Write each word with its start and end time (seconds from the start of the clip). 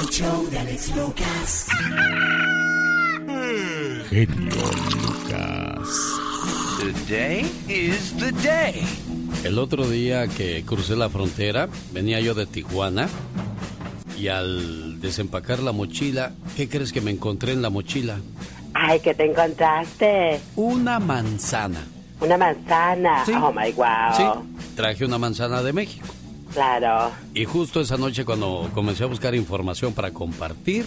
El 0.00 0.10
show 0.10 0.46
de 0.50 0.58
Alex 0.58 0.94
Lucas. 0.94 1.66
Genio 4.10 4.70
Lucas. 5.02 5.88
Today 6.78 7.46
is 7.66 8.14
the 8.18 8.32
day. 8.32 8.82
El 9.44 9.58
otro 9.58 9.88
día 9.88 10.28
que 10.28 10.62
crucé 10.66 10.94
la 10.94 11.08
frontera, 11.08 11.70
venía 11.92 12.20
yo 12.20 12.34
de 12.34 12.44
Tijuana 12.44 13.08
y 14.18 14.28
al 14.28 15.00
desempacar 15.00 15.60
la 15.60 15.72
mochila, 15.72 16.32
¿qué 16.56 16.68
crees 16.68 16.92
que 16.92 17.00
me 17.00 17.12
encontré 17.12 17.52
en 17.52 17.62
la 17.62 17.70
mochila? 17.70 18.18
Ay, 18.74 19.00
¿qué 19.00 19.14
te 19.14 19.24
encontraste? 19.24 20.38
Una 20.56 20.98
manzana. 20.98 21.80
Una 22.20 22.36
manzana. 22.36 23.24
Oh 23.40 23.52
my 23.52 23.72
wow. 23.72 24.14
Sí, 24.14 24.24
traje 24.76 25.06
una 25.06 25.16
manzana 25.16 25.62
de 25.62 25.72
México. 25.72 26.06
Claro. 26.54 27.10
Y 27.34 27.44
justo 27.44 27.80
esa 27.80 27.96
noche 27.96 28.24
cuando 28.24 28.70
comencé 28.72 29.02
a 29.02 29.08
buscar 29.08 29.34
información 29.34 29.92
para 29.92 30.12
compartir, 30.12 30.86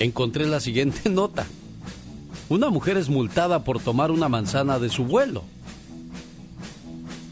encontré 0.00 0.46
la 0.46 0.60
siguiente 0.60 1.08
nota. 1.10 1.46
Una 2.48 2.68
mujer 2.68 2.96
es 2.98 3.08
multada 3.08 3.64
por 3.64 3.80
tomar 3.80 4.10
una 4.10 4.28
manzana 4.28 4.78
de 4.78 4.90
su 4.90 5.04
vuelo. 5.04 5.44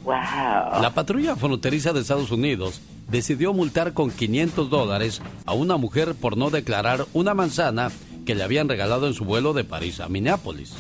Wow. 0.05 0.81
La 0.81 0.93
patrulla 0.95 1.37
fronteriza 1.37 1.93
de 1.93 2.01
Estados 2.01 2.31
Unidos 2.31 2.81
decidió 3.09 3.53
multar 3.53 3.93
con 3.93 4.11
500 4.11 4.71
dólares 4.71 5.21
a 5.45 5.53
una 5.53 5.77
mujer 5.77 6.15
por 6.15 6.37
no 6.37 6.51
declarar 6.51 7.07
una 7.13 7.35
manzana 7.35 7.91
que 8.25 8.35
le 8.35 8.43
habían 8.43 8.69
regalado 8.69 9.07
en 9.07 9.15
su 9.15 9.25
vuelo 9.25 9.53
de 9.53 9.65
París 9.65 10.01
a 10.01 10.09
Minneapolis. 10.09 10.73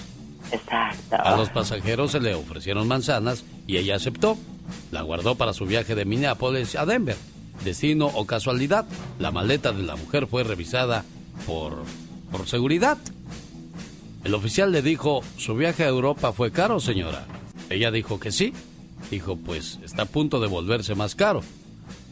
Exacto. 0.51 1.17
A 1.17 1.37
los 1.37 1.51
pasajeros 1.51 2.13
se 2.13 2.21
le 2.21 2.35
ofrecieron 2.35 2.89
manzanas 2.89 3.45
y 3.67 3.77
ella 3.77 3.97
aceptó. 3.97 4.37
La 4.91 5.03
guardó 5.03 5.35
para 5.35 5.53
su 5.53 5.67
viaje 5.67 5.95
de 5.95 6.05
Minneapolis 6.05 6.77
a 6.77 6.87
Denver. 6.87 7.17
Destino 7.65 8.07
o 8.07 8.27
casualidad, 8.27 8.87
la 9.19 9.31
maleta 9.31 9.73
de 9.73 9.83
la 9.83 9.97
mujer 9.97 10.27
fue 10.27 10.43
revisada 10.43 11.05
por, 11.47 11.83
por 12.31 12.49
seguridad. 12.49 12.99
El 14.25 14.35
oficial 14.35 14.73
le 14.73 14.83
dijo, 14.83 15.23
¿su 15.37 15.55
viaje 15.55 15.85
a 15.85 15.89
Europa 15.89 16.33
fue 16.33 16.53
caro, 16.53 16.81
señora? 16.81 17.27
Ella 17.71 17.91
dijo 17.91 18.21
que 18.21 18.33
sí. 18.33 18.53
Dijo, 19.11 19.37
pues 19.37 19.79
está 19.83 20.03
a 20.03 20.07
punto 20.07 20.41
de 20.41 20.47
volverse 20.47 20.95
más 20.95 21.15
caro. 21.15 21.43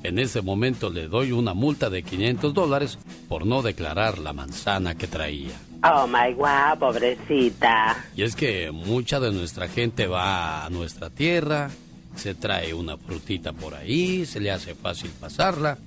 En 0.03 0.19
ese 0.19 0.41
momento 0.41 0.91
le 0.91 1.09
doy 1.09 1.33
una 1.33 1.55
multa 1.55 1.91
de 1.91 2.03
500 2.03 2.55
dólares 2.55 2.98
por 3.29 3.47
no 3.47 3.62
declarar 3.62 4.19
la 4.19 4.33
manzana 4.33 4.97
que 4.97 5.07
traía. 5.07 5.53
Oh 5.83 6.07
my 6.07 6.35
wow, 6.35 6.79
pobrecita. 6.79 8.05
Y 8.17 8.23
es 8.23 8.35
que 8.35 8.70
mucha 8.70 9.20
de 9.20 9.31
nuestra 9.31 9.69
gente 9.69 10.07
va 10.07 10.64
a 10.64 10.70
nuestra 10.70 11.11
tierra, 11.11 11.70
se 12.14 12.34
trae 12.34 12.75
una 12.75 12.97
frutita 12.97 13.53
por 13.53 13.75
ahí, 13.75 14.27
se 14.27 14.41
le 14.41 14.50
hace 14.50 14.75
fácil 14.75 15.11
pasarla, 15.20 15.78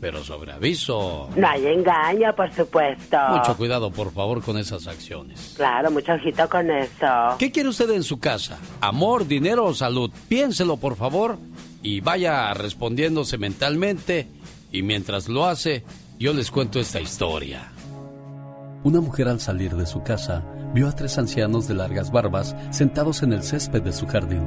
pero 0.00 0.22
sobre 0.22 0.52
aviso. 0.52 1.28
No 1.36 1.48
hay 1.48 1.66
engaño, 1.66 2.34
por 2.36 2.52
supuesto. 2.52 3.16
Mucho 3.30 3.56
cuidado, 3.56 3.90
por 3.90 4.12
favor, 4.12 4.42
con 4.42 4.58
esas 4.58 4.86
acciones. 4.86 5.54
Claro, 5.56 5.90
mucho 5.90 6.12
ojito 6.12 6.48
con 6.48 6.70
eso. 6.70 7.36
¿Qué 7.38 7.50
quiere 7.50 7.68
usted 7.68 7.90
en 7.90 8.02
su 8.02 8.18
casa? 8.18 8.58
¿Amor, 8.80 9.26
dinero 9.26 9.64
o 9.64 9.74
salud? 9.74 10.10
Piénselo, 10.28 10.76
por 10.76 10.96
favor, 10.96 11.38
y 11.82 12.00
vaya 12.00 12.52
respondiéndose 12.54 13.38
mentalmente. 13.38 14.28
Y 14.70 14.82
mientras 14.82 15.28
lo 15.28 15.46
hace, 15.46 15.84
yo 16.18 16.34
les 16.34 16.50
cuento 16.50 16.78
esta 16.78 17.00
historia. 17.00 17.72
Una 18.84 19.00
mujer 19.00 19.28
al 19.28 19.40
salir 19.40 19.74
de 19.74 19.86
su 19.86 20.02
casa 20.02 20.44
vio 20.74 20.88
a 20.88 20.92
tres 20.92 21.18
ancianos 21.18 21.68
de 21.68 21.74
largas 21.74 22.10
barbas 22.10 22.56
sentados 22.70 23.22
en 23.22 23.32
el 23.32 23.42
césped 23.42 23.82
de 23.82 23.92
su 23.92 24.06
jardín. 24.06 24.42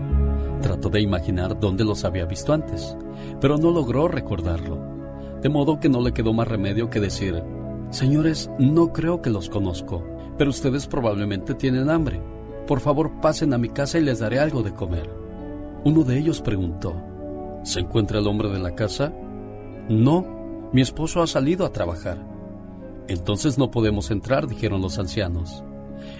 Trató 0.62 0.90
de 0.90 1.02
imaginar 1.02 1.60
dónde 1.60 1.84
los 1.84 2.06
había 2.06 2.26
visto 2.26 2.54
antes, 2.54 2.96
pero 3.40 3.58
no 3.58 3.72
logró 3.72 4.08
recordarlo. 4.08 4.80
De 5.42 5.50
modo 5.50 5.80
que 5.80 5.90
no 5.90 6.02
le 6.02 6.14
quedó 6.14 6.34
más 6.34 6.48
remedio 6.48 6.90
que 6.90 7.00
decir, 7.00 7.42
Señores, 7.90 8.50
no 8.58 8.94
creo 8.94 9.22
que 9.22 9.30
los 9.30 9.50
conozco, 9.50 10.06
pero 10.38 10.52
ustedes 10.52 10.88
probablemente 10.88 11.56
tienen 11.56 11.90
hambre. 11.90 12.22
Por 12.68 12.80
favor, 12.80 13.20
pasen 13.20 13.54
a 13.54 13.58
mi 13.58 13.70
casa 13.70 13.98
y 13.98 14.02
les 14.02 14.20
daré 14.20 14.40
algo 14.40 14.64
de 14.64 14.74
comer. 14.74 15.10
Uno 15.84 16.04
de 16.04 16.18
ellos 16.18 16.42
preguntó, 16.42 16.96
¿Se 17.64 17.80
encuentra 17.80 18.20
el 18.20 18.28
hombre 18.28 18.50
de 18.50 18.60
la 18.60 18.76
casa? 18.76 19.14
No, 19.90 20.70
mi 20.72 20.82
esposo 20.82 21.22
ha 21.22 21.28
salido 21.28 21.66
a 21.66 21.74
trabajar. 21.74 22.18
Entonces 23.08 23.58
no 23.58 23.72
podemos 23.72 24.10
entrar, 24.10 24.48
dijeron 24.48 24.82
los 24.82 24.98
ancianos. 24.98 25.64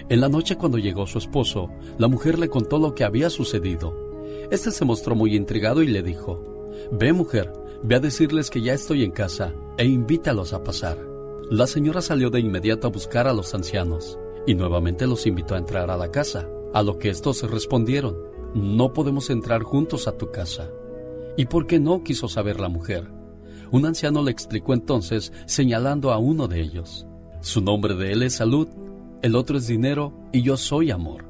En 0.08 0.20
la 0.20 0.28
noche 0.28 0.56
cuando 0.56 0.78
llegó 0.78 1.06
su 1.06 1.18
esposo, 1.18 1.70
la 1.98 2.08
mujer 2.08 2.38
le 2.38 2.48
contó 2.48 2.78
lo 2.78 2.94
que 2.94 3.04
había 3.04 3.30
sucedido. 3.30 3.94
Este 4.50 4.70
se 4.70 4.84
mostró 4.84 5.14
muy 5.14 5.36
intrigado 5.36 5.82
y 5.82 5.88
le 5.88 6.02
dijo, 6.02 6.68
Ve 6.90 7.12
mujer, 7.12 7.52
ve 7.82 7.96
a 7.96 8.00
decirles 8.00 8.50
que 8.50 8.60
ya 8.60 8.74
estoy 8.74 9.04
en 9.04 9.10
casa 9.10 9.54
e 9.78 9.86
invítalos 9.86 10.52
a 10.52 10.62
pasar. 10.62 10.98
La 11.50 11.66
señora 11.66 12.00
salió 12.00 12.30
de 12.30 12.40
inmediato 12.40 12.86
a 12.86 12.90
buscar 12.90 13.26
a 13.26 13.32
los 13.32 13.54
ancianos 13.54 14.18
y 14.46 14.54
nuevamente 14.54 15.06
los 15.06 15.26
invitó 15.26 15.54
a 15.54 15.58
entrar 15.58 15.90
a 15.90 15.96
la 15.96 16.10
casa, 16.10 16.48
a 16.74 16.82
lo 16.82 16.98
que 16.98 17.10
estos 17.10 17.42
respondieron, 17.50 18.16
no 18.54 18.92
podemos 18.92 19.30
entrar 19.30 19.62
juntos 19.62 20.08
a 20.08 20.16
tu 20.16 20.30
casa. 20.30 20.70
¿Y 21.36 21.46
por 21.46 21.66
qué 21.66 21.80
no? 21.80 22.02
quiso 22.02 22.28
saber 22.28 22.60
la 22.60 22.68
mujer. 22.68 23.10
Un 23.70 23.86
anciano 23.86 24.22
le 24.22 24.30
explicó 24.30 24.74
entonces, 24.74 25.32
señalando 25.46 26.12
a 26.12 26.18
uno 26.18 26.48
de 26.48 26.60
ellos. 26.60 27.06
Su 27.40 27.62
nombre 27.62 27.94
de 27.94 28.12
él 28.12 28.22
es 28.22 28.34
salud, 28.34 28.68
el 29.22 29.36
otro 29.36 29.56
es 29.56 29.66
dinero 29.66 30.12
y 30.32 30.42
yo 30.42 30.56
soy 30.56 30.90
amor. 30.90 31.24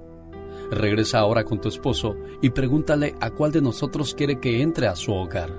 Regresa 0.70 1.19
ahora 1.19 1.44
con 1.44 1.60
tu 1.60 1.69
esposo 1.69 2.16
y 2.41 2.50
pregúntale 2.50 3.14
a 3.20 3.30
cuál 3.30 3.53
de 3.53 3.60
nosotros 3.60 4.14
quiere 4.14 4.41
que 4.41 4.62
entre 4.62 4.88
a 4.88 4.97
su 4.97 5.12
hogar. 5.12 5.50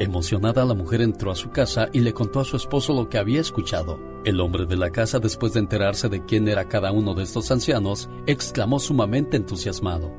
Emocionada 0.00 0.64
la 0.64 0.74
mujer 0.74 1.02
entró 1.02 1.30
a 1.30 1.36
su 1.36 1.50
casa 1.50 1.88
y 1.92 2.00
le 2.00 2.12
contó 2.12 2.40
a 2.40 2.44
su 2.44 2.56
esposo 2.56 2.92
lo 2.92 3.08
que 3.08 3.18
había 3.18 3.40
escuchado. 3.40 4.00
El 4.24 4.40
hombre 4.40 4.66
de 4.66 4.76
la 4.76 4.90
casa, 4.90 5.20
después 5.20 5.52
de 5.52 5.60
enterarse 5.60 6.08
de 6.08 6.24
quién 6.24 6.48
era 6.48 6.68
cada 6.68 6.90
uno 6.90 7.14
de 7.14 7.22
estos 7.22 7.50
ancianos, 7.50 8.08
exclamó 8.26 8.80
sumamente 8.80 9.36
entusiasmado. 9.36 10.10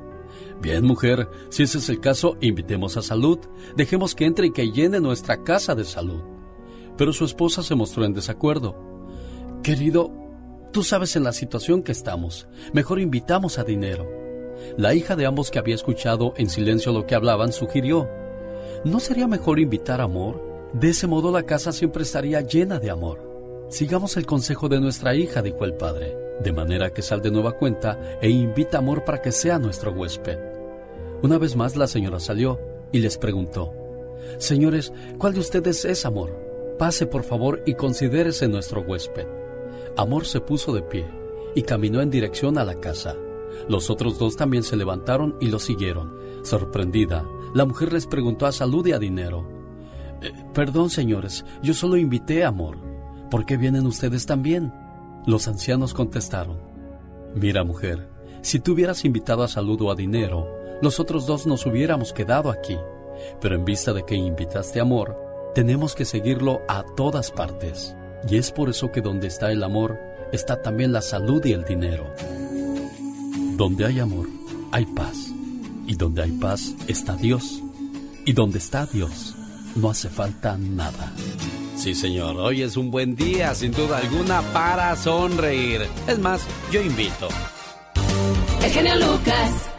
Bien, 0.61 0.85
mujer, 0.85 1.28
si 1.50 1.63
ese 1.63 1.79
es 1.79 1.90
el 1.90 2.00
caso, 2.00 2.38
invitemos 2.40 2.95
a 2.95 3.01
Salud, 3.01 3.40
dejemos 3.75 4.16
que 4.16 4.25
entre 4.25 4.47
y 4.47 4.51
que 4.51 4.72
llene 4.72 5.01
nuestra 5.01 5.44
casa 5.44 5.75
de 5.75 5.84
salud. 5.84 6.22
Pero 6.95 7.11
su 7.11 7.25
esposa 7.25 7.63
se 7.63 7.75
mostró 7.75 8.06
en 8.06 8.13
desacuerdo. 8.13 8.75
Querido, 9.63 10.11
tú 10.71 10.83
sabes 10.83 11.15
en 11.15 11.23
la 11.23 11.33
situación 11.33 11.83
que 11.83 11.91
estamos, 11.91 12.47
mejor 12.73 12.99
invitamos 12.99 13.59
a 13.59 13.63
Dinero. 13.63 14.09
La 14.77 14.93
hija 14.93 15.15
de 15.15 15.25
ambos 15.25 15.51
que 15.51 15.59
había 15.59 15.75
escuchado 15.75 16.33
en 16.37 16.49
silencio 16.49 16.93
lo 16.93 17.05
que 17.05 17.15
hablaban 17.15 17.51
sugirió, 17.51 18.09
¿no 18.85 18.99
sería 18.99 19.27
mejor 19.27 19.59
invitar 19.59 20.01
amor? 20.01 20.69
De 20.73 20.89
ese 20.89 21.07
modo 21.07 21.31
la 21.31 21.43
casa 21.43 21.71
siempre 21.71 22.03
estaría 22.03 22.41
llena 22.41 22.79
de 22.79 22.89
amor. 22.89 23.67
Sigamos 23.69 24.17
el 24.17 24.25
consejo 24.25 24.69
de 24.69 24.79
nuestra 24.79 25.15
hija, 25.15 25.41
dijo 25.41 25.65
el 25.65 25.73
padre, 25.73 26.15
de 26.41 26.53
manera 26.53 26.93
que 26.93 27.01
sal 27.01 27.21
de 27.21 27.31
nueva 27.31 27.53
cuenta 27.53 28.17
e 28.21 28.29
invita 28.29 28.77
amor 28.77 29.03
para 29.03 29.21
que 29.21 29.31
sea 29.31 29.59
nuestro 29.59 29.91
huésped. 29.91 30.39
Una 31.21 31.37
vez 31.37 31.55
más 31.55 31.75
la 31.75 31.87
señora 31.87 32.19
salió 32.19 32.59
y 32.91 32.99
les 32.99 33.17
preguntó, 33.17 33.73
Señores, 34.37 34.93
¿cuál 35.17 35.33
de 35.33 35.39
ustedes 35.39 35.83
es 35.85 36.05
amor? 36.05 36.75
Pase 36.77 37.05
por 37.05 37.23
favor 37.23 37.61
y 37.65 37.75
considérese 37.75 38.47
nuestro 38.47 38.81
huésped. 38.81 39.41
Amor 39.97 40.25
se 40.25 40.40
puso 40.40 40.74
de 40.74 40.81
pie 40.81 41.06
y 41.56 41.63
caminó 41.63 42.02
en 42.02 42.09
dirección 42.09 42.57
a 42.57 42.63
la 42.63 42.75
casa. 42.75 43.16
Los 43.68 43.90
otros 43.90 44.18
dos 44.18 44.35
también 44.38 44.63
se 44.63 44.78
levantaron 44.78 45.35
y 45.41 45.47
lo 45.47 45.59
siguieron. 45.59 46.16
Sorprendida, 46.44 47.25
la 47.53 47.66
mujer 47.66 47.91
les 47.94 48.07
preguntó 48.07 48.46
a 48.46 48.52
Salud 48.52 48.85
y 48.88 48.94
a 48.94 49.00
Dinero. 49.00 49.46
"Eh, 50.22 50.31
perdón, 50.53 50.90
señores, 50.90 51.46
yo 51.62 51.74
solo 51.74 51.97
invité 51.97 52.44
a 52.44 52.47
Amor. 52.47 52.78
¿Por 53.29 53.46
qué 53.46 53.57
vienen 53.57 53.85
ustedes 53.85 54.25
también? 54.25 54.74
Los 55.25 55.47
ancianos 55.47 55.94
contestaron. 55.94 56.59
Mira, 57.35 57.63
mujer, 57.63 58.09
si 58.41 58.59
tú 58.59 58.73
hubieras 58.73 59.06
invitado 59.06 59.44
a 59.44 59.47
Salud 59.47 59.81
o 59.81 59.91
a 59.91 59.96
Dinero, 59.96 60.47
los 60.81 61.00
otros 61.00 61.28
dos 61.28 61.46
nos 61.46 61.66
hubiéramos 61.66 62.13
quedado 62.13 62.50
aquí. 62.50 62.78
Pero 63.40 63.56
en 63.56 63.66
vista 63.66 63.94
de 63.94 64.03
que 64.03 64.16
invitaste 64.16 64.79
a 64.79 64.84
Amor, 64.84 65.16
tenemos 65.53 65.96
que 65.96 66.05
seguirlo 66.05 66.61
a 66.67 66.84
todas 66.96 67.29
partes. 67.32 67.96
Y 68.29 68.38
es 68.38 68.52
por 68.52 68.70
eso 68.70 68.91
que 68.91 69.02
donde 69.02 69.28
está 69.28 69.52
el 69.52 69.64
amor, 69.64 70.00
está 70.32 70.62
también 70.62 70.91
la 70.91 71.02
salud 71.02 71.44
y 71.46 71.53
el 71.53 71.66
dinero. 71.66 72.14
Donde 73.58 73.85
hay 73.85 74.00
amor, 74.00 74.28
hay 74.72 74.85
paz. 74.85 75.32
Y 75.88 75.96
donde 75.96 76.23
hay 76.23 76.32
paz 76.32 76.73
está 76.88 77.16
Dios. 77.16 77.62
Y 78.26 78.34
donde 78.34 78.59
está 78.59 78.85
Dios, 78.85 79.35
no 79.76 79.90
hace 79.90 80.09
falta 80.09 80.58
nada. 80.58 81.12
Sí, 81.76 81.96
señor, 81.96 82.38
hoy 82.38 82.62
es 82.62 82.78
un 82.78 82.91
buen 82.91 83.16
día, 83.16 83.56
sin 83.56 83.72
duda 83.72 83.97
alguna, 83.97 84.41
para 84.53 84.96
sonreír. 84.96 85.88
Es 86.08 86.20
más, 86.20 86.41
yo 86.72 86.82
invito. 86.82 87.28
El 88.64 88.70
genio 88.70 88.96
Lucas. 88.97 89.71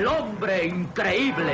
El 0.00 0.06
hombre 0.06 0.66
increíble. 0.66 1.52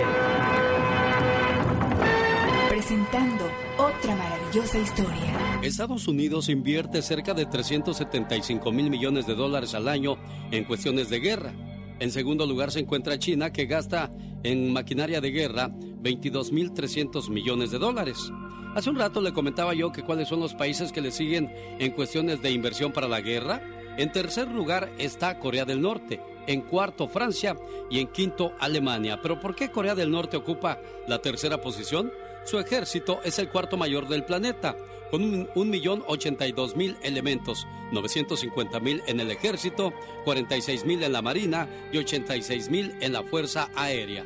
Presentando 2.69 3.45
otra 3.77 4.15
maravillosa 4.15 4.79
historia. 4.79 5.61
Estados 5.63 6.07
Unidos 6.07 6.49
invierte 6.49 7.03
cerca 7.03 7.35
de 7.35 7.47
375 7.47 8.71
mil 8.71 8.89
millones 8.89 9.27
de 9.27 9.35
dólares 9.35 9.75
al 9.75 9.89
año 9.89 10.17
en 10.53 10.63
cuestiones 10.63 11.11
de 11.11 11.19
guerra. 11.19 11.53
En 11.99 12.13
segundo 12.13 12.47
lugar 12.47 12.71
se 12.71 12.79
encuentra 12.79 13.19
China, 13.19 13.53
que 13.53 13.67
gasta 13.67 14.13
en 14.45 14.73
maquinaria 14.73 15.21
de 15.21 15.33
guerra 15.33 15.73
22 15.73 16.53
mil 16.53 16.73
300 16.73 17.29
millones 17.31 17.73
de 17.73 17.79
dólares. 17.79 18.31
Hace 18.77 18.91
un 18.91 18.97
rato 18.97 19.21
le 19.23 19.33
comentaba 19.33 19.75
yo 19.75 19.91
que 19.91 20.03
cuáles 20.03 20.29
son 20.29 20.39
los 20.39 20.55
países 20.55 20.93
que 20.93 21.01
le 21.01 21.11
siguen 21.11 21.53
en 21.81 21.91
cuestiones 21.91 22.43
de 22.43 22.53
inversión 22.53 22.93
para 22.93 23.09
la 23.09 23.21
guerra. 23.21 23.61
En 23.97 24.13
tercer 24.13 24.47
lugar 24.47 24.93
está 24.99 25.41
Corea 25.41 25.65
del 25.65 25.81
Norte, 25.81 26.21
en 26.47 26.63
cuarto 26.63 27.09
Francia 27.09 27.57
y 27.91 28.01
en 28.01 28.09
quinto 28.09 28.53
Alemania. 28.59 29.21
Pero 29.23 29.41
¿por 29.41 29.55
qué 29.55 29.71
Corea 29.71 29.95
del 29.95 30.11
Norte 30.11 30.37
ocupa 30.37 30.81
la 31.07 31.21
tercera 31.21 31.61
posición? 31.61 32.13
Su 32.45 32.59
ejército 32.59 33.21
es 33.25 33.39
el 33.39 33.49
cuarto 33.49 33.77
mayor 33.77 34.09
del 34.09 34.25
planeta, 34.25 34.77
con 35.11 35.23
un, 35.23 35.49
un 35.55 35.71
millón 35.71 36.05
ochenta 36.07 36.47
y 36.47 36.53
dos 36.53 36.77
mil 36.77 36.97
elementos, 37.03 37.67
950 37.93 38.81
mil 38.81 39.03
en 39.07 39.21
el 39.21 39.31
ejército, 39.31 39.93
46 40.25 40.85
mil 40.85 41.03
en 41.03 41.13
la 41.13 41.23
marina 41.23 41.69
y 41.93 41.99
86 41.99 42.71
mil 42.71 42.95
en 43.01 43.13
la 43.13 43.23
fuerza 43.23 43.71
aérea. 43.75 44.25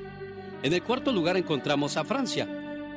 En 0.62 0.74
el 0.74 0.82
cuarto 0.82 1.12
lugar 1.12 1.36
encontramos 1.36 1.96
a 1.96 2.04
Francia, 2.04 2.46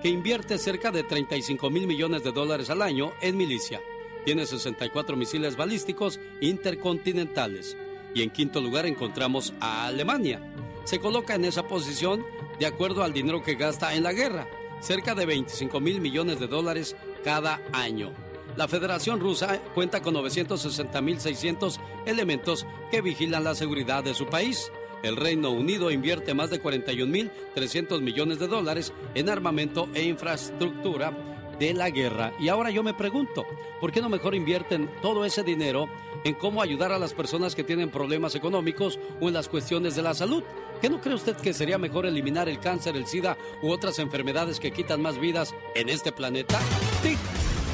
que 0.01 0.09
invierte 0.09 0.57
cerca 0.57 0.91
de 0.91 1.03
35 1.03 1.69
mil 1.69 1.87
millones 1.87 2.23
de 2.23 2.33
dólares 2.33 2.69
al 2.69 2.81
año 2.81 3.13
en 3.21 3.37
milicia. 3.37 3.79
Tiene 4.25 4.45
64 4.45 5.15
misiles 5.15 5.55
balísticos 5.55 6.19
intercontinentales. 6.41 7.77
Y 8.13 8.21
en 8.21 8.29
quinto 8.29 8.61
lugar 8.61 8.85
encontramos 8.85 9.53
a 9.59 9.87
Alemania. 9.87 10.41
Se 10.83 10.99
coloca 10.99 11.35
en 11.35 11.45
esa 11.45 11.67
posición 11.67 12.25
de 12.59 12.65
acuerdo 12.65 13.03
al 13.03 13.13
dinero 13.13 13.41
que 13.41 13.55
gasta 13.55 13.95
en 13.95 14.03
la 14.03 14.13
guerra, 14.13 14.47
cerca 14.81 15.15
de 15.15 15.25
25 15.25 15.79
mil 15.79 16.01
millones 16.01 16.39
de 16.39 16.47
dólares 16.47 16.95
cada 17.23 17.61
año. 17.71 18.11
La 18.55 18.67
Federación 18.67 19.19
Rusa 19.19 19.59
cuenta 19.73 20.01
con 20.01 20.13
960.600 20.15 21.79
elementos 22.05 22.67
que 22.91 23.01
vigilan 23.01 23.43
la 23.43 23.55
seguridad 23.55 24.03
de 24.03 24.13
su 24.13 24.27
país. 24.27 24.71
El 25.01 25.15
Reino 25.15 25.49
Unido 25.49 25.89
invierte 25.89 26.33
más 26.33 26.49
de 26.49 26.61
41.300 26.61 28.01
millones 28.01 28.39
de 28.39 28.47
dólares 28.47 28.93
en 29.15 29.29
armamento 29.29 29.89
e 29.93 30.03
infraestructura 30.03 31.32
de 31.59 31.73
la 31.73 31.89
guerra. 31.89 32.33
Y 32.39 32.49
ahora 32.49 32.69
yo 32.69 32.83
me 32.83 32.93
pregunto, 32.93 33.45
¿por 33.79 33.91
qué 33.91 34.01
no 34.01 34.09
mejor 34.09 34.35
invierten 34.35 34.89
todo 35.01 35.25
ese 35.25 35.43
dinero 35.43 35.89
en 36.23 36.35
cómo 36.35 36.61
ayudar 36.61 36.91
a 36.91 36.99
las 36.99 37.13
personas 37.13 37.55
que 37.55 37.63
tienen 37.63 37.89
problemas 37.89 38.35
económicos 38.35 38.99
o 39.19 39.27
en 39.27 39.33
las 39.33 39.49
cuestiones 39.49 39.95
de 39.95 40.01
la 40.01 40.13
salud? 40.13 40.43
¿Qué 40.81 40.89
no 40.89 40.99
cree 40.99 41.15
usted 41.15 41.35
que 41.37 41.53
sería 41.53 41.77
mejor 41.77 42.05
eliminar 42.05 42.49
el 42.49 42.59
cáncer, 42.59 42.95
el 42.95 43.07
SIDA 43.07 43.37
u 43.61 43.71
otras 43.71 43.99
enfermedades 43.99 44.59
que 44.59 44.71
quitan 44.71 45.01
más 45.01 45.19
vidas 45.19 45.53
en 45.75 45.89
este 45.89 46.11
planeta? 46.11 46.59
ti? 47.01 47.17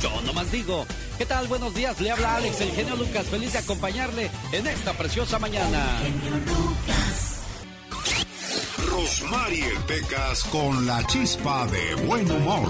Yo 0.02 0.22
nomás 0.22 0.52
digo. 0.52 0.86
¿Qué 1.18 1.26
tal? 1.26 1.48
Buenos 1.48 1.74
días. 1.76 2.00
Le 2.00 2.12
habla 2.12 2.38
Alex, 2.38 2.62
el 2.62 2.72
genio 2.72 2.96
Lucas. 2.96 3.28
Feliz 3.28 3.54
de 3.54 3.60
acompañarle 3.60 4.30
en 4.52 4.68
esta 4.68 4.94
preciosa 4.94 5.40
mañana. 5.40 6.00
Rosmarie 8.88 9.76
Pecas 9.88 10.44
con 10.46 10.86
la 10.86 11.04
chispa 11.08 11.66
de 11.68 11.96
buen 12.06 12.30
humor. 12.32 12.70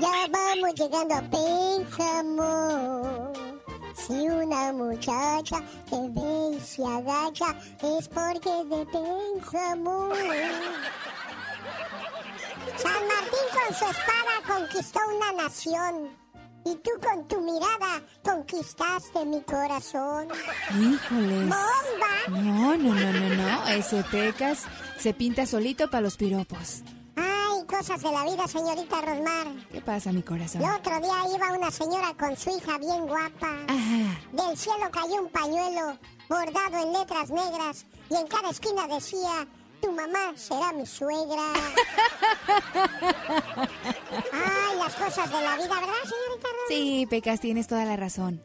Ya 0.00 0.26
vamos 0.30 0.74
llegando 0.74 1.14
a 1.14 1.22
Pénjamo. 1.22 3.32
Si 3.94 4.12
una 4.12 4.72
muchacha 4.72 5.60
te 5.88 5.96
ve 6.10 6.56
y 6.56 6.60
se 6.60 6.84
agacha, 6.84 7.54
es 7.82 8.08
porque 8.08 8.60
es 8.60 8.68
de 8.70 8.84
Pénjamo. 8.86 10.10
San 12.76 13.06
Martín 13.06 13.48
con 13.52 13.74
su 13.74 13.84
espada 13.84 14.40
conquistó 14.46 15.00
una 15.16 15.32
nación. 15.44 16.20
Y 16.64 16.76
tú 16.76 16.92
con 17.02 17.26
tu 17.26 17.40
mirada 17.40 18.00
conquistaste 18.22 19.24
mi 19.24 19.40
corazón. 19.42 20.28
Híjoles. 20.70 21.48
¡Bomba! 21.48 22.14
No, 22.28 22.76
no, 22.76 22.94
no, 22.94 23.12
no, 23.12 23.28
no. 23.34 23.66
Ese 23.68 24.04
pecas 24.04 24.66
se 25.02 25.12
pinta 25.12 25.46
solito 25.46 25.90
para 25.90 26.02
los 26.02 26.16
piropos. 26.16 26.82
Ay, 27.16 27.66
cosas 27.66 28.00
de 28.00 28.12
la 28.12 28.22
vida, 28.22 28.46
señorita 28.46 29.00
Rosmar. 29.00 29.48
¿Qué 29.72 29.80
pasa, 29.80 30.12
mi 30.12 30.22
corazón? 30.22 30.62
El 30.62 30.70
otro 30.70 31.00
día 31.00 31.34
iba 31.34 31.52
una 31.58 31.72
señora 31.72 32.14
con 32.16 32.36
su 32.36 32.50
hija 32.50 32.78
bien 32.78 33.08
guapa. 33.08 33.64
Ajá. 33.66 34.20
Del 34.30 34.56
cielo 34.56 34.88
cayó 34.92 35.22
un 35.22 35.28
pañuelo 35.28 35.98
bordado 36.28 36.84
en 36.84 36.92
letras 36.92 37.30
negras 37.30 37.84
y 38.10 38.14
en 38.14 38.28
cada 38.28 38.50
esquina 38.50 38.86
decía, 38.86 39.48
tu 39.80 39.90
mamá 39.90 40.34
será 40.36 40.72
mi 40.72 40.86
suegra. 40.86 41.52
Ay, 44.32 44.78
las 44.78 44.94
cosas 44.94 45.28
de 45.32 45.42
la 45.42 45.56
vida, 45.56 45.80
¿verdad, 45.80 46.02
señorita 46.04 46.48
Rosmar? 46.48 46.68
Sí, 46.68 47.06
Pecas, 47.10 47.40
tienes 47.40 47.66
toda 47.66 47.84
la 47.84 47.96
razón. 47.96 48.40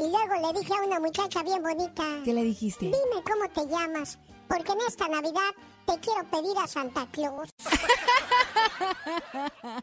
Y 0.00 0.04
luego 0.04 0.52
le 0.52 0.58
dije 0.58 0.72
a 0.72 0.86
una 0.86 1.00
muchacha 1.00 1.42
bien 1.42 1.62
bonita. 1.62 2.04
¿Qué 2.24 2.32
le 2.32 2.44
dijiste? 2.44 2.86
Dime 2.86 3.22
cómo 3.28 3.46
te 3.52 3.66
llamas, 3.70 4.18
porque 4.48 4.72
en 4.72 4.78
esta 4.86 5.08
Navidad 5.08 5.50
te 5.86 5.98
quiero 6.00 6.24
pedir 6.30 6.56
a 6.58 6.66
Santa 6.66 7.06
Claus. 7.12 7.48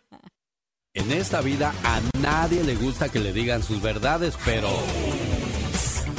En 0.98 1.12
esta 1.12 1.42
vida 1.42 1.74
a 1.84 2.00
nadie 2.20 2.64
le 2.64 2.76
gusta 2.76 3.10
que 3.10 3.20
le 3.20 3.34
digan 3.34 3.62
sus 3.62 3.82
verdades, 3.82 4.34
pero 4.46 4.70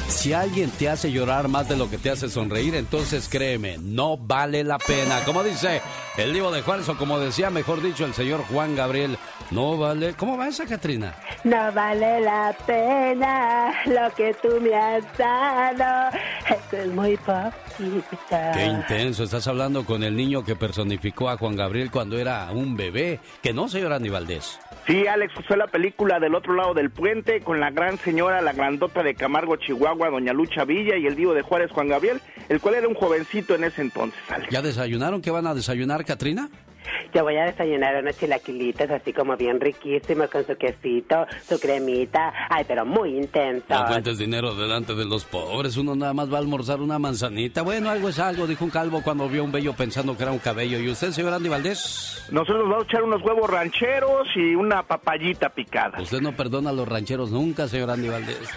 si 0.09 0.35
alguien 0.35 0.71
te 0.71 0.91
hace 0.91 1.11
llorar 1.11 1.49
más 1.49 1.67
de 1.67 1.79
lo 1.79 1.88
que 1.88 1.97
te 1.97 2.11
hace 2.11 2.29
sonreír, 2.29 2.75
entonces 2.75 3.26
créeme, 3.31 3.79
no 3.79 4.19
vale 4.19 4.65
la 4.65 4.76
pena. 4.76 5.25
Como 5.25 5.43
dice 5.43 5.81
el 6.19 6.35
libro 6.35 6.50
de 6.50 6.61
Juárez, 6.61 6.87
o 6.91 6.99
como 6.99 7.19
decía, 7.19 7.49
mejor 7.49 7.83
dicho, 7.83 8.05
el 8.05 8.12
señor 8.12 8.45
Juan 8.50 8.76
Gabriel, 8.76 9.17
no 9.50 9.76
vale. 9.76 10.15
¿Cómo 10.15 10.37
va 10.37 10.49
esa, 10.49 10.67
Catrina? 10.67 11.15
No 11.45 11.73
vale 11.73 12.21
la 12.21 12.55
pena 12.67 13.73
lo 13.87 14.15
que 14.15 14.35
tú 14.35 14.61
me 14.61 14.75
has 14.75 15.05
dado. 15.17 16.17
Eso 16.47 16.76
es 16.76 16.88
muy 16.88 17.17
poquito. 17.17 18.37
Qué 18.55 18.67
intenso, 18.67 19.25
estás 19.25 19.47
hablando 19.47 19.85
con 19.85 20.03
el 20.03 20.17
niño 20.17 20.45
que 20.45 20.57
personificó 20.57 21.29
a 21.29 21.37
Juan 21.37 21.57
Gabriel 21.57 21.91
cuando 21.91 22.19
era 22.19 22.50
un 22.53 22.76
bebé, 22.76 23.21
que 23.43 23.53
no, 23.53 23.69
señor 23.69 23.93
Andy 23.93 24.09
Valdés. 24.09 24.59
Sí, 24.87 25.07
Alex, 25.07 25.35
fue 25.47 25.57
la 25.57 25.67
película 25.67 26.21
del 26.21 26.35
otro 26.35 26.55
lado 26.55 26.73
del 26.73 26.91
puente 26.91 27.41
con 27.41 27.59
la 27.59 27.71
gran 27.71 27.99
señora, 27.99 28.41
la 28.41 28.53
grandota 28.53 29.03
de 29.03 29.15
Camargo, 29.15 29.57
Chihuahua, 29.57 30.11
doña 30.11 30.33
Lucha 30.33 30.65
Villa 30.65 30.97
y 30.97 31.07
el 31.07 31.17
divo 31.17 31.35
de 31.35 31.43
Juárez, 31.43 31.71
Juan 31.73 31.88
Gabriel, 31.88 32.21
el 32.49 32.61
cual 32.61 32.76
era 32.76 32.88
un 32.88 32.95
jovencito 32.95 33.55
en 33.55 33.65
ese 33.65 33.83
entonces, 33.83 34.21
Alex. 34.29 34.50
¿Ya 34.50 34.62
desayunaron? 34.62 35.21
¿Qué 35.21 35.31
van 35.31 35.47
a 35.47 35.55
desayunar, 35.55 36.05
Catrina? 36.05 36.49
Yo 37.14 37.23
voy 37.23 37.37
a 37.37 37.45
desayunar 37.45 37.97
unos 38.02 38.16
chilaquilitos 38.19 38.90
así 38.90 39.12
como 39.12 39.37
bien 39.37 39.61
riquísimos 39.61 40.31
con 40.31 40.47
su 40.47 40.57
quesito, 40.57 41.26
su 41.49 41.59
cremita. 41.59 42.33
Ay, 42.50 42.64
pero 42.66 42.85
muy 42.85 43.16
intenso. 43.16 43.66
No 43.69 43.87
cuentes 43.87 44.19
dinero 44.19 44.55
delante 44.55 44.95
de 44.95 45.05
los 45.05 45.25
pobres. 45.25 45.76
Uno 45.76 45.95
nada 45.95 46.12
más 46.12 46.33
va 46.33 46.37
a 46.37 46.40
almorzar 46.40 46.81
una 46.81 46.99
manzanita. 46.99 47.62
Bueno, 47.62 47.90
algo 47.90 48.09
es 48.09 48.19
algo, 48.19 48.47
dijo 48.47 48.64
un 48.64 48.71
calvo 48.71 49.02
cuando 49.02 49.28
vio 49.28 49.45
un 49.45 49.52
bello 49.52 49.73
pensando 49.75 50.16
que 50.16 50.23
era 50.23 50.33
un 50.33 50.38
cabello. 50.38 50.78
¿Y 50.78 50.90
usted, 50.90 51.11
señor 51.11 51.33
Andy 51.33 51.49
Valdés? 51.49 52.26
Nosotros 52.31 52.69
vamos 52.69 52.85
a 52.85 52.87
echar 52.87 53.02
unos 53.02 53.23
huevos 53.23 53.49
rancheros 53.49 54.28
y 54.35 54.55
una 54.55 54.83
papayita 54.83 55.49
picada. 55.50 56.00
Usted 56.00 56.21
no 56.21 56.35
perdona 56.35 56.71
a 56.71 56.73
los 56.73 56.88
rancheros 56.88 57.31
nunca, 57.31 57.69
señor 57.69 57.90
Andy 57.90 58.09
Valdés. 58.09 58.38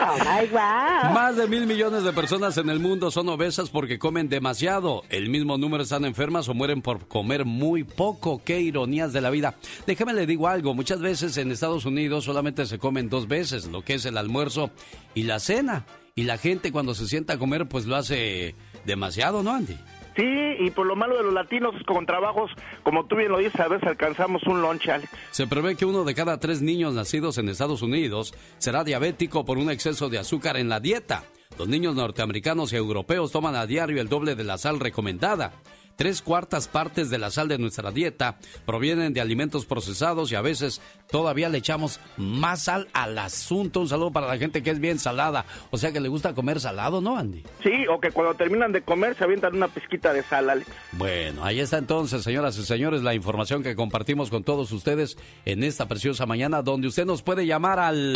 Oh, 0.00 0.18
my 0.18 0.46
wow. 0.48 1.12
Más 1.12 1.36
de 1.36 1.46
mil 1.46 1.66
millones 1.66 2.02
de 2.02 2.12
personas 2.12 2.58
en 2.58 2.68
el 2.70 2.80
mundo 2.80 3.10
son 3.10 3.28
obesas 3.28 3.70
porque 3.70 3.98
comen 3.98 4.28
demasiado. 4.28 5.04
El 5.10 5.30
mismo 5.30 5.58
número 5.58 5.84
están 5.84 6.04
enfermas 6.04 6.48
o 6.48 6.54
mueren 6.54 6.82
por 6.82 7.06
comer 7.16 7.46
muy 7.46 7.82
poco. 7.82 8.42
Qué 8.44 8.60
ironías 8.60 9.14
de 9.14 9.22
la 9.22 9.30
vida. 9.30 9.54
Déjame 9.86 10.12
le 10.12 10.26
digo 10.26 10.48
algo. 10.48 10.74
Muchas 10.74 11.00
veces 11.00 11.38
en 11.38 11.50
Estados 11.50 11.86
Unidos 11.86 12.24
solamente 12.24 12.66
se 12.66 12.78
comen 12.78 13.08
dos 13.08 13.26
veces, 13.26 13.68
lo 13.68 13.80
que 13.80 13.94
es 13.94 14.04
el 14.04 14.18
almuerzo 14.18 14.70
y 15.14 15.22
la 15.22 15.40
cena. 15.40 15.86
Y 16.14 16.24
la 16.24 16.36
gente 16.36 16.72
cuando 16.72 16.94
se 16.94 17.06
sienta 17.06 17.32
a 17.32 17.38
comer 17.38 17.68
pues 17.68 17.86
lo 17.86 17.96
hace 17.96 18.54
demasiado, 18.84 19.42
¿no, 19.42 19.52
Andy? 19.52 19.78
Sí, 20.14 20.26
y 20.60 20.70
por 20.72 20.86
lo 20.86 20.94
malo 20.94 21.16
de 21.16 21.22
los 21.22 21.32
latinos 21.32 21.74
con 21.86 22.04
trabajos, 22.04 22.50
como 22.82 23.06
tú 23.06 23.16
bien 23.16 23.32
lo 23.32 23.38
dices, 23.38 23.58
a 23.60 23.68
veces 23.68 23.88
alcanzamos 23.88 24.42
un 24.44 24.60
lunch, 24.60 24.90
Alex. 24.90 25.10
Se 25.30 25.46
prevé 25.46 25.74
que 25.74 25.86
uno 25.86 26.04
de 26.04 26.14
cada 26.14 26.38
tres 26.38 26.60
niños 26.60 26.92
nacidos 26.92 27.38
en 27.38 27.48
Estados 27.48 27.80
Unidos 27.80 28.34
será 28.58 28.84
diabético 28.84 29.46
por 29.46 29.56
un 29.56 29.70
exceso 29.70 30.10
de 30.10 30.18
azúcar 30.18 30.58
en 30.58 30.68
la 30.68 30.80
dieta. 30.80 31.24
Los 31.58 31.68
niños 31.68 31.94
norteamericanos 31.94 32.72
y 32.72 32.76
europeos 32.76 33.32
toman 33.32 33.56
a 33.56 33.66
diario 33.66 34.02
el 34.02 34.10
doble 34.10 34.34
de 34.34 34.44
la 34.44 34.58
sal 34.58 34.80
recomendada. 34.80 35.52
Tres 35.96 36.20
cuartas 36.20 36.68
partes 36.68 37.08
de 37.08 37.16
la 37.16 37.30
sal 37.30 37.48
de 37.48 37.56
nuestra 37.56 37.90
dieta 37.90 38.36
provienen 38.66 39.14
de 39.14 39.22
alimentos 39.22 39.64
procesados 39.64 40.30
y 40.30 40.34
a 40.34 40.42
veces 40.42 40.82
todavía 41.10 41.48
le 41.48 41.56
echamos 41.58 42.00
más 42.18 42.64
sal 42.64 42.88
al 42.92 43.16
asunto. 43.18 43.80
Un 43.80 43.88
saludo 43.88 44.12
para 44.12 44.26
la 44.26 44.36
gente 44.36 44.62
que 44.62 44.68
es 44.70 44.78
bien 44.78 44.98
salada. 44.98 45.46
O 45.70 45.78
sea 45.78 45.92
que 45.92 46.00
le 46.00 46.10
gusta 46.10 46.34
comer 46.34 46.60
salado, 46.60 47.00
¿no, 47.00 47.16
Andy? 47.16 47.42
Sí, 47.62 47.86
o 47.88 47.98
que 47.98 48.10
cuando 48.10 48.34
terminan 48.34 48.72
de 48.72 48.82
comer 48.82 49.16
se 49.16 49.24
avientan 49.24 49.56
una 49.56 49.68
pizquita 49.68 50.12
de 50.12 50.22
sal, 50.22 50.50
Alex. 50.50 50.70
Bueno, 50.92 51.42
ahí 51.42 51.60
está 51.60 51.78
entonces, 51.78 52.22
señoras 52.22 52.58
y 52.58 52.64
señores, 52.64 53.02
la 53.02 53.14
información 53.14 53.62
que 53.62 53.74
compartimos 53.74 54.28
con 54.28 54.44
todos 54.44 54.72
ustedes 54.72 55.16
en 55.46 55.64
esta 55.64 55.88
preciosa 55.88 56.26
mañana, 56.26 56.60
donde 56.60 56.88
usted 56.88 57.06
nos 57.06 57.22
puede 57.22 57.46
llamar 57.46 57.78
al... 57.78 58.14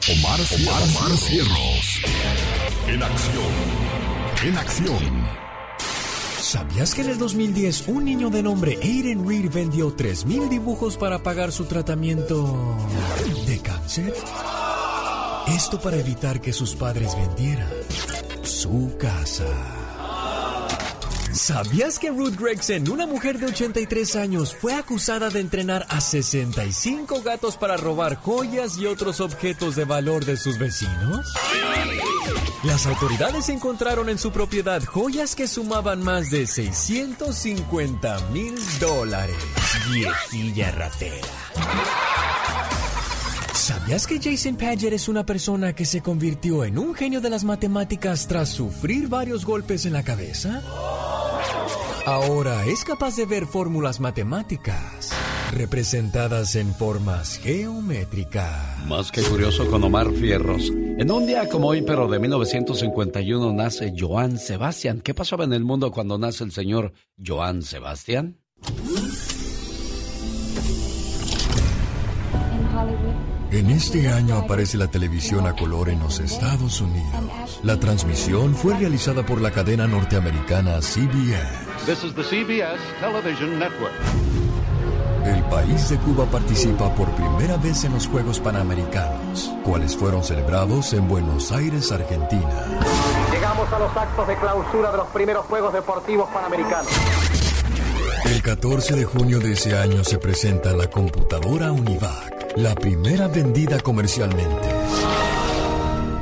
Omar, 0.07 0.39
Omar, 0.39 1.17
Cierros. 1.17 2.01
En 2.87 3.01
acción. 3.01 3.53
En 4.43 4.55
acción. 4.55 5.27
¿Sabías 6.39 6.93
que 6.93 7.01
en 7.01 7.09
el 7.09 7.17
2010 7.17 7.87
un 7.87 8.05
niño 8.05 8.29
de 8.29 8.43
nombre 8.43 8.77
Aiden 8.83 9.27
Reed 9.27 9.51
vendió 9.51 9.97
3.000 9.97 10.47
dibujos 10.49 10.97
para 10.97 11.23
pagar 11.23 11.51
su 11.51 11.65
tratamiento 11.65 12.77
de 13.47 13.59
cáncer? 13.61 14.13
Esto 15.47 15.81
para 15.81 15.97
evitar 15.97 16.39
que 16.39 16.53
sus 16.53 16.75
padres 16.75 17.15
vendieran 17.17 17.71
su 18.43 18.95
casa. 18.99 19.84
¿Sabías 21.35 21.99
que 21.99 22.11
Ruth 22.11 22.39
Gregson, 22.39 22.89
una 22.89 23.05
mujer 23.05 23.39
de 23.39 23.47
83 23.47 24.15
años, 24.15 24.55
fue 24.55 24.73
acusada 24.73 25.29
de 25.29 25.41
entrenar 25.41 25.85
a 25.89 25.99
65 25.99 27.21
gatos 27.23 27.57
para 27.57 27.75
robar 27.75 28.15
joyas 28.15 28.77
y 28.77 28.85
otros 28.85 29.19
objetos 29.19 29.75
de 29.75 29.83
valor 29.83 30.23
de 30.23 30.37
sus 30.37 30.57
vecinos? 30.57 31.33
Las 32.63 32.85
autoridades 32.87 33.49
encontraron 33.49 34.07
en 34.07 34.17
su 34.17 34.31
propiedad 34.31 34.81
joyas 34.85 35.35
que 35.35 35.49
sumaban 35.49 36.01
más 36.01 36.31
de 36.31 36.47
650 36.47 38.29
mil 38.29 38.55
dólares. 38.79 39.35
Viejilla 39.91 40.71
ratera. 40.71 41.27
¿Sabías 43.65 44.05
que 44.05 44.19
Jason 44.21 44.57
Paget 44.57 44.93
es 44.93 45.09
una 45.09 45.25
persona 45.25 45.73
que 45.73 45.85
se 45.85 45.99
convirtió 45.99 46.63
en 46.63 46.77
un 46.77 46.93
genio 46.93 47.19
de 47.19 47.31
las 47.31 47.43
matemáticas 47.43 48.27
tras 48.27 48.49
sufrir 48.49 49.07
varios 49.07 49.43
golpes 49.43 49.87
en 49.87 49.93
la 49.93 50.03
cabeza? 50.03 50.61
Ahora 52.05 52.63
es 52.67 52.83
capaz 52.83 53.15
de 53.15 53.25
ver 53.25 53.47
fórmulas 53.47 53.99
matemáticas 53.99 55.09
representadas 55.51 56.55
en 56.55 56.75
formas 56.75 57.39
geométricas. 57.39 58.85
Más 58.85 59.11
que 59.11 59.23
curioso 59.23 59.67
con 59.67 59.83
Omar 59.83 60.11
Fierros. 60.11 60.69
En 60.69 61.09
un 61.09 61.25
día 61.25 61.49
como 61.49 61.69
hoy, 61.69 61.81
pero 61.81 62.07
de 62.07 62.19
1951, 62.19 63.51
nace 63.51 63.95
Joan 63.97 64.37
Sebastián. 64.37 65.01
¿Qué 65.01 65.15
pasaba 65.15 65.43
en 65.43 65.53
el 65.53 65.63
mundo 65.63 65.89
cuando 65.89 66.19
nace 66.19 66.43
el 66.43 66.51
señor 66.51 66.93
Joan 67.17 67.63
Sebastián? 67.63 68.37
En 73.51 73.69
este 73.69 74.09
año 74.09 74.37
aparece 74.37 74.77
la 74.77 74.87
televisión 74.87 75.47
a 75.47 75.55
color 75.55 75.89
en 75.89 75.99
los 75.99 76.19
Estados 76.19 76.81
Unidos. 76.81 77.59
La 77.63 77.79
transmisión 77.79 78.55
fue 78.55 78.75
realizada 78.75 79.25
por 79.25 79.39
la 79.39 79.51
cadena 79.51 79.87
norteamericana 79.87 80.81
CBS. 80.81 81.85
This 81.85 82.03
is 82.03 82.13
the 82.15 82.23
CBS 82.23 82.79
Television 82.99 83.59
Network. 83.59 83.93
El 85.25 85.43
país 85.45 85.89
de 85.89 85.97
Cuba 85.97 86.25
participa 86.25 86.93
por 86.93 87.09
primera 87.11 87.57
vez 87.57 87.83
en 87.83 87.93
los 87.93 88.07
Juegos 88.07 88.39
Panamericanos, 88.39 89.51
cuales 89.63 89.95
fueron 89.95 90.23
celebrados 90.23 90.93
en 90.93 91.07
Buenos 91.07 91.51
Aires, 91.51 91.91
Argentina. 91.91 92.65
Llegamos 93.31 93.71
a 93.71 93.79
los 93.79 93.95
actos 93.95 94.27
de 94.27 94.35
clausura 94.35 94.91
de 94.91 94.97
los 94.97 95.07
primeros 95.07 95.45
Juegos 95.45 95.73
Deportivos 95.73 96.29
Panamericanos. 96.29 96.91
El 98.25 98.41
14 98.41 98.95
de 98.95 99.05
junio 99.05 99.39
de 99.39 99.53
ese 99.53 99.77
año 99.77 100.03
se 100.03 100.17
presenta 100.17 100.73
la 100.73 100.89
computadora 100.89 101.71
Univac, 101.71 102.34
la 102.55 102.73
primera 102.73 103.27
vendida 103.27 103.79
comercialmente. 103.79 104.69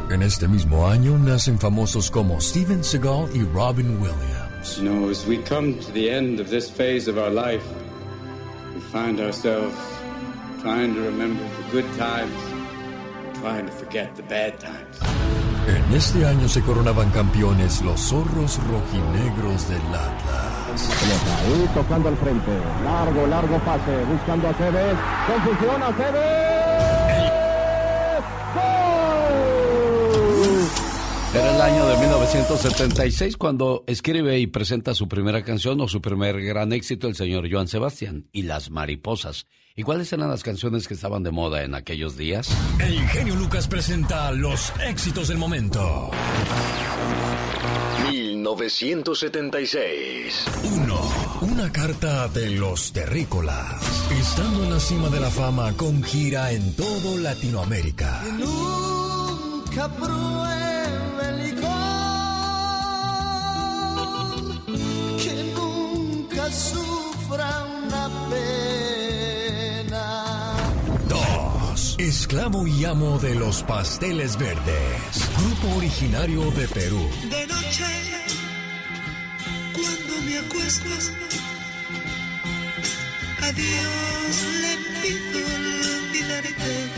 En 0.09 0.21
este 0.21 0.47
mismo 0.47 0.87
año 0.87 1.17
nacen 1.17 1.59
famosos 1.59 2.09
como 2.09 2.39
Steven 2.41 2.83
Seagal 2.83 3.29
y 3.33 3.43
Robin 3.53 3.99
Williams. 3.99 4.77
You 4.77 4.83
know, 4.83 5.09
as 5.09 5.25
we 5.27 5.37
come 5.39 5.79
to 5.79 5.91
the 5.91 6.09
end 6.09 6.39
of 6.39 6.49
this 6.49 6.69
phase 6.69 7.07
of 7.07 7.17
our 7.17 7.29
life, 7.29 7.63
we 8.73 8.81
find 8.91 9.19
ourselves 9.19 9.75
trying 10.61 10.93
to 10.95 11.01
remember 11.01 11.43
the 11.43 11.71
good 11.71 11.97
times, 11.97 12.33
trying 13.39 13.65
to 13.65 13.71
forget 13.71 14.15
the 14.15 14.23
bad 14.23 14.59
times. 14.59 14.82
En 15.67 15.95
este 15.95 16.25
año 16.25 16.49
se 16.49 16.61
coronaban 16.61 17.09
campeones 17.11 17.81
los 17.81 17.99
zorros 18.01 18.59
rojinegros 18.67 19.69
del 19.69 19.81
Atlas. 19.81 20.63
Ahí 20.73 21.69
tocando 21.73 22.09
al 22.09 22.17
frente. 22.17 22.51
Largo, 22.83 23.27
largo 23.27 23.57
pase. 23.59 24.03
Buscando 24.05 24.49
a 24.49 24.53
Cebes. 24.53 24.97
Confusión 25.27 25.83
a 25.83 25.89
Era 31.33 31.55
el 31.55 31.61
año 31.61 31.87
de 31.87 31.97
1976 31.97 33.37
cuando 33.37 33.83
escribe 33.87 34.39
y 34.39 34.47
presenta 34.47 34.93
su 34.93 35.07
primera 35.07 35.43
canción 35.43 35.79
o 35.81 35.87
su 35.87 36.01
primer 36.01 36.41
gran 36.41 36.73
éxito 36.73 37.07
el 37.07 37.15
señor 37.15 37.51
Joan 37.51 37.67
Sebastián 37.67 38.27
y 38.33 38.43
Las 38.43 38.69
Mariposas. 38.69 39.47
¿Y 39.75 39.81
cuáles 39.81 40.13
eran 40.13 40.29
las 40.29 40.43
canciones 40.43 40.87
que 40.87 40.93
estaban 40.93 41.23
de 41.23 41.31
moda 41.31 41.63
en 41.63 41.73
aquellos 41.73 42.15
días? 42.15 42.47
El 42.79 42.99
genio 43.09 43.35
Lucas 43.35 43.67
presenta 43.67 44.31
los 44.31 44.71
éxitos 44.85 45.29
del 45.29 45.39
momento. 45.39 46.11
1976. 48.07 50.45
1. 50.75 51.01
Una 51.41 51.71
carta 51.71 52.27
de 52.27 52.51
los 52.51 52.93
terrícolas. 52.93 53.81
Estando 54.11 54.63
en 54.63 54.69
la 54.69 54.79
cima 54.79 55.09
de 55.09 55.19
la 55.19 55.31
fama 55.31 55.73
con 55.73 56.03
gira 56.03 56.51
en 56.51 56.75
todo 56.75 57.17
Latinoamérica. 57.17 58.21
Nunca 58.37 59.89
pruebe 59.95 60.83
el 61.29 61.47
licor, 61.47 61.71
que 65.17 65.51
nunca 65.55 66.51
sufra 66.51 67.65
una 67.87 68.07
pena. 68.29 68.72
Esclavo 72.03 72.67
y 72.67 72.83
amo 72.83 73.17
de 73.17 73.33
los 73.33 73.63
pasteles 73.63 74.37
verdes. 74.37 75.29
Grupo 75.37 75.77
originario 75.77 76.51
de 76.51 76.67
Perú. 76.67 76.99
De 77.29 77.47
noche, 77.47 77.85
cuando 79.71 80.21
me 80.25 80.37
acuesto, 80.37 80.89
a 83.41 83.51
Dios 83.53 84.43
le 84.61 84.77
pido 85.01 85.39
olvidarte. 86.09 86.89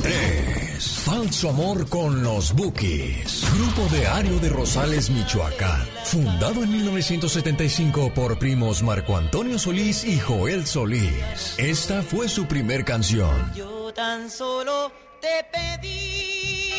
3. 0.00 0.88
Falso 1.04 1.50
amor 1.50 1.86
con 1.90 2.22
los 2.22 2.54
Bookies. 2.54 3.44
Grupo 3.52 3.94
de 3.94 4.06
Ario 4.06 4.38
de 4.38 4.48
Rosales, 4.48 5.10
Michoacán. 5.10 5.86
Fundado 6.04 6.64
en 6.64 6.72
1975 6.72 8.14
por 8.14 8.38
primos 8.38 8.82
Marco 8.82 9.14
Antonio 9.14 9.58
Solís 9.58 10.04
y 10.04 10.18
Joel 10.18 10.66
Solís. 10.66 11.54
Esta 11.58 12.02
fue 12.02 12.30
su 12.30 12.46
primer 12.46 12.86
canción. 12.86 13.75
Tan 13.96 14.28
solo 14.30 14.92
te 15.22 15.42
pedí 15.50 16.70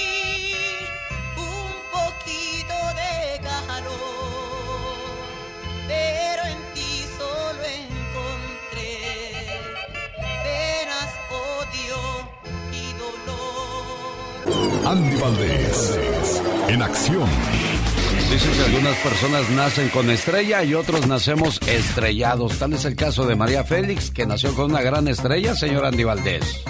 un 1.35 1.71
poquito 1.91 2.75
de 2.93 3.41
calor, 3.41 3.89
pero 5.87 6.43
en 6.45 6.73
ti 6.75 7.03
solo 7.17 7.63
encontré 7.81 9.01
penas, 10.43 11.09
odio 11.31 11.99
y 12.71 12.85
dolor. 12.99 14.85
Andy 14.85 15.15
Valdés, 15.19 16.39
en 16.67 16.81
acción. 16.83 17.29
Dicen 18.29 18.51
que 18.53 18.63
algunas 18.63 18.95
personas 18.97 19.49
nacen 19.49 19.89
con 19.89 20.11
estrella 20.11 20.63
y 20.63 20.75
otros 20.75 21.07
nacemos 21.07 21.59
estrellados. 21.67 22.59
Tal 22.59 22.73
es 22.73 22.85
el 22.85 22.95
caso 22.95 23.25
de 23.25 23.35
María 23.35 23.63
Félix, 23.63 24.11
que 24.11 24.27
nació 24.27 24.53
con 24.53 24.69
una 24.69 24.83
gran 24.83 25.07
estrella, 25.07 25.55
señor 25.55 25.83
Andy 25.83 26.03
Valdés. 26.03 26.63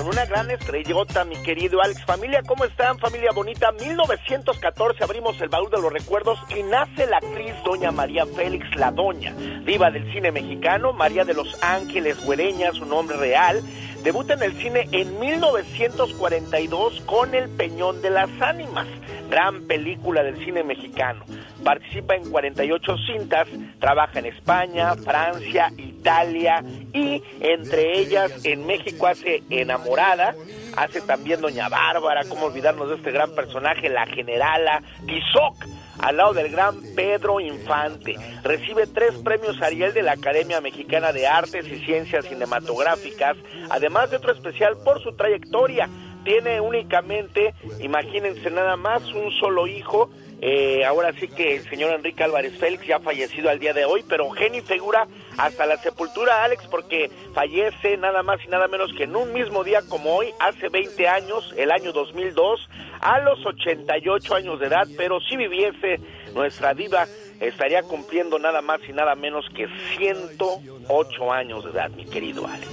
Con 0.00 0.08
una 0.08 0.24
gran 0.24 0.50
estrellota, 0.50 1.26
mi 1.26 1.36
querido 1.42 1.82
Alex. 1.82 2.06
Familia, 2.06 2.40
¿cómo 2.46 2.64
están? 2.64 2.98
Familia 2.98 3.32
bonita. 3.34 3.70
1914 3.70 5.04
abrimos 5.04 5.38
el 5.42 5.50
baúl 5.50 5.70
de 5.70 5.76
los 5.76 5.92
recuerdos 5.92 6.38
y 6.48 6.62
nace 6.62 7.06
la 7.06 7.18
actriz 7.18 7.52
doña 7.66 7.90
María 7.90 8.24
Félix 8.24 8.64
La 8.76 8.90
Doña, 8.92 9.34
diva 9.66 9.90
del 9.90 10.10
cine 10.10 10.32
mexicano, 10.32 10.94
María 10.94 11.26
de 11.26 11.34
los 11.34 11.54
Ángeles 11.62 12.18
Güereña, 12.24 12.72
su 12.72 12.86
nombre 12.86 13.18
real. 13.18 13.62
Debuta 14.02 14.32
en 14.32 14.42
el 14.42 14.56
cine 14.56 14.88
en 14.92 15.20
1942 15.20 17.02
con 17.02 17.34
El 17.34 17.50
Peñón 17.50 18.00
de 18.00 18.08
las 18.08 18.30
Ánimas, 18.40 18.86
gran 19.28 19.66
película 19.66 20.22
del 20.22 20.42
cine 20.42 20.64
mexicano. 20.64 21.22
Participa 21.62 22.14
en 22.14 22.30
48 22.30 22.96
cintas, 23.06 23.46
trabaja 23.78 24.20
en 24.20 24.26
España, 24.26 24.94
Francia, 24.96 25.70
Italia 25.76 26.64
y 26.94 27.22
entre 27.40 27.98
ellas 27.98 28.42
en 28.44 28.66
México 28.66 29.06
hace 29.06 29.42
Enamorada, 29.50 30.34
hace 30.76 31.02
también 31.02 31.42
Doña 31.42 31.68
Bárbara, 31.68 32.22
cómo 32.26 32.46
olvidarnos 32.46 32.88
de 32.88 32.96
este 32.96 33.10
gran 33.10 33.34
personaje, 33.34 33.90
la 33.90 34.06
generala, 34.06 34.82
Tizoc, 35.06 35.62
al 36.02 36.16
lado 36.16 36.32
del 36.32 36.50
gran 36.50 36.80
Pedro 36.94 37.40
Infante. 37.40 38.16
Recibe 38.42 38.86
tres 38.86 39.16
premios 39.18 39.60
Ariel 39.60 39.92
de 39.92 40.02
la 40.02 40.12
Academia 40.12 40.60
Mexicana 40.60 41.12
de 41.12 41.26
Artes 41.26 41.66
y 41.66 41.84
Ciencias 41.84 42.26
Cinematográficas, 42.26 43.36
además 43.70 44.10
de 44.10 44.16
otro 44.16 44.32
especial 44.32 44.76
por 44.84 45.02
su 45.02 45.12
trayectoria. 45.12 45.88
Tiene 46.24 46.60
únicamente, 46.60 47.54
imagínense 47.80 48.50
nada 48.50 48.76
más, 48.76 49.02
un 49.12 49.30
solo 49.32 49.66
hijo. 49.66 50.10
Eh, 50.42 50.84
ahora 50.86 51.12
sí 51.12 51.28
que 51.28 51.56
el 51.56 51.68
señor 51.68 51.92
Enrique 51.92 52.24
Álvarez 52.24 52.56
Félix 52.58 52.86
ya 52.86 52.96
ha 52.96 53.00
fallecido 53.00 53.50
al 53.50 53.58
día 53.58 53.74
de 53.74 53.84
hoy, 53.84 54.02
pero 54.08 54.30
genio 54.30 54.60
y 54.60 54.64
figura 54.64 55.06
hasta 55.36 55.66
la 55.66 55.76
sepultura, 55.76 56.44
Alex, 56.44 56.66
porque 56.70 57.10
fallece 57.34 57.98
nada 57.98 58.22
más 58.22 58.40
y 58.44 58.48
nada 58.48 58.66
menos 58.66 58.90
que 58.96 59.04
en 59.04 59.16
un 59.16 59.34
mismo 59.34 59.64
día 59.64 59.82
como 59.88 60.16
hoy, 60.16 60.32
hace 60.38 60.68
20 60.68 61.08
años, 61.08 61.54
el 61.58 61.70
año 61.70 61.92
2002, 61.92 62.68
a 63.00 63.18
los 63.20 63.44
88 63.44 64.34
años 64.34 64.60
de 64.60 64.66
edad, 64.66 64.86
pero 64.96 65.20
si 65.20 65.36
viviese 65.36 66.00
nuestra 66.34 66.72
diva, 66.72 67.06
estaría 67.40 67.82
cumpliendo 67.82 68.38
nada 68.38 68.62
más 68.62 68.80
y 68.88 68.92
nada 68.92 69.14
menos 69.14 69.44
que 69.54 69.66
108 69.98 71.32
años 71.32 71.64
de 71.64 71.70
edad, 71.70 71.90
mi 71.90 72.06
querido 72.06 72.46
Alex. 72.46 72.70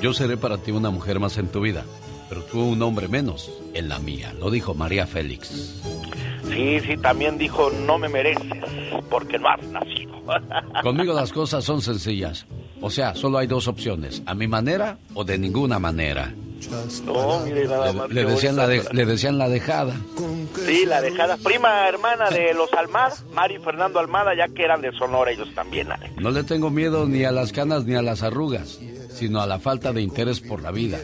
Yo 0.00 0.12
seré 0.12 0.36
para 0.36 0.58
ti 0.58 0.72
una 0.72 0.90
mujer 0.90 1.20
más 1.20 1.38
en 1.38 1.46
tu 1.46 1.60
vida, 1.60 1.84
pero 2.32 2.44
tú 2.44 2.62
un 2.64 2.80
hombre 2.80 3.08
menos 3.08 3.50
en 3.74 3.90
la 3.90 3.98
mía, 3.98 4.32
lo 4.38 4.50
dijo 4.50 4.72
María 4.72 5.06
Félix. 5.06 5.82
Sí, 6.48 6.80
sí, 6.80 6.96
también 6.96 7.36
dijo, 7.36 7.70
no 7.86 7.98
me 7.98 8.08
mereces, 8.08 8.46
porque 9.10 9.38
no 9.38 9.48
has 9.50 9.62
nacido. 9.64 10.12
Conmigo 10.82 11.12
las 11.12 11.30
cosas 11.30 11.62
son 11.62 11.82
sencillas. 11.82 12.46
O 12.80 12.88
sea, 12.88 13.14
solo 13.14 13.36
hay 13.36 13.46
dos 13.46 13.68
opciones, 13.68 14.22
a 14.24 14.34
mi 14.34 14.48
manera 14.48 14.96
o 15.12 15.24
de 15.24 15.36
ninguna 15.36 15.78
manera. 15.78 16.32
No, 17.04 17.40
mire, 17.40 17.66
nada 17.66 17.92
más. 17.92 18.08
Le, 18.08 18.24
le 18.24 18.30
decían, 18.30 18.56
la 18.56 18.66
de- 18.66 18.82
le 18.92 19.04
decían 19.04 19.36
la 19.36 19.50
dejada. 19.50 19.94
Sí, 20.64 20.86
la 20.86 21.02
dejada. 21.02 21.36
Prima 21.36 21.86
hermana 21.86 22.30
de 22.30 22.54
los 22.54 22.72
Almar, 22.72 23.12
Mari 23.34 23.56
y 23.56 23.58
Fernando 23.58 23.98
Almada, 23.98 24.34
ya 24.34 24.48
que 24.48 24.62
eran 24.62 24.80
de 24.80 24.90
Sonora 24.92 25.32
ellos 25.32 25.48
también, 25.54 25.92
Alex. 25.92 26.16
No 26.16 26.30
le 26.30 26.44
tengo 26.44 26.70
miedo 26.70 27.04
ni 27.06 27.24
a 27.24 27.30
las 27.30 27.52
canas 27.52 27.84
ni 27.84 27.94
a 27.94 28.00
las 28.00 28.22
arrugas, 28.22 28.78
sino 29.10 29.42
a 29.42 29.46
la 29.46 29.58
falta 29.58 29.92
de 29.92 30.00
interés 30.00 30.40
por 30.40 30.62
la 30.62 30.70
vida. 30.70 30.98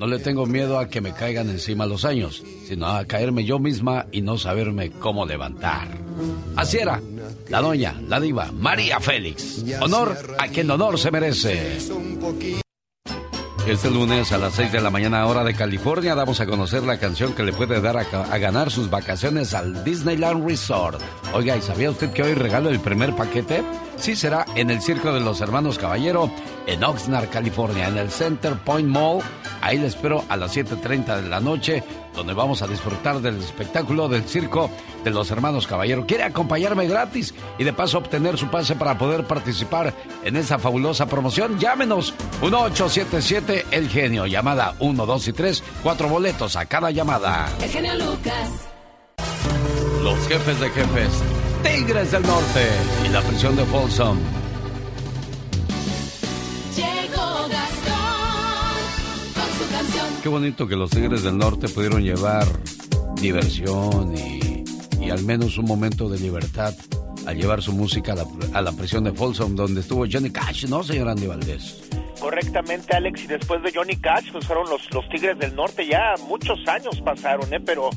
No 0.00 0.06
le 0.06 0.18
tengo 0.18 0.46
miedo 0.46 0.78
a 0.78 0.88
que 0.88 1.02
me 1.02 1.12
caigan 1.12 1.50
encima 1.50 1.84
los 1.84 2.06
años, 2.06 2.42
sino 2.66 2.86
a 2.86 3.04
caerme 3.04 3.44
yo 3.44 3.58
misma 3.58 4.06
y 4.10 4.22
no 4.22 4.38
saberme 4.38 4.90
cómo 4.92 5.26
levantar. 5.26 5.88
Así 6.56 6.78
era, 6.78 7.02
la 7.50 7.60
doña, 7.60 8.00
la 8.08 8.18
diva, 8.18 8.50
María 8.50 8.98
Félix. 8.98 9.62
Honor 9.82 10.16
a 10.38 10.48
quien 10.48 10.70
honor 10.70 10.98
se 10.98 11.10
merece. 11.10 11.76
Este 13.66 13.90
lunes 13.90 14.32
a 14.32 14.38
las 14.38 14.54
6 14.54 14.72
de 14.72 14.80
la 14.80 14.88
mañana 14.88 15.26
hora 15.26 15.44
de 15.44 15.52
California 15.52 16.14
damos 16.14 16.40
a 16.40 16.46
conocer 16.46 16.82
la 16.82 16.98
canción 16.98 17.34
que 17.34 17.42
le 17.42 17.52
puede 17.52 17.82
dar 17.82 17.98
a, 17.98 18.00
a 18.00 18.38
ganar 18.38 18.70
sus 18.70 18.88
vacaciones 18.88 19.52
al 19.52 19.84
Disneyland 19.84 20.48
Resort. 20.48 20.98
Oiga, 21.34 21.58
¿y 21.58 21.60
sabía 21.60 21.90
usted 21.90 22.10
que 22.10 22.22
hoy 22.22 22.32
regalo 22.32 22.70
el 22.70 22.80
primer 22.80 23.14
paquete? 23.14 23.62
Sí 24.00 24.16
será 24.16 24.46
en 24.54 24.70
el 24.70 24.80
Circo 24.80 25.12
de 25.12 25.20
los 25.20 25.42
Hermanos 25.42 25.78
Caballero 25.78 26.30
en 26.66 26.82
Oxnard, 26.82 27.28
California, 27.28 27.86
en 27.86 27.98
el 27.98 28.10
Center 28.10 28.54
Point 28.54 28.88
Mall. 28.88 29.20
Ahí 29.60 29.76
le 29.76 29.88
espero 29.88 30.24
a 30.30 30.38
las 30.38 30.56
7.30 30.56 31.20
de 31.20 31.28
la 31.28 31.38
noche, 31.38 31.84
donde 32.14 32.32
vamos 32.32 32.62
a 32.62 32.66
disfrutar 32.66 33.20
del 33.20 33.38
espectáculo 33.38 34.08
del 34.08 34.24
circo 34.24 34.70
de 35.04 35.10
los 35.10 35.30
hermanos 35.30 35.66
Caballero. 35.66 36.06
¿Quiere 36.06 36.24
acompañarme 36.24 36.88
gratis 36.88 37.34
y 37.58 37.64
de 37.64 37.74
paso 37.74 37.98
obtener 37.98 38.38
su 38.38 38.48
pase 38.48 38.74
para 38.74 38.96
poder 38.96 39.26
participar 39.26 39.92
en 40.24 40.36
esa 40.36 40.58
fabulosa 40.58 41.04
promoción? 41.04 41.58
Llámenos 41.58 42.14
1877 42.40 43.66
El 43.70 43.90
Genio. 43.90 44.24
Llamada 44.24 44.76
1, 44.78 45.04
2 45.04 45.28
y 45.28 45.32
3, 45.34 45.62
cuatro 45.82 46.08
boletos 46.08 46.56
a 46.56 46.64
cada 46.64 46.90
llamada. 46.90 47.50
El 47.62 47.68
genio 47.68 47.94
Lucas. 47.96 48.70
Los 50.02 50.18
jefes 50.26 50.58
de 50.58 50.70
jefes, 50.70 51.22
Tigres 51.62 52.12
del 52.12 52.22
Norte 52.22 52.66
y 53.04 53.08
la 53.08 53.20
prisión 53.22 53.56
de 53.56 53.64
Folsom. 53.64 54.18
Llegó 56.76 57.48
Gastón 57.48 58.74
con 59.34 59.44
su 59.58 59.72
canción. 59.72 60.06
Qué 60.22 60.28
bonito 60.28 60.66
que 60.66 60.76
los 60.76 60.90
Tigres 60.90 61.22
del 61.22 61.36
Norte 61.36 61.68
pudieron 61.68 62.02
llevar 62.02 62.46
diversión 63.20 64.16
y, 64.16 64.64
y 65.00 65.10
al 65.10 65.22
menos 65.24 65.58
un 65.58 65.66
momento 65.66 66.08
de 66.08 66.18
libertad 66.18 66.74
al 67.26 67.36
llevar 67.36 67.62
su 67.62 67.72
música 67.72 68.12
a 68.12 68.16
la, 68.16 68.26
a 68.54 68.62
la 68.62 68.72
prisión 68.72 69.04
de 69.04 69.12
Folsom, 69.12 69.54
donde 69.54 69.82
estuvo 69.82 70.06
Johnny 70.10 70.30
Cash, 70.30 70.66
¿no, 70.66 70.82
señor 70.82 71.08
Andy 71.08 71.26
Valdés? 71.26 71.76
Correctamente, 72.20 72.94
Alex, 72.94 73.24
y 73.24 73.26
después 73.26 73.62
de 73.62 73.72
Johnny 73.72 73.96
Cash, 73.96 74.30
pues 74.30 74.46
fueron 74.46 74.68
los, 74.68 74.92
los 74.92 75.08
Tigres 75.08 75.38
del 75.38 75.54
Norte, 75.54 75.86
ya 75.86 76.14
muchos 76.28 76.58
años 76.68 77.00
pasaron, 77.02 77.52
¿eh? 77.52 77.60
Pero, 77.60 77.90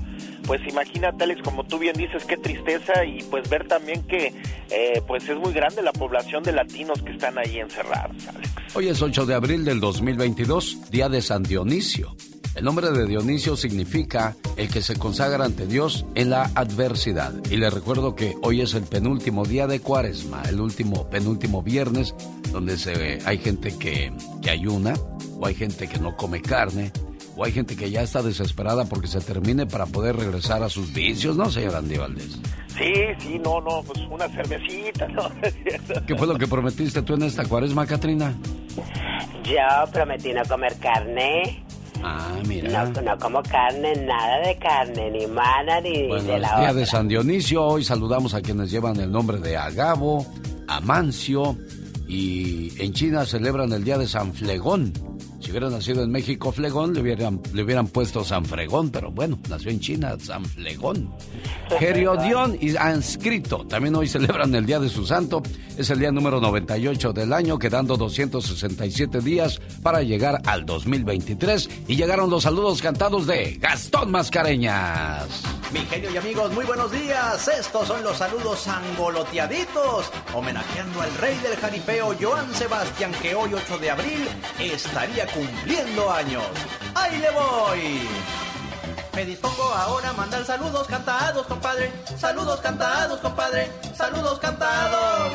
pues 0.48 0.62
imagínate, 0.68 1.26
Alex, 1.26 1.42
como 1.44 1.66
tú 1.66 1.78
bien 1.78 1.96
dices, 1.96 2.24
qué 2.26 2.38
tristeza, 2.38 3.06
y 3.06 3.22
pues 3.24 3.50
ver 3.50 3.68
también 3.68 4.02
que, 4.08 4.34
eh, 4.70 5.02
pues 5.06 5.28
es 5.28 5.38
muy 5.38 5.54
grande 5.54 5.82
la 5.82 5.92
población 5.92 6.42
de 6.44 6.54
latinos 6.54 7.02
que 7.02 7.12
están 7.12 7.38
ahí 7.38 7.60
encerrados, 7.60 8.28
Alex. 8.28 8.50
Hoy 8.76 8.88
es 8.88 9.02
8 9.02 9.26
de 9.26 9.36
abril 9.36 9.66
del 9.66 9.80
2022, 9.80 10.90
día 10.90 11.10
de 11.10 11.22
San 11.22 11.44
Dionisio. 11.44 12.16
El 12.56 12.66
nombre 12.66 12.92
de 12.92 13.08
Dionisio 13.08 13.56
significa 13.58 14.36
el 14.58 14.70
que 14.70 14.84
se 14.84 14.96
consagra 14.96 15.44
ante 15.44 15.66
Dios 15.66 16.06
en 16.13 16.30
la 16.30 16.52
adversidad. 16.54 17.34
Y 17.50 17.58
le 17.58 17.72
recuerdo 17.72 18.16
que 18.16 18.36
hoy 18.44 18.62
es 18.62 18.76
el 18.76 18.84
penúltimo 18.84 19.44
día 19.44 19.66
de 19.66 19.80
Cuaresma, 19.80 20.44
el 20.48 20.62
último 20.62 21.10
penúltimo 21.10 21.63
viernes, 21.63 22.13
donde 22.52 22.78
se, 22.78 23.20
hay 23.26 23.39
gente 23.39 23.76
que, 23.78 24.13
que 24.44 24.52
ayuna, 24.52 24.94
o 25.39 25.48
hay 25.48 25.56
gente 25.56 25.88
que 25.88 25.98
no 25.98 26.16
come 26.16 26.44
carne, 26.44 26.92
o 27.36 27.44
hay 27.44 27.52
gente 27.52 27.76
que 27.76 27.89
ya 27.89 28.04
está 28.04 28.22
desesperada 28.22 28.86
porque 28.86 29.08
se 29.08 29.20
termine 29.20 29.66
para 29.66 29.88
poder 29.88 30.16
regresar 30.16 30.62
a 30.62 30.70
sus 30.70 30.94
vicios, 30.94 31.36
¿no, 31.36 31.50
señor 31.50 31.76
Andy 31.76 31.98
Valdés? 31.98 32.39
Sí, 32.78 32.94
sí, 33.20 33.39
no, 33.44 33.62
no, 33.62 33.82
pues 33.84 34.00
una 34.10 34.28
cervecita, 34.30 35.08
¿no? 35.10 35.30
¿Qué 36.06 36.16
fue 36.16 36.28
lo 36.28 36.38
que 36.38 36.48
prometiste 36.48 37.02
tú 37.02 37.16
en 37.16 37.24
esta 37.24 37.46
Cuaresma, 37.46 37.88
Katrina? 37.88 38.34
Yo 39.44 39.92
prometí 39.92 40.34
no 40.34 40.44
comer 40.46 40.76
carne. 40.80 41.62
Ah, 42.04 42.36
mira. 42.48 42.86
No, 42.86 43.02
no 43.02 43.18
como 43.18 43.42
carne, 43.44 43.96
nada 44.06 44.39
de 44.46 44.58
carne, 44.58 45.10
ni 45.12 45.26
mana, 45.28 45.80
ni 45.82 46.08
Bueno, 46.08 46.24
de 46.24 46.39
la 46.39 46.48
día 46.50 46.58
otra. 46.70 46.74
de 46.74 46.86
San 46.86 47.08
Dionisio. 47.08 47.63
Hoy 47.63 47.84
saludamos 47.84 48.34
a 48.34 48.42
quienes 48.42 48.70
llevan 48.72 49.00
el 49.00 49.12
nombre 49.12 49.38
de 49.39 49.56
Agabo, 49.58 50.26
Amancio 50.68 51.58
y 52.08 52.74
en 52.84 52.94
China 52.94 53.26
celebran 53.26 53.72
el 53.72 53.84
día 53.84 53.98
de 53.98 54.08
San 54.08 54.34
Flegón. 54.34 54.92
Si 55.43 55.51
hubiera 55.51 55.69
nacido 55.69 56.03
en 56.03 56.10
México 56.10 56.53
Flegón, 56.53 56.93
le 56.93 57.01
hubieran, 57.01 57.41
le 57.53 57.63
hubieran 57.63 57.88
puesto 57.88 58.23
San 58.23 58.45
Fregón, 58.45 58.89
pero 58.91 59.12
bueno, 59.12 59.38
nació 59.49 59.71
en 59.71 59.82
China 59.82 60.15
San 60.17 60.45
Flegón. 60.45 61.13
Geriodión 61.77 62.58
y 62.62 62.77
Anscrito 62.77 63.65
también 63.67 63.93
hoy 63.93 64.08
celebran 64.08 64.56
el 64.56 64.65
día 64.65 64.79
de 64.79 64.88
su 64.88 65.06
santo. 65.06 65.43
Es 65.77 65.89
el 65.89 65.99
día 65.99 66.13
número 66.13 66.39
98 66.39 67.12
del 67.12 67.34
año, 67.34 67.60
quedando 67.60 67.97
267 67.97 69.19
días 69.19 69.60
para 69.82 70.01
llegar 70.01 70.41
al 70.45 70.65
2023. 70.65 71.69
Y 71.89 71.97
llegaron 71.97 72.29
los 72.29 72.43
saludos 72.43 72.82
cantados 72.82 73.27
de 73.27 73.58
Gastón 73.60 74.12
Mascareñas. 74.12 75.53
Mi 75.74 75.80
genio 75.88 76.12
y 76.12 76.18
amigos, 76.18 76.52
muy 76.52 76.66
buenos 76.66 76.92
días. 76.92 77.48
Estos 77.48 77.88
son 77.88 78.04
los 78.04 78.18
saludos 78.18 78.68
angoloteaditos, 78.68 80.12
homenajeando 80.32 81.02
al 81.02 81.12
rey 81.16 81.36
del 81.40 81.56
jaripeo, 81.56 82.16
Joan 82.22 82.54
Sebastián, 82.54 83.12
que 83.24 83.34
hoy 83.34 83.56
8 83.56 83.80
de 83.80 83.90
abril 83.90 84.30
estaría 84.60 85.26
cumpliendo 85.26 86.12
años. 86.12 86.46
¡Ahí 86.94 87.18
le 87.18 87.32
voy! 87.32 88.42
Me 89.13 89.26
dispongo 89.26 89.63
ahora 89.63 90.10
a 90.10 90.13
mandar 90.13 90.43
saludos 90.43 90.88
cantados, 90.88 91.45
compadre. 91.45 91.91
Saludos 92.17 92.60
cantados, 92.62 93.19
compadre. 93.19 93.71
Saludos 93.95 94.39
cantados. 94.39 95.34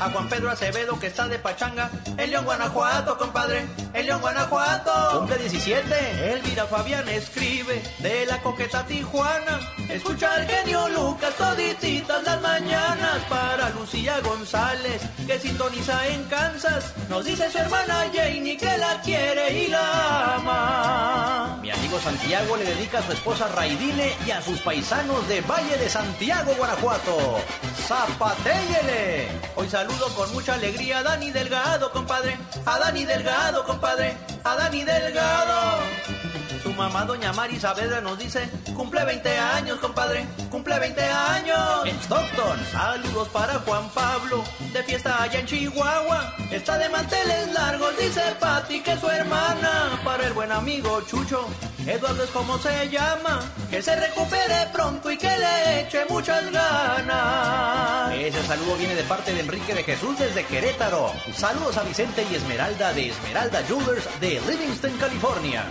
A 0.00 0.10
Juan 0.10 0.28
Pedro 0.28 0.50
Acevedo 0.50 0.98
que 0.98 1.08
está 1.08 1.26
de 1.26 1.38
pachanga 1.38 1.90
en 2.16 2.30
León, 2.30 2.44
Guanajuato, 2.44 3.16
compadre. 3.16 3.66
En 3.94 4.06
León, 4.06 4.20
Guanajuato. 4.20 5.18
Cumple 5.18 5.38
17. 5.38 6.32
Elvira 6.32 6.66
Fabián 6.66 7.08
escribe 7.08 7.82
de 7.98 8.26
la 8.26 8.40
coqueta 8.42 8.84
Tijuana. 8.86 9.60
Escucha 9.88 10.34
al 10.34 10.46
genio 10.46 10.88
Lucas 10.88 11.34
todititas 11.36 12.22
las 12.24 12.40
mañanas 12.40 13.18
para 13.28 13.70
Lucía 13.70 14.20
González 14.20 15.02
que 15.26 15.38
sintoniza 15.38 16.06
en 16.08 16.24
Kansas. 16.24 16.94
Nos 17.08 17.24
dice 17.24 17.50
su 17.50 17.58
hermana 17.58 18.06
Janie 18.12 18.56
que 18.56 18.78
la 18.78 19.00
quiere 19.02 19.64
y 19.64 19.68
la 19.68 20.34
ama. 20.34 21.58
Mi 21.62 21.70
amigo 21.70 21.98
Santiago 22.00 22.56
le 22.56 22.64
dedica 22.64 22.87
a 22.96 23.02
su 23.02 23.12
esposa 23.12 23.48
Raidine 23.48 24.16
y 24.26 24.30
a 24.30 24.40
sus 24.40 24.60
paisanos 24.60 25.28
de 25.28 25.40
Valle 25.42 25.76
de 25.76 25.88
Santiago, 25.88 26.54
Guanajuato. 26.56 27.38
¡Zapatéyele! 27.86 29.28
Hoy 29.56 29.68
saludo 29.68 30.08
con 30.14 30.32
mucha 30.32 30.54
alegría 30.54 30.98
a 30.98 31.02
Dani 31.02 31.30
Delgado, 31.30 31.92
compadre. 31.92 32.38
A 32.64 32.78
Dani 32.78 33.04
Delgado, 33.04 33.64
compadre. 33.64 34.16
A 34.44 34.54
Dani 34.56 34.84
Delgado. 34.84 36.27
Su 36.62 36.72
mamá, 36.72 37.04
doña 37.04 37.32
Mari 37.32 37.58
Saavedra, 37.58 38.00
nos 38.00 38.18
dice, 38.18 38.48
cumple 38.74 39.04
20 39.04 39.38
años, 39.38 39.78
compadre, 39.78 40.26
cumple 40.50 40.78
20 40.78 41.00
años. 41.02 41.86
En 41.86 41.96
Stockton, 42.00 42.58
saludos 42.72 43.28
para 43.28 43.54
Juan 43.60 43.88
Pablo, 43.90 44.42
de 44.72 44.82
fiesta 44.82 45.22
allá 45.22 45.40
en 45.40 45.46
Chihuahua. 45.46 46.34
Está 46.50 46.78
de 46.78 46.88
manteles 46.88 47.52
largos, 47.52 47.96
dice 47.98 48.22
Pati, 48.40 48.80
que 48.80 48.92
es 48.92 49.00
su 49.00 49.08
hermana. 49.08 50.00
Para 50.04 50.26
el 50.26 50.32
buen 50.32 50.50
amigo 50.50 51.00
Chucho, 51.02 51.46
Eduardo 51.86 52.24
es 52.24 52.30
como 52.30 52.58
se 52.58 52.88
llama. 52.90 53.40
Que 53.70 53.82
se 53.82 53.94
recupere 53.94 54.68
pronto 54.72 55.10
y 55.10 55.18
que 55.18 55.28
le 55.28 55.80
eche 55.82 56.04
muchas 56.08 56.50
ganas. 56.50 58.14
Ese 58.14 58.42
saludo 58.44 58.76
viene 58.76 58.94
de 58.94 59.04
parte 59.04 59.32
de 59.32 59.40
Enrique 59.40 59.74
de 59.74 59.84
Jesús 59.84 60.18
desde 60.18 60.44
Querétaro. 60.44 61.12
Saludos 61.34 61.76
a 61.76 61.82
Vicente 61.84 62.26
y 62.30 62.34
Esmeralda 62.34 62.92
de 62.92 63.08
Esmeralda 63.10 63.62
Jewelers 63.66 64.20
de 64.20 64.40
Livingston, 64.48 64.96
California. 64.98 65.64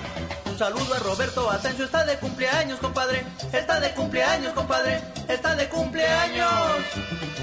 Un 0.58 0.64
saludo 0.74 0.96
a 0.96 0.98
Roberto 0.98 1.52
Asensio, 1.52 1.86
está 1.86 2.04
de 2.04 2.18
cumpleaños, 2.18 2.80
compadre. 2.80 3.24
Está 3.54 3.80
de 3.80 3.92
cumpleaños, 3.92 4.54
compadre. 4.54 5.00
Está 5.28 5.56
de 5.56 5.70
cumpleaños. 5.70 6.50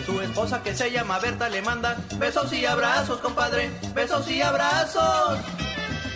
Su 0.05 0.21
esposa 0.21 0.61
que 0.65 0.75
se 0.75 0.91
llama 0.91 1.21
Berta 1.21 1.49
le 1.49 1.63
manda 1.63 1.97
besos 2.17 2.53
y 2.53 2.67
abrazos, 2.67 3.21
compadre. 3.21 3.71
Besos 3.95 4.29
y 4.29 4.43
abrazos. 4.43 5.39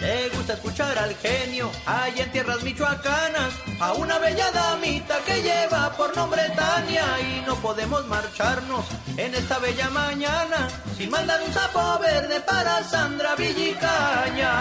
Le 0.00 0.28
gusta 0.28 0.52
escuchar 0.52 0.96
al 0.96 1.14
genio 1.16 1.70
allá 1.84 2.22
en 2.22 2.30
tierras 2.30 2.62
michoacanas 2.62 3.52
a 3.80 3.94
una 3.94 4.18
bella 4.18 4.50
damita 4.52 5.18
que 5.26 5.42
lleva 5.42 5.90
por 5.96 6.16
nombre 6.16 6.42
Tania 6.54 7.04
y 7.20 7.42
no 7.44 7.56
podemos 7.56 8.06
marcharnos 8.06 8.86
en 9.16 9.34
esta 9.34 9.58
bella 9.58 9.90
mañana 9.90 10.68
sin 10.96 11.10
mandar 11.10 11.40
un 11.42 11.52
sapo 11.52 11.98
verde 11.98 12.40
para 12.40 12.82
Sandra 12.84 13.34
Villicaña. 13.34 14.52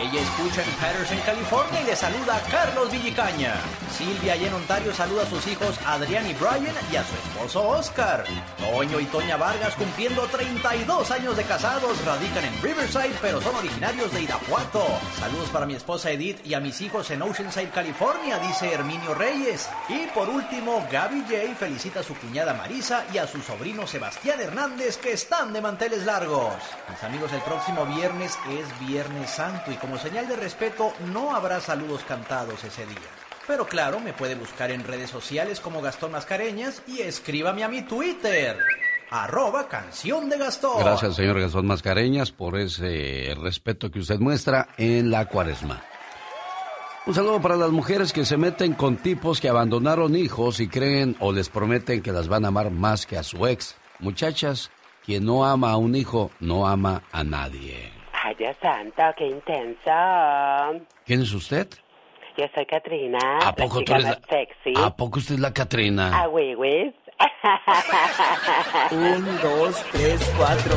Ella 0.00 0.20
escucha 0.20 0.62
en 0.62 0.70
Patterson, 0.72 1.18
California 1.24 1.80
y 1.80 1.86
le 1.86 1.96
saluda 1.96 2.36
a 2.36 2.40
Carlos 2.50 2.90
Villicaña. 2.90 3.54
Silvia 3.96 4.34
allá 4.34 4.48
en 4.48 4.54
Ontario 4.54 4.94
saluda 4.94 5.22
a 5.22 5.26
sus 5.26 5.46
hijos 5.46 5.78
Adrián 5.86 6.28
y 6.28 6.34
Brian 6.34 6.74
y 6.90 6.96
a 6.96 7.04
su 7.04 7.14
esposo 7.14 7.68
Oscar. 7.68 8.24
Toño 8.58 9.00
y 9.00 9.06
Toña 9.06 9.36
Vargas 9.36 9.74
cumpliendo 9.76 10.26
32 10.26 11.10
años 11.10 11.36
de 11.36 11.44
casados 11.44 12.04
radican 12.04 12.44
en 12.44 12.62
Riverside 12.62 13.14
pero 13.20 13.40
son 13.40 13.54
originarios 13.56 14.12
de 14.12 14.22
Irapuato. 14.42 14.84
Saludos 15.18 15.50
para 15.50 15.66
mi 15.66 15.74
esposa 15.74 16.10
Edith 16.10 16.44
y 16.44 16.54
a 16.54 16.60
mis 16.60 16.80
hijos 16.80 17.10
en 17.10 17.22
Oceanside, 17.22 17.70
California, 17.70 18.38
dice 18.38 18.72
Herminio 18.72 19.14
Reyes. 19.14 19.68
Y 19.88 20.06
por 20.14 20.28
último, 20.28 20.86
Gaby 20.90 21.22
J 21.22 21.54
felicita 21.54 22.00
a 22.00 22.02
su 22.02 22.14
cuñada 22.14 22.54
Marisa 22.54 23.04
y 23.12 23.18
a 23.18 23.26
su 23.26 23.40
sobrino 23.40 23.86
Sebastián 23.86 24.40
Hernández 24.40 24.96
que 24.96 25.12
están 25.12 25.52
de 25.52 25.60
manteles 25.60 26.04
largos. 26.04 26.54
Mis 26.88 27.02
amigos, 27.02 27.32
el 27.32 27.42
próximo 27.42 27.86
viernes 27.86 28.38
es 28.50 28.86
Viernes 28.86 29.30
Santo 29.30 29.70
y 29.70 29.76
como 29.76 29.98
señal 29.98 30.26
de 30.28 30.36
respeto 30.36 30.92
no 31.12 31.34
habrá 31.34 31.60
saludos 31.60 32.02
cantados 32.06 32.64
ese 32.64 32.86
día. 32.86 32.98
Pero 33.46 33.66
claro, 33.66 34.00
me 34.00 34.12
puede 34.12 34.34
buscar 34.34 34.70
en 34.70 34.84
redes 34.84 35.10
sociales 35.10 35.60
como 35.60 35.82
Gastón 35.82 36.12
Mascareñas 36.12 36.82
y 36.86 37.02
escríbame 37.02 37.64
a 37.64 37.68
mi 37.68 37.82
Twitter. 37.82 38.58
Arroba 39.14 39.68
canción 39.68 40.30
de 40.30 40.38
Gastón. 40.38 40.78
Gracias, 40.80 41.16
señor 41.16 41.38
Gastón 41.38 41.66
Mascareñas, 41.66 42.32
por 42.32 42.56
ese 42.58 43.34
respeto 43.38 43.90
que 43.90 43.98
usted 43.98 44.18
muestra 44.18 44.68
en 44.78 45.10
la 45.10 45.26
cuaresma. 45.26 45.82
Un 47.04 47.12
saludo 47.12 47.38
para 47.42 47.56
las 47.56 47.70
mujeres 47.70 48.10
que 48.12 48.24
se 48.24 48.38
meten 48.38 48.72
con 48.72 48.96
tipos 48.96 49.38
que 49.40 49.50
abandonaron 49.50 50.16
hijos 50.16 50.60
y 50.60 50.68
creen 50.68 51.14
o 51.20 51.30
les 51.30 51.50
prometen 51.50 52.00
que 52.00 52.10
las 52.10 52.28
van 52.28 52.46
a 52.46 52.48
amar 52.48 52.70
más 52.70 53.04
que 53.04 53.18
a 53.18 53.22
su 53.22 53.46
ex. 53.46 53.76
Muchachas, 53.98 54.70
quien 55.04 55.26
no 55.26 55.44
ama 55.44 55.72
a 55.72 55.76
un 55.76 55.94
hijo 55.94 56.30
no 56.40 56.66
ama 56.66 57.02
a 57.12 57.22
nadie. 57.22 57.92
Ay, 58.24 58.34
Dios 58.38 58.56
santo, 58.62 59.02
qué 59.18 59.26
intenso. 59.26 60.86
¿Quién 61.04 61.20
es 61.20 61.32
usted? 61.34 61.68
Yo 62.38 62.46
soy 62.54 62.64
Katrina. 62.64 63.18
¿A 63.44 63.54
poco 63.54 63.80
la 63.80 63.84
tú 63.84 63.92
eres 63.92 64.04
la- 64.04 64.20
sexy. 64.30 64.72
¿A 64.82 64.96
poco 64.96 65.18
usted 65.18 65.34
es 65.34 65.40
la 65.40 65.52
Catrina? 65.52 66.12
Ah. 66.14 66.28
Un, 68.90 69.24
dos, 69.42 69.76
tres, 69.92 70.20
cuatro. 70.36 70.76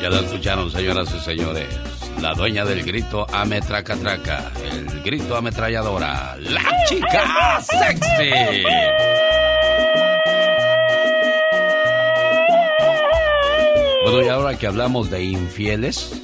Ya 0.00 0.08
la 0.08 0.20
escucharon, 0.20 0.70
señoras 0.70 1.14
y 1.14 1.20
señores. 1.20 1.68
La 2.20 2.34
dueña 2.34 2.64
del 2.64 2.82
grito 2.82 3.26
ametraca 3.32 3.96
traca, 3.96 4.50
el 4.62 5.02
grito 5.02 5.36
ametralladora, 5.36 6.36
la 6.38 6.62
chica 6.86 7.60
sexy. 7.62 8.62
Bueno, 14.02 14.22
y 14.22 14.28
ahora 14.28 14.58
que 14.58 14.66
hablamos 14.66 15.10
de 15.10 15.22
infieles, 15.22 16.22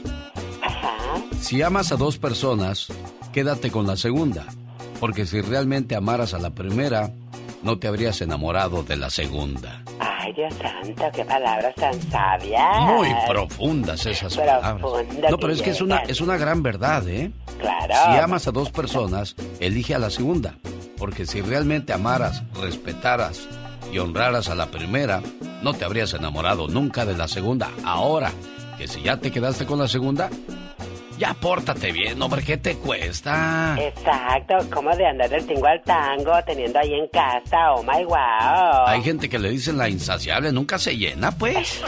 si 1.41 1.63
amas 1.63 1.93
a 1.93 1.97
dos 1.97 2.19
personas, 2.19 2.89
quédate 3.33 3.71
con 3.71 3.87
la 3.87 3.97
segunda, 3.97 4.47
porque 5.01 5.27
si 5.27 5.41
realmente 5.41 5.95
amaras 5.95 6.35
a 6.35 6.39
la 6.39 6.51
primera, 6.51 7.11
no 7.63 7.79
te 7.79 7.89
habrías 7.89 8.21
enamorado 8.21 8.83
de 8.83 8.97
la 8.97 9.11
segunda. 9.11 9.83
Ay, 9.99 10.33
Dios 10.33 10.55
santo, 10.55 11.05
qué 11.15 11.25
palabras 11.25 11.75
tan 11.75 12.01
sabias. 12.11 12.81
Muy 12.83 13.09
profundas 13.29 14.07
esas 14.07 14.37
palabras. 14.37 14.81
No, 15.31 15.39
pero 15.39 15.53
es 15.53 15.63
que 15.63 15.71
es 15.71 15.81
una, 15.81 15.99
es 15.99 16.21
una 16.21 16.37
gran 16.37 16.63
verdad, 16.63 17.07
¿eh? 17.09 17.31
Claro. 17.59 17.95
Si 17.95 18.19
amas 18.19 18.47
a 18.47 18.53
dos 18.53 18.71
personas, 18.71 19.35
elige 19.61 19.95
a 19.95 19.99
la 19.99 20.11
segunda. 20.11 20.55
Porque 20.97 21.27
si 21.27 21.43
realmente 21.43 21.93
amaras, 21.93 22.43
respetaras 22.61 23.49
y 23.93 23.99
honraras 23.99 24.49
a 24.49 24.55
la 24.55 24.67
primera, 24.67 25.21
no 25.63 25.75
te 25.75 25.85
habrías 25.85 26.15
enamorado 26.15 26.69
nunca 26.69 27.05
de 27.05 27.17
la 27.17 27.29
segunda. 27.29 27.71
Ahora, 27.85 28.33
que 28.79 28.89
si 28.89 29.03
ya 29.03 29.19
te 29.19 29.31
quedaste 29.31 29.67
con 29.67 29.79
la 29.79 29.89
segunda, 29.89 30.31
ya 31.19 31.35
pórtate 31.35 31.93
bien, 31.93 32.21
hombre, 32.21 32.43
¿qué 32.43 32.57
te 32.57 32.77
cuesta? 32.77 33.77
Exacto, 33.79 34.55
como 34.73 34.95
de 34.95 35.07
andar 35.07 35.29
del 35.31 35.47
tingo 35.47 35.67
al 35.67 35.83
tango, 35.83 36.33
teniendo 36.47 36.79
ahí 36.79 36.95
en 36.95 37.09
casa, 37.09 37.73
oh 37.73 37.83
my 37.83 38.05
wow. 38.05 38.87
Hay 38.87 39.03
gente 39.03 39.29
que 39.29 39.39
le 39.39 39.51
dicen 39.51 39.79
la 39.79 39.89
insaciable, 39.89 40.53
nunca 40.53 40.79
se 40.79 40.97
llena, 40.97 41.31
pues. 41.31 41.83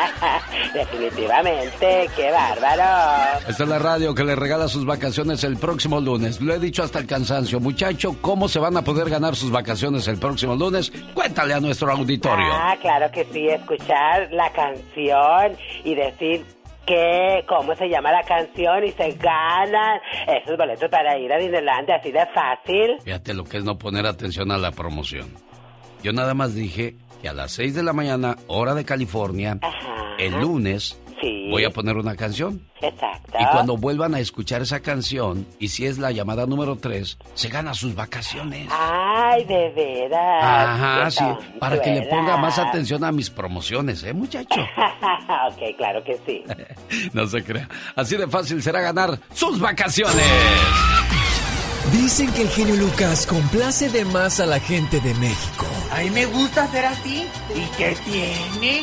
Definitivamente, 0.74 2.10
qué 2.16 2.30
bárbaro. 2.30 3.40
Esta 3.48 3.62
es 3.62 3.68
la 3.68 3.78
radio 3.78 4.14
que 4.14 4.24
le 4.24 4.36
regala 4.36 4.68
sus 4.68 4.84
vacaciones 4.84 5.44
el 5.44 5.56
próximo 5.56 6.00
lunes. 6.00 6.40
Lo 6.40 6.54
he 6.54 6.58
dicho 6.58 6.82
hasta 6.82 6.98
el 6.98 7.06
cansancio. 7.06 7.60
Muchacho, 7.60 8.16
¿cómo 8.20 8.48
se 8.48 8.58
van 8.58 8.76
a 8.76 8.82
poder 8.82 9.08
ganar 9.08 9.36
sus 9.36 9.50
vacaciones 9.50 10.08
el 10.08 10.18
próximo 10.18 10.54
lunes? 10.54 10.92
Cuéntale 11.14 11.54
a 11.54 11.60
nuestro 11.60 11.90
auditorio. 11.90 12.46
Ah, 12.50 12.76
claro 12.80 13.10
que 13.10 13.24
sí, 13.32 13.48
escuchar 13.48 14.28
la 14.32 14.50
canción 14.52 15.56
y 15.84 15.94
decir 15.94 16.44
que, 16.86 17.44
cómo 17.48 17.74
se 17.74 17.88
llama 17.88 18.12
la 18.12 18.22
canción 18.22 18.84
y 18.84 18.92
se 18.92 19.12
ganan 19.12 20.00
esos 20.26 20.56
boletos 20.56 20.88
para 20.88 21.18
ir 21.18 21.32
a 21.32 21.38
Disneylandia 21.38 21.96
así 21.96 22.12
de 22.12 22.24
fácil. 22.26 22.96
Fíjate 23.02 23.34
lo 23.34 23.44
que 23.44 23.58
es 23.58 23.64
no 23.64 23.78
poner 23.78 24.06
atención 24.06 24.50
a 24.52 24.58
la 24.58 24.70
promoción. 24.70 25.28
Yo 26.02 26.12
nada 26.12 26.34
más 26.34 26.54
dije 26.54 26.94
que 27.20 27.28
a 27.28 27.32
las 27.32 27.52
6 27.52 27.74
de 27.74 27.82
la 27.82 27.92
mañana, 27.92 28.36
hora 28.46 28.74
de 28.74 28.84
California, 28.84 29.58
el 30.18 30.40
lunes, 30.40 31.00
Sí. 31.20 31.48
voy 31.50 31.64
a 31.64 31.70
poner 31.70 31.96
una 31.96 32.14
canción. 32.14 32.60
Exacto. 32.80 33.38
Y 33.40 33.44
cuando 33.46 33.76
vuelvan 33.76 34.14
a 34.14 34.20
escuchar 34.20 34.62
esa 34.62 34.80
canción, 34.80 35.46
y 35.58 35.68
si 35.68 35.86
es 35.86 35.98
la 35.98 36.10
llamada 36.10 36.46
número 36.46 36.76
3, 36.76 37.18
se 37.34 37.48
gana 37.48 37.74
sus 37.74 37.94
vacaciones. 37.94 38.68
Ay, 38.70 39.44
de 39.44 39.70
veras. 39.70 40.44
Ajá, 40.44 41.10
sí, 41.10 41.24
para 41.58 41.80
que 41.80 41.90
le 41.90 42.02
ponga 42.02 42.36
más 42.36 42.58
atención 42.58 43.02
a 43.04 43.12
mis 43.12 43.30
promociones, 43.30 44.02
¿eh, 44.04 44.12
muchacho? 44.12 44.60
ok, 45.48 45.76
claro 45.76 46.02
que 46.04 46.18
sí. 46.26 46.44
No 47.12 47.26
se 47.26 47.42
crea. 47.42 47.68
Así 47.94 48.16
de 48.16 48.26
fácil 48.26 48.62
será 48.62 48.80
ganar 48.80 49.18
sus 49.32 49.58
vacaciones. 49.58 50.24
Dicen 51.92 52.32
que 52.32 52.42
el 52.42 52.48
genio 52.48 52.76
Lucas 52.76 53.26
complace 53.26 53.88
de 53.88 54.04
más 54.04 54.40
a 54.40 54.46
la 54.46 54.58
gente 54.60 55.00
de 55.00 55.14
México. 55.14 55.66
A 55.92 56.00
mí 56.00 56.10
me 56.10 56.26
gusta 56.26 56.66
ser 56.68 56.84
así. 56.84 57.26
¿Y 57.54 57.76
qué 57.76 57.96
tiene? 58.04 58.82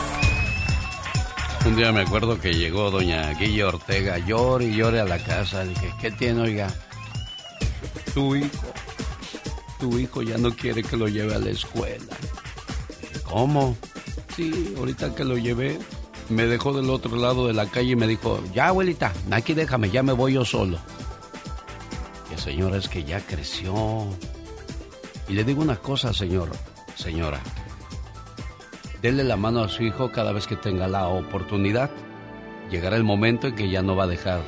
Un 1.63 1.75
día 1.75 1.91
me 1.91 2.01
acuerdo 2.01 2.39
que 2.39 2.53
llegó 2.53 2.89
doña 2.89 3.31
Guilla 3.33 3.67
Ortega, 3.67 4.17
llore 4.17 4.65
y 4.65 4.75
llore 4.75 4.99
a 4.99 5.05
la 5.05 5.19
casa. 5.19 5.63
Dije, 5.63 5.93
¿qué 6.01 6.09
tiene, 6.11 6.41
oiga? 6.41 6.73
Tu 8.15 8.35
hijo, 8.35 8.73
tu 9.79 9.99
hijo 9.99 10.23
ya 10.23 10.37
no 10.37 10.51
quiere 10.55 10.81
que 10.81 10.97
lo 10.97 11.07
lleve 11.07 11.35
a 11.35 11.39
la 11.39 11.51
escuela. 11.51 12.17
¿Cómo? 13.23 13.77
Sí, 14.35 14.73
ahorita 14.75 15.13
que 15.13 15.23
lo 15.23 15.37
llevé, 15.37 15.77
me 16.29 16.45
dejó 16.45 16.73
del 16.73 16.89
otro 16.89 17.15
lado 17.15 17.45
de 17.47 17.53
la 17.53 17.67
calle 17.67 17.91
y 17.91 17.95
me 17.95 18.07
dijo, 18.07 18.43
ya 18.53 18.69
abuelita, 18.69 19.13
aquí 19.29 19.53
déjame, 19.53 19.91
ya 19.91 20.01
me 20.01 20.13
voy 20.13 20.33
yo 20.33 20.43
solo. 20.43 20.79
Que 22.27 22.37
señora, 22.37 22.77
es 22.77 22.89
que 22.89 23.03
ya 23.03 23.19
creció. 23.21 24.07
Y 25.29 25.33
le 25.33 25.43
digo 25.43 25.61
una 25.61 25.75
cosa, 25.77 26.11
señor, 26.11 26.49
señora. 26.95 27.39
Dele 29.01 29.23
la 29.23 29.35
mano 29.35 29.63
a 29.63 29.69
su 29.69 29.81
hijo 29.81 30.11
cada 30.11 30.31
vez 30.31 30.45
que 30.45 30.55
tenga 30.55 30.87
la 30.87 31.07
oportunidad. 31.07 31.89
Llegará 32.69 32.97
el 32.97 33.03
momento 33.03 33.47
en 33.47 33.55
que 33.55 33.69
ya 33.69 33.81
no 33.81 33.95
va 33.95 34.03
a 34.03 34.07
dejar 34.07 34.41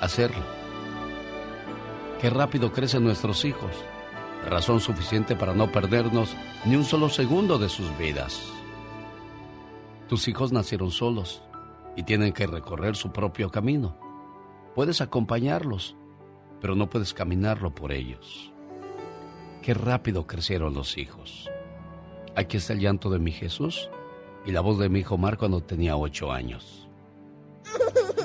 hacerlo. 0.00 0.42
Qué 2.18 2.30
rápido 2.30 2.72
crecen 2.72 3.04
nuestros 3.04 3.44
hijos. 3.44 3.70
Razón 4.48 4.80
suficiente 4.80 5.36
para 5.36 5.52
no 5.52 5.70
perdernos 5.70 6.34
ni 6.64 6.76
un 6.76 6.84
solo 6.84 7.10
segundo 7.10 7.58
de 7.58 7.68
sus 7.68 7.96
vidas. 7.98 8.42
Tus 10.08 10.28
hijos 10.28 10.50
nacieron 10.50 10.90
solos 10.90 11.42
y 11.94 12.04
tienen 12.04 12.32
que 12.32 12.46
recorrer 12.46 12.96
su 12.96 13.12
propio 13.12 13.50
camino. 13.50 13.98
Puedes 14.74 15.02
acompañarlos, 15.02 15.94
pero 16.60 16.74
no 16.74 16.88
puedes 16.88 17.12
caminarlo 17.12 17.74
por 17.74 17.92
ellos. 17.92 18.50
Qué 19.60 19.74
rápido 19.74 20.26
crecieron 20.26 20.72
los 20.72 20.96
hijos. 20.96 21.50
Aquí 22.36 22.56
está 22.56 22.72
el 22.72 22.80
llanto 22.80 23.10
de 23.10 23.18
mi 23.18 23.30
Jesús 23.30 23.88
y 24.44 24.50
la 24.50 24.60
voz 24.60 24.78
de 24.78 24.88
mi 24.88 25.00
hijo 25.00 25.16
Mar 25.16 25.38
cuando 25.38 25.62
tenía 25.62 25.96
ocho 25.96 26.32
años. 26.32 26.88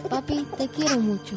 Papi, 0.10 0.45
te 0.58 0.67
quiero 0.69 1.00
mucho. 1.00 1.36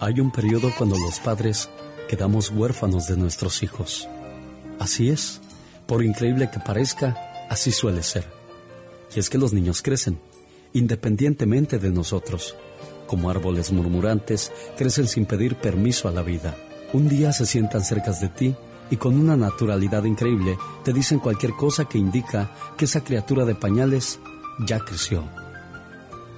Hay 0.00 0.20
un 0.20 0.30
periodo 0.30 0.70
cuando 0.76 0.96
los 0.98 1.18
padres 1.18 1.70
quedamos 2.08 2.50
huérfanos 2.50 3.08
de 3.08 3.16
nuestros 3.16 3.62
hijos. 3.62 4.08
Así 4.78 5.08
es, 5.08 5.40
por 5.86 6.04
increíble 6.04 6.50
que 6.50 6.60
parezca, 6.60 7.16
así 7.48 7.72
suele 7.72 8.02
ser. 8.02 8.26
Y 9.16 9.18
es 9.18 9.30
que 9.30 9.38
los 9.38 9.52
niños 9.52 9.82
crecen, 9.82 10.20
independientemente 10.74 11.78
de 11.78 11.90
nosotros. 11.90 12.54
Como 13.06 13.30
árboles 13.30 13.72
murmurantes, 13.72 14.52
crecen 14.76 15.08
sin 15.08 15.24
pedir 15.24 15.56
permiso 15.56 16.08
a 16.08 16.12
la 16.12 16.22
vida. 16.22 16.54
Un 16.92 17.08
día 17.08 17.32
se 17.32 17.46
sientan 17.46 17.82
cerca 17.82 18.12
de 18.12 18.28
ti 18.28 18.54
y 18.90 18.96
con 18.96 19.18
una 19.18 19.36
naturalidad 19.36 20.04
increíble 20.04 20.58
te 20.84 20.92
dicen 20.92 21.18
cualquier 21.18 21.52
cosa 21.52 21.86
que 21.86 21.98
indica 21.98 22.50
que 22.76 22.86
esa 22.86 23.04
criatura 23.04 23.44
de 23.44 23.54
pañales 23.54 24.18
ya 24.66 24.78
creció. 24.80 25.24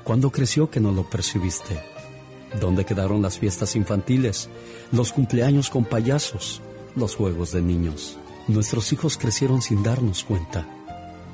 ¿Cuándo 0.04 0.30
creció 0.30 0.70
que 0.70 0.80
no 0.80 0.92
lo 0.92 1.08
percibiste? 1.08 1.80
¿Dónde 2.58 2.84
quedaron 2.84 3.22
las 3.22 3.38
fiestas 3.38 3.76
infantiles, 3.76 4.48
los 4.90 5.12
cumpleaños 5.12 5.70
con 5.70 5.84
payasos, 5.84 6.60
los 6.96 7.14
juegos 7.14 7.52
de 7.52 7.62
niños? 7.62 8.18
Nuestros 8.48 8.92
hijos 8.92 9.16
crecieron 9.16 9.62
sin 9.62 9.82
darnos 9.82 10.24
cuenta. 10.24 10.66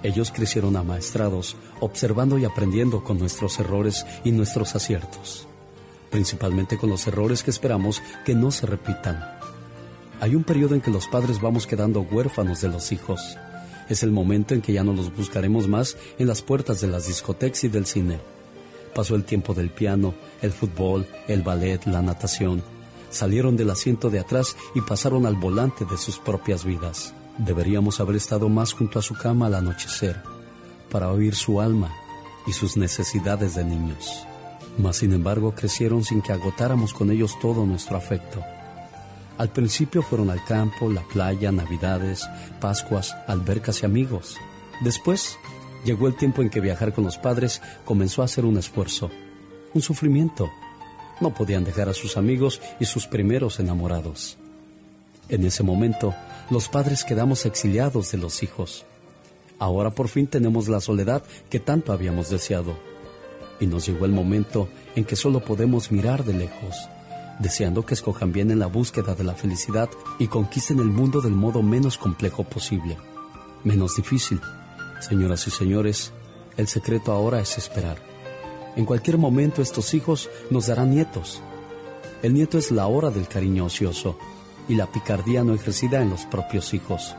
Ellos 0.02 0.30
crecieron 0.30 0.76
amaestrados, 0.76 1.56
observando 1.80 2.38
y 2.38 2.44
aprendiendo 2.44 3.02
con 3.02 3.18
nuestros 3.18 3.58
errores 3.58 4.04
y 4.24 4.32
nuestros 4.32 4.76
aciertos, 4.76 5.48
principalmente 6.10 6.76
con 6.76 6.90
los 6.90 7.06
errores 7.06 7.42
que 7.42 7.50
esperamos 7.50 8.02
que 8.24 8.34
no 8.34 8.50
se 8.50 8.66
repitan. 8.66 9.35
Hay 10.18 10.34
un 10.34 10.44
periodo 10.44 10.74
en 10.74 10.80
que 10.80 10.90
los 10.90 11.06
padres 11.08 11.40
vamos 11.42 11.66
quedando 11.66 12.00
huérfanos 12.00 12.62
de 12.62 12.68
los 12.68 12.90
hijos. 12.90 13.36
Es 13.88 14.02
el 14.02 14.12
momento 14.12 14.54
en 14.54 14.62
que 14.62 14.72
ya 14.72 14.82
no 14.82 14.94
los 14.94 15.14
buscaremos 15.14 15.68
más 15.68 15.96
en 16.18 16.26
las 16.26 16.40
puertas 16.40 16.80
de 16.80 16.88
las 16.88 17.06
discotecas 17.06 17.64
y 17.64 17.68
del 17.68 17.84
cine. 17.84 18.18
Pasó 18.94 19.14
el 19.14 19.24
tiempo 19.24 19.52
del 19.52 19.68
piano, 19.68 20.14
el 20.40 20.52
fútbol, 20.52 21.06
el 21.28 21.42
ballet, 21.42 21.84
la 21.84 22.00
natación. 22.00 22.62
Salieron 23.10 23.58
del 23.58 23.70
asiento 23.70 24.08
de 24.08 24.20
atrás 24.20 24.56
y 24.74 24.80
pasaron 24.80 25.26
al 25.26 25.34
volante 25.36 25.84
de 25.84 25.98
sus 25.98 26.18
propias 26.18 26.64
vidas. 26.64 27.12
Deberíamos 27.36 28.00
haber 28.00 28.16
estado 28.16 28.48
más 28.48 28.72
junto 28.72 28.98
a 28.98 29.02
su 29.02 29.14
cama 29.14 29.46
al 29.46 29.54
anochecer 29.54 30.16
para 30.90 31.12
oír 31.12 31.34
su 31.34 31.60
alma 31.60 31.92
y 32.46 32.52
sus 32.52 32.78
necesidades 32.78 33.54
de 33.54 33.64
niños. 33.64 34.26
Mas 34.78 34.96
sin 34.96 35.12
embargo 35.12 35.54
crecieron 35.54 36.04
sin 36.04 36.22
que 36.22 36.32
agotáramos 36.32 36.94
con 36.94 37.10
ellos 37.10 37.38
todo 37.38 37.66
nuestro 37.66 37.98
afecto. 37.98 38.42
Al 39.38 39.50
principio 39.50 40.02
fueron 40.02 40.30
al 40.30 40.44
campo, 40.44 40.90
la 40.90 41.02
playa, 41.02 41.52
navidades, 41.52 42.26
pascuas, 42.60 43.14
albercas 43.26 43.82
y 43.82 43.86
amigos. 43.86 44.36
Después 44.80 45.38
llegó 45.84 46.08
el 46.08 46.16
tiempo 46.16 46.40
en 46.42 46.48
que 46.48 46.60
viajar 46.60 46.94
con 46.94 47.04
los 47.04 47.18
padres 47.18 47.60
comenzó 47.84 48.22
a 48.22 48.28
ser 48.28 48.46
un 48.46 48.56
esfuerzo, 48.56 49.10
un 49.74 49.82
sufrimiento. 49.82 50.50
No 51.20 51.34
podían 51.34 51.64
dejar 51.64 51.88
a 51.88 51.94
sus 51.94 52.16
amigos 52.16 52.60
y 52.80 52.86
sus 52.86 53.06
primeros 53.06 53.60
enamorados. 53.60 54.38
En 55.28 55.44
ese 55.44 55.62
momento, 55.62 56.14
los 56.50 56.68
padres 56.68 57.04
quedamos 57.04 57.44
exiliados 57.44 58.12
de 58.12 58.18
los 58.18 58.42
hijos. 58.42 58.84
Ahora 59.58 59.90
por 59.90 60.08
fin 60.08 60.26
tenemos 60.26 60.68
la 60.68 60.80
soledad 60.80 61.22
que 61.50 61.60
tanto 61.60 61.92
habíamos 61.92 62.30
deseado. 62.30 62.76
Y 63.60 63.66
nos 63.66 63.86
llegó 63.86 64.04
el 64.04 64.12
momento 64.12 64.68
en 64.94 65.04
que 65.04 65.16
solo 65.16 65.40
podemos 65.40 65.90
mirar 65.90 66.24
de 66.24 66.34
lejos, 66.34 66.88
deseando 67.38 67.84
que 67.84 67.94
escojan 67.94 68.32
bien 68.32 68.50
en 68.50 68.58
la 68.58 68.66
búsqueda 68.66 69.14
de 69.14 69.24
la 69.24 69.34
felicidad 69.34 69.88
y 70.18 70.28
conquisten 70.28 70.78
el 70.78 70.86
mundo 70.86 71.20
del 71.20 71.32
modo 71.32 71.62
menos 71.62 71.98
complejo 71.98 72.44
posible, 72.44 72.96
menos 73.64 73.96
difícil. 73.96 74.40
Señoras 75.00 75.46
y 75.46 75.50
señores, 75.50 76.12
el 76.56 76.68
secreto 76.68 77.12
ahora 77.12 77.40
es 77.40 77.58
esperar. 77.58 77.98
En 78.76 78.84
cualquier 78.84 79.18
momento 79.18 79.62
estos 79.62 79.94
hijos 79.94 80.28
nos 80.50 80.66
darán 80.66 80.90
nietos. 80.90 81.42
El 82.22 82.34
nieto 82.34 82.58
es 82.58 82.70
la 82.70 82.86
hora 82.86 83.10
del 83.10 83.28
cariño 83.28 83.66
ocioso 83.66 84.18
y 84.68 84.74
la 84.74 84.90
picardía 84.90 85.44
no 85.44 85.54
ejercida 85.54 86.02
en 86.02 86.10
los 86.10 86.24
propios 86.24 86.74
hijos. 86.74 87.14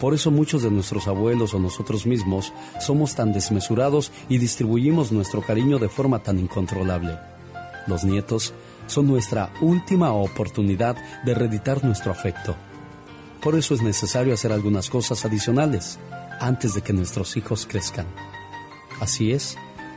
Por 0.00 0.12
eso 0.12 0.30
muchos 0.30 0.62
de 0.62 0.70
nuestros 0.70 1.06
abuelos 1.06 1.54
o 1.54 1.58
nosotros 1.58 2.04
mismos 2.04 2.52
somos 2.80 3.14
tan 3.14 3.32
desmesurados 3.32 4.10
y 4.28 4.38
distribuimos 4.38 5.12
nuestro 5.12 5.40
cariño 5.40 5.78
de 5.78 5.88
forma 5.88 6.22
tan 6.22 6.38
incontrolable. 6.38 7.18
Los 7.86 8.04
nietos 8.04 8.54
son 8.86 9.06
nuestra 9.06 9.52
última 9.60 10.12
oportunidad 10.12 10.96
de 11.24 11.34
reeditar 11.34 11.84
nuestro 11.84 12.12
afecto. 12.12 12.56
Por 13.42 13.56
eso 13.56 13.74
es 13.74 13.82
necesario 13.82 14.34
hacer 14.34 14.52
algunas 14.52 14.88
cosas 14.88 15.24
adicionales 15.24 15.98
antes 16.40 16.74
de 16.74 16.82
que 16.82 16.92
nuestros 16.92 17.36
hijos 17.36 17.66
crezcan. 17.66 18.06
Así 19.00 19.32
es, 19.32 19.56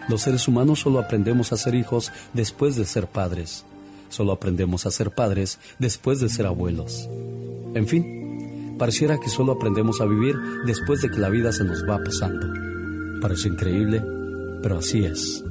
los 0.09 0.21
seres 0.21 0.47
humanos 0.47 0.79
solo 0.79 0.99
aprendemos 0.99 1.51
a 1.51 1.57
ser 1.57 1.75
hijos 1.75 2.11
después 2.33 2.75
de 2.75 2.85
ser 2.85 3.07
padres. 3.07 3.65
Solo 4.09 4.31
aprendemos 4.31 4.85
a 4.85 4.91
ser 4.91 5.11
padres 5.11 5.59
después 5.79 6.19
de 6.19 6.29
ser 6.29 6.45
abuelos. 6.45 7.09
En 7.73 7.87
fin, 7.87 8.75
pareciera 8.77 9.19
que 9.19 9.29
solo 9.29 9.53
aprendemos 9.53 10.01
a 10.01 10.05
vivir 10.05 10.35
después 10.65 11.01
de 11.01 11.09
que 11.09 11.19
la 11.19 11.29
vida 11.29 11.51
se 11.51 11.63
nos 11.63 11.87
va 11.87 12.03
pasando. 12.03 12.47
Parece 13.21 13.49
increíble, 13.49 14.01
pero 14.61 14.79
así 14.79 15.03
es. 15.03 15.43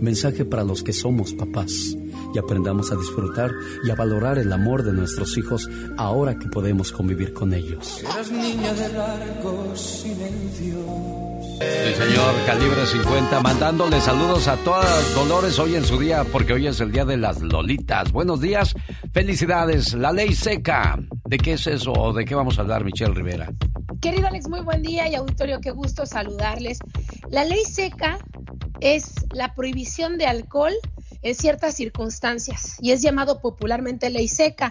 Mensaje 0.00 0.44
para 0.44 0.64
los 0.64 0.82
que 0.82 0.92
somos 0.92 1.32
papás 1.32 1.96
y 2.34 2.38
aprendamos 2.38 2.92
a 2.92 2.96
disfrutar 2.96 3.50
y 3.84 3.90
a 3.90 3.94
valorar 3.94 4.38
el 4.38 4.52
amor 4.52 4.82
de 4.82 4.92
nuestros 4.92 5.36
hijos 5.36 5.68
ahora 5.96 6.38
que 6.38 6.48
podemos 6.48 6.92
convivir 6.92 7.32
con 7.32 7.54
ellos. 7.54 8.02
niña 8.30 8.72
de 8.72 8.88
largos 8.92 9.80
silencios. 9.80 11.26
El 11.60 11.94
señor 11.94 12.34
Calibre 12.44 12.84
50 12.84 13.40
mandándole 13.40 13.98
saludos 14.00 14.46
a 14.46 14.56
todas 14.58 15.14
Dolores 15.14 15.58
hoy 15.58 15.74
en 15.74 15.84
su 15.84 15.98
día, 15.98 16.24
porque 16.30 16.52
hoy 16.52 16.66
es 16.66 16.80
el 16.80 16.92
día 16.92 17.06
de 17.06 17.16
las 17.16 17.40
Lolitas. 17.40 18.12
Buenos 18.12 18.42
días, 18.42 18.74
felicidades. 19.12 19.94
La 19.94 20.12
ley 20.12 20.34
seca. 20.34 20.98
¿De 21.24 21.38
qué 21.38 21.54
es 21.54 21.66
eso 21.66 21.92
o 21.92 22.12
de 22.12 22.26
qué 22.26 22.34
vamos 22.34 22.58
a 22.58 22.62
hablar, 22.62 22.84
Michelle 22.84 23.14
Rivera? 23.14 23.48
Querido 24.02 24.28
Alex, 24.28 24.48
muy 24.48 24.60
buen 24.60 24.82
día 24.82 25.08
y 25.08 25.14
auditorio, 25.14 25.60
qué 25.60 25.70
gusto 25.70 26.04
saludarles. 26.04 26.78
La 27.30 27.44
ley 27.44 27.64
seca 27.64 28.18
es 28.80 29.14
la 29.32 29.54
prohibición 29.54 30.18
de 30.18 30.26
alcohol 30.26 30.74
en 31.26 31.34
ciertas 31.34 31.74
circunstancias 31.74 32.76
y 32.80 32.92
es 32.92 33.02
llamado 33.02 33.40
popularmente 33.40 34.10
ley 34.10 34.28
seca. 34.28 34.70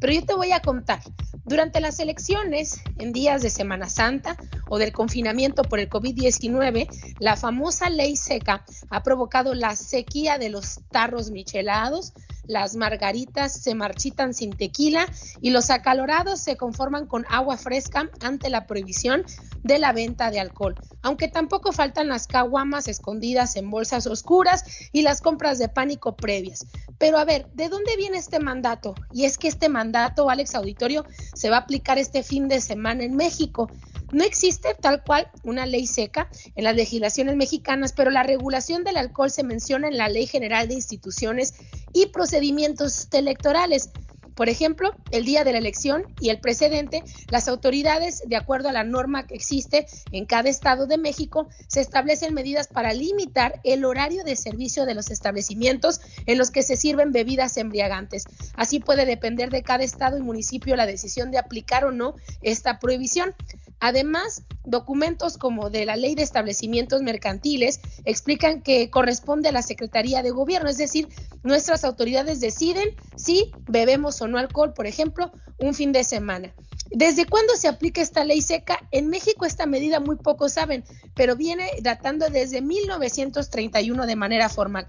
Pero 0.00 0.12
yo 0.12 0.24
te 0.24 0.34
voy 0.34 0.52
a 0.52 0.60
contar, 0.60 1.00
durante 1.44 1.80
las 1.80 1.98
elecciones, 1.98 2.80
en 2.98 3.12
días 3.12 3.42
de 3.42 3.50
Semana 3.50 3.88
Santa 3.88 4.36
o 4.68 4.78
del 4.78 4.92
confinamiento 4.92 5.62
por 5.64 5.80
el 5.80 5.90
COVID-19, 5.90 6.86
la 7.18 7.36
famosa 7.36 7.90
ley 7.90 8.14
seca 8.16 8.64
ha 8.88 9.02
provocado 9.02 9.54
la 9.54 9.74
sequía 9.74 10.38
de 10.38 10.48
los 10.48 10.80
tarros 10.90 11.32
michelados, 11.32 12.12
las 12.46 12.76
margaritas 12.76 13.52
se 13.52 13.74
marchitan 13.74 14.32
sin 14.32 14.50
tequila 14.50 15.06
y 15.40 15.50
los 15.50 15.70
acalorados 15.70 16.40
se 16.40 16.56
conforman 16.56 17.06
con 17.06 17.26
agua 17.28 17.56
fresca 17.56 18.08
ante 18.20 18.48
la 18.48 18.66
prohibición 18.66 19.24
de 19.66 19.78
la 19.78 19.92
venta 19.92 20.30
de 20.30 20.40
alcohol. 20.40 20.74
Aunque 21.02 21.28
tampoco 21.28 21.72
faltan 21.72 22.08
las 22.08 22.26
caguamas 22.26 22.88
escondidas 22.88 23.56
en 23.56 23.70
bolsas 23.70 24.06
oscuras 24.06 24.64
y 24.92 25.02
las 25.02 25.20
compras 25.20 25.58
de 25.58 25.68
pánico 25.68 26.16
previas. 26.16 26.66
Pero 26.98 27.18
a 27.18 27.24
ver, 27.24 27.46
¿de 27.54 27.68
dónde 27.68 27.96
viene 27.96 28.18
este 28.18 28.40
mandato? 28.40 28.94
Y 29.12 29.24
es 29.24 29.38
que 29.38 29.48
este 29.48 29.68
mandato, 29.68 30.30
Alex 30.30 30.54
Auditorio, 30.54 31.04
se 31.34 31.50
va 31.50 31.56
a 31.56 31.60
aplicar 31.60 31.98
este 31.98 32.22
fin 32.22 32.48
de 32.48 32.60
semana 32.60 33.04
en 33.04 33.16
México. 33.16 33.68
No 34.12 34.24
existe 34.24 34.74
tal 34.74 35.02
cual 35.02 35.28
una 35.42 35.66
ley 35.66 35.86
seca 35.86 36.28
en 36.54 36.64
las 36.64 36.76
legislaciones 36.76 37.36
mexicanas, 37.36 37.92
pero 37.92 38.10
la 38.10 38.22
regulación 38.22 38.84
del 38.84 38.96
alcohol 38.96 39.30
se 39.30 39.42
menciona 39.42 39.88
en 39.88 39.96
la 39.96 40.08
Ley 40.08 40.26
General 40.26 40.68
de 40.68 40.74
Instituciones 40.74 41.54
y 41.92 42.06
Procedimientos 42.06 43.08
Electorales. 43.12 43.90
Por 44.36 44.50
ejemplo, 44.50 44.94
el 45.10 45.24
día 45.24 45.44
de 45.44 45.52
la 45.52 45.58
elección 45.58 46.04
y 46.20 46.28
el 46.28 46.38
precedente, 46.40 47.02
las 47.30 47.48
autoridades, 47.48 48.22
de 48.26 48.36
acuerdo 48.36 48.68
a 48.68 48.72
la 48.72 48.84
norma 48.84 49.26
que 49.26 49.34
existe 49.34 49.86
en 50.12 50.26
cada 50.26 50.50
estado 50.50 50.86
de 50.86 50.98
México, 50.98 51.48
se 51.68 51.80
establecen 51.80 52.34
medidas 52.34 52.68
para 52.68 52.92
limitar 52.92 53.60
el 53.64 53.86
horario 53.86 54.24
de 54.24 54.36
servicio 54.36 54.84
de 54.84 54.94
los 54.94 55.10
establecimientos 55.10 56.02
en 56.26 56.36
los 56.36 56.50
que 56.50 56.62
se 56.62 56.76
sirven 56.76 57.12
bebidas 57.12 57.56
embriagantes. 57.56 58.24
Así 58.56 58.78
puede 58.78 59.06
depender 59.06 59.48
de 59.48 59.62
cada 59.62 59.84
estado 59.84 60.18
y 60.18 60.22
municipio 60.22 60.76
la 60.76 60.84
decisión 60.84 61.30
de 61.30 61.38
aplicar 61.38 61.86
o 61.86 61.90
no 61.90 62.14
esta 62.42 62.78
prohibición. 62.78 63.34
Además, 63.80 64.42
documentos 64.64 65.36
como 65.36 65.70
de 65.70 65.84
la 65.84 65.96
Ley 65.96 66.14
de 66.14 66.22
Establecimientos 66.22 67.02
Mercantiles 67.02 67.80
explican 68.04 68.62
que 68.62 68.90
corresponde 68.90 69.50
a 69.50 69.52
la 69.52 69.62
Secretaría 69.62 70.22
de 70.22 70.30
Gobierno, 70.30 70.68
es 70.68 70.78
decir, 70.78 71.08
nuestras 71.42 71.84
autoridades 71.84 72.40
deciden 72.40 72.96
si 73.16 73.52
bebemos 73.68 74.20
o 74.22 74.28
no 74.28 74.38
alcohol, 74.38 74.72
por 74.72 74.86
ejemplo, 74.86 75.30
un 75.58 75.74
fin 75.74 75.92
de 75.92 76.04
semana. 76.04 76.54
¿Desde 76.90 77.26
cuándo 77.26 77.54
se 77.56 77.68
aplica 77.68 78.00
esta 78.00 78.24
ley 78.24 78.40
seca? 78.40 78.78
En 78.92 79.08
México 79.08 79.44
esta 79.44 79.66
medida 79.66 80.00
muy 80.00 80.16
pocos 80.16 80.52
saben, 80.52 80.84
pero 81.14 81.36
viene 81.36 81.68
datando 81.82 82.28
desde 82.30 82.62
1931 82.62 84.06
de 84.06 84.16
manera 84.16 84.48
formal. 84.48 84.86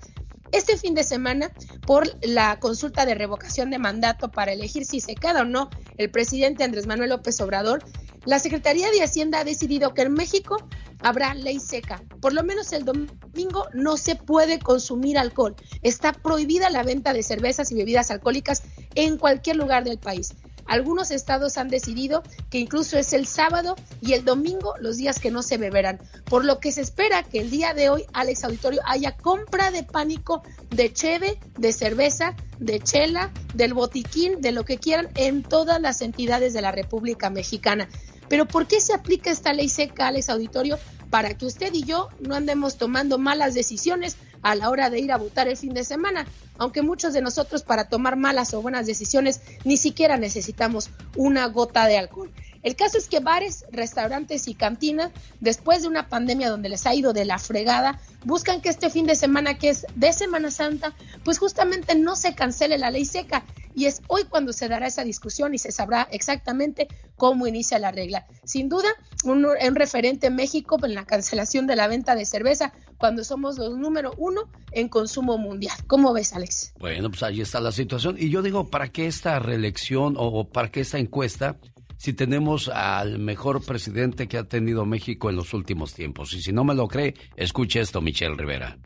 Este 0.51 0.77
fin 0.77 0.95
de 0.95 1.03
semana, 1.03 1.51
por 1.85 2.07
la 2.25 2.57
consulta 2.59 3.05
de 3.05 3.15
revocación 3.15 3.69
de 3.69 3.79
mandato 3.79 4.31
para 4.31 4.53
elegir 4.53 4.85
si 4.85 5.01
se 5.01 5.15
queda 5.15 5.41
o 5.41 5.45
no 5.45 5.69
el 5.97 6.09
presidente 6.09 6.63
Andrés 6.63 6.87
Manuel 6.87 7.09
López 7.09 7.41
Obrador, 7.41 7.83
la 8.27 8.39
Secretaría 8.39 8.91
de 8.91 9.01
Hacienda 9.01 9.39
ha 9.39 9.43
decidido 9.45 9.93
que 9.93 10.01
en 10.01 10.11
México 10.11 10.57
habrá 10.99 11.33
ley 11.33 11.61
seca. 11.61 12.03
Por 12.21 12.33
lo 12.33 12.43
menos 12.43 12.73
el 12.73 12.83
domingo 12.83 13.67
no 13.73 13.95
se 13.95 14.17
puede 14.17 14.59
consumir 14.59 15.17
alcohol. 15.17 15.55
Está 15.81 16.11
prohibida 16.11 16.69
la 16.69 16.83
venta 16.83 17.13
de 17.13 17.23
cervezas 17.23 17.71
y 17.71 17.75
bebidas 17.75 18.11
alcohólicas 18.11 18.63
en 18.95 19.17
cualquier 19.17 19.55
lugar 19.55 19.85
del 19.85 19.97
país. 19.97 20.33
Algunos 20.65 21.11
estados 21.11 21.57
han 21.57 21.69
decidido 21.69 22.21
que 22.49 22.59
incluso 22.59 22.97
es 22.97 23.13
el 23.13 23.25
sábado 23.25 23.77
y 24.01 24.11
el 24.11 24.25
domingo 24.25 24.73
los 24.81 24.97
días 24.97 25.19
que 25.19 25.31
no 25.31 25.41
se 25.41 25.57
beberán, 25.57 26.01
por 26.25 26.43
lo 26.43 26.59
que 26.59 26.73
se 26.73 26.81
espera 26.81 27.23
que 27.23 27.39
el 27.39 27.49
día 27.49 27.73
de 27.73 27.89
hoy, 27.89 28.03
Alex 28.11 28.43
Auditorio, 28.43 28.81
haya 28.85 29.15
compra 29.15 29.71
de 29.71 29.83
pánico 29.83 30.43
de 30.69 30.91
cheve, 30.91 31.39
de 31.57 31.71
cerveza, 31.71 32.35
de 32.59 32.81
chela, 32.81 33.31
del 33.53 33.73
botiquín, 33.73 34.41
de 34.41 34.51
lo 34.51 34.65
que 34.65 34.77
quieran 34.77 35.07
en 35.15 35.43
todas 35.43 35.79
las 35.79 36.01
entidades 36.01 36.51
de 36.51 36.61
la 36.61 36.73
República 36.73 37.29
Mexicana. 37.29 37.87
Pero 38.29 38.45
¿por 38.45 38.67
qué 38.67 38.81
se 38.81 38.93
aplica 38.93 39.31
esta 39.31 39.53
ley 39.53 39.69
seca, 39.69 40.07
Alex 40.07 40.29
Auditorio? 40.29 40.77
Para 41.09 41.37
que 41.37 41.45
usted 41.45 41.73
y 41.73 41.83
yo 41.83 42.09
no 42.19 42.35
andemos 42.35 42.77
tomando 42.77 43.17
malas 43.17 43.53
decisiones 43.53 44.17
a 44.41 44.55
la 44.55 44.69
hora 44.69 44.89
de 44.89 44.99
ir 44.99 45.11
a 45.11 45.17
votar 45.17 45.47
el 45.47 45.57
fin 45.57 45.73
de 45.73 45.83
semana, 45.83 46.27
aunque 46.57 46.81
muchos 46.81 47.13
de 47.13 47.21
nosotros 47.21 47.63
para 47.63 47.87
tomar 47.89 48.17
malas 48.17 48.53
o 48.53 48.61
buenas 48.61 48.85
decisiones 48.85 49.41
ni 49.63 49.77
siquiera 49.77 50.17
necesitamos 50.17 50.89
una 51.15 51.47
gota 51.47 51.85
de 51.87 51.97
alcohol. 51.97 52.31
El 52.63 52.75
caso 52.75 52.97
es 52.97 53.07
que 53.07 53.19
bares, 53.19 53.65
restaurantes 53.71 54.47
y 54.47 54.55
cantinas, 54.55 55.11
después 55.39 55.81
de 55.81 55.87
una 55.87 56.09
pandemia 56.09 56.49
donde 56.49 56.69
les 56.69 56.85
ha 56.85 56.95
ido 56.95 57.13
de 57.13 57.25
la 57.25 57.39
fregada, 57.39 57.99
buscan 58.23 58.61
que 58.61 58.69
este 58.69 58.89
fin 58.89 59.05
de 59.05 59.15
semana, 59.15 59.57
que 59.57 59.69
es 59.69 59.85
de 59.95 60.13
Semana 60.13 60.51
Santa, 60.51 60.93
pues 61.23 61.39
justamente 61.39 61.95
no 61.95 62.15
se 62.15 62.35
cancele 62.35 62.77
la 62.77 62.91
ley 62.91 63.05
seca. 63.05 63.45
Y 63.75 63.85
es 63.85 64.01
hoy 64.07 64.23
cuando 64.23 64.53
se 64.53 64.67
dará 64.67 64.87
esa 64.87 65.03
discusión 65.03 65.53
y 65.53 65.59
se 65.59 65.71
sabrá 65.71 66.07
exactamente 66.11 66.87
cómo 67.15 67.45
inicia 67.45 67.77
la 67.77 67.91
regla. 67.91 68.25
Sin 68.43 68.69
duda, 68.69 68.89
un, 69.23 69.45
referente 69.75 70.27
en 70.27 70.35
México 70.35 70.77
en 70.83 70.95
la 70.95 71.05
cancelación 71.05 71.67
de 71.67 71.75
la 71.75 71.87
venta 71.87 72.15
de 72.15 72.25
cerveza, 72.25 72.73
cuando 72.97 73.23
somos 73.23 73.59
los 73.59 73.77
número 73.77 74.13
uno 74.17 74.49
en 74.71 74.89
consumo 74.89 75.37
mundial. 75.37 75.77
¿Cómo 75.85 76.11
ves, 76.11 76.33
Alex? 76.33 76.73
Bueno, 76.79 77.09
pues 77.09 77.21
ahí 77.21 77.41
está 77.41 77.59
la 77.59 77.71
situación. 77.71 78.15
Y 78.17 78.29
yo 78.29 78.41
digo, 78.41 78.69
¿para 78.69 78.87
qué 78.87 79.05
esta 79.05 79.37
reelección 79.37 80.15
o 80.17 80.49
para 80.49 80.71
qué 80.71 80.81
esta 80.81 80.97
encuesta? 80.97 81.57
Si 81.97 82.13
tenemos 82.13 82.69
al 82.69 83.19
mejor 83.19 83.63
presidente 83.65 84.27
que 84.27 84.37
ha 84.37 84.43
tenido 84.43 84.85
México 84.85 85.29
en 85.29 85.35
los 85.35 85.53
últimos 85.53 85.93
tiempos. 85.93 86.33
Y 86.33 86.41
si 86.41 86.53
no 86.53 86.63
me 86.63 86.75
lo 86.75 86.87
cree, 86.87 87.15
escuche 87.35 87.81
esto, 87.81 88.01
Michelle 88.01 88.35
Rivera. 88.35 88.77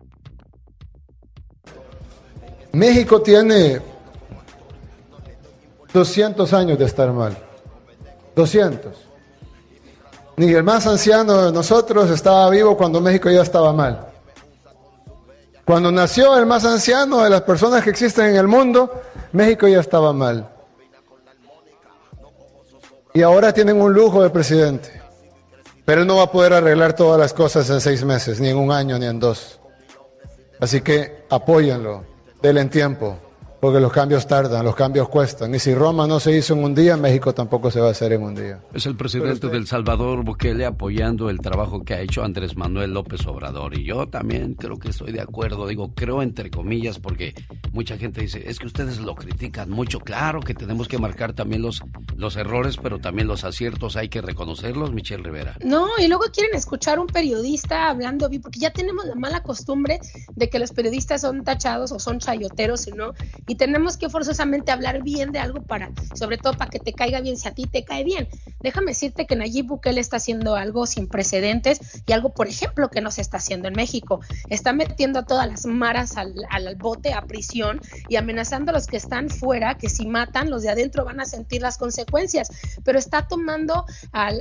México 2.74 3.22
tiene 3.22 3.82
200 5.94 6.54
años 6.54 6.80
de 6.80 6.86
estar 6.86 7.12
mal. 7.12 7.38
200. 8.36 8.94
Ni 10.38 10.52
el 10.54 10.64
más 10.64 10.88
anciano 10.88 11.46
de 11.46 11.52
nosotros 11.52 12.10
estaba 12.10 12.50
vivo 12.50 12.78
cuando 12.78 13.02
México 13.02 13.30
ya 13.30 13.42
estaba 13.42 13.74
mal. 13.74 14.08
Cuando 15.66 15.92
nació 15.92 16.38
el 16.38 16.46
más 16.46 16.66
anciano 16.66 17.24
de 17.24 17.30
las 17.30 17.42
personas 17.42 17.84
que 17.84 17.90
existen 17.90 18.28
en 18.28 18.36
el 18.38 18.48
mundo, 18.48 19.02
México 19.34 19.68
ya 19.68 19.80
estaba 19.82 20.14
mal. 20.14 20.51
Y 23.14 23.22
ahora 23.22 23.54
tienen 23.54 23.82
un 23.82 23.94
lujo 23.94 24.24
de 24.24 24.30
presidente. 24.30 25.02
Pero 25.86 26.02
él 26.02 26.08
no 26.08 26.18
va 26.18 26.24
a 26.24 26.32
poder 26.32 26.54
arreglar 26.54 26.94
todas 26.94 27.20
las 27.20 27.34
cosas 27.34 27.70
en 27.70 27.82
seis 27.82 28.04
meses, 28.04 28.40
ni 28.40 28.50
en 28.50 28.58
un 28.58 28.72
año, 28.72 28.98
ni 28.98 29.06
en 29.06 29.20
dos. 29.20 29.60
Así 30.60 30.82
que 30.82 31.26
apóyenlo, 31.30 32.06
denle 32.42 32.62
en 32.62 32.70
tiempo 32.70 33.18
porque 33.62 33.80
los 33.80 33.94
cambios 33.94 34.26
tardan, 34.26 34.66
los 34.66 34.76
cambios 34.76 35.08
cuestan. 35.08 35.54
Y 35.54 35.60
si 35.60 35.76
Roma 35.76 36.08
no 36.08 36.20
se 36.20 36.36
hizo 36.36 36.56
en 36.56 36.64
un 36.64 36.74
día, 36.74 36.98
México 36.98 37.32
tampoco 37.32 37.70
se 37.70 37.80
va 37.80 37.90
a 37.90 37.92
hacer 37.92 38.12
en 38.12 38.24
un 38.24 38.34
día. 38.34 38.60
Es 38.74 38.88
el 38.88 38.96
presidente 38.96 39.50
del 39.50 39.68
Salvador 39.68 40.24
Bukele 40.24 40.66
apoyando 40.66 41.30
el 41.30 41.40
trabajo 41.40 41.84
que 41.86 41.94
ha 41.94 42.02
hecho 42.02 42.24
Andrés 42.24 42.58
Manuel 42.58 42.92
López 42.92 43.26
Obrador. 43.28 43.78
Y 43.78 43.84
yo 43.84 44.08
también 44.08 44.56
creo 44.56 44.80
que 44.80 44.90
estoy 44.90 45.12
de 45.12 45.22
acuerdo. 45.22 45.68
Digo, 45.68 45.94
creo 45.94 46.24
entre 46.24 46.50
comillas, 46.50 46.98
porque 46.98 47.36
mucha 47.72 47.98
gente 47.98 48.22
dice, 48.22 48.50
es 48.50 48.58
que 48.58 48.66
ustedes 48.66 49.00
lo 49.00 49.14
critican 49.14 49.70
mucho. 49.70 50.00
Claro 50.00 50.40
que 50.40 50.56
tenemos 50.56 50.88
que 50.88 50.98
marcar 50.98 51.34
también 51.34 51.62
los, 51.62 51.84
los 52.16 52.38
errores, 52.38 52.78
pero 52.82 52.98
también 52.98 53.28
los 53.28 53.44
aciertos 53.44 53.96
hay 53.96 54.10
que 54.10 54.22
reconocerlos, 54.22 54.92
Michelle 54.92 55.22
Rivera. 55.22 55.56
No, 55.64 55.88
y 56.00 56.08
luego 56.08 56.24
quieren 56.34 56.56
escuchar 56.56 56.98
a 56.98 57.02
un 57.02 57.08
periodista 57.08 57.90
hablando, 57.90 58.28
porque 58.42 58.60
ya 58.60 58.72
tenemos 58.72 59.06
la 59.06 59.14
mala 59.14 59.44
costumbre 59.44 60.00
de 60.36 60.50
que 60.50 60.58
los 60.58 60.72
periodistas 60.72 61.22
son 61.22 61.44
tachados 61.44 61.92
o 61.92 62.00
son 62.00 62.18
chayoteros, 62.18 62.88
¿no? 62.96 63.14
Y 63.52 63.56
tenemos 63.56 63.98
que 63.98 64.10
forzosamente 64.10 64.72
hablar 64.72 65.04
bien 65.04 65.34
de 65.34 65.40
algo 65.40 65.62
para, 65.62 65.92
sobre 66.16 66.38
todo 66.38 66.54
para 66.54 66.70
que 66.70 66.80
te 66.80 66.94
caiga 66.94 67.20
bien, 67.20 67.36
si 67.36 67.50
a 67.50 67.52
ti 67.52 67.66
te 67.66 67.84
cae 67.84 68.06
bien. 68.06 68.30
Déjame 68.62 68.92
decirte 68.92 69.26
que 69.26 69.36
Nayib 69.36 69.68
Bukele 69.68 70.00
está 70.00 70.16
haciendo 70.16 70.56
algo 70.56 70.86
sin 70.86 71.10
precedentes 71.10 72.02
y 72.06 72.14
algo, 72.14 72.30
por 72.30 72.48
ejemplo, 72.48 72.90
que 72.90 73.02
no 73.02 73.12
se 73.12 73.20
está 73.20 73.38
haciendo 73.38 73.68
en 73.68 73.74
México. 73.74 74.22
Está 74.48 74.72
metiendo 74.72 75.20
a 75.20 75.26
todas 75.26 75.50
las 75.50 75.66
maras 75.66 76.16
al, 76.16 76.34
al 76.50 76.78
bote, 76.78 77.14
a 77.14 77.24
prisión 77.24 77.82
y 78.08 78.16
amenazando 78.16 78.72
a 78.72 78.74
los 78.74 78.88
que 78.88 78.96
están 78.96 79.30
fuera, 79.30 79.78
que 79.78 79.90
si 79.90 80.08
matan, 80.08 80.50
los 80.50 80.62
de 80.62 80.70
adentro 80.70 81.04
van 81.04 81.20
a 81.20 81.26
sentir 81.26 81.62
las 81.62 81.78
consecuencias. 81.78 82.48
Pero 82.86 83.00
está 83.00 83.28
tomando, 83.28 83.84
al, 84.14 84.40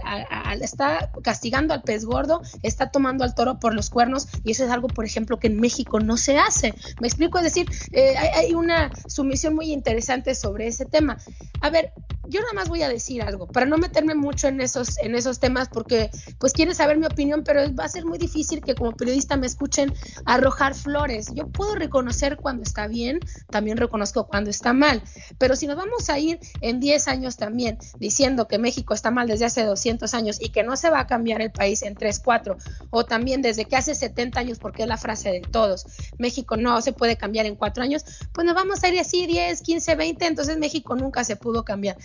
está 0.62 1.10
castigando 1.24 1.74
al 1.74 1.82
pez 1.82 2.04
gordo, 2.04 2.42
está 2.62 2.92
tomando 2.92 3.24
al 3.24 3.34
toro 3.34 3.58
por 3.58 3.74
los 3.74 3.90
cuernos 3.90 4.28
y 4.44 4.52
eso 4.52 4.64
es 4.64 4.70
algo, 4.70 4.86
por 4.86 5.04
ejemplo, 5.04 5.40
que 5.40 5.48
en 5.48 5.58
México 5.58 5.98
no 5.98 6.16
se 6.16 6.38
hace. 6.38 6.74
Me 7.00 7.08
explico, 7.08 7.38
es 7.38 7.44
decir, 7.44 7.68
eh, 7.90 8.14
hay 8.16 8.54
una 8.54 8.92
sumisión 9.06 9.54
muy 9.54 9.72
interesante 9.72 10.34
sobre 10.34 10.66
ese 10.66 10.86
tema. 10.86 11.18
A 11.60 11.70
ver, 11.70 11.92
yo 12.30 12.40
nada 12.40 12.52
más 12.52 12.68
voy 12.68 12.82
a 12.82 12.88
decir 12.88 13.22
algo, 13.22 13.48
para 13.48 13.66
no 13.66 13.76
meterme 13.76 14.14
mucho 14.14 14.46
en 14.46 14.60
esos, 14.60 14.98
en 14.98 15.14
esos 15.14 15.40
temas, 15.40 15.68
porque 15.68 16.10
pues 16.38 16.52
quieren 16.52 16.74
saber 16.74 16.96
mi 16.96 17.06
opinión, 17.06 17.42
pero 17.44 17.74
va 17.74 17.84
a 17.84 17.88
ser 17.88 18.06
muy 18.06 18.18
difícil 18.18 18.60
que 18.60 18.74
como 18.74 18.92
periodista 18.92 19.36
me 19.36 19.46
escuchen 19.46 19.92
arrojar 20.26 20.74
flores. 20.74 21.32
Yo 21.34 21.48
puedo 21.48 21.74
reconocer 21.74 22.36
cuando 22.36 22.62
está 22.62 22.86
bien, 22.86 23.18
también 23.50 23.78
reconozco 23.78 24.28
cuando 24.28 24.48
está 24.48 24.72
mal, 24.72 25.02
pero 25.38 25.56
si 25.56 25.66
nos 25.66 25.76
vamos 25.76 26.08
a 26.08 26.18
ir 26.18 26.38
en 26.60 26.78
10 26.78 27.08
años 27.08 27.36
también 27.36 27.78
diciendo 27.98 28.46
que 28.46 28.58
México 28.58 28.94
está 28.94 29.10
mal 29.10 29.26
desde 29.26 29.46
hace 29.46 29.64
200 29.64 30.14
años 30.14 30.38
y 30.40 30.50
que 30.50 30.62
no 30.62 30.76
se 30.76 30.90
va 30.90 31.00
a 31.00 31.06
cambiar 31.06 31.42
el 31.42 31.50
país 31.50 31.82
en 31.82 31.94
3, 31.94 32.20
4, 32.20 32.56
o 32.90 33.04
también 33.04 33.42
desde 33.42 33.64
que 33.64 33.76
hace 33.76 33.94
70 33.94 34.38
años, 34.38 34.58
porque 34.58 34.82
es 34.82 34.88
la 34.88 34.98
frase 34.98 35.32
de 35.32 35.40
todos, 35.40 35.86
México 36.18 36.56
no 36.56 36.80
se 36.80 36.92
puede 36.92 37.16
cambiar 37.16 37.46
en 37.46 37.56
4 37.56 37.82
años, 37.82 38.04
pues 38.32 38.44
nos 38.44 38.54
vamos 38.54 38.84
a 38.84 38.88
ir 38.94 39.00
así 39.00 39.26
10, 39.26 39.60
15, 39.62 39.94
20, 39.94 40.26
entonces 40.26 40.58
México 40.58 40.96
nunca 40.96 41.24
se 41.24 41.36
pudo 41.36 41.64
cambiar. 41.64 41.96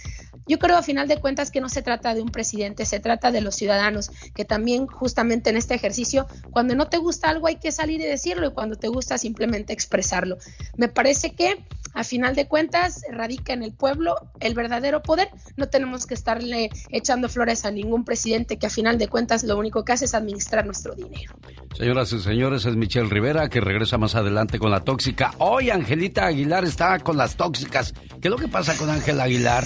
Yo 0.48 0.60
creo 0.60 0.78
a 0.78 0.84
final 0.84 1.08
de 1.08 1.18
cuentas 1.18 1.52
que 1.52 1.62
no 1.62 1.70
se 1.70 1.82
trata 1.82 2.14
de 2.14 2.22
un 2.22 2.30
presidente, 2.30 2.86
se 2.86 3.00
trata 3.00 3.32
de 3.32 3.42
los 3.42 3.56
ciudadanos, 3.56 4.12
que 4.36 4.46
también 4.46 4.86
justamente 4.88 5.50
en 5.50 5.58
este 5.58 5.74
ejercicio, 5.74 6.28
cuando 6.52 6.76
no 6.76 6.88
te 6.88 6.98
gusta 6.98 7.30
algo 7.30 7.48
hay 7.48 7.56
que 7.56 7.72
salir 7.72 8.00
y 8.00 8.06
decirlo 8.06 8.48
y 8.48 8.54
cuando 8.54 8.76
te 8.76 8.88
gusta 8.88 9.18
simplemente 9.18 9.74
expresarlo. 9.74 10.38
Me 10.78 10.88
parece 10.88 11.34
que 11.34 11.66
a 11.96 12.04
final 12.04 12.36
de 12.36 12.48
cuentas 12.48 13.02
radica 13.10 13.54
en 13.54 13.64
el 13.64 13.72
pueblo 13.72 14.16
el 14.42 14.54
verdadero 14.54 15.02
poder. 15.02 15.30
No 15.56 15.70
tenemos 15.70 16.06
que 16.06 16.14
estarle 16.14 16.70
echando 16.90 17.30
flores 17.30 17.66
a 17.66 17.72
ningún 17.72 18.04
presidente 18.04 18.58
que 18.58 18.68
a 18.68 18.70
final 18.70 18.98
de 18.98 19.08
cuentas 19.08 19.44
lo 19.46 19.58
único 19.58 19.86
que 19.86 19.94
hace 19.94 20.06
es 20.06 20.14
administrar 20.14 20.66
nuestro 20.66 20.94
dinero. 20.94 21.36
Señoras 21.74 22.12
y 22.12 22.20
señores, 22.20 22.66
es 22.66 22.76
Michelle 22.76 23.10
Rivera 23.10 23.50
que 23.50 23.62
regresa 23.62 23.98
más 23.98 24.16
adelante 24.16 24.60
con 24.60 24.72
la 24.72 24.82
tóxica. 24.82 25.34
Hoy 25.38 25.70
Angelita 25.70 26.26
Aguilar 26.26 26.66
está 26.76 27.00
con 27.00 27.16
las 27.16 27.38
tóxicas. 27.38 27.94
¿Qué 28.22 28.28
es 28.28 28.30
lo 28.30 28.38
que 28.38 28.50
pasa 28.50 28.76
con 28.76 28.90
Ángel 28.90 29.22
Aguilar? 29.22 29.64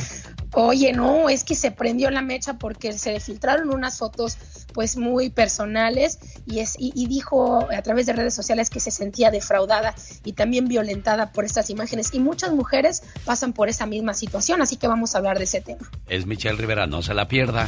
Oye, 0.53 0.93
no, 0.93 1.27
es 1.27 1.43
que 1.43 1.55
se 1.55 1.71
prendió 1.71 2.11
la 2.11 2.21
mecha 2.21 2.59
porque 2.59 2.93
se 2.93 3.19
filtraron 3.19 3.73
unas 3.73 3.97
fotos 3.97 4.37
pues 4.73 4.95
muy 4.95 5.31
personales 5.31 6.19
y, 6.45 6.59
es, 6.59 6.75
y, 6.77 7.07
dijo 7.07 7.67
a 7.71 7.81
través 7.81 8.05
de 8.05 8.13
redes 8.13 8.35
sociales 8.35 8.69
que 8.69 8.79
se 8.79 8.91
sentía 8.91 9.31
defraudada 9.31 9.95
y 10.23 10.33
también 10.33 10.67
violentada 10.67 11.31
por 11.31 11.45
estas 11.45 11.71
imágenes 11.71 12.13
y 12.13 12.19
muchas 12.19 12.51
mujeres 12.51 13.01
pasan 13.25 13.53
por 13.53 13.69
esa 13.69 13.87
misma 13.87 14.13
situación, 14.13 14.61
así 14.61 14.75
que 14.77 14.87
vamos 14.87 15.15
a 15.15 15.19
hablar 15.19 15.37
de 15.39 15.45
ese 15.45 15.61
tema. 15.61 15.89
Es 16.07 16.27
Michelle 16.27 16.57
Rivera, 16.57 16.85
no 16.85 17.01
se 17.01 17.15
la 17.15 17.27
pierda. 17.27 17.67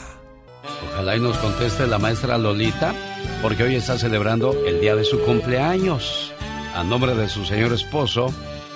Ojalá 0.63 1.15
y 1.15 1.19
nos 1.19 1.37
conteste 1.37 1.87
la 1.87 1.97
maestra 1.99 2.37
Lolita, 2.37 2.93
porque 3.41 3.63
hoy 3.63 3.75
está 3.75 3.97
celebrando 3.97 4.53
el 4.65 4.79
día 4.79 4.95
de 4.95 5.03
su 5.03 5.19
cumpleaños. 5.23 6.33
A 6.75 6.83
nombre 6.83 7.15
de 7.15 7.27
su 7.27 7.43
señor 7.45 7.73
esposo, 7.73 8.33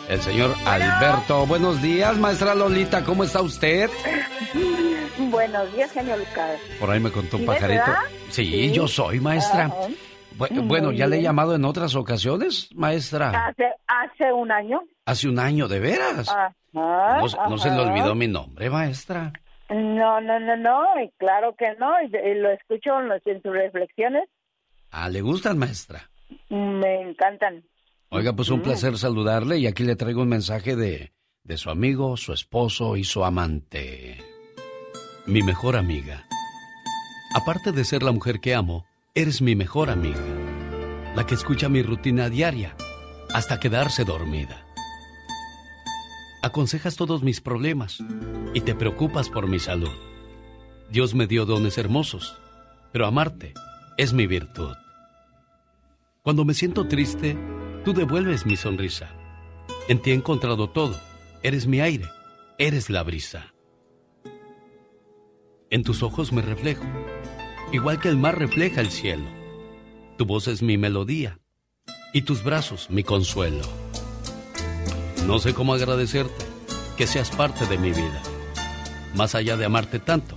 el 0.09 0.21
señor 0.21 0.53
Alberto. 0.65 1.45
Buenos 1.45 1.81
días, 1.81 2.17
maestra 2.17 2.55
Lolita, 2.55 3.03
¿cómo 3.03 3.23
está 3.23 3.41
usted? 3.41 3.89
Buenos 5.17 5.73
días, 5.73 5.91
genio 5.91 6.17
Lucas. 6.17 6.59
Por 6.79 6.89
ahí 6.89 6.99
me 6.99 7.11
contó 7.11 7.37
un 7.37 7.45
pajarito. 7.45 7.91
Sí, 8.29 8.71
yo 8.71 8.87
soy, 8.87 9.19
maestra. 9.19 9.71
Bueno, 10.37 10.91
¿ya 10.91 11.07
le 11.07 11.19
he 11.19 11.21
llamado 11.21 11.55
en 11.55 11.63
otras 11.63 11.95
ocasiones, 11.95 12.69
maestra? 12.73 13.47
Hace, 13.47 13.71
hace 13.87 14.33
un 14.33 14.51
año. 14.51 14.81
¿Hace 15.05 15.29
un 15.29 15.39
año, 15.39 15.67
de 15.67 15.79
veras? 15.79 16.33
no, 16.73 17.57
se 17.57 17.69
le 17.69 17.79
olvidó 17.79 18.15
mi 18.15 18.27
nombre, 18.27 18.69
maestra? 18.69 19.31
No, 19.69 20.21
no, 20.21 20.39
no, 20.39 20.57
no, 20.57 20.83
claro 21.17 21.55
que 21.55 21.73
no, 21.79 21.91
lo 22.01 22.51
escucho 22.51 22.91
en 23.25 23.41
sus 23.41 23.51
reflexiones. 23.51 24.29
Ah, 24.91 25.09
¿le 25.09 25.21
gustan, 25.21 25.57
maestra? 25.57 26.09
Me 26.49 27.01
encantan. 27.01 27.63
Oiga, 28.09 28.33
pues 28.33 28.49
un 28.49 28.61
placer 28.61 28.97
saludarle 28.97 29.57
y 29.57 29.67
aquí 29.67 29.83
le 29.83 29.95
traigo 29.95 30.21
un 30.21 30.29
mensaje 30.29 30.75
de, 30.75 31.11
de 31.43 31.57
su 31.57 31.69
amigo, 31.69 32.15
su 32.15 32.31
esposo 32.31 32.95
y 32.95 33.03
su 33.03 33.25
amante. 33.25 34.17
Mi 35.25 35.41
mejor 35.41 35.75
amiga. 35.75 36.25
Aparte 37.33 37.71
de 37.71 37.83
ser 37.83 38.03
la 38.03 38.11
mujer 38.11 38.39
que 38.39 38.53
amo, 38.53 38.85
eres 39.15 39.41
mi 39.41 39.55
mejor 39.55 39.89
amiga. 39.89 40.21
La 41.15 41.25
que 41.25 41.33
escucha 41.33 41.69
mi 41.69 41.81
rutina 41.81 42.29
diaria 42.29 42.75
hasta 43.33 43.59
quedarse 43.59 44.05
dormida. 44.05 44.64
Aconsejas 46.45 46.95
todos 46.95 47.23
mis 47.23 47.41
problemas 47.41 47.97
y 48.53 48.61
te 48.61 48.75
preocupas 48.75 49.29
por 49.29 49.47
mi 49.47 49.57
salud. 49.57 49.89
Dios 50.91 51.15
me 51.15 51.25
dio 51.25 51.45
dones 51.45 51.77
hermosos, 51.79 52.37
pero 52.91 53.07
amarte 53.07 53.53
es 53.97 54.13
mi 54.13 54.27
virtud. 54.27 54.75
Cuando 56.21 56.45
me 56.45 56.53
siento 56.53 56.87
triste, 56.87 57.35
Tú 57.85 57.93
devuelves 57.93 58.47
mi 58.47 58.55
sonrisa. 58.55 59.11
En 59.87 60.01
ti 60.01 60.09
he 60.09 60.15
encontrado 60.15 60.71
todo. 60.71 60.99
Eres 61.43 61.67
mi 61.67 61.81
aire. 61.81 62.05
Eres 62.57 62.89
la 62.89 63.03
brisa. 63.03 63.53
En 65.69 65.83
tus 65.83 66.01
ojos 66.01 66.33
me 66.33 66.41
reflejo, 66.41 66.83
igual 67.71 67.99
que 67.99 68.09
el 68.09 68.17
mar 68.17 68.39
refleja 68.39 68.81
el 68.81 68.89
cielo. 68.89 69.25
Tu 70.17 70.25
voz 70.25 70.47
es 70.47 70.63
mi 70.63 70.79
melodía 70.79 71.39
y 72.11 72.23
tus 72.23 72.43
brazos 72.43 72.89
mi 72.89 73.03
consuelo. 73.03 73.84
No 75.27 75.39
sé 75.39 75.55
cómo 75.55 75.73
agradecerte 75.73 76.45
que 76.97 77.07
seas 77.07 77.31
parte 77.31 77.65
de 77.65 77.77
mi 77.79 77.91
vida. 77.91 78.21
más 79.15 79.33
allá 79.33 79.55
de 79.57 79.65
amarte 79.65 79.99
tanto, 79.99 80.35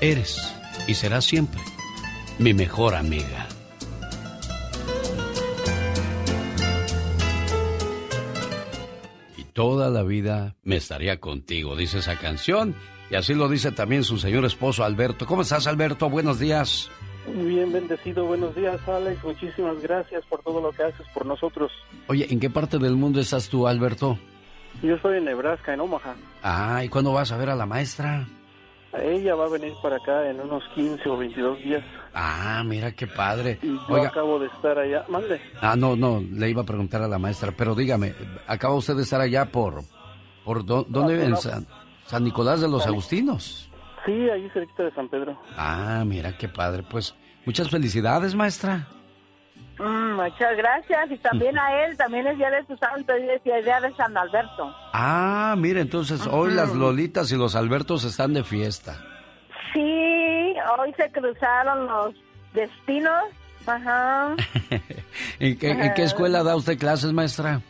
eres 0.00 0.38
y 0.86 0.94
serás 0.94 1.24
siempre 1.24 1.60
mi 2.38 2.52
mejor 2.54 2.94
amiga. 2.94 3.48
Y 9.36 9.44
toda 9.44 9.88
la 9.90 10.02
vida 10.02 10.54
me 10.62 10.76
estaría 10.76 11.18
contigo, 11.18 11.74
dice 11.74 11.98
esa 11.98 12.18
canción. 12.18 12.74
Y 13.10 13.14
así 13.16 13.34
lo 13.34 13.48
dice 13.48 13.72
también 13.72 14.04
su 14.04 14.18
señor 14.18 14.44
esposo 14.44 14.84
Alberto. 14.84 15.26
¿Cómo 15.26 15.42
estás, 15.42 15.66
Alberto? 15.66 16.10
Buenos 16.10 16.38
días. 16.38 16.90
Bien 17.34 17.72
bendecido, 17.72 18.24
buenos 18.26 18.54
días 18.54 18.80
Alex, 18.88 19.22
muchísimas 19.24 19.80
gracias 19.82 20.24
por 20.26 20.42
todo 20.42 20.60
lo 20.60 20.70
que 20.72 20.84
haces 20.84 21.06
por 21.12 21.26
nosotros. 21.26 21.72
Oye, 22.06 22.26
¿en 22.30 22.38
qué 22.40 22.50
parte 22.50 22.78
del 22.78 22.96
mundo 22.96 23.20
estás 23.20 23.48
tú, 23.48 23.66
Alberto? 23.66 24.18
Yo 24.82 24.94
estoy 24.94 25.18
en 25.18 25.24
Nebraska, 25.24 25.74
en 25.74 25.80
Omaha. 25.80 26.14
Ah, 26.42 26.84
¿y 26.84 26.88
cuándo 26.88 27.12
vas 27.12 27.32
a 27.32 27.36
ver 27.36 27.50
a 27.50 27.56
la 27.56 27.66
maestra? 27.66 28.26
Ella 29.02 29.34
va 29.34 29.46
a 29.46 29.48
venir 29.48 29.72
para 29.82 29.96
acá 29.96 30.28
en 30.30 30.40
unos 30.40 30.62
15 30.74 31.08
o 31.08 31.16
22 31.16 31.58
días. 31.58 31.84
Ah, 32.14 32.62
mira 32.64 32.92
qué 32.92 33.06
padre. 33.06 33.58
Y 33.62 33.76
yo 33.88 33.96
acabo 34.02 34.38
de 34.38 34.46
estar 34.46 34.78
allá. 34.78 35.04
Mande. 35.08 35.40
Ah, 35.60 35.76
no, 35.76 35.96
no, 35.96 36.20
le 36.20 36.48
iba 36.48 36.62
a 36.62 36.66
preguntar 36.66 37.02
a 37.02 37.08
la 37.08 37.18
maestra, 37.18 37.52
pero 37.56 37.74
dígame, 37.74 38.14
¿acaba 38.46 38.74
usted 38.74 38.96
de 38.96 39.02
estar 39.02 39.20
allá 39.20 39.46
por, 39.46 39.82
por 40.44 40.64
dónde? 40.64 41.24
en 41.24 41.36
San, 41.36 41.66
San, 42.06 42.24
Nicolás 42.24 42.60
de 42.60 42.68
los 42.68 42.86
Agustinos. 42.86 43.65
Sí, 44.06 44.30
ahí 44.30 44.48
cerquita 44.50 44.84
de 44.84 44.94
San 44.94 45.08
Pedro. 45.08 45.36
Ah, 45.56 46.04
mira 46.06 46.38
qué 46.38 46.48
padre. 46.48 46.84
Pues 46.88 47.14
muchas 47.44 47.68
felicidades, 47.68 48.34
maestra. 48.34 48.86
Mm, 49.78 50.14
muchas 50.14 50.56
gracias. 50.56 51.10
Y 51.10 51.18
también 51.18 51.58
a 51.58 51.84
él, 51.84 51.96
también 51.96 52.26
es 52.28 52.38
día 52.38 52.50
de 52.50 52.64
su 52.66 52.76
santo, 52.76 53.12
es 53.12 53.42
día 53.44 53.80
de 53.80 53.94
San 53.96 54.16
Alberto. 54.16 54.74
Ah, 54.92 55.54
mire, 55.58 55.80
entonces 55.80 56.26
hoy 56.26 56.54
las 56.54 56.72
Lolitas 56.74 57.30
y 57.32 57.36
los 57.36 57.56
Albertos 57.56 58.04
están 58.04 58.32
de 58.32 58.44
fiesta. 58.44 58.96
Sí, 59.74 60.54
hoy 60.78 60.94
se 60.96 61.10
cruzaron 61.10 61.86
los 61.86 62.14
destinos. 62.54 63.24
Ajá. 63.66 64.36
¿En, 65.40 65.58
qué, 65.58 65.70
¿En 65.72 65.94
qué 65.94 66.04
escuela 66.04 66.44
da 66.44 66.54
usted 66.54 66.78
clases, 66.78 67.12
maestra? 67.12 67.60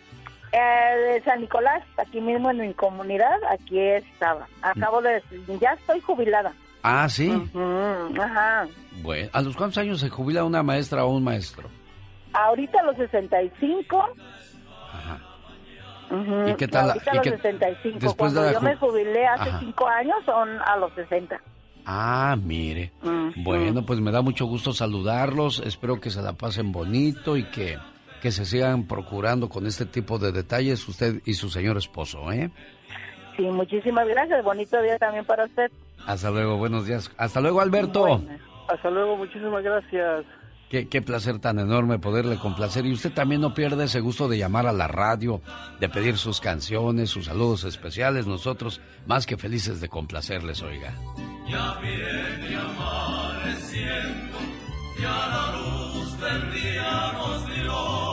Eh, 0.52 0.96
de 1.14 1.22
San 1.24 1.40
Nicolás, 1.40 1.82
aquí 1.98 2.20
mismo 2.20 2.50
en 2.50 2.58
mi 2.58 2.74
comunidad, 2.74 3.36
aquí 3.50 3.78
estaba. 3.78 4.46
Acabo 4.62 5.02
de, 5.02 5.22
ya 5.60 5.72
estoy 5.72 6.00
jubilada. 6.00 6.52
Ah, 6.82 7.08
sí. 7.08 7.30
Ajá. 8.20 8.66
Bueno, 9.02 9.28
¿a 9.32 9.42
los 9.42 9.56
cuántos 9.56 9.78
años 9.78 10.00
se 10.00 10.08
jubila 10.08 10.44
una 10.44 10.62
maestra 10.62 11.04
o 11.04 11.10
un 11.10 11.24
maestro? 11.24 11.68
Ahorita 12.32 12.80
a 12.80 12.84
los 12.84 12.96
65. 12.96 14.08
Ajá. 14.92 15.18
Ujú, 16.10 16.48
¿Y 16.50 16.54
qué 16.54 16.68
tal? 16.68 16.90
Ahorita 16.90 17.10
a 17.10 17.14
los 17.14 17.22
qué- 17.24 17.30
65. 17.30 17.98
después 18.00 18.32
de 18.32 18.40
Cuando 18.40 18.42
la 18.42 18.52
yo 18.52 18.60
me 18.60 18.76
jubilé 18.76 19.26
hace 19.26 19.50
Ajá. 19.50 19.58
5 19.60 19.88
años 19.88 20.16
son 20.24 20.48
a 20.62 20.76
los 20.76 20.92
60. 20.94 21.40
Ah, 21.84 22.36
mire. 22.40 22.92
Bueno, 23.36 23.84
pues 23.84 24.00
me 24.00 24.10
da 24.12 24.22
mucho 24.22 24.46
gusto 24.46 24.72
saludarlos. 24.72 25.60
Espero 25.60 26.00
que 26.00 26.10
se 26.10 26.22
la 26.22 26.32
pasen 26.32 26.72
bonito 26.72 27.36
y 27.36 27.44
que, 27.44 27.78
que 28.26 28.32
se 28.32 28.44
sigan 28.44 28.88
procurando 28.88 29.48
con 29.48 29.68
este 29.68 29.86
tipo 29.86 30.18
de 30.18 30.32
detalles 30.32 30.88
usted 30.88 31.22
y 31.24 31.34
su 31.34 31.48
señor 31.48 31.76
esposo, 31.76 32.32
¿eh? 32.32 32.50
Sí, 33.36 33.42
muchísimas 33.42 34.08
gracias. 34.08 34.42
Bonito 34.42 34.82
día 34.82 34.98
también 34.98 35.24
para 35.24 35.44
usted. 35.44 35.70
Hasta 36.04 36.32
luego, 36.32 36.56
buenos 36.56 36.88
días. 36.88 37.08
Hasta 37.18 37.40
luego, 37.40 37.60
Alberto. 37.60 38.20
Hasta 38.68 38.90
luego, 38.90 39.16
muchísimas 39.16 39.62
gracias. 39.62 40.24
Qué, 40.68 40.88
qué 40.88 41.02
placer 41.02 41.38
tan 41.38 41.60
enorme 41.60 42.00
poderle 42.00 42.36
complacer. 42.36 42.84
Y 42.84 42.94
usted 42.94 43.12
también 43.12 43.40
no 43.40 43.54
pierde 43.54 43.84
ese 43.84 44.00
gusto 44.00 44.26
de 44.26 44.38
llamar 44.38 44.66
a 44.66 44.72
la 44.72 44.88
radio, 44.88 45.40
de 45.78 45.88
pedir 45.88 46.16
sus 46.16 46.40
canciones, 46.40 47.08
sus 47.08 47.26
saludos 47.26 47.62
especiales. 47.62 48.26
Nosotros 48.26 48.80
más 49.06 49.24
que 49.24 49.36
felices 49.36 49.80
de 49.80 49.88
complacerles, 49.88 50.62
oiga. 50.62 50.92
Ya 51.48 51.78
viene 51.80 52.56
amaneciendo, 52.56 54.36
ya 55.00 55.10
la 55.10 55.52
luz 55.60 56.20
del 56.20 56.52
día 56.60 57.12
nos 57.12 57.54
dio. 57.54 58.05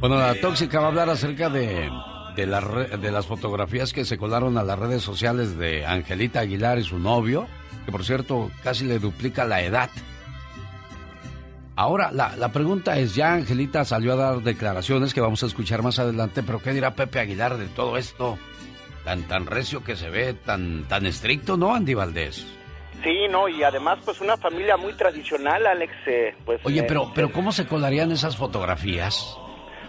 Bueno, 0.00 0.18
la 0.18 0.34
tóxica 0.40 0.80
va 0.80 0.86
a 0.86 0.88
hablar 0.88 1.08
acerca 1.08 1.48
de, 1.48 1.90
de 2.36 3.10
las 3.10 3.26
fotografías 3.26 3.92
que 3.92 4.04
se 4.04 4.18
colaron 4.18 4.58
a 4.58 4.62
las 4.62 4.78
redes 4.78 5.02
sociales 5.02 5.56
de 5.56 5.86
Angelita 5.86 6.40
Aguilar 6.40 6.78
y 6.78 6.84
su 6.84 6.98
novio, 6.98 7.46
que 7.86 7.92
por 7.92 8.04
cierto 8.04 8.50
casi 8.62 8.84
le 8.84 8.98
duplica 8.98 9.44
la 9.44 9.62
edad. 9.62 9.88
Ahora, 11.76 12.12
la, 12.12 12.36
la 12.36 12.52
pregunta 12.52 12.98
es, 12.98 13.14
ya 13.14 13.32
Angelita 13.32 13.84
salió 13.84 14.12
a 14.12 14.16
dar 14.16 14.42
declaraciones 14.42 15.12
que 15.14 15.20
vamos 15.20 15.42
a 15.42 15.46
escuchar 15.46 15.82
más 15.82 15.98
adelante, 15.98 16.42
pero 16.42 16.60
¿qué 16.60 16.72
dirá 16.72 16.94
Pepe 16.94 17.18
Aguilar 17.18 17.56
de 17.56 17.66
todo 17.66 17.96
esto? 17.96 18.38
Tan, 19.04 19.22
tan 19.22 19.46
recio 19.46 19.82
que 19.82 19.96
se 19.96 20.08
ve, 20.08 20.34
tan, 20.34 20.84
tan 20.84 21.04
estricto, 21.06 21.56
¿no, 21.56 21.74
Andy 21.74 21.94
Valdés? 21.94 22.46
Sí, 23.02 23.28
no, 23.28 23.48
y 23.48 23.62
además 23.62 23.98
pues 24.04 24.20
una 24.20 24.36
familia 24.36 24.76
muy 24.76 24.94
tradicional, 24.94 25.66
Alex, 25.66 25.92
eh, 26.06 26.34
pues... 26.44 26.60
Oye, 26.64 26.80
eh, 26.80 26.84
pero, 26.86 27.10
pero 27.14 27.30
¿cómo 27.32 27.52
se 27.52 27.66
colarían 27.66 28.10
esas 28.12 28.36
fotografías? 28.36 29.36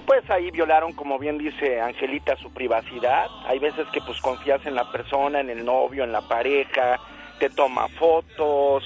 Pues 0.05 0.29
ahí 0.29 0.51
violaron, 0.51 0.93
como 0.93 1.17
bien 1.17 1.37
dice 1.37 1.81
Angelita, 1.81 2.35
su 2.37 2.51
privacidad. 2.51 3.27
Hay 3.47 3.57
veces 3.59 3.87
que 3.91 4.01
pues 4.01 4.19
confías 4.21 4.63
en 4.65 4.75
la 4.75 4.91
persona, 4.91 5.39
en 5.39 5.49
el 5.49 5.65
novio, 5.65 6.03
en 6.03 6.11
la 6.11 6.21
pareja, 6.21 6.99
te 7.39 7.49
toma 7.49 7.87
fotos, 7.87 8.83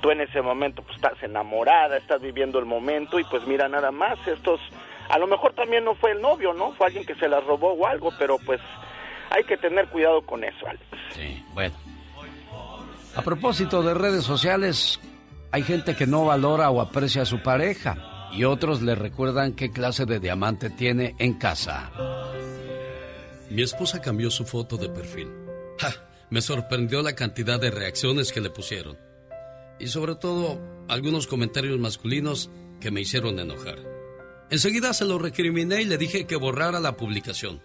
tú 0.00 0.10
en 0.10 0.20
ese 0.22 0.40
momento 0.40 0.82
pues 0.82 0.96
estás 0.96 1.22
enamorada, 1.22 1.96
estás 1.96 2.20
viviendo 2.20 2.58
el 2.58 2.64
momento 2.64 3.18
y 3.18 3.24
pues 3.24 3.46
mira 3.46 3.68
nada 3.68 3.90
más, 3.90 4.18
estos, 4.26 4.60
a 5.08 5.18
lo 5.18 5.26
mejor 5.26 5.52
también 5.54 5.84
no 5.84 5.94
fue 5.94 6.12
el 6.12 6.20
novio, 6.20 6.52
¿no? 6.54 6.72
Fue 6.72 6.86
alguien 6.86 7.04
que 7.04 7.14
se 7.16 7.28
las 7.28 7.44
robó 7.44 7.72
o 7.72 7.86
algo, 7.86 8.10
pero 8.18 8.38
pues 8.38 8.60
hay 9.30 9.44
que 9.44 9.56
tener 9.56 9.88
cuidado 9.88 10.22
con 10.22 10.42
eso, 10.44 10.66
Alex. 10.66 10.84
Sí, 11.10 11.44
bueno. 11.52 11.74
A 13.14 13.20
propósito 13.20 13.82
de 13.82 13.92
redes 13.92 14.24
sociales, 14.24 14.98
hay 15.50 15.62
gente 15.62 15.94
que 15.94 16.06
no 16.06 16.24
valora 16.24 16.70
o 16.70 16.80
aprecia 16.80 17.22
a 17.22 17.26
su 17.26 17.42
pareja 17.42 18.30
y 18.32 18.44
otros 18.44 18.80
le 18.80 18.94
recuerdan 18.94 19.52
qué 19.52 19.70
clase 19.70 20.06
de 20.06 20.18
diamante 20.18 20.70
tiene 20.70 21.14
en 21.18 21.34
casa. 21.34 21.92
Mi 23.50 23.60
esposa 23.60 24.00
cambió 24.00 24.30
su 24.30 24.46
foto 24.46 24.78
de 24.78 24.88
perfil. 24.88 25.28
¡Ja! 25.78 25.92
Me 26.30 26.40
sorprendió 26.40 27.02
la 27.02 27.14
cantidad 27.14 27.60
de 27.60 27.70
reacciones 27.70 28.32
que 28.32 28.40
le 28.40 28.48
pusieron. 28.48 28.96
Y 29.78 29.88
sobre 29.88 30.14
todo, 30.14 30.58
algunos 30.88 31.26
comentarios 31.26 31.78
masculinos 31.78 32.48
que 32.80 32.90
me 32.90 33.02
hicieron 33.02 33.38
enojar. 33.38 33.76
Enseguida 34.48 34.94
se 34.94 35.04
lo 35.04 35.18
recriminé 35.18 35.82
y 35.82 35.84
le 35.84 35.98
dije 35.98 36.26
que 36.26 36.36
borrara 36.36 36.80
la 36.80 36.96
publicación. 36.96 37.62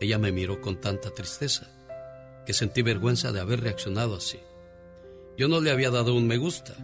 Ella 0.00 0.18
me 0.18 0.30
miró 0.30 0.60
con 0.60 0.80
tanta 0.80 1.10
tristeza 1.10 1.68
que 2.46 2.52
sentí 2.52 2.82
vergüenza 2.82 3.32
de 3.32 3.40
haber 3.40 3.60
reaccionado 3.60 4.16
así. 4.16 4.38
Yo 5.36 5.48
no 5.48 5.60
le 5.60 5.70
había 5.70 5.90
dado 5.90 6.14
un 6.14 6.26
me 6.26 6.36
gusta. 6.36 6.74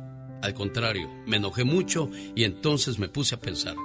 Al 0.42 0.54
contrario, 0.54 1.08
me 1.26 1.36
enojé 1.36 1.64
mucho 1.64 2.11
y 2.34 2.44
entonces 2.44 2.98
me 2.98 3.08
puse 3.08 3.34
a 3.34 3.40
pensar. 3.40 3.76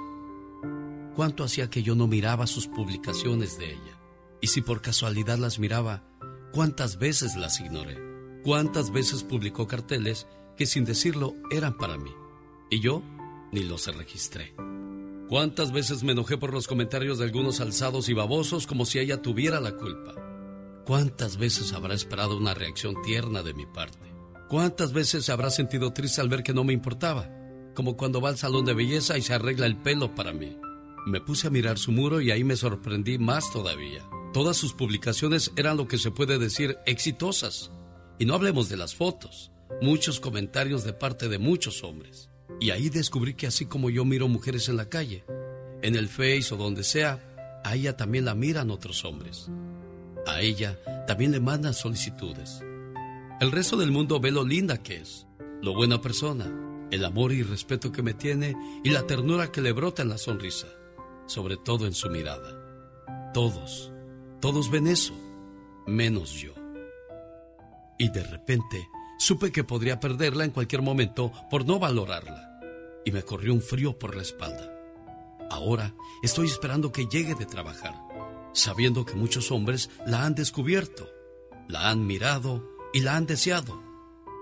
¿Cuánto 1.14 1.44
hacía 1.44 1.70
que 1.70 1.82
yo 1.82 1.94
no 1.94 2.06
miraba 2.06 2.46
sus 2.46 2.66
publicaciones 2.66 3.58
de 3.58 3.72
ella? 3.72 3.98
Y 4.40 4.48
si 4.48 4.62
por 4.62 4.82
casualidad 4.82 5.38
las 5.38 5.58
miraba, 5.58 6.02
¿cuántas 6.52 6.98
veces 6.98 7.36
las 7.36 7.60
ignoré? 7.60 7.98
¿Cuántas 8.42 8.92
veces 8.92 9.22
publicó 9.22 9.66
carteles 9.66 10.26
que 10.56 10.66
sin 10.66 10.84
decirlo 10.84 11.34
eran 11.50 11.76
para 11.76 11.96
mí? 11.96 12.10
Y 12.70 12.80
yo 12.80 13.02
ni 13.52 13.62
los 13.62 13.86
registré. 13.86 14.54
¿Cuántas 15.28 15.72
veces 15.72 16.02
me 16.02 16.12
enojé 16.12 16.38
por 16.38 16.52
los 16.52 16.68
comentarios 16.68 17.18
de 17.18 17.24
algunos 17.24 17.60
alzados 17.60 18.08
y 18.08 18.12
babosos 18.12 18.66
como 18.66 18.84
si 18.84 18.98
ella 18.98 19.22
tuviera 19.22 19.60
la 19.60 19.76
culpa? 19.76 20.25
¿Cuántas 20.86 21.36
veces 21.36 21.72
habrá 21.72 21.94
esperado 21.94 22.36
una 22.36 22.54
reacción 22.54 22.94
tierna 23.02 23.42
de 23.42 23.54
mi 23.54 23.66
parte? 23.66 24.14
¿Cuántas 24.48 24.92
veces 24.92 25.28
habrá 25.30 25.50
sentido 25.50 25.92
triste 25.92 26.20
al 26.20 26.28
ver 26.28 26.44
que 26.44 26.54
no 26.54 26.62
me 26.62 26.72
importaba? 26.72 27.28
Como 27.74 27.96
cuando 27.96 28.20
va 28.20 28.28
al 28.28 28.38
salón 28.38 28.64
de 28.64 28.72
belleza 28.72 29.18
y 29.18 29.22
se 29.22 29.34
arregla 29.34 29.66
el 29.66 29.76
pelo 29.76 30.14
para 30.14 30.32
mí. 30.32 30.56
Me 31.04 31.20
puse 31.20 31.48
a 31.48 31.50
mirar 31.50 31.78
su 31.78 31.90
muro 31.90 32.20
y 32.20 32.30
ahí 32.30 32.44
me 32.44 32.54
sorprendí 32.54 33.18
más 33.18 33.50
todavía. 33.50 34.08
Todas 34.32 34.56
sus 34.56 34.74
publicaciones 34.74 35.50
eran 35.56 35.76
lo 35.76 35.88
que 35.88 35.98
se 35.98 36.12
puede 36.12 36.38
decir 36.38 36.78
exitosas. 36.86 37.72
Y 38.20 38.24
no 38.24 38.34
hablemos 38.34 38.68
de 38.68 38.76
las 38.76 38.94
fotos, 38.94 39.50
muchos 39.82 40.20
comentarios 40.20 40.84
de 40.84 40.92
parte 40.92 41.28
de 41.28 41.38
muchos 41.38 41.82
hombres. 41.82 42.30
Y 42.60 42.70
ahí 42.70 42.90
descubrí 42.90 43.34
que 43.34 43.48
así 43.48 43.66
como 43.66 43.90
yo 43.90 44.04
miro 44.04 44.28
mujeres 44.28 44.68
en 44.68 44.76
la 44.76 44.88
calle, 44.88 45.24
en 45.82 45.96
el 45.96 46.08
Face 46.08 46.46
o 46.52 46.56
donde 46.56 46.84
sea, 46.84 47.60
a 47.64 47.74
ella 47.74 47.96
también 47.96 48.24
la 48.24 48.36
miran 48.36 48.70
otros 48.70 49.04
hombres. 49.04 49.50
A 50.26 50.40
ella 50.40 50.78
también 51.06 51.32
le 51.32 51.40
mandan 51.40 51.74
solicitudes. 51.74 52.62
El 53.40 53.52
resto 53.52 53.76
del 53.76 53.92
mundo 53.92 54.18
ve 54.18 54.30
lo 54.30 54.44
linda 54.44 54.82
que 54.82 54.96
es, 54.96 55.26
lo 55.62 55.74
buena 55.74 56.00
persona, 56.00 56.52
el 56.90 57.04
amor 57.04 57.32
y 57.32 57.42
respeto 57.42 57.92
que 57.92 58.02
me 58.02 58.14
tiene 58.14 58.56
y 58.82 58.90
la 58.90 59.06
ternura 59.06 59.52
que 59.52 59.60
le 59.60 59.72
brota 59.72 60.02
en 60.02 60.08
la 60.08 60.18
sonrisa, 60.18 60.68
sobre 61.26 61.56
todo 61.56 61.86
en 61.86 61.94
su 61.94 62.08
mirada. 62.10 63.32
Todos, 63.32 63.92
todos 64.40 64.70
ven 64.70 64.86
eso, 64.86 65.14
menos 65.86 66.32
yo. 66.32 66.54
Y 67.98 68.10
de 68.10 68.22
repente 68.22 68.88
supe 69.18 69.52
que 69.52 69.64
podría 69.64 70.00
perderla 70.00 70.44
en 70.44 70.50
cualquier 70.50 70.82
momento 70.82 71.32
por 71.50 71.66
no 71.66 71.78
valorarla, 71.78 72.60
y 73.04 73.12
me 73.12 73.22
corrió 73.22 73.52
un 73.52 73.62
frío 73.62 73.98
por 73.98 74.16
la 74.16 74.22
espalda. 74.22 74.72
Ahora 75.50 75.94
estoy 76.22 76.46
esperando 76.46 76.92
que 76.92 77.06
llegue 77.06 77.34
de 77.34 77.46
trabajar, 77.46 77.94
sabiendo 78.56 79.04
que 79.04 79.14
muchos 79.14 79.50
hombres 79.50 79.90
la 80.06 80.24
han 80.24 80.34
descubierto, 80.34 81.08
la 81.68 81.90
han 81.90 82.06
mirado 82.06 82.66
y 82.92 83.00
la 83.00 83.16
han 83.16 83.26
deseado, 83.26 83.80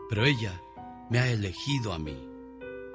pero 0.09 0.25
ella 0.25 0.63
me 1.11 1.19
ha 1.19 1.29
elegido 1.29 1.93
a 1.93 1.99
mí. 1.99 2.17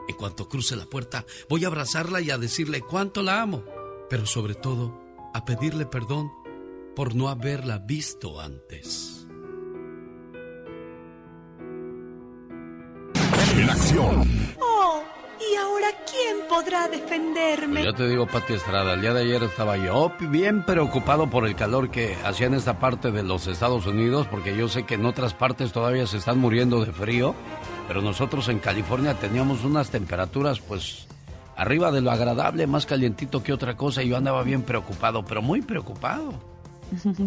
En 0.08 0.16
cuanto 0.16 0.48
cruce 0.48 0.76
la 0.76 0.86
puerta, 0.86 1.26
voy 1.50 1.66
a 1.66 1.68
abrazarla 1.68 2.22
y 2.22 2.32
a 2.32 2.38
decirle 2.38 2.82
cuánto 2.82 3.22
la 3.22 3.42
amo, 3.42 3.64
pero 4.10 4.26
sobre 4.26 4.56
todo 4.56 4.98
a 5.34 5.46
pedirle 5.46 5.86
perdón 5.86 6.32
por 6.96 7.14
no 7.14 7.30
haberla 7.30 7.78
visto 7.78 8.40
antes. 8.40 9.28
En 13.56 13.70
acción. 13.70 14.58
¿Y 15.52 15.56
ahora 15.56 15.88
quién 16.10 16.48
podrá 16.48 16.88
defenderme? 16.88 17.82
Pues 17.82 17.86
yo 17.86 17.94
te 17.94 18.08
digo, 18.08 18.28
Pati 18.28 18.54
Estrada, 18.54 18.94
el 18.94 19.02
día 19.02 19.14
de 19.14 19.22
ayer 19.22 19.44
estaba 19.44 19.78
yo 19.78 20.12
bien 20.20 20.64
preocupado 20.64 21.30
por 21.30 21.46
el 21.46 21.56
calor 21.56 21.90
que 21.90 22.16
hacía 22.24 22.48
en 22.48 22.54
esta 22.54 22.80
parte 22.80 23.12
de 23.12 23.24
los 23.24 23.48
Estados 23.48 23.86
Unidos, 23.86 24.28
porque 24.30 24.56
yo 24.56 24.68
sé 24.68 24.84
que 24.84 24.96
en 24.96 25.06
otras 25.06 25.34
partes 25.34 25.72
todavía 25.72 26.06
se 26.08 26.18
están 26.18 26.40
muriendo 26.40 26.84
de 26.84 26.92
frío, 26.92 27.36
pero 27.88 28.02
nosotros 28.02 28.50
en 28.50 28.60
California 28.60 29.16
teníamos 29.16 29.64
unas 29.64 29.90
temperaturas 29.90 30.60
pues 30.60 31.08
arriba 31.56 31.92
de 31.92 32.02
lo 32.02 32.12
agradable, 32.12 32.68
más 32.68 32.86
calientito 32.86 33.44
que 33.44 33.54
otra 33.54 33.76
cosa, 33.76 34.04
y 34.04 34.10
yo 34.10 34.18
andaba 34.18 34.44
bien 34.44 34.64
preocupado, 34.64 35.26
pero 35.26 35.42
muy 35.42 35.62
preocupado. 35.62 36.34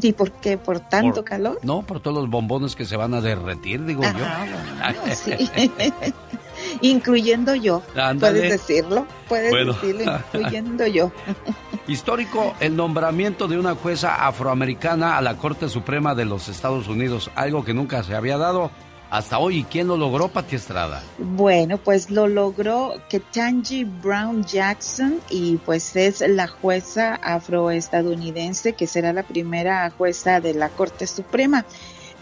¿Y 0.01 0.13
por 0.13 0.33
qué? 0.33 0.59
¿Por 0.59 0.81
tanto 0.81 1.25
calor? 1.25 1.61
No, 1.63 1.83
por 1.83 2.01
todos 2.01 2.17
los 2.17 2.29
bombones 2.29 2.75
que 2.75 2.85
se 2.85 2.97
van 2.97 3.15
a 3.15 3.21
derretir, 3.21 3.85
digo 3.85 4.03
yo. 4.03 5.15
sí. 5.15 5.33
Incluyendo 6.81 7.55
yo. 7.55 7.83
Puedes 8.19 8.51
decirlo, 8.51 9.07
puedes 9.29 9.53
decirlo, 9.53 10.21
incluyendo 10.33 10.87
yo. 10.87 11.13
Histórico 11.87 12.55
el 12.61 12.77
nombramiento 12.77 13.49
de 13.49 13.59
una 13.59 13.75
jueza 13.75 14.27
afroamericana 14.27 15.17
a 15.17 15.21
la 15.21 15.37
Corte 15.37 15.69
Suprema 15.69 16.15
de 16.15 16.25
los 16.25 16.49
Estados 16.49 16.89
Unidos, 16.89 17.31
algo 17.35 17.65
que 17.65 17.75
nunca 17.75 18.03
se 18.03 18.15
había 18.15 18.39
dado 18.39 18.71
hasta 19.13 19.39
hoy. 19.39 19.59
¿Y 19.59 19.65
quién 19.65 19.89
lo 19.89 19.97
logró, 19.99 20.29
Pati 20.29 20.57
Estrada? 20.57 21.03
Bueno, 21.19 21.77
pues 21.77 22.11
lo 22.11 22.29
logró 22.29 22.95
Ketanji 23.11 23.85
Brown 23.85 24.43
Jackson 24.45 25.21
y 25.29 25.59
pues 25.59 25.95
es 25.97 26.21
la 26.27 26.49
jueza 26.49 27.17
afroestadounidense 27.17 28.73
que 28.73 28.87
será 28.87 29.13
la 29.13 29.23
primera 29.23 29.91
jueza 29.91 30.41
de 30.41 30.55
la 30.55 30.71
Corte 30.71 31.07
Suprema. 31.07 31.67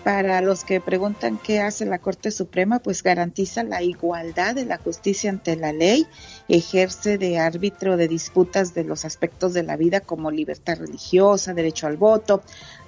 Para 0.04 0.40
los 0.40 0.64
que 0.64 0.80
preguntan 0.80 1.36
qué 1.36 1.60
hace 1.60 1.84
la 1.84 1.98
Corte 1.98 2.30
Suprema, 2.30 2.78
pues 2.78 3.02
garantiza 3.02 3.64
la 3.64 3.82
igualdad 3.82 4.54
de 4.54 4.64
la 4.64 4.78
justicia 4.78 5.28
ante 5.28 5.56
la 5.56 5.74
ley, 5.74 6.06
ejerce 6.48 7.18
de 7.18 7.38
árbitro 7.38 7.98
de 7.98 8.08
disputas 8.08 8.72
de 8.72 8.84
los 8.84 9.04
aspectos 9.04 9.52
de 9.52 9.62
la 9.62 9.76
vida 9.76 10.00
como 10.00 10.30
libertad 10.30 10.78
religiosa, 10.78 11.52
derecho 11.52 11.86
al 11.86 11.98
voto, 11.98 12.42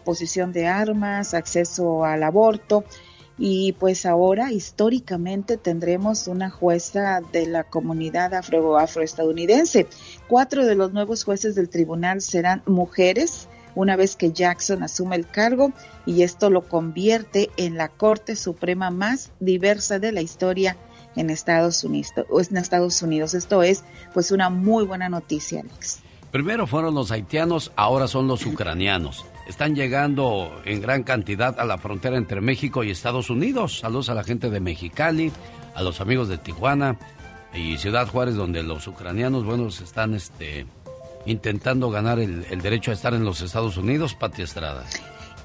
posición 0.07 0.53
de 0.53 0.69
armas, 0.69 1.35
acceso 1.35 2.07
al 2.07 2.23
aborto. 2.23 2.85
Y 3.39 3.73
pues 3.73 4.07
ahora 4.07 4.51
históricamente 4.51 5.59
tendremos 5.59 6.29
una 6.29 6.49
jueza 6.49 7.21
de 7.33 7.47
la 7.47 7.65
comunidad 7.65 8.33
afro 8.33 8.79
afroestadounidense. 8.79 9.87
Cuatro 10.29 10.65
de 10.65 10.77
los 10.77 10.93
nuevos 10.93 11.25
jueces 11.25 11.55
del 11.55 11.69
tribunal 11.69 12.23
serán 12.23 12.63
mujeres 12.67 13.49
una 13.75 13.97
vez 13.97 14.17
que 14.17 14.33
Jackson 14.33 14.83
asume 14.83 15.17
el 15.17 15.27
cargo 15.27 15.73
y 16.07 16.23
esto 16.23 16.51
lo 16.51 16.63
convierte 16.69 17.51
en 17.57 17.77
la 17.77 17.89
Corte 17.89 18.37
Suprema 18.37 18.91
más 18.91 19.31
diversa 19.41 19.99
de 19.99 20.13
la 20.13 20.21
historia 20.21 20.77
en 21.17 21.31
Estados 21.31 21.85
Unidos. 21.85 22.13
En 22.51 22.57
Estados 22.57 23.03
Unidos. 23.03 23.35
Esto 23.35 23.63
es 23.63 23.85
pues 24.13 24.31
una 24.31 24.51
muy 24.51 24.85
buena 24.85 25.09
noticia, 25.09 25.61
Alex. 25.61 26.01
Primero 26.31 26.67
fueron 26.67 26.95
los 26.95 27.11
haitianos, 27.11 27.73
ahora 27.77 28.09
son 28.09 28.27
los 28.27 28.47
ucranianos. 28.47 29.27
Están 29.47 29.75
llegando 29.75 30.51
en 30.65 30.81
gran 30.81 31.03
cantidad 31.03 31.61
a 31.61 31.65
la 31.67 31.77
frontera 31.77 32.17
entre 32.17 32.41
México 32.41 32.85
y 32.85 32.91
Estados 32.91 33.29
Unidos. 33.29 33.81
Saludos 33.81 34.09
a 34.09 34.15
la 34.15 34.25
gente 34.25 34.49
de 34.49 34.61
Mexicali, 34.61 35.31
a 35.75 35.83
los 35.83 36.01
amigos 36.01 36.29
de 36.29 36.39
Tijuana 36.39 36.97
y 37.53 37.77
Ciudad 37.77 38.09
Juárez, 38.09 38.35
donde 38.35 38.63
los 38.63 38.87
ucranianos, 38.87 39.45
bueno, 39.45 39.69
están 39.69 40.15
este, 40.15 40.65
intentando 41.27 41.91
ganar 41.91 42.19
el, 42.19 42.45
derecho 42.63 42.91
a 42.91 42.95
estar 42.95 43.15
en 43.15 43.25
los 43.25 43.41
Estados 43.41 43.77
Unidos, 43.77 44.15
Pati 44.15 44.43
Estrada. 44.43 44.85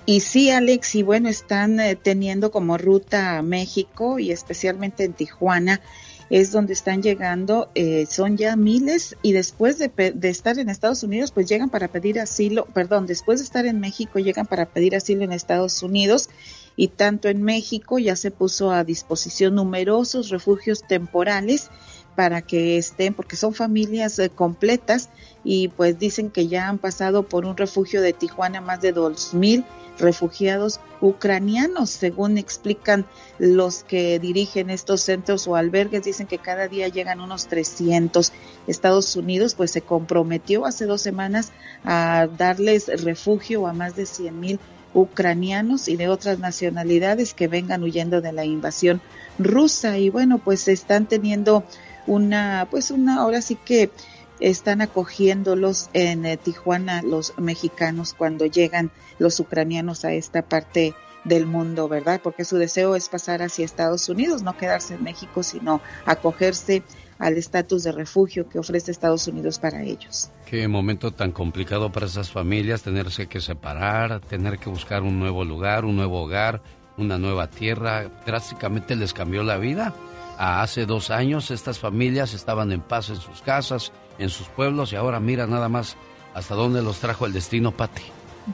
Y 0.05 0.21
sí, 0.21 0.49
Alex, 0.49 0.95
y 0.95 1.03
bueno, 1.03 1.27
están 1.27 1.79
eh, 1.79 1.95
teniendo 1.95 2.49
como 2.49 2.77
ruta 2.77 3.37
a 3.37 3.41
México 3.41 4.19
y 4.19 4.31
especialmente 4.31 5.03
en 5.03 5.13
Tijuana, 5.13 5.81
es 6.29 6.51
donde 6.51 6.73
están 6.73 7.01
llegando, 7.01 7.69
eh, 7.75 8.05
son 8.09 8.37
ya 8.37 8.55
miles 8.55 9.15
y 9.21 9.31
después 9.31 9.77
de, 9.79 9.89
de, 9.89 10.29
estar 10.29 10.59
en 10.59 10.69
Estados 10.69 11.03
Unidos, 11.03 11.31
pues 11.31 11.47
llegan 11.47 11.69
para 11.69 11.87
pedir 11.87 12.19
asilo, 12.19 12.65
perdón, 12.65 13.05
después 13.05 13.39
de 13.39 13.45
estar 13.45 13.65
en 13.65 13.79
México, 13.79 14.19
llegan 14.19 14.45
para 14.45 14.65
pedir 14.65 14.95
asilo 14.95 15.23
en 15.23 15.31
Estados 15.31 15.83
Unidos 15.83 16.29
y 16.75 16.89
tanto 16.89 17.27
en 17.27 17.43
México 17.43 17.97
ya 17.97 18.15
se 18.15 18.31
puso 18.31 18.71
a 18.71 18.83
disposición 18.83 19.55
numerosos 19.55 20.29
refugios 20.29 20.83
temporales 20.83 21.69
para 22.17 22.41
que 22.41 22.79
estén, 22.79 23.13
porque 23.13 23.35
son 23.35 23.53
familias 23.53 24.17
eh, 24.17 24.31
completas 24.31 25.09
y 25.43 25.67
pues 25.67 25.99
dicen 25.99 26.31
que 26.31 26.47
ya 26.47 26.67
han 26.67 26.79
pasado 26.79 27.21
por 27.21 27.45
un 27.45 27.55
refugio 27.55 28.01
de 28.01 28.11
Tijuana 28.11 28.59
más 28.59 28.81
de 28.81 28.91
dos 28.91 29.35
mil 29.35 29.63
refugiados 29.99 30.79
ucranianos, 30.99 31.91
según 31.91 32.39
explican 32.39 33.05
los 33.37 33.83
que 33.83 34.17
dirigen 34.17 34.71
estos 34.71 35.01
centros 35.01 35.47
o 35.47 35.55
albergues, 35.55 36.05
dicen 36.05 36.25
que 36.25 36.39
cada 36.39 36.67
día 36.67 36.87
llegan 36.87 37.21
unos 37.21 37.45
300. 37.49 38.33
Estados 38.65 39.15
Unidos 39.15 39.53
pues 39.53 39.69
se 39.69 39.83
comprometió 39.83 40.65
hace 40.65 40.87
dos 40.87 41.03
semanas 41.03 41.51
a 41.85 42.27
darles 42.35 42.87
refugio 43.03 43.67
a 43.67 43.73
más 43.73 43.95
de 43.95 44.07
100 44.07 44.39
mil 44.39 44.59
ucranianos 44.95 45.87
y 45.87 45.97
de 45.97 46.09
otras 46.09 46.39
nacionalidades 46.39 47.35
que 47.35 47.47
vengan 47.47 47.83
huyendo 47.83 48.21
de 48.21 48.31
la 48.31 48.43
invasión 48.43 49.01
rusa 49.37 49.99
y 49.99 50.09
bueno 50.09 50.39
pues 50.39 50.67
están 50.67 51.05
teniendo 51.05 51.63
una, 52.07 52.67
pues 52.71 52.91
una, 52.91 53.21
ahora 53.21 53.41
sí 53.41 53.55
que 53.55 53.91
están 54.39 54.81
acogiéndolos 54.81 55.89
en 55.93 56.25
eh, 56.25 56.37
Tijuana 56.37 57.01
los 57.01 57.33
mexicanos 57.37 58.13
cuando 58.13 58.45
llegan 58.45 58.91
los 59.19 59.39
ucranianos 59.39 60.05
a 60.05 60.13
esta 60.13 60.41
parte 60.41 60.93
del 61.23 61.45
mundo, 61.45 61.87
¿verdad? 61.87 62.21
Porque 62.23 62.45
su 62.45 62.57
deseo 62.57 62.95
es 62.95 63.09
pasar 63.09 63.41
hacia 63.41 63.65
Estados 63.65 64.07
Unidos, 64.09 64.43
no 64.43 64.55
quedarse 64.55 64.93
en 64.93 65.03
México, 65.03 65.43
sino 65.43 65.81
acogerse 66.05 66.83
al 67.19 67.35
estatus 67.35 67.83
de 67.83 67.91
refugio 67.91 68.47
que 68.47 68.59
ofrece 68.59 68.91
Estados 68.91 69.27
Unidos 69.27 69.59
para 69.59 69.83
ellos. 69.83 70.29
Qué 70.45 70.67
momento 70.67 71.11
tan 71.11 71.31
complicado 71.31 71.91
para 71.91 72.05
esas 72.05 72.31
familias, 72.31 72.83
tenerse 72.83 73.27
que 73.27 73.41
separar, 73.41 74.21
tener 74.21 74.59
que 74.59 74.69
buscar 74.69 75.01
un 75.01 75.19
nuevo 75.19 75.43
lugar, 75.43 75.83
un 75.83 75.95
nuevo 75.95 76.21
hogar, 76.21 76.61
una 76.95 77.17
nueva 77.17 77.49
tierra, 77.49 78.09
drásticamente 78.25 78.95
les 78.95 79.13
cambió 79.13 79.43
la 79.43 79.57
vida 79.57 79.93
hace 80.37 80.85
dos 80.85 81.09
años 81.09 81.51
estas 81.51 81.79
familias 81.79 82.33
estaban 82.33 82.71
en 82.71 82.81
paz 82.81 83.09
en 83.09 83.17
sus 83.17 83.41
casas, 83.41 83.91
en 84.19 84.29
sus 84.29 84.47
pueblos 84.47 84.93
y 84.93 84.95
ahora 84.95 85.19
mira 85.19 85.47
nada 85.47 85.69
más 85.69 85.97
hasta 86.33 86.55
dónde 86.55 86.81
los 86.81 86.99
trajo 86.99 87.25
el 87.25 87.33
destino, 87.33 87.71
Pati. 87.71 88.03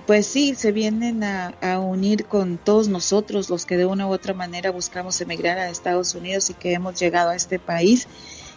Pues 0.07 0.25
sí, 0.25 0.55
se 0.55 0.71
vienen 0.71 1.23
a, 1.23 1.79
unir 1.79 2.25
con 2.25 2.57
todos 2.57 2.87
nosotros, 2.87 3.49
los 3.49 3.65
que 3.65 3.77
de 3.77 3.85
una 3.85 4.07
u 4.07 4.11
otra 4.11 4.33
manera 4.33 4.71
buscamos 4.71 5.21
emigrar 5.21 5.59
a 5.59 5.69
Estados 5.69 6.15
Unidos 6.15 6.49
y 6.49 6.55
que 6.55 6.73
hemos 6.73 6.99
llegado 6.99 7.29
a 7.29 7.35
este 7.35 7.59
país 7.59 8.07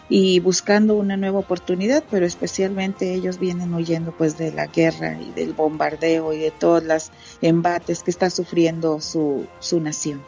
y 0.09 0.39
buscando 0.39 0.95
una 0.95 1.15
nueva 1.15 1.39
oportunidad, 1.39 2.03
pero 2.09 2.25
especialmente 2.25 3.13
ellos 3.13 3.37
vienen 3.37 3.73
huyendo 3.73 4.13
pues 4.13 4.37
de 4.37 4.51
la 4.51 4.65
guerra 4.65 5.19
y 5.21 5.31
del 5.31 5.53
bombardeo 5.53 6.33
y 6.33 6.39
de 6.39 6.51
todos 6.51 6.83
los 6.83 7.11
embates 7.41 8.01
que 8.01 8.11
está 8.11 8.31
sufriendo 8.31 8.99
su, 8.99 9.45
su 9.59 9.79
nación. 9.79 10.23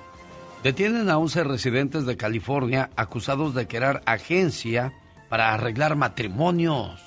Detienen 0.64 1.10
a 1.10 1.18
11 1.18 1.46
residentes 1.46 2.06
de 2.06 2.18
California 2.18 2.90
acusados 2.98 3.56
de 3.56 3.66
crear 3.66 4.02
agencia 4.06 4.94
para 5.30 5.54
arreglar 5.54 5.96
matrimonios. 5.96 7.00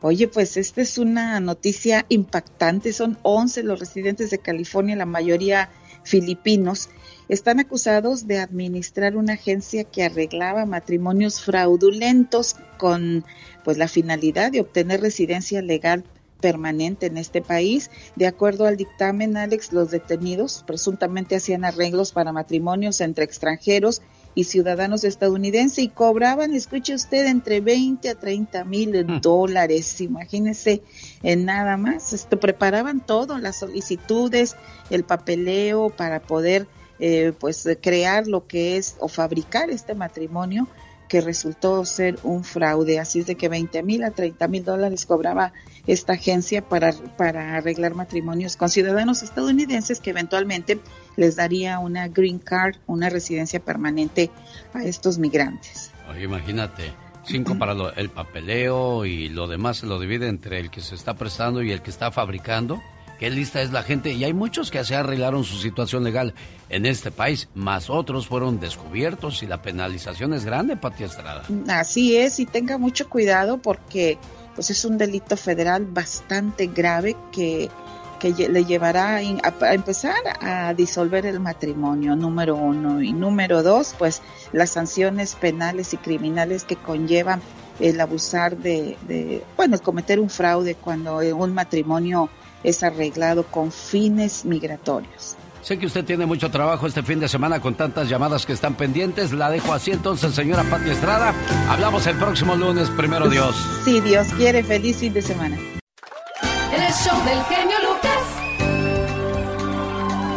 Oye, 0.00 0.26
pues 0.26 0.56
esta 0.56 0.82
es 0.82 0.98
una 0.98 1.38
noticia 1.38 2.06
impactante. 2.08 2.92
Son 2.92 3.18
11 3.22 3.62
los 3.62 3.78
residentes 3.78 4.30
de 4.30 4.38
California, 4.38 4.96
la 4.96 5.06
mayoría 5.06 5.70
filipinos. 6.02 6.88
Están 7.28 7.60
acusados 7.60 8.26
de 8.26 8.38
administrar 8.40 9.16
una 9.16 9.34
agencia 9.34 9.84
que 9.84 10.02
arreglaba 10.02 10.66
matrimonios 10.66 11.42
fraudulentos 11.42 12.56
con 12.78 13.24
pues 13.64 13.78
la 13.78 13.86
finalidad 13.86 14.50
de 14.50 14.60
obtener 14.60 15.00
residencia 15.00 15.62
legal 15.62 16.04
permanente 16.40 17.06
en 17.06 17.16
este 17.16 17.42
país. 17.42 17.90
De 18.14 18.26
acuerdo 18.26 18.66
al 18.66 18.76
dictamen, 18.76 19.36
Alex, 19.36 19.72
los 19.72 19.90
detenidos 19.90 20.64
presuntamente 20.66 21.36
hacían 21.36 21.64
arreglos 21.64 22.12
para 22.12 22.32
matrimonios 22.32 23.00
entre 23.00 23.24
extranjeros 23.24 24.02
y 24.34 24.44
ciudadanos 24.44 25.02
estadounidenses 25.04 25.78
y 25.78 25.88
cobraban, 25.88 26.54
escuche 26.54 26.94
usted, 26.94 27.26
entre 27.26 27.60
20 27.62 28.10
a 28.10 28.14
30 28.14 28.64
mil 28.64 29.04
mm. 29.04 29.20
dólares. 29.22 30.00
Imagínese 30.02 30.82
en 31.22 31.46
nada 31.46 31.78
más. 31.78 32.12
Esto, 32.12 32.38
preparaban 32.38 33.04
todo, 33.04 33.38
las 33.38 33.58
solicitudes, 33.58 34.56
el 34.90 35.04
papeleo 35.04 35.88
para 35.88 36.20
poder 36.20 36.66
eh, 36.98 37.32
pues 37.38 37.66
crear 37.82 38.26
lo 38.26 38.46
que 38.46 38.76
es 38.76 38.96
o 39.00 39.08
fabricar 39.08 39.70
este 39.70 39.94
matrimonio 39.94 40.68
que 41.08 41.20
resultó 41.20 41.84
ser 41.84 42.18
un 42.22 42.44
fraude. 42.44 42.98
Así 42.98 43.20
es 43.20 43.26
de 43.26 43.36
que 43.36 43.48
20 43.48 43.82
mil 43.82 44.04
a 44.04 44.10
30 44.10 44.48
mil 44.48 44.64
dólares 44.64 45.06
cobraba 45.06 45.52
esta 45.86 46.14
agencia 46.14 46.68
para, 46.68 46.92
para 46.92 47.56
arreglar 47.56 47.94
matrimonios 47.94 48.56
con 48.56 48.68
ciudadanos 48.68 49.22
estadounidenses 49.22 50.00
que 50.00 50.10
eventualmente 50.10 50.80
les 51.16 51.36
daría 51.36 51.78
una 51.78 52.08
green 52.08 52.38
card, 52.38 52.76
una 52.86 53.08
residencia 53.08 53.60
permanente 53.60 54.30
a 54.74 54.82
estos 54.84 55.18
migrantes. 55.18 55.92
imagínate, 56.20 56.92
cinco 57.24 57.56
para 57.58 57.74
el 57.96 58.10
papeleo 58.10 59.04
y 59.04 59.28
lo 59.28 59.46
demás 59.46 59.78
se 59.78 59.86
lo 59.86 59.98
divide 60.00 60.28
entre 60.28 60.58
el 60.58 60.70
que 60.70 60.80
se 60.80 60.94
está 60.94 61.14
prestando 61.14 61.62
y 61.62 61.70
el 61.70 61.82
que 61.82 61.90
está 61.90 62.10
fabricando. 62.10 62.82
Qué 63.18 63.30
lista 63.30 63.62
es 63.62 63.72
la 63.72 63.82
gente. 63.82 64.12
Y 64.12 64.24
hay 64.24 64.32
muchos 64.32 64.70
que 64.70 64.84
se 64.84 64.94
arreglaron 64.94 65.44
su 65.44 65.56
situación 65.58 66.04
legal 66.04 66.34
en 66.68 66.86
este 66.86 67.10
país, 67.10 67.48
más 67.54 67.88
otros 67.90 68.26
fueron 68.26 68.58
descubiertos 68.58 69.42
y 69.42 69.46
la 69.46 69.62
penalización 69.62 70.34
es 70.34 70.44
grande, 70.44 70.76
Pati 70.76 71.04
Estrada. 71.04 71.42
Así 71.68 72.16
es, 72.16 72.40
y 72.40 72.46
tenga 72.46 72.76
mucho 72.76 73.08
cuidado 73.08 73.58
porque 73.58 74.18
pues 74.54 74.70
es 74.70 74.84
un 74.84 74.98
delito 74.98 75.36
federal 75.36 75.86
bastante 75.86 76.66
grave 76.66 77.14
que 77.30 77.70
que 78.18 78.32
le 78.48 78.64
llevará 78.64 79.16
a, 79.16 79.74
empezar 79.74 80.16
a 80.40 80.74
disolver 80.74 81.26
el 81.26 81.40
matrimonio, 81.40 82.16
número 82.16 82.56
uno. 82.56 83.02
Y 83.02 83.12
número 83.12 83.62
dos, 83.62 83.94
pues 83.98 84.22
las 84.52 84.70
sanciones 84.70 85.34
penales 85.34 85.92
y 85.94 85.96
criminales 85.98 86.64
que 86.64 86.76
conllevan 86.76 87.40
el 87.78 88.00
abusar 88.00 88.56
de, 88.56 88.96
de, 89.06 89.44
bueno, 89.56 89.74
el 89.74 89.82
cometer 89.82 90.18
un 90.18 90.30
fraude 90.30 90.74
cuando 90.74 91.18
un 91.18 91.52
matrimonio 91.54 92.30
es 92.66 92.82
arreglado 92.82 93.44
con 93.44 93.72
fines 93.72 94.44
migratorios. 94.44 95.36
Sé 95.62 95.78
que 95.78 95.86
usted 95.86 96.04
tiene 96.04 96.26
mucho 96.26 96.50
trabajo 96.50 96.86
este 96.86 97.02
fin 97.02 97.18
de 97.18 97.28
semana 97.28 97.60
con 97.60 97.74
tantas 97.74 98.08
llamadas 98.08 98.44
que 98.44 98.52
están 98.52 98.74
pendientes. 98.74 99.32
La 99.32 99.50
dejo 99.50 99.72
así 99.72 99.92
entonces, 99.92 100.34
señora 100.34 100.62
Pati 100.64 100.90
Estrada. 100.90 101.34
Hablamos 101.68 102.06
el 102.06 102.16
próximo 102.16 102.54
lunes, 102.54 102.90
primero 102.90 103.28
Dios. 103.28 103.56
Sí, 103.84 104.00
Dios 104.00 104.28
quiere. 104.36 104.62
Feliz 104.62 104.98
fin 104.98 105.12
de 105.14 105.22
semana. 105.22 105.56
El 105.56 106.92
show 106.92 107.24
del 107.24 107.42
genio 107.44 107.76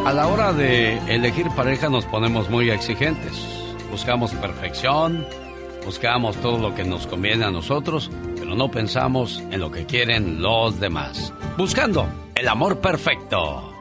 a 0.10 0.14
la 0.14 0.28
hora 0.28 0.54
de 0.54 0.98
elegir 1.14 1.48
pareja 1.56 1.88
nos 1.88 2.04
ponemos 2.06 2.50
muy 2.50 2.72
exigentes. 2.72 3.34
Buscamos 3.92 4.32
perfección, 4.32 5.24
buscamos 5.86 6.36
todo 6.38 6.58
lo 6.58 6.74
que 6.74 6.84
nos 6.84 7.06
conviene 7.06 7.46
a 7.46 7.52
nosotros, 7.52 8.10
pero 8.50 8.58
no 8.58 8.72
pensamos 8.72 9.44
en 9.52 9.60
lo 9.60 9.72
que 9.72 9.86
quieren 9.86 10.42
los 10.42 10.80
demás. 10.80 11.32
Buscando 11.56 12.10
el 12.34 12.48
amor 12.48 12.82
perfecto. 12.82 13.72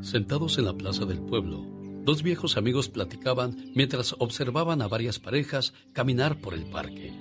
Sentados 0.00 0.56
en 0.56 0.64
la 0.64 0.72
plaza 0.72 1.04
del 1.04 1.20
pueblo, 1.20 1.66
dos 2.02 2.22
viejos 2.22 2.56
amigos 2.56 2.88
platicaban 2.88 3.72
mientras 3.74 4.14
observaban 4.18 4.80
a 4.80 4.88
varias 4.88 5.18
parejas 5.18 5.74
caminar 5.92 6.40
por 6.40 6.54
el 6.54 6.64
parque. 6.64 7.12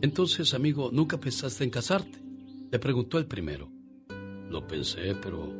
Entonces, 0.00 0.54
amigo, 0.54 0.88
¿nunca 0.90 1.20
pensaste 1.20 1.64
en 1.64 1.70
casarte? 1.70 2.18
Le 2.72 2.78
preguntó 2.78 3.18
el 3.18 3.26
primero. 3.26 3.70
Lo 4.48 4.66
pensé, 4.66 5.14
pero 5.16 5.52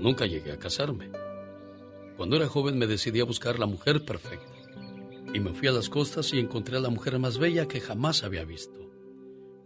Nunca 0.00 0.26
llegué 0.26 0.50
a 0.50 0.58
casarme. 0.58 1.08
Cuando 2.16 2.34
era 2.34 2.48
joven 2.48 2.78
me 2.78 2.88
decidí 2.88 3.20
a 3.20 3.24
buscar 3.24 3.60
la 3.60 3.66
mujer 3.66 4.04
perfecta. 4.04 4.52
Y 5.32 5.38
me 5.38 5.54
fui 5.54 5.68
a 5.68 5.72
las 5.72 5.88
costas 5.88 6.32
y 6.32 6.40
encontré 6.40 6.78
a 6.78 6.80
la 6.80 6.90
mujer 6.90 7.20
más 7.20 7.38
bella 7.38 7.68
que 7.68 7.80
jamás 7.80 8.24
había 8.24 8.44
visto. 8.44 8.81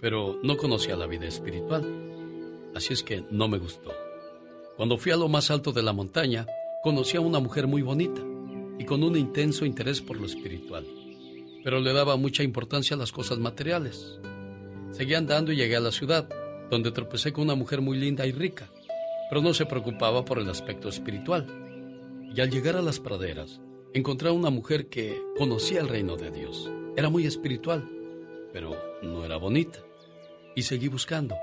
Pero 0.01 0.39
no 0.43 0.57
conocía 0.57 0.97
la 0.97 1.07
vida 1.07 1.27
espiritual. 1.27 1.85
Así 2.75 2.93
es 2.93 3.03
que 3.03 3.25
no 3.31 3.49
me 3.49 3.59
gustó. 3.59 3.93
Cuando 4.77 4.99
fui 4.99 5.13
a 5.13 5.17
lo 5.17 5.29
más 5.29 5.51
alto 5.51 5.73
de 5.73 5.83
la 5.83 5.93
montaña, 5.93 6.47
conocí 6.83 7.17
a 7.17 7.21
una 7.21 7.41
mujer 7.41 7.67
muy 7.67 7.83
bonita 7.83 8.23
y 8.79 8.85
con 8.85 9.03
un 9.03 9.17
intenso 9.17 9.65
interés 9.65 10.03
por 10.03 10.19
lo 10.19 10.27
espiritual. 10.27 10.87
Pero 11.65 11.81
le 11.81 11.93
daba 11.93 12.17
mucha 12.17 12.43
importancia 12.43 12.95
a 12.95 12.99
las 12.99 13.13
cosas 13.13 13.39
materiales. 13.39 14.21
Seguí 14.93 15.15
andando 15.15 15.53
y 15.53 15.57
llegué 15.57 15.77
a 15.77 15.81
la 15.81 15.93
ciudad, 15.93 16.29
donde 16.71 16.91
tropecé 16.91 17.33
con 17.33 17.45
una 17.45 17.55
mujer 17.55 17.81
muy 17.81 17.97
linda 17.97 18.27
y 18.27 18.33
rica 18.33 18.71
pero 19.29 19.43
no 19.43 19.55
se 19.55 19.67
preocupaba 19.67 20.25
por 20.25 20.39
el 20.39 20.49
aspecto 20.49 20.89
espiritual. 20.89 21.47
Y 22.35 22.41
al 22.41 22.51
llegar 22.51 22.77
a 22.77 22.83
las 22.83 23.01
praderas, 23.01 23.61
encontré 23.95 24.29
a 24.29 24.33
una 24.33 24.51
mujer 24.51 24.89
que 24.89 25.21
conocía 25.39 25.81
el 25.81 25.89
reino 25.89 26.17
de 26.17 26.31
Dios. 26.31 26.71
Era 26.97 27.09
muy 27.09 27.27
espiritual, 27.27 27.89
pero 28.53 28.77
no 29.03 29.25
era 29.25 29.37
bonita. 29.37 29.81
Y 30.57 30.63
seguí 30.63 30.89
buscando. 30.89 31.37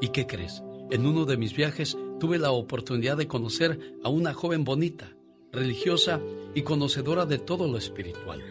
¿Y 0.00 0.10
qué 0.10 0.26
crees? 0.26 0.62
En 0.90 1.06
uno 1.06 1.24
de 1.24 1.36
mis 1.36 1.56
viajes 1.56 1.96
tuve 2.20 2.38
la 2.38 2.52
oportunidad 2.52 3.16
de 3.16 3.26
conocer 3.26 3.96
a 4.04 4.10
una 4.10 4.34
joven 4.34 4.64
bonita, 4.64 5.16
religiosa 5.50 6.20
y 6.54 6.62
conocedora 6.62 7.26
de 7.26 7.38
todo 7.38 7.66
lo 7.66 7.78
espiritual. 7.78 8.42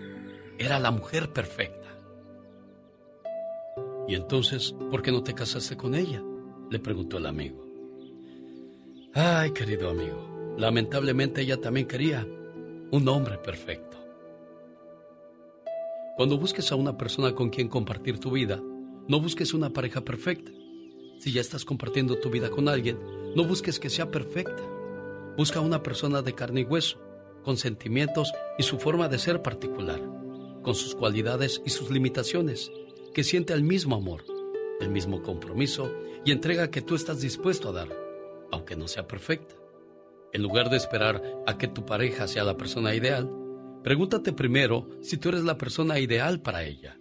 Era 0.57 0.79
la 0.79 0.91
mujer 0.91 1.31
perfecta. 1.31 1.87
¿Y 4.07 4.15
entonces 4.15 4.75
por 4.89 5.01
qué 5.01 5.11
no 5.11 5.23
te 5.23 5.35
casaste 5.35 5.77
con 5.77 5.95
ella? 5.95 6.23
le 6.69 6.79
preguntó 6.79 7.17
el 7.17 7.25
amigo. 7.25 7.65
Ay, 9.13 9.51
querido 9.51 9.89
amigo, 9.89 10.55
lamentablemente 10.57 11.41
ella 11.41 11.59
también 11.59 11.87
quería 11.87 12.27
un 12.91 13.07
hombre 13.07 13.37
perfecto. 13.37 13.97
Cuando 16.15 16.37
busques 16.37 16.71
a 16.71 16.75
una 16.75 16.97
persona 16.97 17.33
con 17.33 17.49
quien 17.49 17.69
compartir 17.69 18.19
tu 18.19 18.31
vida, 18.31 18.61
no 19.09 19.19
busques 19.19 19.55
una 19.55 19.71
pareja 19.71 20.05
perfecta. 20.05 20.51
Si 21.17 21.33
ya 21.33 21.41
estás 21.41 21.65
compartiendo 21.65 22.19
tu 22.19 22.29
vida 22.29 22.49
con 22.51 22.69
alguien, 22.69 22.99
no 23.35 23.43
busques 23.43 23.79
que 23.79 23.89
sea 23.89 24.11
perfecta. 24.11 24.63
Busca 25.35 25.59
una 25.59 25.81
persona 25.81 26.21
de 26.21 26.33
carne 26.33 26.61
y 26.61 26.63
hueso, 26.63 27.01
con 27.43 27.57
sentimientos 27.57 28.31
y 28.59 28.63
su 28.63 28.77
forma 28.77 29.09
de 29.09 29.17
ser 29.17 29.41
particular, 29.41 29.99
con 30.61 30.75
sus 30.75 30.93
cualidades 30.93 31.59
y 31.65 31.71
sus 31.71 31.89
limitaciones, 31.89 32.71
que 33.13 33.23
siente 33.23 33.53
el 33.53 33.63
mismo 33.63 33.95
amor, 33.95 34.23
el 34.79 34.91
mismo 34.91 35.23
compromiso 35.23 35.91
y 36.23 36.31
entrega 36.31 36.69
que 36.69 36.83
tú 36.83 36.93
estás 36.93 37.19
dispuesto 37.19 37.69
a 37.69 37.73
dar 37.73 38.09
aunque 38.51 38.75
no 38.75 38.87
sea 38.87 39.07
perfecta. 39.07 39.55
En 40.33 40.43
lugar 40.43 40.69
de 40.69 40.77
esperar 40.77 41.21
a 41.47 41.57
que 41.57 41.67
tu 41.67 41.85
pareja 41.85 42.27
sea 42.27 42.43
la 42.43 42.57
persona 42.57 42.93
ideal, 42.93 43.29
pregúntate 43.83 44.33
primero 44.33 44.87
si 45.01 45.17
tú 45.17 45.29
eres 45.29 45.43
la 45.43 45.57
persona 45.57 45.99
ideal 45.99 46.41
para 46.41 46.63
ella. 46.63 46.99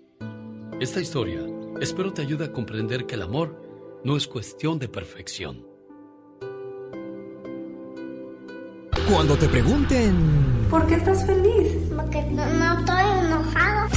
Esta 0.80 1.00
historia 1.00 1.40
espero 1.80 2.12
te 2.12 2.22
ayude 2.22 2.46
a 2.46 2.52
comprender 2.52 3.06
que 3.06 3.14
el 3.14 3.22
amor 3.22 3.60
no 4.04 4.16
es 4.16 4.26
cuestión 4.26 4.78
de 4.78 4.88
perfección. 4.88 5.66
Cuando 9.10 9.36
te 9.36 9.48
pregunten... 9.48 10.66
¿Por 10.70 10.86
qué 10.86 10.96
estás 10.96 11.24
feliz? 11.26 11.72
Porque 11.96 12.22
no, 12.24 12.44
no 12.44 12.78
estoy 12.78 13.04
enojado. 13.24 13.88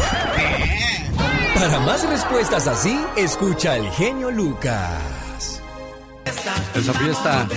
Para 1.55 1.79
más 1.81 2.09
respuestas 2.09 2.67
así, 2.67 2.97
escucha 3.17 3.77
el 3.77 3.89
genio 3.91 4.31
Lucas. 4.31 5.20
Esa 6.75 6.93
fiesta, 6.93 7.47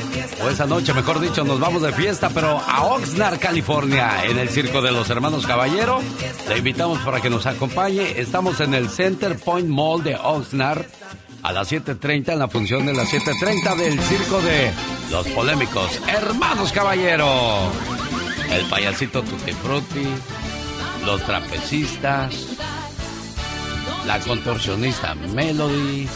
o 0.43 0.49
esa 0.49 0.67
noche, 0.67 0.93
mejor 0.93 1.21
dicho, 1.21 1.45
nos 1.45 1.61
vamos 1.61 1.83
de 1.83 1.93
fiesta, 1.93 2.29
pero 2.31 2.61
a 2.61 2.85
Oxnard, 2.85 3.39
California, 3.39 4.25
en 4.25 4.39
el 4.39 4.49
Circo 4.49 4.83
de 4.83 4.93
los 4.93 5.09
Hermanos 5.09 5.47
Caballero. 5.47 6.01
Le 6.49 6.59
invitamos 6.59 6.99
para 7.01 7.21
que 7.21 7.31
nos 7.31 7.47
acompañe. 7.47 8.21
Estamos 8.21 8.61
en 8.61 8.75
el 8.75 8.91
Center 8.91 9.39
Point 9.39 9.69
Mall 9.69 10.03
de 10.03 10.17
Oxnard 10.17 10.85
a 11.43 11.53
las 11.53 11.71
7.30, 11.71 12.33
en 12.33 12.39
la 12.39 12.49
función 12.49 12.87
de 12.87 12.95
las 12.95 13.13
7.30 13.13 13.77
del 13.77 14.01
Circo 14.01 14.41
de 14.41 14.73
los 15.11 15.27
Polémicos 15.29 16.01
Hermanos 16.09 16.73
Caballero. 16.73 17.71
El 18.51 18.65
payasito 18.67 19.23
Tutti 19.23 19.53
Frutti, 19.53 20.07
los 21.05 21.23
trapecistas, 21.23 22.35
la 24.07 24.19
contorsionista 24.21 25.15
Melody 25.15 26.09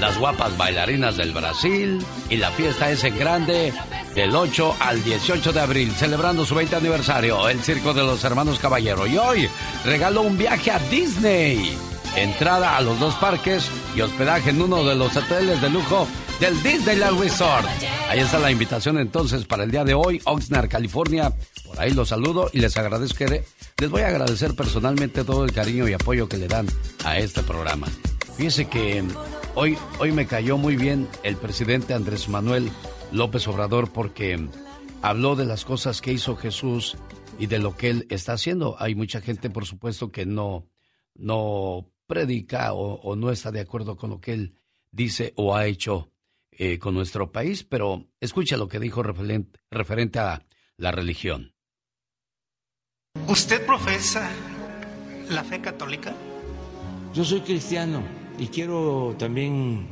las 0.00 0.18
guapas 0.18 0.56
bailarinas 0.56 1.16
del 1.16 1.32
Brasil 1.32 2.04
y 2.30 2.36
la 2.36 2.50
fiesta 2.52 2.90
es 2.90 3.02
en 3.04 3.18
grande 3.18 3.72
del 4.14 4.34
8 4.34 4.76
al 4.80 5.02
18 5.02 5.52
de 5.52 5.60
abril, 5.60 5.92
celebrando 5.92 6.44
su 6.44 6.54
20 6.54 6.76
aniversario, 6.76 7.48
el 7.48 7.62
Circo 7.62 7.94
de 7.94 8.02
los 8.02 8.22
Hermanos 8.24 8.58
Caballero. 8.58 9.06
Y 9.06 9.18
hoy 9.18 9.48
regalo 9.84 10.22
un 10.22 10.38
viaje 10.38 10.70
a 10.70 10.78
Disney, 10.90 11.76
entrada 12.16 12.76
a 12.76 12.80
los 12.80 12.98
dos 13.00 13.14
parques 13.14 13.68
y 13.94 14.00
hospedaje 14.00 14.50
en 14.50 14.62
uno 14.62 14.84
de 14.84 14.94
los 14.94 15.16
hoteles 15.16 15.60
de 15.60 15.70
lujo 15.70 16.06
del 16.40 16.62
Disneyland 16.62 17.20
Resort. 17.20 17.66
Ahí 18.08 18.20
está 18.20 18.38
la 18.38 18.50
invitación 18.50 18.98
entonces 18.98 19.44
para 19.44 19.64
el 19.64 19.70
día 19.70 19.84
de 19.84 19.94
hoy, 19.94 20.20
Oxnard, 20.24 20.68
California. 20.68 21.32
Por 21.66 21.78
ahí 21.80 21.90
los 21.90 22.08
saludo 22.08 22.50
y 22.52 22.60
les 22.60 22.76
agradezco. 22.76 23.24
Les 23.78 23.90
voy 23.90 24.02
a 24.02 24.08
agradecer 24.08 24.54
personalmente 24.54 25.24
todo 25.24 25.44
el 25.44 25.52
cariño 25.52 25.88
y 25.88 25.92
apoyo 25.92 26.28
que 26.28 26.36
le 26.36 26.48
dan 26.48 26.66
a 27.04 27.18
este 27.18 27.42
programa. 27.42 27.88
Fíjese 28.38 28.68
que 28.68 29.04
Hoy, 29.60 29.76
hoy 29.98 30.12
me 30.12 30.28
cayó 30.28 30.56
muy 30.56 30.76
bien 30.76 31.08
el 31.24 31.36
presidente 31.36 31.92
Andrés 31.92 32.28
Manuel 32.28 32.70
López 33.10 33.48
Obrador 33.48 33.92
porque 33.92 34.38
habló 35.02 35.34
de 35.34 35.46
las 35.46 35.64
cosas 35.64 36.00
que 36.00 36.12
hizo 36.12 36.36
Jesús 36.36 36.96
y 37.40 37.46
de 37.46 37.58
lo 37.58 37.76
que 37.76 37.90
él 37.90 38.06
está 38.08 38.34
haciendo. 38.34 38.76
Hay 38.78 38.94
mucha 38.94 39.20
gente, 39.20 39.50
por 39.50 39.66
supuesto, 39.66 40.12
que 40.12 40.26
no, 40.26 40.68
no 41.16 41.90
predica 42.06 42.72
o, 42.72 43.16
no 43.16 43.32
está 43.32 43.50
de 43.50 43.58
acuerdo 43.58 43.96
con 43.96 44.10
lo 44.10 44.20
que 44.20 44.34
él 44.34 44.54
dice 44.92 45.32
o 45.34 45.56
ha 45.56 45.66
hecho 45.66 46.12
eh, 46.52 46.78
con 46.78 46.94
nuestro 46.94 47.32
país, 47.32 47.64
pero 47.64 48.06
escucha 48.20 48.56
lo 48.56 48.68
que 48.68 48.78
dijo 48.78 49.02
referente, 49.02 49.58
referente 49.72 50.20
a 50.20 50.46
la 50.76 50.92
religión. 50.92 51.52
Usted 53.26 53.66
profesa 53.66 54.30
la 55.28 55.42
fe 55.42 55.60
católica? 55.60 56.14
Yo 57.12 57.24
soy 57.24 57.40
cristiano 57.40 58.17
y 58.38 58.46
quiero 58.46 59.14
también 59.18 59.86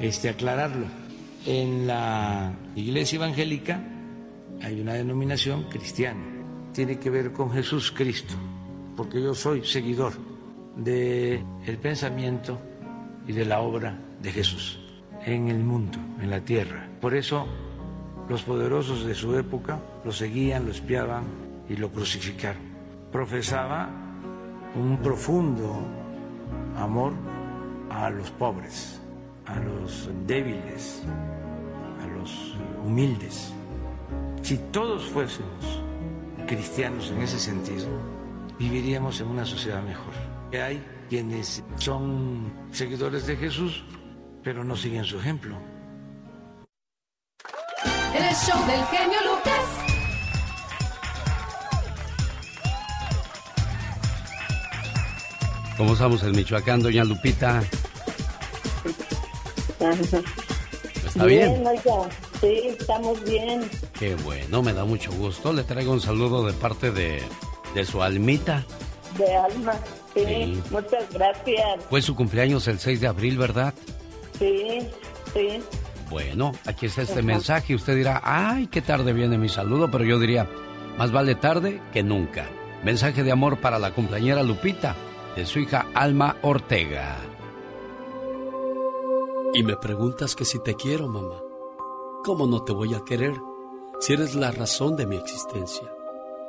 este, 0.00 0.28
aclararlo. 0.28 0.86
En 1.44 1.86
la 1.86 2.52
iglesia 2.74 3.16
evangélica 3.16 3.80
hay 4.62 4.80
una 4.80 4.94
denominación 4.94 5.64
cristiana. 5.64 6.22
Tiene 6.72 6.98
que 6.98 7.10
ver 7.10 7.32
con 7.32 7.52
Jesús 7.52 7.92
Cristo, 7.92 8.34
porque 8.96 9.22
yo 9.22 9.34
soy 9.34 9.64
seguidor 9.64 10.12
del 10.76 11.44
el 11.66 11.78
pensamiento 11.78 12.58
y 13.26 13.32
de 13.32 13.44
la 13.44 13.60
obra 13.60 13.98
de 14.22 14.30
Jesús 14.30 14.78
en 15.24 15.48
el 15.48 15.58
mundo, 15.58 15.98
en 16.20 16.30
la 16.30 16.40
tierra. 16.40 16.88
Por 17.00 17.14
eso 17.14 17.46
los 18.28 18.42
poderosos 18.42 19.04
de 19.04 19.14
su 19.14 19.36
época 19.36 19.80
lo 20.04 20.12
seguían, 20.12 20.66
lo 20.66 20.72
espiaban 20.72 21.24
y 21.68 21.76
lo 21.76 21.90
crucificaron. 21.90 22.62
Profesaba 23.10 23.88
un 24.74 24.98
profundo 24.98 25.80
amor 26.76 27.12
a 27.90 28.10
los 28.10 28.30
pobres, 28.32 29.00
a 29.46 29.56
los 29.60 30.08
débiles, 30.26 31.02
a 32.02 32.06
los 32.06 32.56
humildes. 32.84 33.52
Si 34.42 34.58
todos 34.72 35.04
fuésemos 35.06 35.80
cristianos 36.46 37.10
en 37.10 37.22
ese 37.22 37.38
sentido, 37.38 37.88
viviríamos 38.58 39.20
en 39.20 39.28
una 39.28 39.44
sociedad 39.44 39.82
mejor. 39.82 40.12
Hay 40.52 40.82
quienes 41.08 41.62
son 41.76 42.52
seguidores 42.70 43.26
de 43.26 43.36
Jesús, 43.36 43.84
pero 44.42 44.64
no 44.64 44.76
siguen 44.76 45.04
su 45.04 45.18
ejemplo. 45.18 45.56
El 48.14 48.34
show 48.34 48.66
del 48.66 48.84
genio 48.86 49.18
Lucas. 49.24 49.85
¿Cómo 55.76 55.92
estamos 55.92 56.22
en 56.22 56.32
Michoacán, 56.32 56.82
doña 56.82 57.04
Lupita? 57.04 57.62
¿Está 61.06 61.24
bien? 61.26 61.64
Sí, 62.40 62.60
estamos 62.78 63.22
bien. 63.24 63.68
Qué 63.98 64.14
bueno, 64.16 64.62
me 64.62 64.72
da 64.72 64.84
mucho 64.84 65.12
gusto. 65.12 65.52
Le 65.52 65.64
traigo 65.64 65.92
un 65.92 66.00
saludo 66.00 66.46
de 66.46 66.52
parte 66.54 66.90
de, 66.90 67.22
de 67.74 67.84
su 67.84 68.02
almita. 68.02 68.64
De 69.18 69.34
alma, 69.36 69.74
sí, 70.14 70.62
Muchas 70.70 71.10
gracias. 71.12 71.84
Fue 71.88 72.02
su 72.02 72.14
cumpleaños 72.14 72.68
el 72.68 72.78
6 72.78 73.00
de 73.00 73.06
abril, 73.06 73.38
¿verdad? 73.38 73.74
Sí, 74.38 74.80
sí. 75.32 75.62
Bueno, 76.10 76.52
aquí 76.66 76.86
está 76.86 77.02
este 77.02 77.22
mensaje. 77.22 77.74
Usted 77.74 77.96
dirá, 77.96 78.20
ay, 78.24 78.68
qué 78.68 78.80
tarde 78.82 79.12
viene 79.12 79.38
mi 79.38 79.48
saludo, 79.48 79.90
pero 79.90 80.04
yo 80.04 80.18
diría, 80.18 80.48
más 80.98 81.12
vale 81.12 81.34
tarde 81.34 81.80
que 81.92 82.02
nunca. 82.02 82.46
Mensaje 82.84 83.22
de 83.22 83.32
amor 83.32 83.58
para 83.58 83.78
la 83.78 83.92
cumpleañera 83.92 84.42
Lupita, 84.42 84.94
de 85.36 85.44
su 85.44 85.58
hija 85.58 85.86
Alma 85.94 86.36
Ortega. 86.42 87.18
Y 89.52 89.62
me 89.62 89.76
preguntas 89.76 90.34
que 90.34 90.46
si 90.46 90.58
te 90.60 90.74
quiero, 90.74 91.08
mamá. 91.08 91.42
¿Cómo 92.24 92.46
no 92.46 92.64
te 92.64 92.72
voy 92.72 92.94
a 92.94 93.04
querer 93.04 93.34
si 94.00 94.14
eres 94.14 94.34
la 94.34 94.50
razón 94.50 94.96
de 94.96 95.06
mi 95.06 95.16
existencia? 95.16 95.92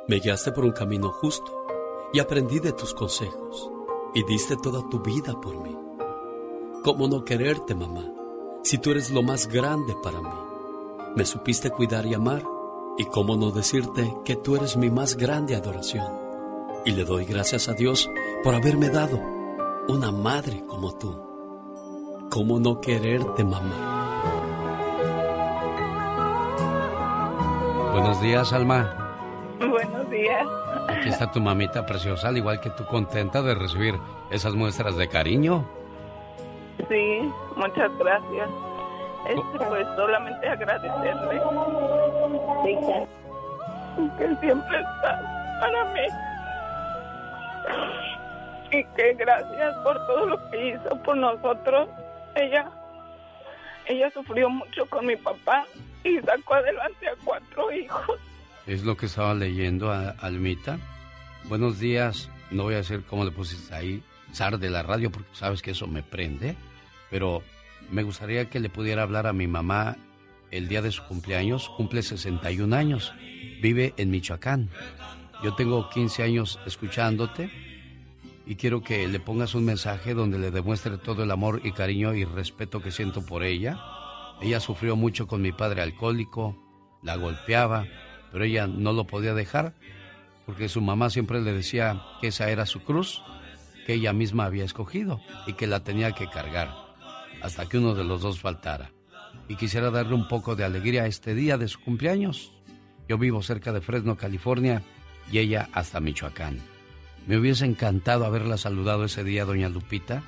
Me 0.08 0.20
guiaste 0.20 0.52
por 0.52 0.64
un 0.64 0.72
camino 0.72 1.10
justo 1.10 1.66
y 2.12 2.18
aprendí 2.18 2.60
de 2.60 2.72
tus 2.72 2.94
consejos 2.94 3.70
y 4.14 4.24
diste 4.24 4.56
toda 4.56 4.80
tu 4.88 5.00
vida 5.00 5.38
por 5.38 5.60
mí. 5.60 5.76
¿Cómo 6.82 7.08
no 7.08 7.24
quererte, 7.24 7.74
mamá, 7.74 8.10
si 8.62 8.78
tú 8.78 8.90
eres 8.90 9.10
lo 9.10 9.22
más 9.22 9.48
grande 9.48 9.94
para 10.02 10.20
mí? 10.20 10.28
Me 11.14 11.26
supiste 11.26 11.70
cuidar 11.70 12.06
y 12.06 12.14
amar 12.14 12.42
y 12.96 13.04
cómo 13.04 13.36
no 13.36 13.50
decirte 13.50 14.16
que 14.24 14.36
tú 14.36 14.56
eres 14.56 14.76
mi 14.76 14.90
más 14.90 15.16
grande 15.16 15.54
adoración. 15.54 16.27
Y 16.84 16.92
le 16.92 17.04
doy 17.04 17.24
gracias 17.24 17.68
a 17.68 17.74
Dios 17.74 18.10
por 18.42 18.54
haberme 18.54 18.88
dado 18.88 19.18
una 19.88 20.10
madre 20.12 20.62
como 20.66 20.96
tú. 20.96 22.28
¿Cómo 22.30 22.58
no 22.58 22.80
quererte, 22.80 23.44
mamá? 23.44 23.98
Buenos 27.92 28.20
días, 28.20 28.52
Alma. 28.52 28.94
Buenos 29.58 30.10
días. 30.10 30.46
Aquí 30.88 31.08
está 31.08 31.30
tu 31.30 31.40
mamita 31.40 31.84
preciosa, 31.84 32.28
al 32.28 32.36
igual 32.36 32.60
que 32.60 32.70
tú 32.70 32.84
contenta 32.86 33.42
de 33.42 33.54
recibir 33.54 33.94
esas 34.30 34.54
muestras 34.54 34.96
de 34.96 35.08
cariño. 35.08 35.66
Sí, 36.88 37.32
muchas 37.56 37.90
gracias. 37.98 38.48
Este, 39.28 39.64
pues 39.66 39.86
solamente 39.96 40.48
agradecerle 40.48 41.42
que 44.16 44.36
siempre 44.40 44.78
está 44.78 45.58
para 45.60 45.84
mí 45.92 46.27
y 48.70 48.84
que 48.84 49.14
gracias 49.14 49.74
por 49.82 49.94
todo 50.06 50.26
lo 50.26 50.50
que 50.50 50.68
hizo 50.68 51.02
por 51.02 51.16
nosotros. 51.16 51.88
Ella, 52.34 52.70
ella 53.86 54.10
sufrió 54.10 54.50
mucho 54.50 54.86
con 54.86 55.06
mi 55.06 55.16
papá 55.16 55.66
y 56.04 56.18
sacó 56.18 56.54
adelante 56.54 57.08
a 57.08 57.14
cuatro 57.24 57.72
hijos. 57.72 58.18
Es 58.66 58.84
lo 58.84 58.96
que 58.96 59.06
estaba 59.06 59.34
leyendo, 59.34 59.90
Almita. 59.90 60.78
Buenos 61.44 61.78
días. 61.78 62.30
No 62.50 62.64
voy 62.64 62.74
a 62.74 62.78
decir 62.78 63.02
cómo 63.08 63.24
le 63.24 63.30
pusiste 63.30 63.74
ahí, 63.74 64.02
zar 64.32 64.58
de 64.58 64.70
la 64.70 64.82
radio, 64.82 65.10
porque 65.10 65.28
sabes 65.32 65.62
que 65.62 65.70
eso 65.70 65.86
me 65.86 66.02
prende. 66.02 66.54
Pero 67.10 67.42
me 67.90 68.02
gustaría 68.02 68.50
que 68.50 68.60
le 68.60 68.68
pudiera 68.68 69.02
hablar 69.02 69.26
a 69.26 69.32
mi 69.32 69.46
mamá 69.46 69.96
el 70.50 70.68
día 70.68 70.82
de 70.82 70.90
su 70.90 71.02
cumpleaños. 71.04 71.70
Cumple 71.70 72.02
61 72.02 72.74
años. 72.76 73.14
Vive 73.62 73.94
en 73.96 74.10
Michoacán. 74.10 74.68
Yo 75.42 75.54
tengo 75.54 75.88
15 75.88 76.22
años 76.22 76.58
escuchándote 76.66 77.50
y 78.46 78.56
quiero 78.56 78.82
que 78.82 79.06
le 79.06 79.20
pongas 79.20 79.54
un 79.54 79.64
mensaje 79.64 80.14
donde 80.14 80.38
le 80.38 80.50
demuestre 80.50 80.98
todo 80.98 81.22
el 81.22 81.30
amor 81.30 81.60
y 81.64 81.72
cariño 81.72 82.14
y 82.14 82.24
respeto 82.24 82.80
que 82.80 82.90
siento 82.90 83.24
por 83.24 83.44
ella. 83.44 83.78
Ella 84.40 84.60
sufrió 84.60 84.96
mucho 84.96 85.26
con 85.26 85.42
mi 85.42 85.52
padre 85.52 85.82
alcohólico, 85.82 86.56
la 87.02 87.16
golpeaba, 87.16 87.86
pero 88.32 88.44
ella 88.44 88.66
no 88.66 88.92
lo 88.92 89.06
podía 89.06 89.34
dejar 89.34 89.74
porque 90.48 90.70
su 90.70 90.80
mamá 90.80 91.10
siempre 91.10 91.42
le 91.42 91.52
decía 91.52 92.02
que 92.22 92.28
esa 92.28 92.50
era 92.50 92.64
su 92.64 92.82
cruz, 92.82 93.22
que 93.86 93.92
ella 93.92 94.14
misma 94.14 94.46
había 94.46 94.64
escogido 94.64 95.20
y 95.46 95.52
que 95.52 95.66
la 95.66 95.84
tenía 95.84 96.12
que 96.12 96.30
cargar 96.30 96.74
hasta 97.42 97.66
que 97.66 97.76
uno 97.76 97.94
de 97.94 98.04
los 98.04 98.22
dos 98.22 98.40
faltara. 98.40 98.90
Y 99.46 99.56
quisiera 99.56 99.90
darle 99.90 100.14
un 100.14 100.26
poco 100.26 100.56
de 100.56 100.64
alegría 100.64 101.02
a 101.02 101.06
este 101.06 101.34
día 101.34 101.58
de 101.58 101.68
su 101.68 101.80
cumpleaños. 101.80 102.52
Yo 103.08 103.18
vivo 103.18 103.42
cerca 103.42 103.72
de 103.72 103.82
Fresno, 103.82 104.16
California, 104.16 104.82
y 105.30 105.38
ella 105.38 105.68
hasta 105.72 106.00
Michoacán. 106.00 106.58
Me 107.26 107.36
hubiese 107.36 107.66
encantado 107.66 108.24
haberla 108.24 108.56
saludado 108.56 109.04
ese 109.04 109.24
día, 109.24 109.44
doña 109.44 109.68
Lupita, 109.68 110.22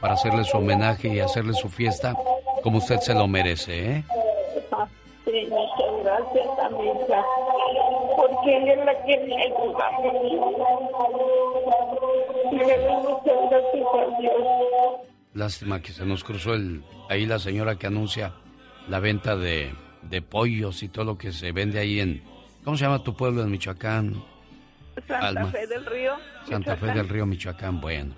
para 0.00 0.14
hacerle 0.14 0.44
su 0.44 0.58
homenaje 0.58 1.08
y 1.08 1.20
hacerle 1.20 1.54
su 1.54 1.68
fiesta 1.68 2.14
como 2.62 2.78
usted 2.78 2.98
se 3.00 3.14
lo 3.14 3.26
merece, 3.26 3.90
¿eh? 3.90 4.04
Sí, 5.24 5.48
muchas 5.48 6.04
gracias, 6.04 6.46
amiga. 6.64 7.24
Porque 8.16 8.56
él 8.56 8.68
es 8.68 8.84
la 8.84 9.04
que 9.04 9.18
me 9.18 9.42
ayuda. 9.42 9.90
Le 12.52 12.78
doy 12.78 12.96
muchas 13.02 13.50
gracias 13.50 13.86
a 13.94 14.20
Dios. 14.20 14.32
Lástima 15.34 15.80
que 15.80 15.92
se 15.92 16.04
nos 16.04 16.22
cruzó 16.22 16.54
el, 16.54 16.84
ahí 17.08 17.26
la 17.26 17.38
señora 17.38 17.76
que 17.76 17.86
anuncia 17.86 18.34
la 18.88 19.00
venta 19.00 19.36
de, 19.36 19.74
de 20.02 20.22
pollos 20.22 20.82
y 20.82 20.88
todo 20.88 21.04
lo 21.04 21.18
que 21.18 21.32
se 21.32 21.52
vende 21.52 21.78
ahí 21.78 22.00
en... 22.00 22.22
¿Cómo 22.64 22.76
se 22.76 22.84
llama 22.84 23.02
tu 23.02 23.16
pueblo 23.16 23.42
en 23.42 23.50
Michoacán? 23.50 24.22
Santa 24.94 25.28
Alma. 25.28 25.46
Fe 25.46 25.66
del 25.66 25.86
Río. 25.86 26.16
Santa 26.48 26.76
Fe 26.76 26.86
del 26.86 27.08
Río, 27.08 27.26
Michoacán. 27.26 27.80
Bueno, 27.80 28.14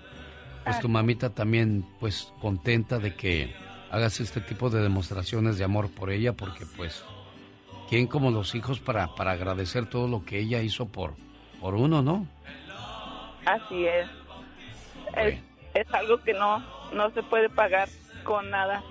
pues 0.63 0.79
tu 0.79 0.89
mamita 0.89 1.29
también, 1.29 1.85
pues 1.99 2.33
contenta 2.41 2.99
de 2.99 3.15
que 3.15 3.55
hagas 3.91 4.19
este 4.19 4.41
tipo 4.41 4.69
de 4.69 4.81
demostraciones 4.81 5.57
de 5.57 5.63
amor 5.63 5.89
por 5.89 6.09
ella, 6.11 6.33
porque 6.33 6.65
pues, 6.65 7.03
¿quién 7.89 8.07
como 8.07 8.31
los 8.31 8.55
hijos 8.55 8.79
para, 8.79 9.15
para 9.15 9.31
agradecer 9.31 9.87
todo 9.87 10.07
lo 10.07 10.25
que 10.25 10.39
ella 10.39 10.61
hizo 10.61 10.87
por, 10.87 11.13
por 11.61 11.75
uno, 11.75 12.01
no? 12.01 12.27
Así 13.45 13.85
es. 13.85 14.07
Es, 15.15 15.39
es 15.73 15.93
algo 15.93 16.17
que 16.17 16.33
no, 16.33 16.63
no 16.93 17.09
se 17.11 17.23
puede 17.23 17.49
pagar 17.49 17.87
con 18.23 18.49
nada. 18.49 18.83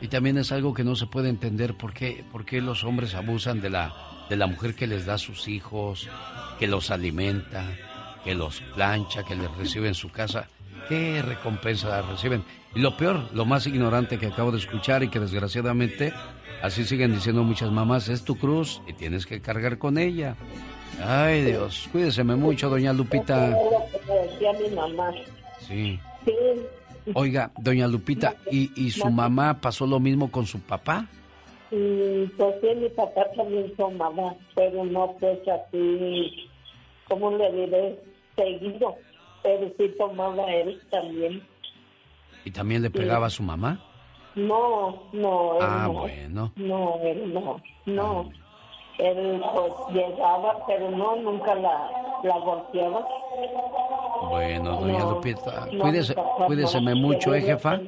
Y 0.00 0.08
también 0.08 0.38
es 0.38 0.52
algo 0.52 0.74
que 0.74 0.84
no 0.84 0.94
se 0.94 1.06
puede 1.06 1.28
entender 1.28 1.74
por 1.74 1.92
qué, 1.92 2.24
por 2.30 2.44
qué 2.44 2.60
los 2.60 2.84
hombres 2.84 3.14
abusan 3.14 3.60
de 3.60 3.70
la, 3.70 3.94
de 4.28 4.36
la 4.36 4.46
mujer 4.46 4.74
que 4.74 4.86
les 4.86 5.06
da 5.06 5.14
a 5.14 5.18
sus 5.18 5.48
hijos, 5.48 6.08
que 6.58 6.66
los 6.66 6.90
alimenta, 6.90 7.64
que 8.24 8.34
los 8.34 8.60
plancha, 8.74 9.24
que 9.24 9.36
les 9.36 9.50
recibe 9.56 9.88
en 9.88 9.94
su 9.94 10.10
casa. 10.10 10.48
¿Qué 10.88 11.22
recompensa 11.22 12.02
reciben? 12.02 12.44
Y 12.74 12.80
lo 12.80 12.96
peor, 12.96 13.28
lo 13.32 13.44
más 13.44 13.66
ignorante 13.66 14.18
que 14.18 14.26
acabo 14.26 14.52
de 14.52 14.58
escuchar 14.58 15.02
y 15.02 15.08
que 15.08 15.18
desgraciadamente 15.18 16.12
así 16.62 16.84
siguen 16.84 17.12
diciendo 17.14 17.42
muchas 17.42 17.70
mamás, 17.70 18.08
es 18.08 18.24
tu 18.24 18.36
cruz 18.36 18.80
y 18.86 18.92
tienes 18.92 19.26
que 19.26 19.40
cargar 19.40 19.78
con 19.78 19.98
ella. 19.98 20.36
Ay 21.04 21.42
Dios, 21.42 21.88
cuídeseme 21.92 22.36
mucho, 22.36 22.68
doña 22.68 22.92
Lupita. 22.92 23.48
Decía 23.48 24.52
mi 24.60 24.74
mamá. 24.74 25.10
Sí. 25.60 25.98
Sí, 26.24 26.32
Oiga, 27.14 27.52
doña 27.58 27.86
Lupita, 27.86 28.34
¿y, 28.50 28.70
y 28.74 28.90
su 28.90 29.08
mamá 29.10 29.60
pasó 29.60 29.86
lo 29.86 30.00
mismo 30.00 30.30
con 30.30 30.46
su 30.46 30.60
papá? 30.60 31.06
Y 31.70 32.26
pues 32.38 32.54
sí, 32.60 32.68
mi 32.76 32.88
papá 32.90 33.26
también 33.36 33.72
son 33.76 33.96
mamá, 33.96 34.34
pero 34.54 34.84
no 34.84 35.16
pues 35.20 35.38
así, 35.48 36.48
¿cómo 37.08 37.30
le 37.32 37.50
diré? 37.52 37.98
Seguido. 38.36 38.94
pero 39.42 39.68
sí 39.78 39.88
tomaba 39.98 40.44
él 40.52 40.80
también. 40.90 41.42
¿Y 42.44 42.50
también 42.50 42.82
le 42.82 42.90
pegaba 42.90 43.26
a 43.26 43.30
su 43.30 43.42
mamá? 43.42 43.80
No, 44.34 45.04
no, 45.12 45.54
él 45.54 45.62
Ah, 45.62 45.84
no. 45.86 45.92
bueno. 46.00 46.52
No, 46.56 46.98
él 47.02 47.32
no, 47.32 47.60
no. 47.86 48.30
Él 48.98 49.42
pues 49.54 49.72
llegaba, 49.94 50.64
pero 50.66 50.90
no, 50.90 51.16
nunca 51.16 51.54
la, 51.54 51.90
la 52.22 52.38
golpeaba. 52.38 53.06
Bueno, 54.30 54.76
doña 54.80 54.98
No, 55.00 55.10
Lupita, 55.12 55.66
no, 55.72 55.82
cuídese, 55.82 56.14
cuídeseme 56.46 56.94
mucho, 56.94 57.34
¿eh, 57.34 57.42
jefa? 57.42 57.78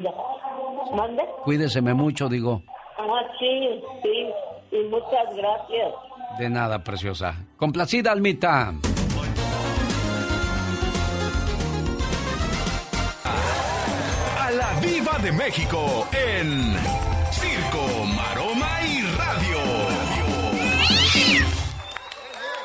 ¿Mande? 0.95 1.23
Cuídeseme 1.45 1.95
mucho, 1.95 2.29
digo. 2.29 2.63
Ah, 2.99 3.23
sí, 3.39 3.81
sí, 4.03 4.29
y 4.73 4.89
muchas 4.89 5.35
gracias. 5.37 5.95
De 6.39 6.51
nada, 6.51 6.83
preciosa. 6.83 7.35
Complacida, 7.57 8.13
Almita. 8.13 8.73
A 14.41 14.51
la 14.51 14.81
Viva 14.81 15.19
de 15.23 15.33
México 15.33 16.07
en 16.13 16.75
Circo, 17.31 18.05
Maroma 18.17 18.81
y 18.83 19.03
Radio. 19.17 19.59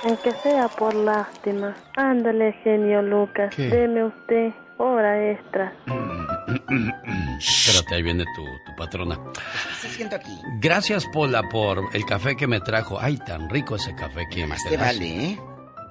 Aunque 0.06 0.32
sea 0.32 0.68
por 0.68 0.94
lástima. 0.96 1.76
Ándale, 1.96 2.54
genio 2.64 3.02
Lucas. 3.02 3.56
¿Qué? 3.56 3.68
Deme 3.70 4.06
usted 4.06 4.52
hora 4.78 5.32
extra. 5.32 5.74
Espérate, 7.40 7.96
ahí 7.96 8.04
viene 8.04 8.26
tu, 8.36 8.44
tu 8.44 8.76
patrona. 8.78 9.20
¿Qué 9.82 9.88
haciendo 9.88 10.16
aquí? 10.16 10.40
Gracias, 10.60 11.06
Pola, 11.08 11.44
por 11.50 11.90
el 11.94 12.06
café 12.06 12.36
que 12.36 12.48
me 12.48 12.62
trajo. 12.62 13.00
Ay, 13.00 13.18
tan 13.18 13.50
rico 13.50 13.76
ese 13.76 13.94
café 13.96 14.26
que 14.30 14.48
Más 14.48 14.64
te 14.64 14.78
vale, 14.78 15.26
¿eh? 15.26 15.40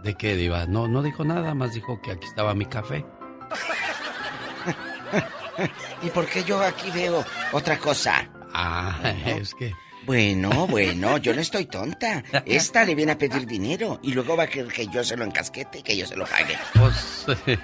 ¿De 0.03 0.15
qué, 0.15 0.35
Diva? 0.35 0.67
No, 0.67 0.89
no 0.89 1.03
dijo 1.03 1.25
nada, 1.25 1.55
más 1.55 1.75
dijo 1.75 2.01
que 2.01 2.13
aquí 2.13 2.27
estaba 2.27 2.55
mi 2.55 2.67
café. 2.67 3.05
¿Y 6.03 6.11
por 6.11 6.27
qué 6.27 6.43
yo 6.45 6.61
aquí 6.61 6.91
veo 6.91 7.25
otra 7.53 7.79
cosa? 7.79 8.29
Ah, 8.53 8.99
es 9.27 9.55
que... 9.55 9.73
Bueno, 10.05 10.67
bueno, 10.67 11.17
yo 11.19 11.35
no 11.35 11.41
estoy 11.41 11.67
tonta. 11.67 12.23
Esta 12.45 12.85
le 12.85 12.95
viene 12.95 13.13
a 13.13 13.19
pedir 13.19 13.47
dinero 13.47 14.01
y 14.03 14.13
luego 14.13 14.37
va 14.37 14.45
a 14.45 14.47
querer 14.49 14.73
que 14.73 14.87
yo 14.89 15.05
se 15.05 15.17
lo 15.17 15.25
encasquete 15.25 15.79
y 15.79 15.83
que 15.83 15.97
yo 15.97 16.07
se 16.07 16.17
lo 16.17 16.27
pague. 16.27 16.59
Pues, 16.75 17.27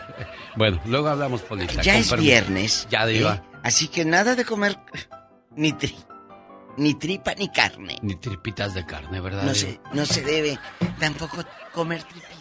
bueno, 0.56 0.80
luego 0.86 1.08
hablamos, 1.08 1.42
Polita. 1.42 1.82
Ya 1.82 1.98
es 1.98 2.08
permiso. 2.08 2.22
viernes. 2.30 2.86
Ya, 2.90 3.06
Diva. 3.06 3.34
¿eh? 3.34 3.42
Así 3.64 3.88
que 3.88 4.04
nada 4.04 4.34
de 4.36 4.44
comer 4.44 4.78
ni 5.56 5.72
tri, 5.72 5.96
ni 6.76 6.94
tripa 6.94 7.34
ni 7.34 7.48
carne. 7.50 7.98
Ni 8.02 8.14
tripitas 8.14 8.72
de 8.74 8.86
carne, 8.86 9.20
¿verdad? 9.20 9.42
No 9.42 9.52
Diva? 9.52 9.70
se, 9.72 9.80
no 9.92 10.06
se 10.06 10.22
debe 10.22 10.58
tampoco 11.00 11.44
comer 11.72 12.02
tripita. 12.04 12.34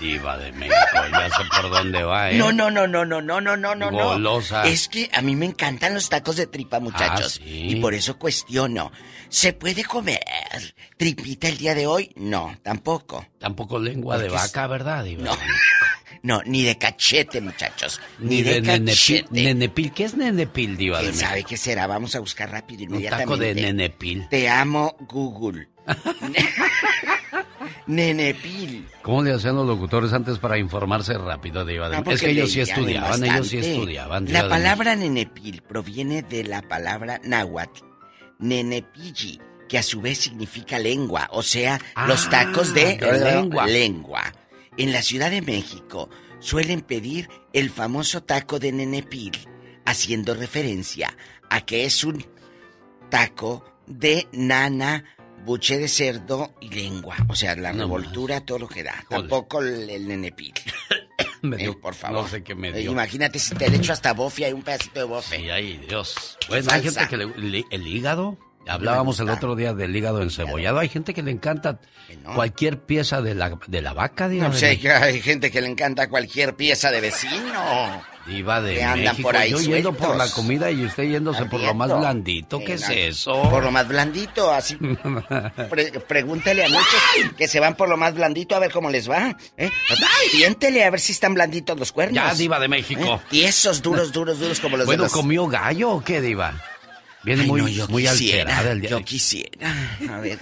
Diva 0.00 0.36
de 0.38 0.50
México, 0.52 0.76
ya 1.12 1.28
sé 1.28 1.42
por 1.60 1.70
dónde 1.70 2.02
va, 2.02 2.30
¿eh? 2.30 2.36
No, 2.38 2.50
no, 2.52 2.70
no, 2.70 2.86
no, 2.86 3.04
no, 3.04 3.20
no, 3.20 3.40
no, 3.40 3.56
no, 3.56 3.74
no. 3.76 3.90
Golosa. 3.90 4.64
Es 4.66 4.88
que 4.88 5.10
a 5.12 5.20
mí 5.22 5.36
me 5.36 5.46
encantan 5.46 5.92
los 5.94 6.08
tacos 6.08 6.36
de 6.36 6.46
tripa, 6.46 6.80
muchachos. 6.80 7.38
Ah, 7.40 7.44
sí. 7.44 7.66
Y 7.70 7.76
por 7.76 7.92
eso 7.94 8.18
cuestiono. 8.18 8.90
¿Se 9.28 9.52
puede 9.52 9.84
comer 9.84 10.18
tripita 10.96 11.48
el 11.48 11.58
día 11.58 11.74
de 11.74 11.86
hoy? 11.86 12.10
No, 12.16 12.56
tampoco. 12.62 13.26
Tampoco 13.38 13.78
lengua 13.78 14.16
de 14.18 14.28
Porque 14.28 14.42
vaca, 14.42 14.66
¿verdad, 14.66 15.04
Diva? 15.04 15.24
No. 15.24 15.36
No, 16.22 16.42
ni 16.44 16.62
de 16.64 16.76
cachete, 16.76 17.40
muchachos. 17.40 17.98
Ni, 18.18 18.36
Ni 18.36 18.42
de, 18.42 18.54
de 18.56 18.60
nenepil, 18.60 18.86
cachete. 18.94 19.26
nenepil. 19.30 19.92
¿Qué 19.92 20.04
es 20.04 20.14
nenepil, 20.18 20.76
Diva 20.76 20.98
de 20.98 21.04
¿Quién 21.04 21.12
México? 21.14 21.28
sabe 21.30 21.44
qué 21.44 21.56
será? 21.56 21.86
Vamos 21.86 22.14
a 22.14 22.20
buscar 22.20 22.50
rápido 22.50 22.82
Un 22.82 22.90
inmediatamente. 22.90 23.24
taco 23.26 23.36
de 23.38 23.54
nenepil. 23.54 24.28
Te 24.28 24.46
amo, 24.50 24.94
Google. 25.08 25.68
Nenepil. 27.90 28.86
¿Cómo 29.02 29.22
le 29.22 29.32
hacían 29.32 29.56
los 29.56 29.66
locutores 29.66 30.12
antes 30.12 30.38
para 30.38 30.58
informarse 30.58 31.16
rápido, 31.18 31.64
Diva 31.64 31.88
de 31.90 31.96
Ah? 31.96 32.02
Es 32.06 32.20
que 32.20 32.30
ellos 32.30 32.52
sí 32.52 32.60
estudiaban, 32.60 33.24
ellos 33.24 33.48
sí 33.48 33.58
estudiaban. 33.58 34.24
Diva 34.26 34.38
La 34.38 34.44
de 34.44 34.50
palabra 34.50 34.96
nenepil 34.96 35.62
proviene 35.62 36.22
de 36.22 36.44
la 36.44 36.62
palabra 36.62 37.20
náhuatl, 37.24 37.82
nenepilli, 38.38 39.40
que 39.68 39.78
a 39.78 39.82
su 39.82 40.00
vez 40.00 40.18
significa 40.18 40.78
lengua, 40.78 41.28
o 41.32 41.42
sea, 41.42 41.80
Ah, 41.94 42.06
los 42.06 42.28
tacos 42.30 42.74
de, 42.74 42.96
de 42.96 43.18
lengua. 43.18 43.66
lengua. 43.66 44.22
En 44.76 44.92
la 44.92 45.02
Ciudad 45.02 45.30
de 45.30 45.42
México 45.42 46.08
suelen 46.38 46.80
pedir 46.80 47.28
el 47.52 47.70
famoso 47.70 48.22
taco 48.22 48.58
de 48.58 48.72
nenepil, 48.72 49.32
haciendo 49.84 50.34
referencia 50.34 51.14
a 51.50 51.60
que 51.62 51.84
es 51.84 52.04
un 52.04 52.24
taco 53.10 53.64
de 53.86 54.28
nana, 54.32 55.04
buche 55.44 55.78
de 55.78 55.88
cerdo 55.88 56.54
y 56.60 56.68
lengua. 56.70 57.16
O 57.28 57.34
sea, 57.34 57.54
la 57.56 57.72
No 57.72 57.80
revoltura, 57.80 58.40
todo 58.40 58.58
lo 58.60 58.68
que 58.68 58.82
da. 58.82 58.92
Joder. 58.92 59.08
Tampoco 59.08 59.60
el, 59.62 59.88
el 59.90 60.08
nenepil. 60.08 60.52
Me 61.42 61.56
Eh, 61.56 61.58
dio- 61.60 61.80
por 61.80 61.94
favor. 61.94 62.22
No 62.24 62.28
sé 62.28 62.42
qué 62.42 62.54
me 62.54 62.68
Eh, 62.68 62.72
dio. 62.80 62.92
Imagínate 62.92 63.38
si 63.38 63.54
te 63.54 63.70
le 63.70 63.78
echo 63.78 63.92
hasta 63.94 64.12
bofia 64.12 64.48
y 64.50 64.52
un 64.52 64.62
pedacito 64.62 65.00
de 65.00 65.06
bofe. 65.06 65.36
Ay, 65.36 65.48
ay, 65.50 65.76
Dios. 65.88 66.36
Bueno, 66.48 66.70
hay 66.70 66.82
gente 66.82 67.08
que 67.08 67.16
le, 67.16 67.24
el, 67.24 67.64
el 67.70 67.86
hígado. 67.86 68.36
Hablábamos 68.66 69.18
el 69.20 69.30
otro 69.30 69.56
día 69.56 69.72
del 69.74 69.94
hígado 69.96 70.22
encebollado. 70.22 70.78
Hay 70.78 70.88
gente 70.88 71.14
que 71.14 71.22
le 71.22 71.30
encanta 71.30 71.78
cualquier 72.34 72.78
pieza 72.78 73.20
de 73.22 73.34
la, 73.34 73.58
de 73.66 73.82
la 73.82 73.92
vaca, 73.94 74.28
Diva. 74.28 74.48
No 74.48 74.54
sé, 74.54 74.78
que 74.78 74.90
hay 74.90 75.20
gente 75.20 75.50
que 75.50 75.60
le 75.60 75.68
encanta 75.68 76.08
cualquier 76.08 76.54
pieza 76.54 76.90
de 76.90 77.00
vecino. 77.00 78.02
Diva 78.26 78.60
de 78.60 78.74
que 78.74 78.82
andan 78.84 79.04
México. 79.06 79.28
por 79.28 79.36
ahí 79.36 79.50
Yo 79.50 79.58
yendo 79.58 79.92
por 79.94 80.10
la 80.10 80.26
sueltos. 80.26 80.32
comida 80.34 80.70
y 80.70 80.84
usted 80.84 81.04
yéndose 81.04 81.46
por 81.46 81.58
lo 81.60 81.74
más 81.74 81.88
blandito. 81.98 82.58
¿Qué 82.60 82.72
Eh, 82.72 82.74
es 82.74 82.88
no, 82.88 82.94
eso? 82.94 83.42
Por 83.50 83.64
lo 83.64 83.70
más 83.72 83.88
blandito, 83.88 84.52
así. 84.52 84.76
Pre- 85.70 85.90
pregúntele 86.06 86.64
a 86.64 86.68
muchos 86.68 87.00
que 87.36 87.48
se 87.48 87.58
van 87.60 87.74
por 87.76 87.88
lo 87.88 87.96
más 87.96 88.14
blandito 88.14 88.54
a 88.54 88.58
ver 88.58 88.70
cómo 88.70 88.90
les 88.90 89.10
va. 89.10 89.36
¿eh? 89.56 89.70
A 90.86 90.90
ver 90.90 91.00
si 91.00 91.12
están 91.12 91.34
blanditos 91.34 91.78
los 91.78 91.92
cuernos. 91.92 92.14
Ya, 92.14 92.34
Diva 92.34 92.60
de 92.60 92.68
México. 92.68 93.20
¿Eh? 93.32 93.36
Y 93.38 93.42
esos 93.44 93.80
duros, 93.82 94.12
duros, 94.12 94.38
duros 94.38 94.60
como 94.60 94.76
los 94.76 94.86
bueno, 94.86 95.04
de 95.04 95.06
los... 95.06 95.12
¿comió 95.12 95.46
gallo 95.46 95.90
o 95.90 96.04
qué, 96.04 96.20
Diva? 96.20 96.54
Viene 97.22 97.42
Ay, 97.42 97.48
muy, 97.48 97.60
no, 97.60 97.68
yo 97.68 97.86
muy 97.88 98.04
quisiera, 98.04 98.40
alterada 98.42 98.72
el 98.72 98.80
día 98.80 98.90
Yo 98.90 99.04
quisiera. 99.04 99.88
A 100.08 100.20
ver, 100.20 100.38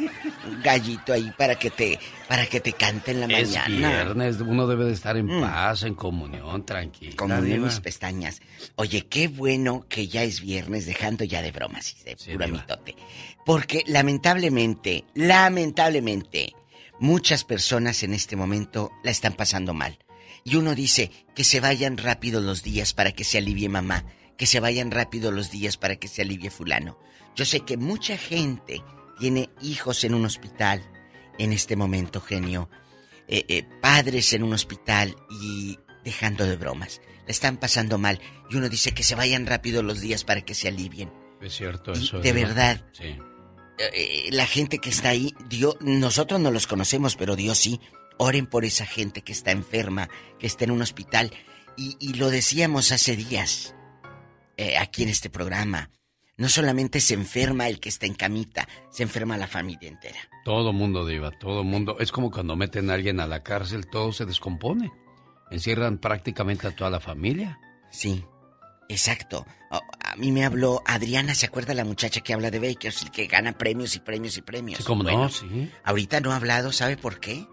un 0.47 0.63
gallito 0.63 1.13
ahí 1.13 1.33
para 1.37 1.57
que 1.57 1.71
te, 1.71 1.99
para 2.29 2.47
que 2.47 2.61
te 2.61 2.73
cante 2.73 3.11
en 3.11 3.21
la 3.21 3.27
Es 3.27 3.49
mañana. 3.51 3.89
viernes, 4.05 4.37
uno 4.41 4.67
debe 4.69 4.85
de 4.85 4.93
estar 4.93 5.17
en 5.17 5.27
paz, 5.41 5.83
en 5.83 5.95
comunión, 5.95 6.65
tranquilo. 6.65 7.17
Como 7.17 7.35
en 7.35 7.65
mis 7.65 7.81
pestañas. 7.81 8.41
Oye, 8.77 9.07
qué 9.07 9.27
bueno 9.27 9.87
que 9.89 10.07
ya 10.07 10.23
es 10.23 10.41
viernes, 10.41 10.87
dejando 10.87 11.25
ya 11.25 11.43
de 11.43 11.51
bromas 11.51 11.97
y 12.01 12.05
de 12.05 12.17
puro 12.17 12.47
mitote. 12.49 12.95
Porque 13.45 13.83
lamentablemente, 13.89 15.05
lamentablemente, 15.15 16.55
muchas 17.01 17.45
personas 17.45 18.03
en 18.05 18.15
este 18.15 18.37
momento 18.37 18.93
la 19.03 19.11
están 19.11 19.33
pasando 19.33 19.75
mal. 19.75 19.99
Y 20.45 20.57
uno 20.57 20.75
dice 20.75 21.11
que 21.35 21.43
se 21.45 21.59
vayan 21.61 21.99
rápido 21.99 22.41
los 22.41 22.63
días 22.63 22.93
para 22.95 23.13
que 23.13 23.25
se 23.25 23.39
alivie 23.39 23.69
mamá, 23.69 24.05
que 24.39 24.47
se 24.47 24.61
vayan 24.61 24.91
rápido 24.91 25.31
los 25.31 25.51
días 25.51 25.77
para 25.77 25.97
que 25.97 26.09
se 26.09 26.23
alivie 26.23 26.51
fulano. 26.51 26.99
Yo 27.37 27.45
sé 27.45 27.61
que 27.61 27.77
mucha 27.77 28.17
gente 28.17 28.83
tiene 29.19 29.51
hijos 29.61 30.05
en 30.05 30.15
un 30.15 30.25
hospital 30.25 30.83
en 31.39 31.53
este 31.53 31.77
momento, 31.77 32.21
genio. 32.21 32.71
Eh, 33.27 33.45
eh, 33.49 33.65
padres 33.83 34.33
en 34.33 34.43
un 34.43 34.55
hospital 34.55 35.15
y 35.43 35.79
dejando 36.05 36.47
de 36.47 36.57
bromas. 36.57 37.03
La 37.27 37.33
están 37.33 37.59
pasando 37.59 37.99
mal 37.99 38.21
y 38.49 38.57
uno 38.57 38.71
dice 38.71 38.93
que 38.93 39.03
se 39.03 39.15
vayan 39.15 39.45
rápido 39.45 39.83
los 39.83 40.01
días 40.01 40.25
para 40.25 40.41
que 40.41 40.55
se 40.55 40.69
alivien. 40.69 41.13
Es 41.43 41.55
cierto 41.57 41.93
Y 41.95 42.05
eso. 42.05 42.21
de 42.21 42.33
verdad. 42.33 42.87
Sí. 42.93 43.17
Eh, 43.79 44.29
la 44.33 44.47
gente 44.47 44.79
que 44.79 44.89
está 44.91 45.11
ahí, 45.11 45.35
Dios, 45.49 45.77
nosotros 45.81 46.41
no 46.41 46.51
los 46.51 46.67
conocemos, 46.67 47.17
pero 47.17 47.37
Dios 47.37 47.59
sí. 47.59 47.81
Oren 48.17 48.47
por 48.47 48.65
esa 48.65 48.87
gente 48.87 49.23
que 49.23 49.33
está 49.33 49.51
enferma, 49.53 50.09
que 50.39 50.47
está 50.47 50.65
en 50.65 50.71
un 50.73 50.83
hospital. 50.83 51.33
Y, 51.77 51.97
y 52.01 52.15
lo 52.15 52.31
decíamos 52.31 52.91
hace 52.91 53.15
días, 53.15 53.75
eh, 54.59 54.77
aquí 54.77 55.05
en 55.05 55.09
este 55.09 55.31
programa. 55.31 55.91
No 56.37 56.49
solamente 56.49 57.01
se 57.01 57.15
enferma 57.15 57.69
el 57.69 57.81
que 57.81 57.89
está 57.89 58.07
en 58.07 58.15
camita, 58.15 58.69
se 58.91 59.03
enferma 59.03 59.37
la 59.37 59.47
familia 59.47 59.89
entera. 59.89 60.19
Todo 60.45 60.73
mundo, 60.73 61.07
Diva, 61.07 61.31
todo 61.31 61.65
mundo. 61.65 61.97
Es 61.99 62.13
como 62.13 62.31
cuando 62.31 62.55
meten 62.55 62.91
a 62.91 62.95
alguien 62.95 63.21
a 63.21 63.27
la 63.27 63.43
cárcel, 63.43 63.89
todo 63.89 64.13
se 64.13 64.25
descompone. 64.25 64.93
Encierran 65.51 65.99
prácticamente 65.99 66.67
a 66.67 66.77
toda 66.77 66.91
la 66.91 67.01
familia. 67.01 67.59
Sí, 67.91 68.25
exacto. 68.89 69.47
A 69.71 70.17
mí 70.17 70.31
me 70.31 70.45
habló 70.45 70.83
Adriana, 70.87 71.35
¿se 71.35 71.47
acuerda 71.47 71.75
la 71.75 71.85
muchacha 71.85 72.21
que 72.21 72.35
habla 72.35 72.51
de 72.51 72.61
Bakers 72.61 73.03
y 73.03 73.11
que 73.11 73.27
gana 73.27 73.53
premios 73.59 73.97
y 73.97 74.01
premios 74.01 74.37
y 74.37 74.43
premios? 74.43 74.79
Sí, 74.79 74.85
cómo 74.85 75.03
no, 75.03 75.11
Bueno, 75.11 75.29
sí. 75.29 75.71
Ahorita 75.85 76.21
no 76.21 76.33
ha 76.33 76.37
hablado, 76.37 76.73
¿sabe 76.73 76.97
por 76.97 77.21
qué? 77.21 77.47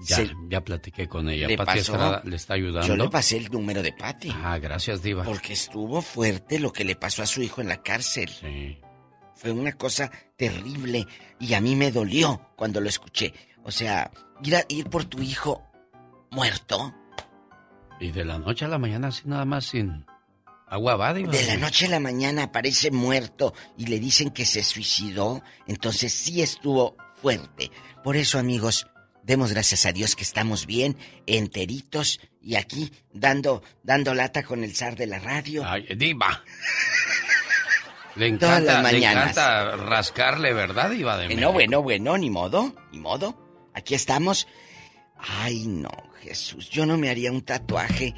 Ya, 0.00 0.16
Se- 0.16 0.30
ya 0.48 0.60
platiqué 0.60 1.08
con 1.08 1.28
ella. 1.28 1.46
le 1.46 1.56
Pati 1.56 1.66
pasó- 1.78 1.92
Estrada 1.92 2.22
le 2.24 2.36
está 2.36 2.54
ayudando. 2.54 2.86
Yo 2.88 2.96
le 2.96 3.08
pasé 3.08 3.36
el 3.36 3.48
número 3.50 3.80
de 3.82 3.92
Patty. 3.92 4.34
Ah, 4.42 4.58
gracias, 4.58 5.02
Diva. 5.02 5.22
Porque 5.24 5.52
estuvo 5.52 6.02
fuerte 6.02 6.58
lo 6.58 6.72
que 6.72 6.84
le 6.84 6.96
pasó 6.96 7.22
a 7.22 7.26
su 7.26 7.42
hijo 7.42 7.60
en 7.60 7.68
la 7.68 7.80
cárcel. 7.82 8.28
Sí. 8.28 8.78
Fue 9.36 9.52
una 9.52 9.72
cosa 9.72 10.10
terrible 10.36 11.06
y 11.38 11.54
a 11.54 11.60
mí 11.60 11.76
me 11.76 11.90
dolió 11.92 12.50
cuando 12.56 12.80
lo 12.80 12.88
escuché. 12.88 13.32
O 13.62 13.70
sea, 13.70 14.10
ir, 14.42 14.56
a- 14.56 14.64
ir 14.68 14.88
por 14.90 15.04
tu 15.04 15.22
hijo 15.22 15.62
muerto. 16.30 16.92
Y 18.00 18.10
de 18.10 18.24
la 18.24 18.38
noche 18.38 18.64
a 18.64 18.68
la 18.68 18.78
mañana, 18.78 19.08
así 19.08 19.22
nada 19.26 19.44
más 19.44 19.66
sin 19.66 20.04
agua 20.66 20.96
va, 20.96 21.14
Diva. 21.14 21.30
De 21.32 21.44
la 21.46 21.56
noche 21.56 21.86
a 21.86 21.90
la 21.90 22.00
mañana 22.00 22.44
aparece 22.44 22.90
muerto 22.90 23.54
y 23.78 23.86
le 23.86 24.00
dicen 24.00 24.30
que 24.30 24.44
se 24.44 24.64
suicidó. 24.64 25.42
Entonces 25.68 26.12
sí 26.12 26.42
estuvo 26.42 26.96
fuerte. 27.22 27.70
Por 28.02 28.16
eso, 28.16 28.38
amigos, 28.38 28.86
Demos 29.24 29.52
gracias 29.52 29.86
a 29.86 29.92
Dios 29.92 30.14
que 30.16 30.22
estamos 30.22 30.66
bien, 30.66 30.96
enteritos 31.26 32.20
y 32.42 32.56
aquí 32.56 32.92
dando, 33.12 33.62
dando 33.82 34.14
lata 34.14 34.42
con 34.42 34.62
el 34.62 34.76
zar 34.76 34.96
de 34.96 35.06
la 35.06 35.18
radio. 35.18 35.64
Ay, 35.66 35.86
diva. 35.96 36.44
Le 38.16 38.30
Todas 38.32 38.60
encanta, 38.60 38.82
las 38.82 38.92
le 38.92 38.98
mañanas. 39.00 39.22
encanta 39.30 39.76
rascarle, 39.76 40.52
¿verdad, 40.52 40.90
Diva 40.90 41.16
de 41.16 41.26
Bueno, 41.26 41.40
México? 41.40 41.52
bueno, 41.52 41.82
bueno, 41.82 42.18
ni 42.18 42.30
modo, 42.30 42.74
ni 42.92 42.98
modo. 43.00 43.70
Aquí 43.74 43.94
estamos. 43.96 44.46
Ay, 45.18 45.66
no, 45.66 45.90
Jesús, 46.22 46.70
yo 46.70 46.86
no 46.86 46.96
me 46.96 47.10
haría 47.10 47.32
un 47.32 47.42
tatuaje. 47.42 48.14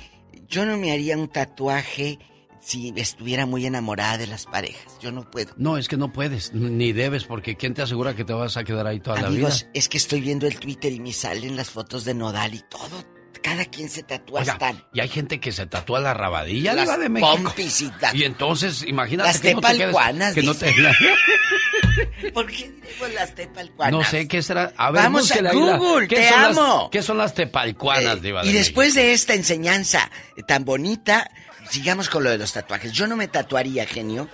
Yo 0.49 0.67
no 0.67 0.77
me 0.77 0.93
haría 0.93 1.17
un 1.17 1.29
tatuaje 1.29 2.19
si 2.67 2.93
estuviera 2.97 3.47
muy 3.47 3.65
enamorada 3.65 4.19
de 4.19 4.27
las 4.27 4.45
parejas. 4.47 4.99
Yo 5.01 5.13
no 5.13 5.31
puedo. 5.31 5.53
No, 5.57 5.79
es 5.79 5.87
que 5.87 5.97
no 5.97 6.13
puedes, 6.13 6.53
ni 6.53 6.93
debes, 6.93 7.25
porque 7.25 7.57
¿quién 7.57 7.75
te 7.75 7.83
asegura 7.83 8.17
que 8.17 8.25
te 8.25 8.33
vas 8.33 8.57
a 8.57 8.65
quedar 8.65 8.87
ahí 8.89 8.99
toda 8.99 9.21
Amigos, 9.21 9.61
la 9.61 9.67
vida? 9.67 9.71
es 9.75 9.89
que 9.89 9.99
estoy 9.99 10.21
viendo 10.21 10.47
el 10.49 10.59
Twitter 10.59 10.93
y 10.93 10.99
me 10.99 11.13
salen 11.13 11.57
las 11.57 11.71
fotos 11.71 12.05
de 12.05 12.15
Nodal 12.15 12.55
y 12.55 12.63
todo. 12.69 13.05
Cada 13.43 13.65
quien 13.67 13.89
se 13.89 14.03
tatúa 14.03 14.41
Oiga, 14.41 14.55
hasta 14.55 14.75
y 14.93 14.99
hay 14.99 15.09
gente 15.09 15.39
que 15.39 15.53
se 15.53 15.67
tatúa 15.67 16.01
la 16.01 16.13
rabadilla, 16.15 16.73
Las 16.73 16.87
Diva 16.87 16.99
de 16.99 17.09
México. 17.09 17.31
pompis 17.45 17.83
y 18.15 18.25
entonces, 18.25 18.83
imagínate 18.83 19.29
Las 19.29 19.41
que 19.41 19.55
no 19.55 19.61
te 19.61 19.67
quedes- 19.69 19.79
tepalcuanas, 19.79 20.35
que 20.35 20.43
no 20.43 20.55
te... 20.55 20.75
¿Por 22.35 22.47
qué 22.47 22.71
digo 22.71 23.07
las 23.15 23.35
tepalcuanas? 23.35 23.93
No 23.93 24.03
sé 24.05 24.27
qué 24.29 24.43
será. 24.43 24.73
A 24.77 24.91
ver, 24.91 25.03
Vamos 25.05 25.31
a 25.31 25.41
la- 25.43 25.53
Google, 25.53 26.09
¿qué 26.09 26.17
te 26.17 26.23
las- 26.31 26.57
amo. 26.59 26.89
¿Qué 26.91 27.03
son 27.03 27.19
las 27.19 27.35
tepalcuanas, 27.35 28.21
Diva 28.21 28.43
de 28.43 28.49
Y 28.49 28.53
México? 28.53 28.59
después 28.65 28.95
de 28.95 29.13
esta 29.13 29.35
enseñanza 29.35 30.11
tan 30.49 30.65
bonita, 30.65 31.31
sigamos 31.71 32.09
con 32.09 32.25
lo 32.25 32.31
de 32.31 32.39
los 32.39 32.53
tatuajes. 32.53 32.93
Yo 32.93 33.07
no 33.07 33.17
me 33.17 33.29
tatuaría, 33.29 33.87
genio, 33.87 34.29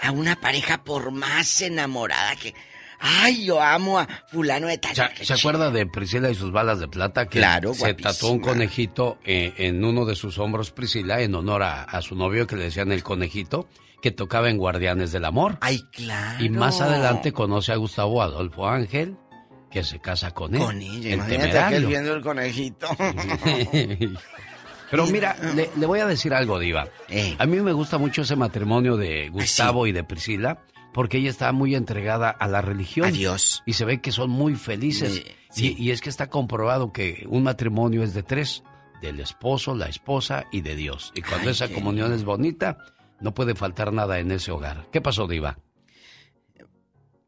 a 0.00 0.10
una 0.10 0.36
pareja 0.40 0.82
por 0.84 1.10
más 1.10 1.60
enamorada 1.62 2.36
que... 2.36 2.54
Ay, 3.00 3.44
yo 3.44 3.62
amo 3.62 4.00
a 4.00 4.08
fulano 4.28 4.66
de 4.66 4.76
tal. 4.78 4.92
¿Se, 4.94 5.24
se 5.24 5.32
acuerda 5.34 5.70
de 5.70 5.86
Priscila 5.86 6.30
y 6.30 6.34
sus 6.34 6.50
balas 6.50 6.80
de 6.80 6.88
plata? 6.88 7.28
Que 7.28 7.38
Claro, 7.38 7.72
se 7.72 7.80
guapísima. 7.80 8.12
tatuó 8.12 8.30
un 8.32 8.40
conejito 8.40 9.18
eh, 9.24 9.54
en 9.58 9.84
uno 9.84 10.04
de 10.04 10.16
sus 10.16 10.36
hombros, 10.38 10.72
Priscila, 10.72 11.20
en 11.20 11.32
honor 11.36 11.62
a, 11.62 11.84
a 11.84 12.02
su 12.02 12.16
novio 12.16 12.48
que 12.48 12.56
le 12.56 12.64
decían 12.64 12.90
el 12.90 13.04
conejito, 13.04 13.68
que 14.02 14.10
tocaba 14.10 14.50
en 14.50 14.58
Guardianes 14.58 15.12
del 15.12 15.26
Amor. 15.26 15.58
Ay, 15.60 15.80
claro. 15.92 16.42
Y 16.44 16.48
más 16.50 16.80
adelante 16.80 17.30
conoce 17.30 17.70
a 17.70 17.76
Gustavo 17.76 18.20
Adolfo 18.20 18.68
Ángel, 18.68 19.16
que 19.70 19.84
se 19.84 20.00
casa 20.00 20.32
con 20.32 20.56
él. 20.56 20.60
Con 20.60 20.82
ella, 20.82 21.08
el 21.10 21.14
imagínate 21.14 21.56
aquel 21.58 21.86
viendo 21.86 22.14
el 22.14 22.20
conejito. 22.22 22.88
Pero 24.90 25.06
mira, 25.06 25.36
le, 25.54 25.70
le 25.76 25.86
voy 25.86 26.00
a 26.00 26.06
decir 26.06 26.32
algo, 26.34 26.58
Diva. 26.58 26.88
Eh. 27.08 27.36
A 27.38 27.46
mí 27.46 27.60
me 27.60 27.72
gusta 27.72 27.98
mucho 27.98 28.22
ese 28.22 28.36
matrimonio 28.36 28.96
de 28.96 29.28
Gustavo 29.28 29.86
y 29.86 29.92
de 29.92 30.02
Priscila, 30.04 30.62
porque 30.94 31.18
ella 31.18 31.30
está 31.30 31.52
muy 31.52 31.74
entregada 31.74 32.30
a 32.30 32.48
la 32.48 32.62
religión. 32.62 33.06
A 33.08 33.10
Dios. 33.10 33.62
Y 33.66 33.74
se 33.74 33.84
ve 33.84 34.00
que 34.00 34.12
son 34.12 34.30
muy 34.30 34.54
felices. 34.56 35.18
Eh, 35.18 35.36
sí. 35.50 35.76
Y, 35.78 35.84
y 35.84 35.90
es 35.90 36.00
que 36.00 36.08
está 36.08 36.28
comprobado 36.28 36.92
que 36.92 37.26
un 37.28 37.42
matrimonio 37.42 38.02
es 38.02 38.14
de 38.14 38.22
tres, 38.22 38.62
del 39.02 39.20
esposo, 39.20 39.74
la 39.76 39.86
esposa 39.88 40.46
y 40.50 40.62
de 40.62 40.74
Dios. 40.74 41.12
Y 41.14 41.20
cuando 41.22 41.48
Ay, 41.48 41.52
esa 41.52 41.68
comunión 41.68 42.12
es 42.12 42.24
bonita, 42.24 42.78
no 43.20 43.34
puede 43.34 43.54
faltar 43.54 43.92
nada 43.92 44.18
en 44.20 44.30
ese 44.32 44.50
hogar. 44.52 44.86
¿Qué 44.90 45.00
pasó, 45.00 45.26
Diva? 45.26 45.58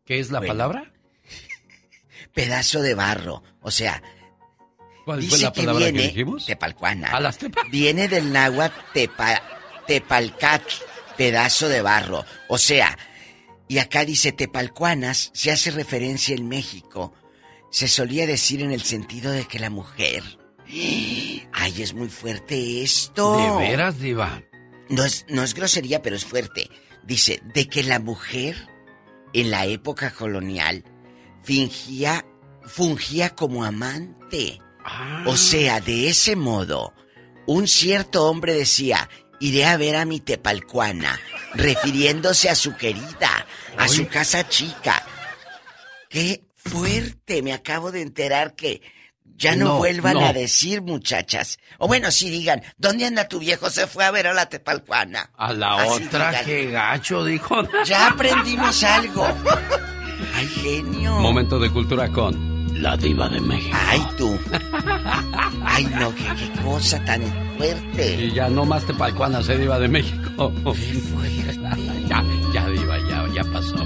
¿Qué 0.04 0.18
es 0.18 0.30
la 0.30 0.38
Bueno. 0.40 0.54
palabra? 0.54 0.92
Pedazo 2.34 2.80
de 2.82 2.94
barro. 2.94 3.42
O 3.60 3.70
sea, 3.70 4.02
¿Cuál 5.04 5.20
dice 5.20 5.30
fue 5.30 5.38
la 5.44 5.52
que 5.52 5.60
palabra 5.62 5.86
que 5.86 5.92
viene 5.92 6.08
dijimos? 6.08 6.46
tepalcuana. 6.46 7.08
A 7.10 7.20
las 7.20 7.38
tepa- 7.40 7.68
Viene 7.70 8.08
del 8.08 8.32
náhuatl 8.32 8.74
tepa, 8.92 9.42
tepalcatl, 9.86 10.72
pedazo 11.16 11.68
de 11.68 11.82
barro. 11.82 12.24
O 12.48 12.58
sea, 12.58 12.96
y 13.68 13.78
acá 13.78 14.04
dice 14.04 14.32
tepalcuanas, 14.32 15.30
se 15.34 15.50
hace 15.50 15.70
referencia 15.70 16.34
en 16.34 16.48
México. 16.48 17.12
Se 17.70 17.86
solía 17.88 18.26
decir 18.26 18.62
en 18.62 18.72
el 18.72 18.82
sentido 18.82 19.30
de 19.30 19.44
que 19.46 19.58
la 19.58 19.70
mujer. 19.70 20.22
Ay, 21.52 21.82
es 21.82 21.94
muy 21.94 22.08
fuerte 22.08 22.82
esto. 22.82 23.36
¿De 23.58 23.68
veras, 23.68 23.98
Diva? 24.00 24.42
No 24.88 25.04
es, 25.04 25.24
no 25.28 25.42
es 25.42 25.54
grosería, 25.54 26.02
pero 26.02 26.16
es 26.16 26.24
fuerte. 26.24 26.68
Dice, 27.04 27.40
de 27.54 27.68
que 27.68 27.82
la 27.84 27.98
mujer 28.00 28.56
en 29.32 29.50
la 29.50 29.66
época 29.66 30.10
colonial 30.12 30.84
fingía, 31.44 32.24
fungía 32.66 33.30
como 33.30 33.64
amante. 33.64 34.60
O 35.26 35.36
sea, 35.36 35.80
de 35.80 36.08
ese 36.08 36.36
modo, 36.36 36.92
un 37.46 37.66
cierto 37.68 38.26
hombre 38.26 38.54
decía, 38.54 39.08
iré 39.38 39.64
a 39.66 39.76
ver 39.76 39.96
a 39.96 40.04
mi 40.04 40.20
tepalcuana, 40.20 41.18
refiriéndose 41.54 42.48
a 42.48 42.54
su 42.54 42.76
querida, 42.76 43.46
a 43.76 43.88
su 43.88 44.06
casa 44.08 44.48
chica. 44.48 45.02
¡Qué 46.08 46.44
fuerte! 46.54 47.42
Me 47.42 47.52
acabo 47.52 47.92
de 47.92 48.02
enterar 48.02 48.54
que 48.54 48.82
ya 49.36 49.56
no, 49.56 49.64
No, 49.66 49.76
vuelvan 49.78 50.14
no. 50.14 50.26
a 50.26 50.32
decir, 50.32 50.82
muchachas. 50.82 51.58
O 51.78 51.86
bueno, 51.86 52.10
sí 52.10 52.28
digan, 52.28 52.62
¿dónde 52.76 53.06
anda 53.06 53.28
tu 53.28 53.38
viejo? 53.38 53.70
Se 53.70 53.86
fue 53.86 54.04
a 54.04 54.10
ver 54.10 54.26
a 54.26 54.34
la 54.34 54.48
tepalcuana. 54.48 55.30
A 55.36 55.52
la 55.52 55.76
Así 55.76 56.04
otra, 56.04 56.28
digan. 56.30 56.44
qué 56.44 56.70
gacho, 56.70 57.24
dijo. 57.24 57.56
Ya 57.86 58.08
aprendimos 58.08 58.82
algo. 58.84 59.26
Ay, 60.34 60.46
genio. 60.48 61.12
Momento 61.20 61.58
de 61.58 61.70
cultura 61.70 62.08
con 62.10 62.49
la 62.80 62.96
diva 62.96 63.28
de 63.28 63.40
México. 63.40 63.76
Ay, 63.88 64.06
tú. 64.16 64.38
Ay, 65.64 65.84
no, 65.98 66.14
qué, 66.14 66.24
qué 66.24 66.62
cosa 66.62 67.04
tan 67.04 67.22
fuerte. 67.56 68.24
Y 68.24 68.32
ya 68.32 68.48
no 68.48 68.64
más 68.64 68.84
te 68.84 68.94
palcuanas, 68.94 69.48
eh, 69.48 69.58
diva 69.58 69.78
de 69.78 69.88
México. 69.88 70.52
ya, 72.08 72.24
ya, 72.54 72.66
diva, 72.68 72.98
ya, 73.08 73.26
ya 73.34 73.44
pasó. 73.52 73.76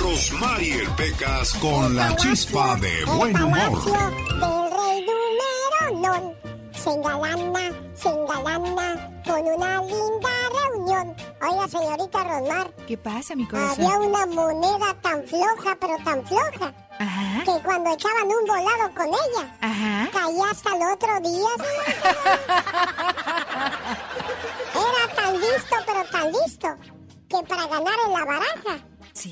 Rosmarie 0.00 0.88
Pecas 0.96 1.54
con 1.54 1.96
la 1.96 2.14
chispa 2.16 2.76
de 2.76 3.04
buen 3.16 3.36
humor. 3.42 3.84
del 3.84 4.70
rey 4.70 5.06
número 5.06 6.00
non. 6.00 6.45
Se 6.86 6.92
engalana, 6.92 7.72
se 7.94 8.08
engalana 8.08 9.10
con 9.26 9.40
una 9.44 9.82
linda 9.82 10.30
reunión. 10.54 11.16
Oiga, 11.42 11.66
señorita 11.66 12.22
Rosmar. 12.22 12.70
¿Qué 12.86 12.96
pasa, 12.96 13.34
mi 13.34 13.44
corazón? 13.48 13.84
Había 13.86 13.98
una 13.98 14.24
moneda 14.26 14.94
tan 15.02 15.24
floja, 15.24 15.76
pero 15.80 15.96
tan 16.04 16.24
floja, 16.24 16.72
Ajá. 17.00 17.42
que 17.44 17.60
cuando 17.64 17.92
echaban 17.92 18.28
un 18.28 18.46
volado 18.46 18.94
con 18.94 19.08
ella, 19.08 19.56
Ajá. 19.62 20.08
caía 20.12 20.44
hasta 20.48 20.76
el 20.76 20.82
otro 20.92 21.20
día. 21.28 21.48
Era 24.76 25.14
tan 25.16 25.40
listo, 25.40 25.76
pero 25.86 26.04
tan 26.12 26.30
listo, 26.30 26.68
que 27.28 27.42
para 27.48 27.66
ganar 27.66 27.94
en 28.06 28.12
la 28.12 28.24
baraja, 28.24 28.78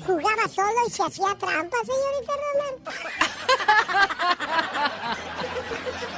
jugaba 0.05 0.47
solo 0.47 0.69
y 0.87 0.91
se 0.91 1.03
hacía 1.03 1.35
trampa, 1.35 1.77
señorita 1.85 2.33
Rosmar. 2.41 2.95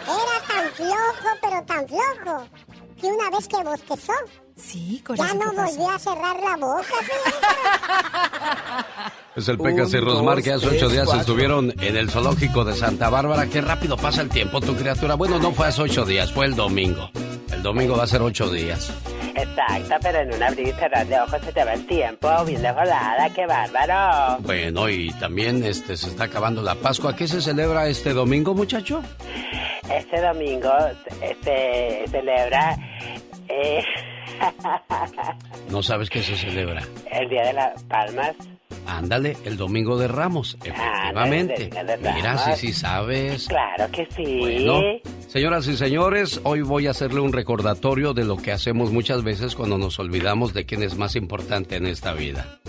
Era 0.08 0.40
tan 0.48 0.72
flojo, 0.74 1.30
pero 1.42 1.64
tan 1.66 1.86
flojo, 1.88 2.48
que 3.00 3.08
una 3.08 3.30
vez 3.30 3.48
que 3.48 3.64
bostezó, 3.64 4.14
Sí, 4.58 5.02
ya 5.16 5.34
no 5.36 5.54
volvió 5.54 5.90
a 5.90 6.00
cerrar 6.00 6.38
la 6.42 6.58
boca, 6.58 6.84
señorita. 6.84 7.48
Es 9.36 9.48
el 9.50 9.60
Pecas 9.60 9.94
y 9.94 10.00
Rosmar 10.00 10.42
que 10.42 10.54
hace 10.54 10.66
ocho 10.66 10.90
días 10.90 11.06
cuatro. 11.06 11.22
estuvieron 11.22 11.72
en 11.80 11.96
el 11.96 12.10
zoológico 12.10 12.66
de 12.66 12.74
Santa 12.74 13.12
Bárbara. 13.12 13.46
Qué 13.46 13.62
rápido 13.62 13.96
pasa 13.96 14.24
el 14.24 14.30
tiempo, 14.30 14.60
tu 14.62 14.76
criatura. 14.76 15.14
Bueno, 15.14 15.38
no 15.38 15.52
fue 15.52 15.68
hace 15.68 15.84
ocho 15.84 16.06
días, 16.06 16.32
fue 16.32 16.48
el 16.48 16.56
domingo. 16.56 17.12
El 17.52 17.62
domingo 17.62 17.96
va 17.96 18.06
a 18.06 18.08
ser 18.08 18.24
ocho 18.24 18.50
días. 18.50 18.92
Exacto, 19.38 19.96
pero 20.02 20.20
en 20.20 20.34
un 20.34 20.42
abrir 20.42 20.68
y 20.70 20.72
cerrar 20.72 21.06
de 21.06 21.20
ojos 21.20 21.40
se 21.44 21.52
te 21.54 21.64
va 21.64 21.74
el 21.74 21.86
tiempo, 21.86 22.28
bien 22.46 22.62
de 22.62 22.72
volada, 22.72 23.30
qué 23.36 23.46
bárbaro. 23.46 24.42
Bueno, 24.42 24.90
y 24.90 25.12
también 25.20 25.64
este 25.64 25.96
se 25.96 26.10
está 26.10 26.24
acabando 26.24 26.64
la 26.64 26.74
Pascua. 26.76 27.16
¿Qué 27.16 27.28
se 27.28 27.40
celebra 27.40 27.88
este 27.88 28.14
domingo, 28.14 28.56
muchacho? 28.56 29.04
Este 29.94 30.20
domingo 30.22 30.72
se, 31.44 32.06
celebra 32.10 32.78
eh, 33.48 33.84
No 35.70 35.84
sabes 35.84 36.10
qué 36.10 36.22
se 36.22 36.36
celebra. 36.36 36.82
el 37.12 37.30
Día 37.30 37.46
de 37.46 37.54
las 37.54 37.84
Palmas. 37.84 38.36
Ándale, 38.86 39.38
el 39.46 39.58
domingo 39.58 39.98
de 39.98 40.08
Ramos, 40.08 40.58
efectivamente. 40.64 41.70
de 41.70 41.98
Mira, 41.98 42.38
sí, 42.38 42.44
Ramos. 42.46 42.58
sí 42.60 42.74
sabes. 42.74 43.48
Claro 43.48 43.92
que 43.92 44.08
sí. 44.16 44.38
Bueno, 44.40 44.82
señoras 45.28 45.68
y 45.68 45.78
señores, 45.78 46.40
hoy 46.44 46.62
voy 46.62 46.88
a 46.88 46.92
hacerle 46.92 47.20
un 47.20 47.34
recordatorio 47.34 48.14
de 48.14 48.24
lo 48.26 48.38
que 48.38 48.52
hacemos 48.52 48.92
muchas 48.92 49.24
veces 49.24 49.56
cuando 49.56 49.78
nos 49.78 50.00
olvidamos 50.00 50.54
de 50.54 50.66
quién 50.66 50.84
es 50.84 50.98
más 50.98 51.16
importante 51.16 51.76
en 51.76 51.86
esta 51.86 52.14
vida. 52.14 52.60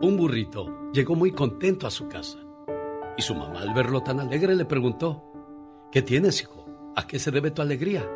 Un 0.00 0.16
burrito 0.16 0.90
llegó 0.92 1.14
muy 1.14 1.30
contento 1.30 1.86
a 1.86 1.90
su 1.90 2.08
casa 2.08 2.38
y 3.16 3.22
su 3.22 3.34
mamá 3.34 3.60
al 3.60 3.72
verlo 3.72 4.02
tan 4.02 4.18
alegre 4.20 4.56
le 4.56 4.64
preguntó, 4.64 5.22
¿qué 5.92 6.02
tienes, 6.02 6.40
hijo? 6.42 6.66
¿A 6.96 7.06
qué 7.06 7.18
se 7.18 7.30
debe 7.30 7.50
tu 7.52 7.62
alegría? 7.62 8.08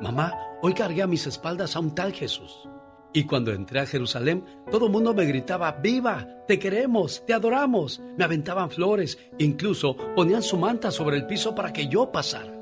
Mamá, 0.00 0.32
hoy 0.62 0.74
cargué 0.74 1.02
a 1.02 1.06
mis 1.06 1.26
espaldas 1.26 1.74
a 1.76 1.80
un 1.80 1.94
tal 1.94 2.12
Jesús. 2.12 2.68
Y 3.16 3.24
cuando 3.24 3.52
entré 3.52 3.78
a 3.78 3.86
Jerusalén, 3.86 4.44
todo 4.72 4.86
el 4.86 4.92
mundo 4.92 5.14
me 5.14 5.24
gritaba, 5.24 5.70
¡Viva! 5.70 6.26
¡Te 6.48 6.58
queremos! 6.58 7.24
¡Te 7.24 7.32
adoramos! 7.32 8.02
Me 8.18 8.24
aventaban 8.24 8.70
flores, 8.70 9.16
incluso 9.38 9.96
ponían 10.16 10.42
su 10.42 10.56
manta 10.56 10.90
sobre 10.90 11.18
el 11.18 11.26
piso 11.26 11.54
para 11.54 11.72
que 11.72 11.86
yo 11.86 12.10
pasara. 12.10 12.52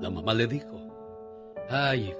La 0.00 0.10
mamá 0.10 0.34
le 0.34 0.48
dijo, 0.48 1.54
¡Ay, 1.70 2.08
hijo! 2.08 2.18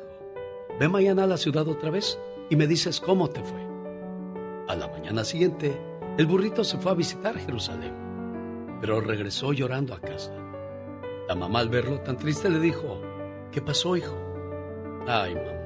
Ve 0.79 0.89
mañana 0.89 1.25
a 1.25 1.27
la 1.27 1.37
ciudad 1.37 1.67
otra 1.67 1.91
vez 1.91 2.17
y 2.51 2.55
me 2.57 2.69
dices 2.69 3.01
cómo 3.01 3.29
te 3.29 3.43
fue. 3.43 3.67
A 4.69 4.77
la 4.77 4.87
mañana 4.87 5.25
siguiente, 5.25 5.77
El 6.19 6.27
burrito 6.27 6.65
se 6.65 6.79
fue 6.79 6.91
a 6.91 6.97
visitar 6.97 7.39
Jerusalén, 7.39 7.95
pero 8.81 9.01
regresó 9.01 9.53
llorando 9.53 9.95
a 9.95 10.01
casa. 10.01 10.33
La 11.29 11.37
mamá 11.37 11.61
al 11.61 11.69
verlo 11.69 12.01
tan 12.01 12.17
triste 12.17 12.51
le 12.51 12.59
dijo, 12.59 13.01
¿qué 13.53 13.63
pasó, 13.63 13.97
hijo? 13.97 14.17
Ay, 15.07 15.37
mamá, 15.37 15.58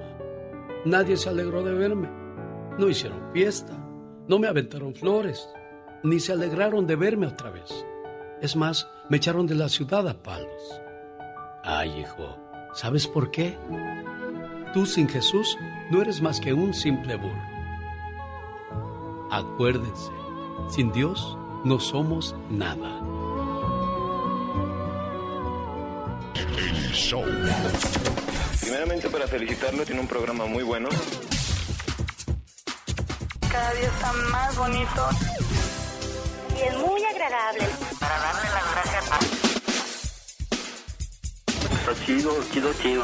nadie 0.84 1.16
se 1.16 1.28
alegró 1.28 1.62
de 1.62 1.72
verme. 1.72 2.08
No 2.78 2.88
hicieron 2.88 3.32
fiesta, 3.32 3.76
no 4.28 4.38
me 4.38 4.48
aventaron 4.48 4.94
flores, 4.94 5.48
ni 6.02 6.20
se 6.20 6.32
alegraron 6.32 6.86
de 6.86 6.96
verme 6.96 7.26
otra 7.26 7.50
vez. 7.50 7.84
Es 8.40 8.56
más, 8.56 8.88
me 9.08 9.18
echaron 9.18 9.46
de 9.46 9.54
la 9.54 9.68
ciudad 9.68 10.08
a 10.08 10.22
palos. 10.22 10.80
Ay, 11.64 12.00
hijo, 12.00 12.36
¿sabes 12.74 13.06
por 13.06 13.30
qué? 13.30 13.56
Tú 14.72 14.86
sin 14.86 15.08
Jesús 15.08 15.56
no 15.90 16.00
eres 16.00 16.22
más 16.22 16.40
que 16.40 16.52
un 16.52 16.72
simple 16.72 17.16
burro. 17.16 17.52
Acuérdense, 19.30 20.10
sin 20.68 20.90
Dios 20.92 21.36
no 21.64 21.78
somos 21.78 22.34
nada. 22.50 23.00
El 26.34 26.92
show. 26.92 27.24
Primeramente 28.62 29.10
para 29.10 29.26
felicitarlo, 29.26 29.84
tiene 29.84 30.00
un 30.00 30.06
programa 30.06 30.46
muy 30.46 30.62
bueno. 30.62 30.88
Cada 33.50 33.72
día 33.72 33.88
está 33.88 34.12
más 34.30 34.56
bonito. 34.56 35.08
Y 36.56 36.60
es 36.68 36.76
muy 36.78 37.04
agradable. 37.04 37.66
Para 37.98 38.18
darle 38.18 38.48
las 38.54 38.72
gracias 38.72 39.10
a... 39.10 39.18
Está 41.74 42.06
chido, 42.06 42.32
chido, 42.52 42.72
chido. 42.80 43.02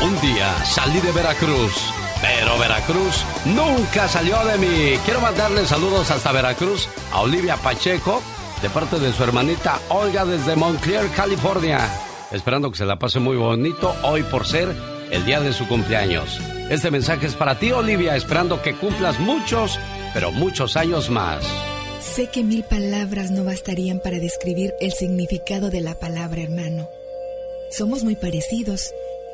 Un 0.00 0.20
día 0.20 0.64
salí 0.64 1.00
de 1.00 1.10
Veracruz, 1.10 1.92
pero 2.22 2.56
Veracruz 2.56 3.24
nunca 3.46 4.06
salió 4.06 4.44
de 4.44 4.58
mí. 4.58 4.98
Quiero 5.04 5.20
mandarle 5.20 5.66
saludos 5.66 6.08
hasta 6.12 6.30
Veracruz 6.30 6.88
a 7.12 7.22
Olivia 7.22 7.56
Pacheco, 7.56 8.22
de 8.62 8.70
parte 8.70 9.00
de 9.00 9.12
su 9.12 9.24
hermanita 9.24 9.80
Olga 9.88 10.24
desde 10.24 10.54
Montclair, 10.54 11.10
California. 11.10 11.90
Esperando 12.32 12.70
que 12.70 12.78
se 12.78 12.86
la 12.86 12.98
pase 12.98 13.18
muy 13.18 13.36
bonito 13.36 13.94
hoy 14.04 14.22
por 14.22 14.46
ser 14.46 14.68
el 15.10 15.24
día 15.24 15.40
de 15.40 15.52
su 15.52 15.66
cumpleaños. 15.66 16.38
Este 16.70 16.90
mensaje 16.90 17.26
es 17.26 17.34
para 17.34 17.58
ti, 17.58 17.72
Olivia, 17.72 18.14
esperando 18.14 18.62
que 18.62 18.76
cumplas 18.76 19.18
muchos, 19.18 19.78
pero 20.14 20.30
muchos 20.30 20.76
años 20.76 21.10
más. 21.10 21.44
Sé 22.00 22.28
que 22.28 22.44
mil 22.44 22.62
palabras 22.62 23.32
no 23.32 23.44
bastarían 23.44 24.00
para 24.00 24.20
describir 24.20 24.74
el 24.80 24.92
significado 24.92 25.70
de 25.70 25.80
la 25.80 25.98
palabra 25.98 26.40
hermano. 26.40 26.88
Somos 27.72 28.04
muy 28.04 28.14
parecidos. 28.14 28.92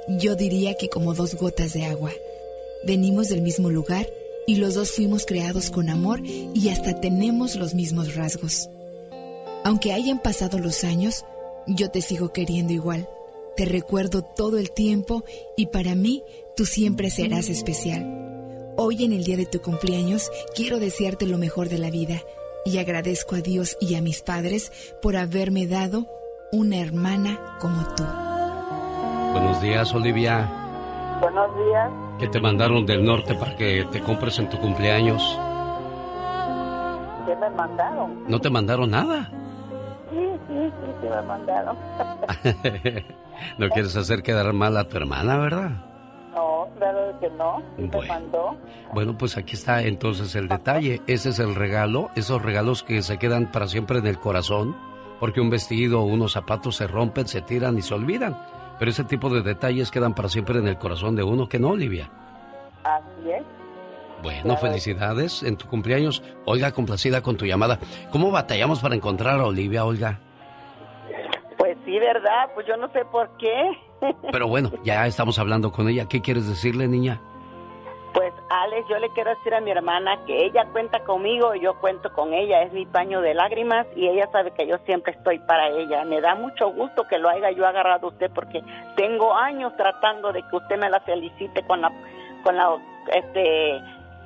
Yo 0.08 0.34
diría 0.34 0.74
que 0.74 0.88
como 0.88 1.14
dos 1.14 1.34
gotas 1.34 1.74
de 1.74 1.84
agua. 1.84 2.12
Venimos 2.84 3.28
del 3.28 3.42
mismo 3.42 3.68
lugar 3.68 4.06
y 4.46 4.56
los 4.56 4.74
dos 4.74 4.92
fuimos 4.92 5.26
creados 5.26 5.70
con 5.70 5.90
amor 5.90 6.20
y 6.24 6.68
hasta 6.70 6.98
tenemos 7.00 7.56
los 7.56 7.74
mismos 7.74 8.14
rasgos. 8.14 8.68
Aunque 9.64 9.92
hayan 9.92 10.22
pasado 10.22 10.58
los 10.58 10.84
años, 10.84 11.24
yo 11.66 11.90
te 11.90 12.00
sigo 12.00 12.32
queriendo 12.32 12.72
igual. 12.72 13.08
Te 13.56 13.64
recuerdo 13.64 14.22
todo 14.22 14.58
el 14.58 14.70
tiempo 14.70 15.24
y 15.56 15.66
para 15.66 15.94
mí 15.94 16.22
tú 16.56 16.66
siempre 16.66 17.10
serás 17.10 17.48
especial. 17.48 18.74
Hoy 18.76 19.04
en 19.04 19.12
el 19.12 19.24
día 19.24 19.36
de 19.36 19.46
tu 19.46 19.60
cumpleaños 19.60 20.30
quiero 20.54 20.78
desearte 20.78 21.26
lo 21.26 21.38
mejor 21.38 21.68
de 21.68 21.78
la 21.78 21.90
vida 21.90 22.20
y 22.64 22.78
agradezco 22.78 23.36
a 23.36 23.40
Dios 23.40 23.78
y 23.80 23.94
a 23.94 24.02
mis 24.02 24.22
padres 24.22 24.70
por 25.00 25.16
haberme 25.16 25.66
dado 25.66 26.06
una 26.52 26.78
hermana 26.78 27.56
como 27.60 27.82
tú. 27.94 28.04
Buenos 29.32 29.60
días, 29.62 29.94
Olivia. 29.94 30.50
Buenos 31.20 31.56
días. 31.56 31.90
Que 32.18 32.28
te 32.28 32.40
mandaron 32.40 32.84
del 32.84 33.04
norte 33.04 33.34
para 33.34 33.56
que 33.56 33.86
te 33.90 34.00
compres 34.00 34.38
en 34.38 34.48
tu 34.50 34.58
cumpleaños. 34.58 35.22
¿Qué 37.26 37.34
me 37.36 37.50
mandaron? 37.50 38.24
¿No 38.28 38.40
te 38.40 38.50
mandaron 38.50 38.90
nada? 38.90 39.30
Sí, 40.16 40.22
sí, 40.48 40.54
sí, 40.54 40.92
sí 41.02 41.08
me 41.10 41.22
mandaron. 41.22 41.76
no 43.58 43.68
quieres 43.68 43.94
hacer 43.96 44.22
quedar 44.22 44.50
mal 44.54 44.74
a 44.78 44.84
tu 44.84 44.96
hermana, 44.96 45.36
¿verdad? 45.36 45.70
No, 46.34 46.68
claro 46.78 47.20
que 47.20 47.28
no. 47.30 47.62
Sí 47.76 47.82
me 47.82 48.08
mandó. 48.08 48.56
Bueno, 48.94 49.18
pues 49.18 49.36
aquí 49.36 49.56
está 49.56 49.82
entonces 49.82 50.34
el 50.34 50.48
detalle. 50.48 51.02
Ese 51.06 51.30
es 51.30 51.38
el 51.38 51.54
regalo, 51.54 52.08
esos 52.14 52.40
regalos 52.40 52.82
que 52.82 53.02
se 53.02 53.18
quedan 53.18 53.52
para 53.52 53.68
siempre 53.68 53.98
en 53.98 54.06
el 54.06 54.18
corazón, 54.18 54.74
porque 55.20 55.42
un 55.42 55.50
vestido 55.50 56.00
o 56.00 56.04
unos 56.04 56.32
zapatos 56.32 56.76
se 56.76 56.86
rompen, 56.86 57.28
se 57.28 57.42
tiran 57.42 57.76
y 57.76 57.82
se 57.82 57.92
olvidan. 57.92 58.38
Pero 58.78 58.90
ese 58.90 59.04
tipo 59.04 59.28
de 59.28 59.42
detalles 59.42 59.90
quedan 59.90 60.14
para 60.14 60.30
siempre 60.30 60.58
en 60.58 60.68
el 60.68 60.78
corazón 60.78 61.14
de 61.14 61.24
uno, 61.24 61.46
que 61.46 61.58
no, 61.58 61.70
Olivia. 61.70 62.10
Así 62.84 63.32
es. 63.32 63.55
Bueno, 64.26 64.56
felicidades 64.56 65.44
en 65.44 65.56
tu 65.56 65.68
cumpleaños. 65.68 66.20
Olga, 66.46 66.72
complacida 66.72 67.22
con 67.22 67.36
tu 67.36 67.44
llamada. 67.44 67.78
¿Cómo 68.10 68.32
batallamos 68.32 68.80
para 68.80 68.96
encontrar 68.96 69.38
a 69.38 69.46
Olivia, 69.46 69.84
Olga? 69.84 70.18
Pues 71.56 71.76
sí, 71.84 71.96
¿verdad? 72.00 72.50
Pues 72.52 72.66
yo 72.66 72.76
no 72.76 72.90
sé 72.90 73.04
por 73.04 73.30
qué. 73.38 73.70
Pero 74.32 74.48
bueno, 74.48 74.72
ya 74.82 75.06
estamos 75.06 75.38
hablando 75.38 75.70
con 75.70 75.88
ella. 75.88 76.06
¿Qué 76.08 76.22
quieres 76.22 76.48
decirle, 76.48 76.88
niña? 76.88 77.20
Pues 78.14 78.32
Alex, 78.50 78.88
yo 78.88 78.98
le 78.98 79.10
quiero 79.10 79.30
decir 79.30 79.54
a 79.54 79.60
mi 79.60 79.70
hermana 79.70 80.18
que 80.26 80.46
ella 80.46 80.64
cuenta 80.72 81.04
conmigo 81.04 81.54
y 81.54 81.60
yo 81.60 81.78
cuento 81.78 82.12
con 82.12 82.34
ella. 82.34 82.62
Es 82.62 82.72
mi 82.72 82.84
paño 82.84 83.20
de 83.20 83.32
lágrimas 83.32 83.86
y 83.94 84.08
ella 84.08 84.28
sabe 84.32 84.50
que 84.54 84.66
yo 84.66 84.78
siempre 84.86 85.12
estoy 85.12 85.38
para 85.38 85.68
ella. 85.68 86.04
Me 86.04 86.20
da 86.20 86.34
mucho 86.34 86.72
gusto 86.72 87.06
que 87.06 87.18
lo 87.18 87.28
haya 87.28 87.52
yo 87.52 87.64
agarrado 87.64 88.08
a 88.08 88.10
usted 88.10 88.28
porque 88.34 88.60
tengo 88.96 89.32
años 89.36 89.72
tratando 89.76 90.32
de 90.32 90.42
que 90.50 90.56
usted 90.56 90.78
me 90.78 90.90
la 90.90 90.98
felicite 90.98 91.64
con 91.64 91.80
la, 91.80 91.92
con 92.42 92.56
la, 92.56 92.76
este, 93.14 93.80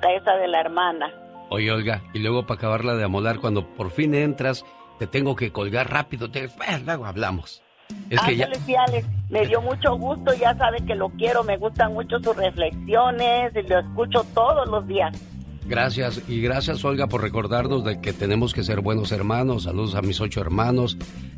esa 0.09 0.35
de 0.35 0.47
la 0.47 0.61
hermana. 0.61 1.11
Oye, 1.49 1.71
Olga, 1.71 2.01
y 2.13 2.19
luego 2.19 2.45
para 2.45 2.57
acabarla 2.57 2.95
de 2.95 3.03
amolar, 3.03 3.39
cuando 3.39 3.67
por 3.67 3.91
fin 3.91 4.15
entras, 4.15 4.65
te 4.99 5.07
tengo 5.07 5.35
que 5.35 5.51
colgar 5.51 5.91
rápido. 5.91 6.31
Te, 6.31 6.47
bueno, 6.47 6.79
luego 6.85 7.05
hablamos. 7.05 7.61
Es 8.09 8.21
que 8.21 8.37
ya... 8.37 8.45
Alex, 8.45 9.05
me 9.29 9.45
dio 9.45 9.61
mucho 9.61 9.97
gusto, 9.97 10.33
ya 10.33 10.55
sabe 10.55 10.77
que 10.85 10.95
lo 10.95 11.09
quiero, 11.09 11.43
me 11.43 11.57
gustan 11.57 11.93
mucho 11.93 12.19
sus 12.19 12.35
reflexiones, 12.35 13.53
y 13.55 13.61
lo 13.63 13.79
escucho 13.79 14.23
todos 14.33 14.67
los 14.69 14.87
días. 14.87 15.17
Gracias, 15.71 16.21
y 16.27 16.41
gracias 16.41 16.83
Olga 16.83 17.07
por 17.07 17.21
recordarnos 17.21 17.85
de 17.85 18.01
que 18.01 18.11
tenemos 18.11 18.53
que 18.53 18.61
ser 18.61 18.81
buenos 18.81 19.13
hermanos. 19.13 19.63
Saludos 19.63 19.95
a 19.95 20.01
mis 20.01 20.19
ocho 20.19 20.41
hermanos. 20.41 20.97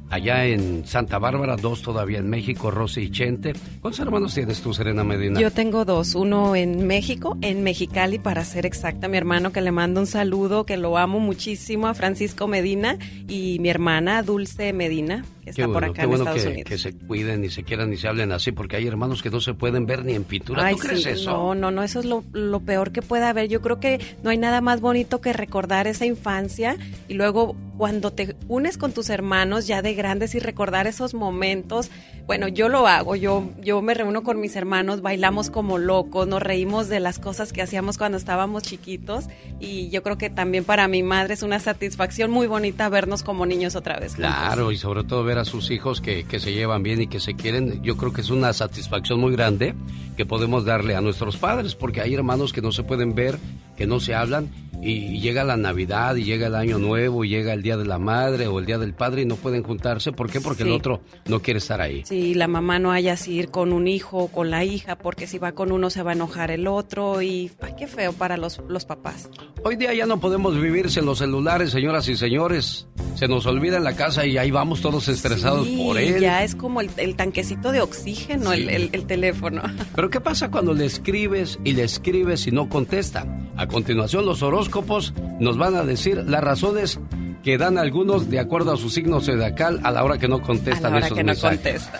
Allá 0.09 0.45
en 0.45 0.85
Santa 0.85 1.17
Bárbara, 1.17 1.55
dos 1.55 1.81
todavía 1.81 2.19
en 2.19 2.29
México, 2.29 2.69
Rosy 2.69 3.01
y 3.01 3.11
Chente. 3.11 3.53
¿Cuántos 3.81 3.99
hermanos 3.99 4.33
tienes 4.33 4.61
tú, 4.61 4.73
Serena 4.73 5.03
Medina? 5.03 5.39
Yo 5.39 5.49
tengo 5.49 5.85
dos, 5.85 6.13
uno 6.13 6.55
en 6.55 6.85
México, 6.85 7.37
en 7.41 7.63
Mexicali, 7.63 8.19
para 8.19 8.43
ser 8.43 8.65
exacta, 8.67 9.07
mi 9.07 9.17
hermano 9.17 9.51
que 9.51 9.61
le 9.61 9.71
mando 9.71 10.01
un 10.01 10.07
saludo, 10.07 10.65
que 10.65 10.77
lo 10.77 10.97
amo 10.97 11.19
muchísimo, 11.19 11.87
a 11.87 11.95
Francisco 11.95 12.47
Medina, 12.47 12.99
y 13.27 13.57
mi 13.59 13.69
hermana 13.69 14.21
Dulce 14.21 14.71
Medina, 14.71 15.25
que 15.43 15.49
está 15.49 15.67
por 15.67 15.83
acá 15.83 16.01
qué 16.01 16.05
bueno 16.05 16.25
en 16.25 16.27
Estados 16.27 16.43
que, 16.43 16.49
Unidos. 16.49 16.69
que 16.69 16.77
se 16.77 16.93
cuiden 16.95 17.43
y 17.43 17.49
se 17.49 17.63
quieran 17.63 17.91
y 17.91 17.97
se 17.97 18.07
hablen 18.07 18.31
así, 18.31 18.51
porque 18.51 18.75
hay 18.75 18.85
hermanos 18.85 19.23
que 19.23 19.31
no 19.31 19.41
se 19.41 19.55
pueden 19.55 19.87
ver 19.87 20.05
ni 20.05 20.13
en 20.13 20.25
pintura. 20.25 20.63
Ay, 20.63 20.75
¿Tú 20.75 20.81
crees 20.81 21.03
sí, 21.03 21.09
eso? 21.09 21.31
No, 21.31 21.55
no, 21.55 21.71
no, 21.71 21.81
eso 21.81 21.99
es 21.99 22.05
lo, 22.05 22.23
lo 22.33 22.59
peor 22.59 22.91
que 22.91 23.01
puede 23.01 23.25
haber. 23.25 23.49
Yo 23.49 23.61
creo 23.61 23.79
que 23.79 23.99
no 24.23 24.29
hay 24.29 24.37
nada 24.37 24.61
más 24.61 24.81
bonito 24.81 25.21
que 25.21 25.33
recordar 25.33 25.85
esa 25.85 26.05
infancia 26.05 26.77
y 27.07 27.13
luego 27.13 27.55
cuando 27.77 28.11
te 28.11 28.35
unes 28.47 28.77
con 28.77 28.93
tus 28.93 29.09
hermanos 29.09 29.67
ya 29.67 29.81
de 29.81 29.93
grandes 29.93 30.35
y 30.35 30.39
recordar 30.39 30.87
esos 30.87 31.13
momentos. 31.13 31.89
Bueno, 32.25 32.47
yo 32.47 32.69
lo 32.69 32.87
hago, 32.87 33.17
yo, 33.17 33.49
yo 33.61 33.81
me 33.81 33.93
reúno 33.93 34.23
con 34.23 34.39
mis 34.39 34.55
hermanos, 34.55 35.01
bailamos 35.01 35.49
como 35.49 35.77
locos, 35.77 36.25
nos 36.25 36.41
reímos 36.41 36.87
de 36.87 37.01
las 37.01 37.19
cosas 37.19 37.51
que 37.51 37.61
hacíamos 37.61 37.97
cuando 37.97 38.17
estábamos 38.17 38.63
chiquitos 38.63 39.25
y 39.59 39.89
yo 39.89 40.03
creo 40.03 40.17
que 40.17 40.29
también 40.29 40.63
para 40.63 40.87
mi 40.87 41.03
madre 41.03 41.33
es 41.33 41.43
una 41.43 41.59
satisfacción 41.59 42.31
muy 42.31 42.47
bonita 42.47 42.87
vernos 42.87 43.23
como 43.23 43.45
niños 43.45 43.75
otra 43.75 43.99
vez. 43.99 44.15
Claro, 44.15 44.71
y 44.71 44.77
sobre 44.77 45.03
todo 45.03 45.25
ver 45.25 45.37
a 45.37 45.45
sus 45.45 45.69
hijos 45.69 45.99
que, 45.99 46.23
que 46.23 46.39
se 46.39 46.53
llevan 46.53 46.81
bien 46.81 47.01
y 47.01 47.07
que 47.07 47.19
se 47.19 47.33
quieren, 47.33 47.83
yo 47.83 47.97
creo 47.97 48.13
que 48.13 48.21
es 48.21 48.29
una 48.29 48.53
satisfacción 48.53 49.19
muy 49.19 49.33
grande 49.33 49.75
que 50.15 50.25
podemos 50.25 50.63
darle 50.63 50.95
a 50.95 51.01
nuestros 51.01 51.37
padres, 51.37 51.75
porque 51.75 52.01
hay 52.01 52.13
hermanos 52.13 52.53
que 52.53 52.61
no 52.61 52.71
se 52.71 52.83
pueden 52.83 53.15
ver, 53.15 53.37
que 53.77 53.87
no 53.87 53.99
se 53.99 54.15
hablan, 54.15 54.49
y 54.85 55.21
llega 55.21 55.45
la 55.45 55.55
Navidad, 55.55 56.15
y 56.17 56.25
llega 56.25 56.47
el 56.47 56.55
Año 56.55 56.77
Nuevo, 56.77 57.23
y 57.23 57.29
llega 57.29 57.53
el 57.53 57.61
Día 57.61 57.77
de 57.77 57.85
la 57.85 57.99
Madre 57.99 58.47
o 58.47 58.59
el 58.59 58.65
Día 58.65 58.77
del 58.77 58.93
Padre, 58.93 59.21
y 59.21 59.25
no 59.25 59.35
pueden 59.37 59.63
juntarse. 59.63 60.11
¿Por 60.11 60.29
qué? 60.29 60.41
Porque 60.41 60.63
el 60.63 60.69
Sí. 60.69 60.75
otro 60.75 61.01
no 61.25 61.41
quiere 61.41 61.59
estar 61.59 61.79
ahí. 61.79 62.03
Si 62.05 62.33
la 62.33 62.49
mamá 62.49 62.79
no 62.79 62.91
haya 62.91 63.15
si 63.15 63.31
ir 63.33 63.49
con 63.49 63.71
un 63.71 63.87
hijo 63.87 64.17
o 64.17 64.27
con 64.27 64.51
la 64.51 64.65
hija, 64.65 64.97
porque 64.97 65.25
si 65.25 65.37
va 65.37 65.53
con 65.53 65.71
uno 65.71 65.89
se 65.89 66.03
va 66.03 66.11
a 66.11 66.15
enojar 66.15 66.51
el 66.51 66.67
otro 66.67 67.21
y 67.21 67.49
ay, 67.61 67.73
qué 67.77 67.87
feo 67.87 68.11
para 68.11 68.35
los, 68.35 68.61
los 68.67 68.83
papás. 68.83 69.29
Hoy 69.63 69.77
día 69.77 69.93
ya 69.93 70.05
no 70.05 70.19
podemos 70.19 70.59
vivir 70.59 70.89
sin 70.91 71.05
los 71.05 71.19
celulares, 71.19 71.71
señoras 71.71 72.09
y 72.09 72.17
señores. 72.17 72.87
Se 73.15 73.27
nos 73.29 73.45
olvida 73.45 73.77
en 73.77 73.83
la 73.85 73.95
casa 73.95 74.25
y 74.25 74.37
ahí 74.37 74.51
vamos 74.51 74.81
todos 74.81 75.07
estresados 75.07 75.65
Sí, 75.67 75.77
por 75.77 75.97
él. 75.97 76.19
ya 76.19 76.43
es 76.43 76.55
como 76.55 76.81
el, 76.81 76.89
el 76.97 77.15
tanquecito 77.15 77.71
de 77.71 77.79
oxígeno, 77.79 78.51
el, 78.51 78.67
el- 78.69 78.89
el 78.91 79.05
teléfono. 79.05 79.61
Pero 79.95 80.09
¿qué 80.09 80.19
pasa 80.19 80.51
cuando 80.51 80.73
le 80.73 80.85
escribes 80.85 81.57
y 81.63 81.71
le 81.73 81.83
escribes 81.83 82.47
y 82.47 82.51
no 82.51 82.67
contesta? 82.67 83.25
A 83.55 83.67
continuación 83.67 84.25
los 84.25 84.41
horóscopos 84.41 85.13
nos 85.39 85.57
van 85.57 85.75
a 85.75 85.83
decir 85.83 86.23
las 86.27 86.43
razones 86.43 86.99
que 87.43 87.57
dan 87.57 87.77
algunos 87.77 88.29
de 88.29 88.39
acuerdo 88.39 88.73
a 88.73 88.77
su 88.77 88.89
signo 88.89 89.19
zodiacal 89.21 89.79
a 89.83 89.91
la 89.91 90.03
hora 90.03 90.17
que 90.17 90.27
no 90.27 90.35
A 90.35 90.39
la 90.39 90.45
contestan 90.45 90.93
hora 90.93 91.05
esos 91.05 91.17
que 91.17 91.23
no 91.23 91.27
mensajes. 91.33 91.83
contesta. 91.83 91.99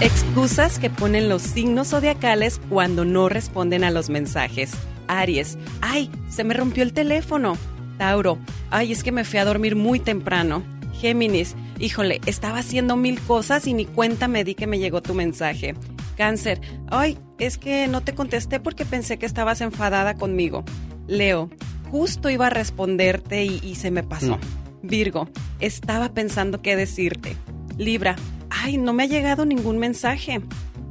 excusas 0.00 0.78
que 0.78 0.90
ponen 0.90 1.28
los 1.28 1.42
signos 1.42 1.88
zodiacales 1.88 2.60
cuando 2.68 3.04
no 3.04 3.28
responden 3.28 3.84
a 3.84 3.90
los 3.90 4.10
mensajes. 4.10 4.72
Aries, 5.06 5.58
ay, 5.80 6.10
se 6.28 6.42
me 6.42 6.54
rompió 6.54 6.82
el 6.82 6.92
teléfono. 6.92 7.56
Tauro, 7.98 8.38
ay, 8.70 8.92
es 8.92 9.02
que 9.04 9.12
me 9.12 9.24
fui 9.24 9.38
a 9.38 9.44
dormir 9.44 9.76
muy 9.76 10.00
temprano. 10.00 10.62
Géminis, 11.02 11.56
híjole, 11.80 12.20
estaba 12.26 12.60
haciendo 12.60 12.96
mil 12.96 13.20
cosas 13.20 13.66
y 13.66 13.74
ni 13.74 13.86
cuenta 13.86 14.28
me 14.28 14.44
di 14.44 14.54
que 14.54 14.68
me 14.68 14.78
llegó 14.78 15.02
tu 15.02 15.14
mensaje. 15.14 15.74
Cáncer, 16.16 16.60
ay, 16.86 17.18
es 17.40 17.58
que 17.58 17.88
no 17.88 18.02
te 18.02 18.14
contesté 18.14 18.60
porque 18.60 18.84
pensé 18.84 19.18
que 19.18 19.26
estabas 19.26 19.60
enfadada 19.62 20.14
conmigo. 20.14 20.62
Leo, 21.08 21.50
justo 21.90 22.30
iba 22.30 22.46
a 22.46 22.50
responderte 22.50 23.44
y, 23.44 23.74
se 23.74 23.90
me 23.90 24.04
pasó. 24.04 24.36
Mm. 24.36 24.86
Virgo, 24.86 25.28
estaba 25.58 26.10
pensando 26.10 26.62
qué 26.62 26.76
decirte. 26.76 27.36
Libra, 27.76 28.14
ay, 28.48 28.78
no 28.78 28.92
me 28.92 29.02
ha 29.02 29.06
llegado 29.06 29.44
ningún 29.44 29.78
mensaje. 29.78 30.40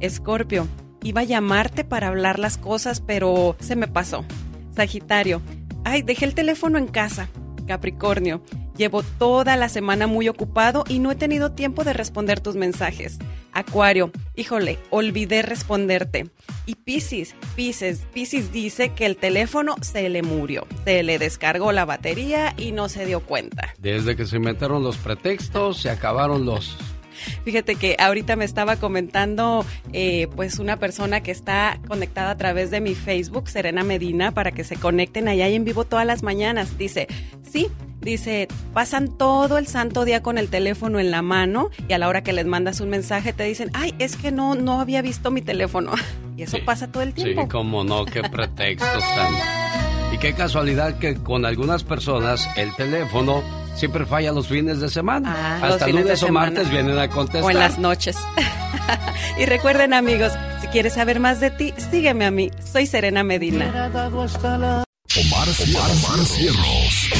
Escorpio, 0.00 0.68
iba 1.02 1.22
a 1.22 1.24
llamarte 1.24 1.84
para 1.84 2.08
hablar 2.08 2.38
las 2.38 2.58
cosas, 2.58 3.00
pero 3.00 3.56
se 3.60 3.76
me 3.76 3.88
pasó. 3.88 4.26
Sagitario, 4.76 5.40
ay, 5.84 6.02
dejé 6.02 6.26
el 6.26 6.34
teléfono 6.34 6.76
en 6.76 6.88
casa. 6.88 7.30
Capricornio, 7.66 8.42
Llevo 8.76 9.02
toda 9.02 9.56
la 9.56 9.68
semana 9.68 10.06
muy 10.06 10.28
ocupado 10.28 10.84
y 10.88 10.98
no 10.98 11.10
he 11.10 11.14
tenido 11.14 11.52
tiempo 11.52 11.84
de 11.84 11.92
responder 11.92 12.40
tus 12.40 12.56
mensajes. 12.56 13.18
Acuario, 13.52 14.10
híjole, 14.34 14.78
olvidé 14.90 15.42
responderte. 15.42 16.30
Y 16.64 16.76
Piscis, 16.76 17.34
Pisces, 17.54 18.06
Piscis 18.12 18.50
dice 18.50 18.90
que 18.90 19.04
el 19.04 19.16
teléfono 19.16 19.74
se 19.82 20.08
le 20.08 20.22
murió, 20.22 20.66
se 20.84 21.02
le 21.02 21.18
descargó 21.18 21.72
la 21.72 21.84
batería 21.84 22.54
y 22.56 22.72
no 22.72 22.88
se 22.88 23.04
dio 23.04 23.20
cuenta. 23.20 23.74
Desde 23.78 24.16
que 24.16 24.24
se 24.24 24.36
inventaron 24.36 24.82
los 24.82 24.96
pretextos, 24.96 25.82
se 25.82 25.90
acabaron 25.90 26.46
los 26.46 26.76
Fíjate 27.44 27.76
que 27.76 27.96
ahorita 27.98 28.36
me 28.36 28.44
estaba 28.44 28.76
comentando 28.76 29.64
eh, 29.92 30.28
pues 30.34 30.58
una 30.58 30.78
persona 30.78 31.22
que 31.22 31.30
está 31.30 31.78
conectada 31.86 32.30
a 32.30 32.36
través 32.36 32.70
de 32.70 32.80
mi 32.80 32.94
Facebook, 32.94 33.48
Serena 33.48 33.84
Medina, 33.84 34.32
para 34.32 34.52
que 34.52 34.64
se 34.64 34.76
conecten 34.76 35.28
allá 35.28 35.48
y 35.48 35.54
en 35.54 35.64
vivo 35.64 35.84
todas 35.84 36.06
las 36.06 36.22
mañanas. 36.22 36.78
Dice, 36.78 37.06
sí, 37.42 37.68
Dice, 38.02 38.48
pasan 38.74 39.16
todo 39.16 39.58
el 39.58 39.68
santo 39.68 40.04
día 40.04 40.22
con 40.22 40.36
el 40.36 40.48
teléfono 40.48 40.98
en 40.98 41.10
la 41.10 41.22
mano 41.22 41.70
y 41.88 41.92
a 41.92 41.98
la 41.98 42.08
hora 42.08 42.22
que 42.22 42.32
les 42.32 42.46
mandas 42.46 42.80
un 42.80 42.90
mensaje 42.90 43.32
te 43.32 43.44
dicen, 43.44 43.70
ay, 43.74 43.94
es 44.00 44.16
que 44.16 44.32
no, 44.32 44.56
no 44.56 44.80
había 44.80 45.02
visto 45.02 45.30
mi 45.30 45.42
teléfono. 45.42 45.92
Y 46.34 46.44
eso 46.44 46.56
pasa 46.64 46.90
todo 46.90 47.02
el 47.02 47.12
tiempo. 47.12 47.42
Sí, 47.42 47.48
cómo 47.48 47.84
no, 47.84 48.06
qué 48.06 48.22
pretextos 48.32 49.04
tan... 49.14 49.34
Y 50.14 50.18
qué 50.18 50.32
casualidad 50.34 50.98
que 50.98 51.14
con 51.14 51.44
algunas 51.44 51.84
personas 51.84 52.48
el 52.56 52.74
teléfono 52.74 53.42
siempre 53.74 54.06
falla 54.06 54.32
los 54.32 54.48
fines 54.48 54.80
de 54.80 54.88
semana. 54.88 55.60
Ah, 55.62 55.66
Hasta 55.68 55.88
lunes 55.88 56.22
o 56.22 56.28
martes 56.32 56.70
vienen 56.70 56.98
a 56.98 57.08
contestar. 57.08 57.44
O 57.44 57.50
en 57.50 57.58
las 57.58 57.78
noches. 57.78 58.16
y 59.38 59.46
recuerden 59.46 59.94
amigos, 59.94 60.32
si 60.60 60.66
quieres 60.68 60.94
saber 60.94 61.20
más 61.20 61.38
de 61.40 61.50
ti, 61.50 61.74
sígueme 61.76 62.24
a 62.24 62.30
mí. 62.30 62.50
Soy 62.64 62.86
Serena 62.86 63.22
Medina. 63.24 63.90
Omar, 65.14 65.46
Omar, 65.46 66.24
Cierros. 66.24 67.10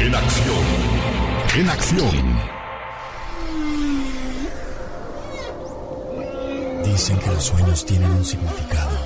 En 0.00 0.14
acción. 0.14 0.64
En 1.56 1.70
acción. 1.70 2.40
Dicen 6.84 7.18
que 7.18 7.26
los 7.28 7.44
sueños 7.44 7.86
tienen 7.86 8.10
un 8.10 8.22
significado. 8.22 8.98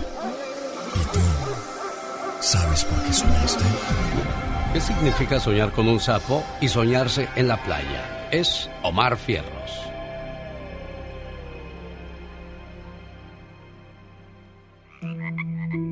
¿Y 0.97 1.13
tú 1.13 1.21
sabes 2.41 2.85
por 2.85 3.01
qué 3.05 3.13
soñaste? 3.13 3.65
¿Qué 4.73 4.81
significa 4.81 5.39
soñar 5.39 5.71
con 5.71 5.87
un 5.87 6.01
sapo 6.01 6.45
y 6.61 6.67
soñarse 6.67 7.29
en 7.37 7.47
la 7.47 7.63
playa? 7.63 8.29
Es 8.33 8.69
Omar 8.83 9.19
Fierros. 9.19 9.90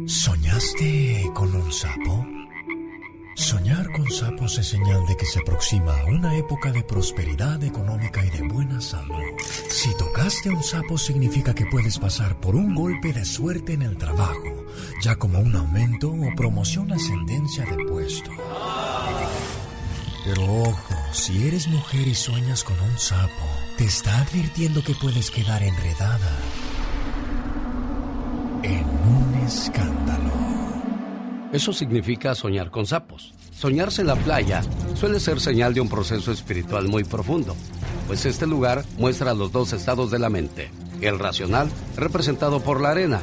¿Soñaste 0.08 1.30
con 1.34 1.54
un 1.54 1.70
sapo? 1.70 2.26
Soñar 3.36 3.92
con 3.92 4.10
sapos 4.10 4.56
es 4.56 4.68
señal 4.68 5.06
de 5.06 5.14
que 5.18 5.26
se 5.26 5.40
aproxima 5.40 6.02
una 6.06 6.34
época 6.34 6.72
de 6.72 6.82
prosperidad 6.82 7.62
económica 7.62 8.24
y 8.24 8.30
de 8.30 8.48
buena 8.48 8.80
salud. 8.80 9.22
Si 9.68 9.94
tocaste 9.98 10.48
un 10.48 10.62
sapo 10.62 10.96
significa 10.96 11.54
que 11.54 11.66
puedes 11.66 11.98
pasar 11.98 12.40
por 12.40 12.56
un 12.56 12.74
golpe 12.74 13.12
de 13.12 13.26
suerte 13.26 13.74
en 13.74 13.82
el 13.82 13.98
trabajo, 13.98 14.64
ya 15.02 15.16
como 15.16 15.40
un 15.40 15.54
aumento 15.54 16.08
o 16.08 16.34
promoción 16.34 16.90
ascendencia 16.90 17.66
de 17.66 17.84
puesto. 17.84 18.30
Pero 20.24 20.42
ojo, 20.62 20.94
si 21.12 21.46
eres 21.46 21.68
mujer 21.68 22.08
y 22.08 22.14
sueñas 22.14 22.64
con 22.64 22.80
un 22.80 22.98
sapo, 22.98 23.44
te 23.76 23.84
está 23.84 24.22
advirtiendo 24.22 24.82
que 24.82 24.94
puedes 24.94 25.30
quedar 25.30 25.62
enredada 25.62 26.38
en 28.62 28.87
escándalo. 29.48 30.30
Eso 31.52 31.72
significa 31.72 32.34
soñar 32.34 32.70
con 32.70 32.86
sapos. 32.86 33.32
Soñarse 33.50 34.02
en 34.02 34.08
la 34.08 34.16
playa 34.16 34.62
suele 34.94 35.18
ser 35.18 35.40
señal 35.40 35.72
de 35.74 35.80
un 35.80 35.88
proceso 35.88 36.30
espiritual 36.30 36.86
muy 36.86 37.02
profundo, 37.02 37.56
pues 38.06 38.26
este 38.26 38.46
lugar 38.46 38.84
muestra 38.98 39.34
los 39.34 39.50
dos 39.50 39.72
estados 39.72 40.10
de 40.10 40.18
la 40.18 40.28
mente. 40.28 40.70
El 41.00 41.18
racional, 41.18 41.70
representado 41.96 42.60
por 42.60 42.80
la 42.80 42.90
arena, 42.90 43.20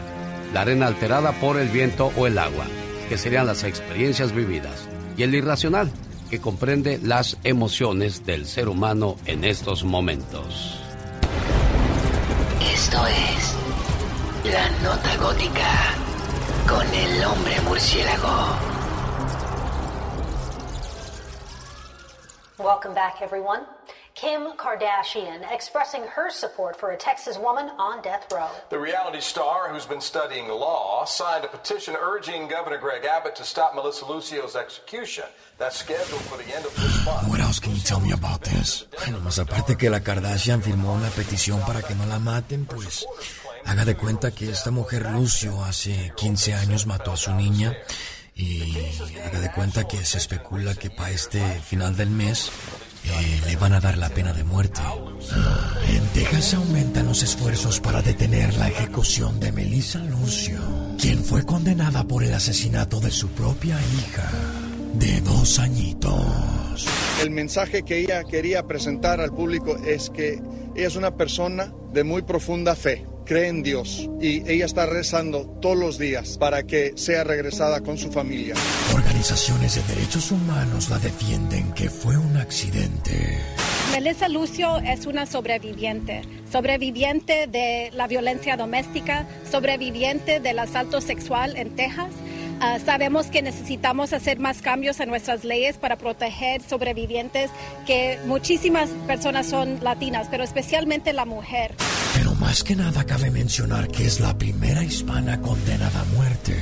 la 0.53 0.61
arena 0.61 0.87
alterada 0.87 1.31
por 1.33 1.59
el 1.59 1.69
viento 1.69 2.11
o 2.17 2.25
el 2.25 2.39
agua, 2.39 2.65
que 3.07 3.17
serían 3.17 3.45
las 3.45 3.63
experiencias 3.63 4.33
vividas, 4.33 4.89
y 5.17 5.23
el 5.23 5.35
irracional, 5.35 5.91
que 6.29 6.41
comprende 6.41 6.99
las 7.03 7.37
emociones 7.43 8.25
del 8.25 8.47
ser 8.47 8.67
humano 8.67 9.15
en 9.25 9.43
estos 9.43 9.83
momentos. 9.83 10.79
Esto 12.73 12.97
es 13.05 14.51
la 14.51 14.69
nota 14.81 15.17
gótica 15.17 15.95
con 16.67 16.85
el 16.93 17.23
hombre 17.23 17.59
murciélago. 17.61 18.57
Welcome 22.57 22.93
back, 22.93 23.21
everyone. 23.21 23.65
Kim 24.15 24.53
Kardashian 24.55 25.43
expressing 25.51 26.01
her 26.03 26.29
support 26.31 26.79
for 26.79 26.91
a 26.91 26.97
Texas 26.97 27.37
woman 27.37 27.69
on 27.77 28.01
death 28.01 28.31
row. 28.33 28.47
The 28.69 28.79
reality 28.79 29.19
star, 29.19 29.67
who's 29.67 29.85
been 29.85 29.99
studying 29.99 30.47
law, 30.47 31.03
signed 31.03 31.43
a 31.43 31.49
petition 31.49 31.95
urging 31.99 32.47
Governor 32.47 32.77
Greg 32.77 33.03
Abbott 33.03 33.35
to 33.35 33.43
stop 33.43 33.75
Melissa 33.75 34.05
Lucio's 34.05 34.55
execution. 34.55 35.25
That's 35.57 35.77
scheduled 35.77 36.21
for 36.21 36.37
the 36.37 36.55
end 36.55 36.65
of 36.65 36.73
this 36.77 37.05
month. 37.05 37.27
What 37.27 37.41
else 37.41 37.59
can 37.59 37.73
you 37.73 37.81
tell 37.81 37.99
me 37.99 38.13
about 38.13 38.41
this? 38.41 38.87
Bueno, 38.99 39.19
más 39.19 39.37
aparte 39.37 39.75
que 39.77 39.89
la 39.89 39.99
Kardashian 39.99 40.61
firmó 40.61 40.93
una 40.93 41.09
petición 41.09 41.59
para 41.65 41.81
que 41.81 41.93
no 41.93 42.05
la 42.05 42.17
maten, 42.19 42.65
pues 42.65 43.05
Haga 43.65 43.83
de 43.83 43.95
cuenta 43.95 44.31
que 44.31 44.51
esta 44.51 44.69
mujer 44.69 45.09
Lucio 45.11 45.63
hace 45.63 46.11
15 46.15 46.53
años 46.53 46.85
mató 46.85 47.11
a 47.11 47.17
su 47.17 47.33
niña 47.33 47.75
y 48.35 48.61
haga 49.25 49.39
de 49.39 49.51
cuenta 49.51 49.87
que 49.87 50.05
se 50.05 50.19
especula 50.19 50.75
que 50.75 50.91
para 50.91 51.09
este 51.09 51.41
final 51.61 51.95
del 51.95 52.11
mes 52.11 52.51
eh, 53.05 53.41
le 53.47 53.55
van 53.55 53.73
a 53.73 53.79
dar 53.79 53.97
la 53.97 54.09
pena 54.09 54.33
de 54.33 54.43
muerte. 54.43 54.81
Ah, 54.83 55.79
en 55.89 56.05
Texas 56.09 56.53
aumentan 56.53 57.07
los 57.07 57.23
esfuerzos 57.23 57.79
para 57.79 58.03
detener 58.03 58.53
la 58.55 58.67
ejecución 58.67 59.39
de 59.39 59.51
Melissa 59.51 59.99
Lucio, 59.99 60.59
quien 60.99 61.23
fue 61.23 61.43
condenada 61.43 62.03
por 62.03 62.23
el 62.23 62.33
asesinato 62.33 62.99
de 62.99 63.09
su 63.09 63.29
propia 63.29 63.79
hija 63.79 64.29
de 64.93 65.21
dos 65.21 65.57
añitos. 65.57 66.85
El 67.21 67.31
mensaje 67.31 67.83
que 67.83 67.99
ella 67.99 68.23
quería 68.25 68.67
presentar 68.67 69.21
al 69.21 69.33
público 69.33 69.75
es 69.77 70.11
que 70.11 70.41
ella 70.75 70.87
es 70.87 70.95
una 70.95 71.15
persona 71.15 71.73
de 71.93 72.03
muy 72.03 72.21
profunda 72.21 72.75
fe 72.75 73.05
cree 73.25 73.47
en 73.47 73.63
Dios 73.63 74.09
y 74.21 74.49
ella 74.49 74.65
está 74.65 74.85
rezando 74.85 75.45
todos 75.61 75.77
los 75.77 75.97
días 75.97 76.37
para 76.37 76.63
que 76.63 76.93
sea 76.95 77.23
regresada 77.23 77.81
con 77.81 77.97
su 77.97 78.11
familia. 78.11 78.55
Organizaciones 78.93 79.75
de 79.75 79.95
derechos 79.95 80.31
humanos 80.31 80.89
la 80.89 80.99
defienden 80.99 81.73
que 81.73 81.89
fue 81.89 82.17
un 82.17 82.37
accidente. 82.37 83.39
Melissa 83.91 84.29
Lucio 84.29 84.77
es 84.79 85.05
una 85.05 85.25
sobreviviente, 85.25 86.21
sobreviviente 86.51 87.47
de 87.47 87.91
la 87.93 88.07
violencia 88.07 88.57
doméstica, 88.57 89.25
sobreviviente 89.49 90.39
del 90.39 90.59
asalto 90.59 91.01
sexual 91.01 91.55
en 91.57 91.75
Texas. 91.75 92.11
Ah, 92.61 92.77
sabemos 92.83 93.27
que 93.27 93.41
necesitamos 93.41 94.13
hacer 94.13 94.39
más 94.39 94.61
cambios 94.61 94.99
en 94.99 95.09
nuestras 95.09 95.43
leyes 95.43 95.77
para 95.77 95.97
proteger 95.97 96.61
sobrevivientes, 96.61 97.51
que 97.85 98.17
muchísimas 98.25 98.89
personas 99.07 99.47
son 99.47 99.83
latinas, 99.83 100.27
pero 100.31 100.43
especialmente 100.43 101.11
la 101.11 101.25
mujer. 101.25 101.75
Pero 102.15 102.33
más 102.35 102.63
que 102.63 102.75
nada 102.75 103.05
cabe 103.05 103.29
mencionar 103.29 103.87
que 103.89 104.05
es 104.05 104.19
la 104.19 104.37
primera 104.37 104.83
hispana 104.83 105.41
condenada 105.41 106.01
a 106.01 106.05
muerte 106.15 106.55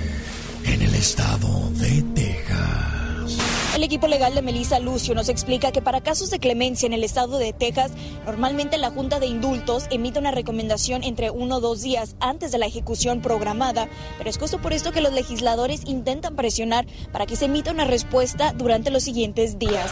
en 0.66 0.82
el 0.82 0.96
estado 0.96 1.70
de 1.72 2.02
Texas. 2.16 3.38
El 3.76 3.84
equipo 3.84 4.08
legal 4.08 4.36
de 4.36 4.44
Melissa 4.44 4.80
Lucio 4.80 5.16
nos 5.16 5.30
explica 5.30 5.72
que 5.72 5.82
para 5.82 6.02
casos 6.02 6.30
de 6.30 6.40
clemencia 6.40 6.86
en 6.86 6.94
el 6.94 7.04
estado 7.04 7.40
de 7.40 7.54
Texas, 7.54 7.92
normalmente 8.26 8.78
la 8.78 8.92
Junta 8.92 9.20
de 9.20 9.26
Indultos 9.26 9.86
emite 9.90 10.20
una 10.20 10.32
recomendación 10.32 11.04
entre 11.04 11.32
uno 11.32 11.58
o 11.58 11.60
dos 11.60 11.82
días 11.82 12.16
antes 12.20 12.52
de 12.52 12.60
la 12.60 12.68
ejecución 12.68 13.22
programada, 13.22 13.90
pero 14.18 14.30
es 14.30 14.38
justo 14.38 14.60
por 14.62 14.74
esto 14.74 14.92
que 14.92 15.02
los 15.02 15.14
legisladores 15.14 15.82
intentan 15.86 16.36
presionar 16.36 16.86
para 17.12 17.26
que 17.26 17.36
se 17.36 17.46
emita 17.46 17.72
una 17.72 17.86
respuesta 17.86 18.54
durante 18.54 18.92
los 18.92 19.04
siguientes 19.04 19.58
días. 19.58 19.92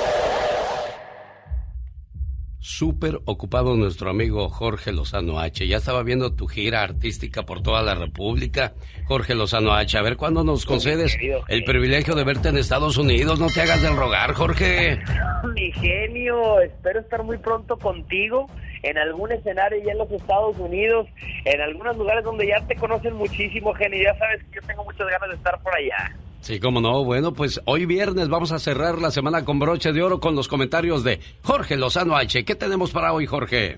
Súper 2.71 3.19
ocupado 3.25 3.75
nuestro 3.75 4.09
amigo 4.09 4.47
Jorge 4.47 4.93
Lozano 4.93 5.41
H. 5.41 5.67
Ya 5.67 5.75
estaba 5.75 6.03
viendo 6.03 6.35
tu 6.35 6.47
gira 6.47 6.81
artística 6.81 7.43
por 7.43 7.61
toda 7.61 7.81
la 7.81 7.95
República. 7.95 8.71
Jorge 9.07 9.35
Lozano 9.35 9.73
H, 9.73 9.97
a 9.97 10.01
ver 10.01 10.15
cuándo 10.15 10.45
nos 10.45 10.65
concedes 10.65 11.17
el 11.49 11.63
privilegio 11.65 12.15
de 12.15 12.23
verte 12.23 12.47
en 12.47 12.57
Estados 12.57 12.97
Unidos. 12.97 13.41
No 13.41 13.47
te 13.47 13.61
hagas 13.61 13.81
del 13.81 13.97
rogar, 13.97 14.31
Jorge. 14.33 14.99
Mi 15.53 15.73
genio, 15.73 16.61
espero 16.61 17.01
estar 17.01 17.21
muy 17.23 17.37
pronto 17.39 17.77
contigo 17.77 18.47
en 18.83 18.97
algún 18.97 19.33
escenario 19.33 19.83
ya 19.83 19.91
en 19.91 19.97
los 19.97 20.09
Estados 20.09 20.57
Unidos, 20.57 21.07
en 21.43 21.59
algunos 21.59 21.97
lugares 21.97 22.23
donde 22.23 22.47
ya 22.47 22.65
te 22.67 22.77
conocen 22.77 23.15
muchísimo, 23.15 23.73
genio. 23.73 24.01
Ya 24.01 24.17
sabes 24.17 24.45
que 24.45 24.61
yo 24.61 24.61
tengo 24.65 24.85
muchas 24.85 25.09
ganas 25.09 25.27
de 25.29 25.35
estar 25.35 25.61
por 25.61 25.75
allá. 25.75 26.15
Sí, 26.41 26.59
cómo 26.59 26.81
no. 26.81 27.03
Bueno, 27.03 27.33
pues 27.33 27.61
hoy 27.65 27.85
viernes 27.85 28.27
vamos 28.27 28.51
a 28.51 28.57
cerrar 28.57 28.97
la 28.97 29.11
semana 29.11 29.45
con 29.45 29.59
broche 29.59 29.93
de 29.93 30.01
oro 30.01 30.19
con 30.19 30.35
los 30.35 30.47
comentarios 30.47 31.03
de 31.03 31.19
Jorge 31.43 31.77
Lozano 31.77 32.15
H. 32.15 32.43
¿Qué 32.43 32.55
tenemos 32.55 32.91
para 32.91 33.13
hoy, 33.13 33.27
Jorge? 33.27 33.77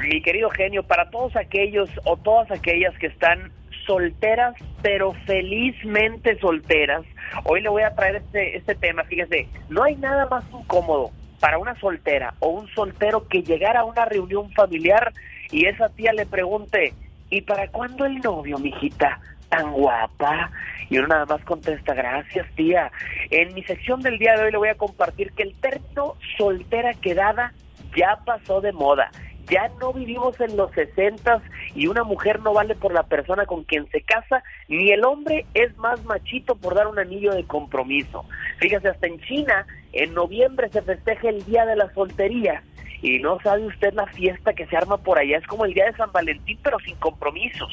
Mi 0.00 0.22
querido 0.22 0.48
genio, 0.50 0.84
para 0.84 1.10
todos 1.10 1.34
aquellos 1.34 1.90
o 2.04 2.16
todas 2.16 2.48
aquellas 2.52 2.96
que 2.98 3.08
están 3.08 3.50
solteras, 3.86 4.54
pero 4.82 5.14
felizmente 5.26 6.38
solteras, 6.38 7.04
hoy 7.44 7.60
le 7.60 7.68
voy 7.68 7.82
a 7.82 7.94
traer 7.94 8.16
este, 8.16 8.56
este 8.56 8.76
tema. 8.76 9.02
Fíjese, 9.04 9.48
no 9.68 9.82
hay 9.82 9.96
nada 9.96 10.26
más 10.26 10.44
incómodo 10.52 11.10
para 11.40 11.58
una 11.58 11.78
soltera 11.80 12.34
o 12.38 12.50
un 12.50 12.68
soltero 12.68 13.26
que 13.26 13.42
llegara 13.42 13.80
a 13.80 13.84
una 13.84 14.04
reunión 14.04 14.52
familiar 14.52 15.12
y 15.50 15.66
esa 15.66 15.88
tía 15.88 16.12
le 16.12 16.26
pregunte, 16.26 16.94
¿y 17.30 17.40
para 17.40 17.66
cuándo 17.68 18.04
el 18.04 18.18
novio, 18.18 18.58
mijita? 18.58 19.20
Tan 19.48 19.72
guapa. 19.72 20.50
Y 20.88 20.98
uno 20.98 21.08
nada 21.08 21.26
más 21.26 21.44
contesta, 21.44 21.94
gracias 21.94 22.46
tía. 22.54 22.90
En 23.30 23.54
mi 23.54 23.62
sección 23.64 24.00
del 24.00 24.18
día 24.18 24.34
de 24.36 24.44
hoy 24.44 24.52
le 24.52 24.58
voy 24.58 24.68
a 24.68 24.76
compartir 24.76 25.32
que 25.32 25.42
el 25.42 25.54
término 25.60 26.14
soltera 26.36 26.94
quedada 26.94 27.52
ya 27.96 28.18
pasó 28.24 28.60
de 28.60 28.72
moda. 28.72 29.10
Ya 29.48 29.68
no 29.80 29.92
vivimos 29.92 30.40
en 30.40 30.56
los 30.56 30.72
sesentas 30.72 31.40
y 31.74 31.86
una 31.86 32.02
mujer 32.02 32.40
no 32.40 32.52
vale 32.52 32.74
por 32.74 32.92
la 32.92 33.04
persona 33.04 33.46
con 33.46 33.62
quien 33.62 33.88
se 33.90 34.00
casa, 34.00 34.42
ni 34.68 34.90
el 34.90 35.04
hombre 35.04 35.46
es 35.54 35.76
más 35.78 36.04
machito 36.04 36.56
por 36.56 36.74
dar 36.74 36.88
un 36.88 36.98
anillo 36.98 37.32
de 37.32 37.44
compromiso. 37.44 38.24
Fíjese, 38.58 38.88
hasta 38.88 39.06
en 39.06 39.20
China, 39.20 39.66
en 39.92 40.14
noviembre 40.14 40.68
se 40.70 40.82
festeja 40.82 41.28
el 41.28 41.44
Día 41.44 41.64
de 41.64 41.76
la 41.76 41.92
Soltería 41.94 42.62
y 43.02 43.18
no 43.18 43.38
sabe 43.40 43.66
usted 43.66 43.92
la 43.94 44.06
fiesta 44.06 44.52
que 44.52 44.66
se 44.66 44.76
arma 44.76 44.96
por 44.98 45.18
allá, 45.18 45.38
es 45.38 45.46
como 45.46 45.64
el 45.64 45.74
día 45.74 45.86
de 45.86 45.96
San 45.96 46.12
Valentín, 46.12 46.58
pero 46.62 46.78
sin 46.80 46.96
compromisos. 46.96 47.72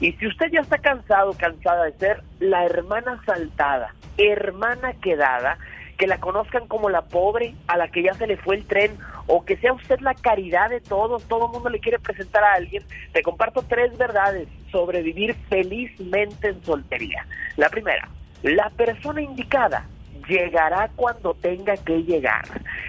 Y 0.00 0.12
si 0.12 0.26
usted 0.26 0.50
ya 0.52 0.60
está 0.60 0.78
cansado, 0.78 1.34
cansada 1.34 1.84
de 1.84 1.92
ser 1.92 2.22
la 2.40 2.64
hermana 2.64 3.22
saltada, 3.24 3.94
hermana 4.16 4.92
quedada, 4.94 5.58
que 5.96 6.06
la 6.06 6.20
conozcan 6.20 6.68
como 6.68 6.90
la 6.90 7.02
pobre 7.02 7.54
a 7.66 7.76
la 7.76 7.88
que 7.88 8.04
ya 8.04 8.14
se 8.14 8.26
le 8.26 8.36
fue 8.36 8.56
el 8.56 8.66
tren, 8.66 8.96
o 9.26 9.44
que 9.44 9.56
sea 9.56 9.72
usted 9.72 9.98
la 10.00 10.14
caridad 10.14 10.70
de 10.70 10.80
todos, 10.80 11.24
todo 11.24 11.46
el 11.46 11.52
mundo 11.52 11.68
le 11.70 11.80
quiere 11.80 11.98
presentar 11.98 12.44
a 12.44 12.54
alguien, 12.54 12.84
te 13.12 13.22
comparto 13.22 13.62
tres 13.62 13.96
verdades 13.98 14.48
sobre 14.70 15.02
vivir 15.02 15.34
felizmente 15.48 16.48
en 16.48 16.64
soltería. 16.64 17.26
La 17.56 17.68
primera, 17.68 18.08
la 18.42 18.70
persona 18.70 19.20
indicada 19.20 19.84
llegará 20.28 20.90
cuando 20.94 21.34
tenga 21.34 21.76
que 21.76 22.02
llegar. 22.02 22.44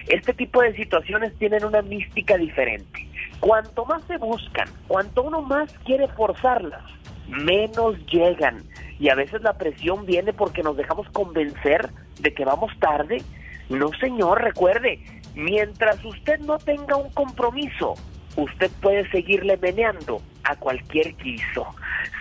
Este 0.08 0.34
tipo 0.34 0.62
de 0.62 0.76
situaciones 0.76 1.34
tienen 1.38 1.64
una 1.66 1.82
mística 1.82 2.38
diferente. 2.38 3.08
Cuanto 3.40 3.86
más 3.86 4.04
se 4.04 4.18
buscan, 4.18 4.68
cuanto 4.88 5.24
uno 5.24 5.42
más 5.42 5.72
quiere 5.86 6.08
forzarlas, 6.10 6.84
menos 7.28 7.96
llegan. 8.08 8.64
Y 9.00 9.10
a 9.10 9.16
veces 9.16 9.42
la 9.42 9.54
presión 9.54 10.06
viene 10.06 10.34
porque 10.34 10.62
nos 10.62 10.76
dejamos 10.76 11.10
convencer 11.10 11.90
de 12.20 12.34
que 12.34 12.44
vamos 12.44 12.72
tarde. 12.80 13.22
No, 13.70 13.92
señor, 14.00 14.42
recuerde, 14.42 15.00
mientras 15.36 16.04
usted 16.04 16.40
no 16.40 16.58
tenga 16.58 16.98
un 16.98 17.10
compromiso, 17.12 17.96
usted 18.44 18.72
puede 18.82 19.10
seguirle 19.12 19.58
meneando 19.58 20.22
a 20.44 20.56
cualquier 20.56 21.16
quiso. 21.16 21.68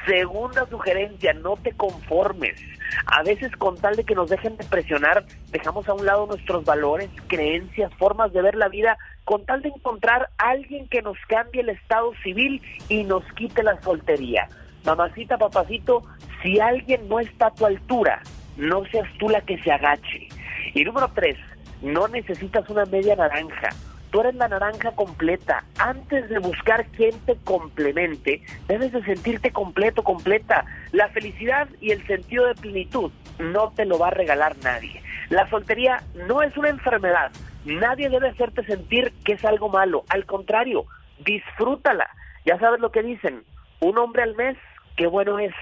Segunda 0.07 0.67
sugerencia, 0.67 1.33
no 1.35 1.57
te 1.57 1.73
conformes. 1.73 2.61
A 3.07 3.23
veces 3.23 3.53
con 3.57 3.77
tal 3.77 3.97
de 3.97 4.05
que 4.05 4.15
nos 4.15 4.31
dejen 4.31 4.57
de 4.57 4.65
presionar, 4.65 5.25
dejamos 5.51 5.89
a 5.89 5.95
un 5.95 6.07
lado 6.07 6.27
nuestros 6.27 6.65
valores, 6.65 7.11
creencias, 7.27 7.93
formas 7.95 8.33
de 8.33 8.43
ver 8.43 8.55
la 8.55 8.69
vida, 8.69 8.97
con 9.25 9.45
tal 9.45 9.63
de 9.63 9.69
encontrar 9.69 10.31
a 10.39 10.51
alguien 10.51 10.89
que 10.89 11.03
nos 11.03 11.19
cambie 11.29 11.61
el 11.61 11.69
estado 11.69 12.13
civil 12.23 12.63
y 12.89 13.05
nos 13.05 13.25
quite 13.35 13.63
la 13.63 13.81
soltería. 13.83 14.49
Mamacita, 14.85 15.37
papacito, 15.37 16.03
si 16.43 16.59
alguien 16.61 17.09
no 17.09 17.21
está 17.21 17.49
a 17.49 17.55
tu 17.55 17.67
altura, 17.67 18.23
no 18.57 18.85
seas 18.87 19.09
tú 19.19 19.29
la 19.29 19.43
que 19.43 19.59
se 19.63 19.71
agache. 19.71 20.29
Y 20.75 20.85
número 20.85 21.11
tres, 21.15 21.37
no 21.83 22.09
necesitas 22.09 22.69
una 22.71 22.87
media 22.87 23.15
naranja 23.15 23.71
tú 24.11 24.21
eres 24.21 24.35
la 24.35 24.49
naranja 24.49 24.93
completa. 24.93 25.65
Antes 25.79 26.29
de 26.29 26.39
buscar 26.39 26.87
quien 26.87 27.19
te 27.21 27.37
complemente, 27.45 28.43
debes 28.67 28.93
de 28.93 29.03
sentirte 29.05 29.53
completo, 29.53 30.03
completa. 30.03 30.65
La 30.93 31.09
felicidad 31.09 31.69
y 31.81 31.91
el 31.91 32.07
sentido 32.07 32.47
de 32.47 32.55
plenitud 32.55 33.13
no 33.39 33.73
te 33.73 33.85
lo 33.85 33.99
va 33.99 34.09
a 34.09 34.13
regalar 34.13 34.57
nadie. 34.63 35.03
La 35.31 35.49
soltería 35.51 36.03
no 36.27 36.43
es 36.43 36.57
una 36.57 36.71
enfermedad. 36.71 37.31
Nadie 37.65 38.09
debe 38.09 38.31
hacerte 38.31 38.65
sentir 38.65 39.13
que 39.25 39.35
es 39.35 39.45
algo 39.45 39.69
malo. 39.69 40.05
Al 40.09 40.25
contrario, 40.25 40.87
disfrútala. 41.25 42.09
Ya 42.45 42.59
sabes 42.59 42.81
lo 42.81 42.91
que 42.91 43.03
dicen. 43.03 43.45
Un 43.81 43.99
hombre 43.99 44.23
al 44.23 44.35
mes, 44.37 44.57
qué 44.97 45.07
bueno 45.07 45.39
es. 45.39 45.55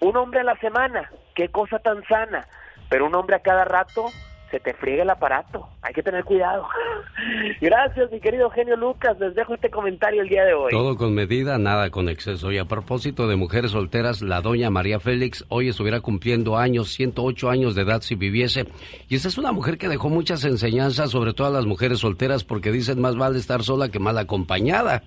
Un 0.00 0.16
hombre 0.16 0.40
a 0.40 0.44
la 0.44 0.56
semana, 0.56 1.10
qué 1.34 1.48
cosa 1.48 1.78
tan 1.78 2.02
sana. 2.04 2.46
Pero 2.88 3.06
un 3.06 3.14
hombre 3.14 3.36
a 3.36 3.42
cada 3.42 3.64
rato, 3.64 4.06
se 4.52 4.60
te 4.60 4.74
friega 4.74 5.02
el 5.02 5.10
aparato. 5.10 5.66
Hay 5.80 5.94
que 5.94 6.02
tener 6.02 6.24
cuidado. 6.24 6.68
Gracias, 7.60 8.12
mi 8.12 8.20
querido 8.20 8.50
genio 8.50 8.76
Lucas. 8.76 9.18
Les 9.18 9.34
dejo 9.34 9.54
este 9.54 9.70
comentario 9.70 10.20
el 10.20 10.28
día 10.28 10.44
de 10.44 10.52
hoy. 10.52 10.70
Todo 10.70 10.96
con 10.96 11.14
medida, 11.14 11.56
nada 11.56 11.88
con 11.88 12.10
exceso. 12.10 12.52
Y 12.52 12.58
a 12.58 12.66
propósito 12.66 13.26
de 13.26 13.36
mujeres 13.36 13.70
solteras, 13.70 14.20
la 14.20 14.42
doña 14.42 14.68
María 14.68 15.00
Félix 15.00 15.46
hoy 15.48 15.70
estuviera 15.70 16.00
cumpliendo 16.00 16.58
años, 16.58 16.92
108 16.92 17.48
años 17.48 17.74
de 17.74 17.82
edad 17.82 18.02
si 18.02 18.14
viviese. 18.14 18.66
Y 19.08 19.16
esa 19.16 19.28
es 19.28 19.38
una 19.38 19.52
mujer 19.52 19.78
que 19.78 19.88
dejó 19.88 20.10
muchas 20.10 20.44
enseñanzas 20.44 21.10
sobre 21.10 21.32
todo 21.32 21.46
a 21.46 21.50
las 21.50 21.64
mujeres 21.64 22.00
solteras 22.00 22.44
porque 22.44 22.70
dicen 22.70 23.00
más 23.00 23.16
vale 23.16 23.38
estar 23.38 23.62
sola 23.62 23.88
que 23.88 23.98
mal 23.98 24.18
acompañada. 24.18 25.02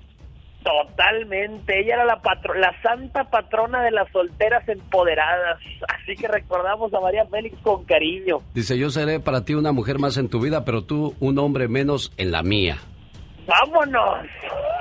Totalmente, 0.66 1.80
ella 1.80 1.94
era 1.94 2.06
la 2.06 2.22
patro 2.24 2.56
la 2.56 2.74
santa 2.82 3.26
patrona 3.26 3.84
de 3.84 3.92
las 3.92 4.12
solteras 4.12 4.68
empoderadas, 4.68 5.60
así 5.88 6.16
que 6.16 6.28
recordamos 6.28 6.92
a 6.92 7.00
María 7.00 7.24
Félix 7.28 7.56
con 7.62 7.86
cariño. 7.86 8.42
Dice, 8.56 8.76
yo 8.76 8.90
seré 8.90 9.20
para 9.20 9.46
ti 9.46 9.54
una 9.54 9.72
mujer 9.72 10.00
más 10.00 10.18
en 10.18 10.28
tu 10.28 10.42
vida, 10.42 10.66
pero 10.66 10.84
tú 10.84 11.14
un 11.20 11.38
hombre 11.38 11.68
menos 11.68 12.12
en 12.18 12.32
la 12.32 12.42
mía. 12.42 12.78
¡Vámonos! 13.46 14.26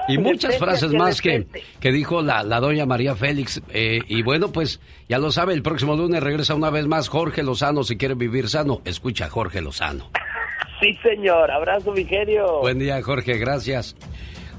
Y 0.09 0.17
muchas 0.17 0.57
frases 0.57 0.91
más 0.95 1.21
que, 1.21 1.47
que 1.81 1.93
dijo 1.93 2.23
la, 2.23 2.43
la 2.43 2.61
doña 2.61 2.87
María 2.87 3.15
Félix. 3.15 3.61
Eh, 3.69 4.01
y 4.09 4.23
bueno, 4.23 4.53
pues 4.53 4.81
ya 5.07 5.19
lo 5.19 5.33
sabe, 5.33 5.53
el 5.53 5.63
próximo 5.63 5.97
lunes 5.97 6.23
regresa 6.23 6.55
una 6.55 6.71
vez 6.71 6.87
más 6.87 7.09
Jorge 7.09 7.43
Lozano. 7.43 7.85
Si 7.85 7.99
quiere 7.99 8.15
vivir 8.15 8.49
sano, 8.49 8.81
escucha 8.87 9.27
a 9.27 9.29
Jorge 9.29 9.61
Lozano. 9.61 10.11
sí, 10.81 10.99
señor. 11.03 11.51
Abrazo, 11.51 11.93
mi 11.93 12.07
genio. 12.07 12.61
Buen 12.61 12.79
día, 12.79 13.03
Jorge. 13.03 13.37
Gracias. 13.37 13.97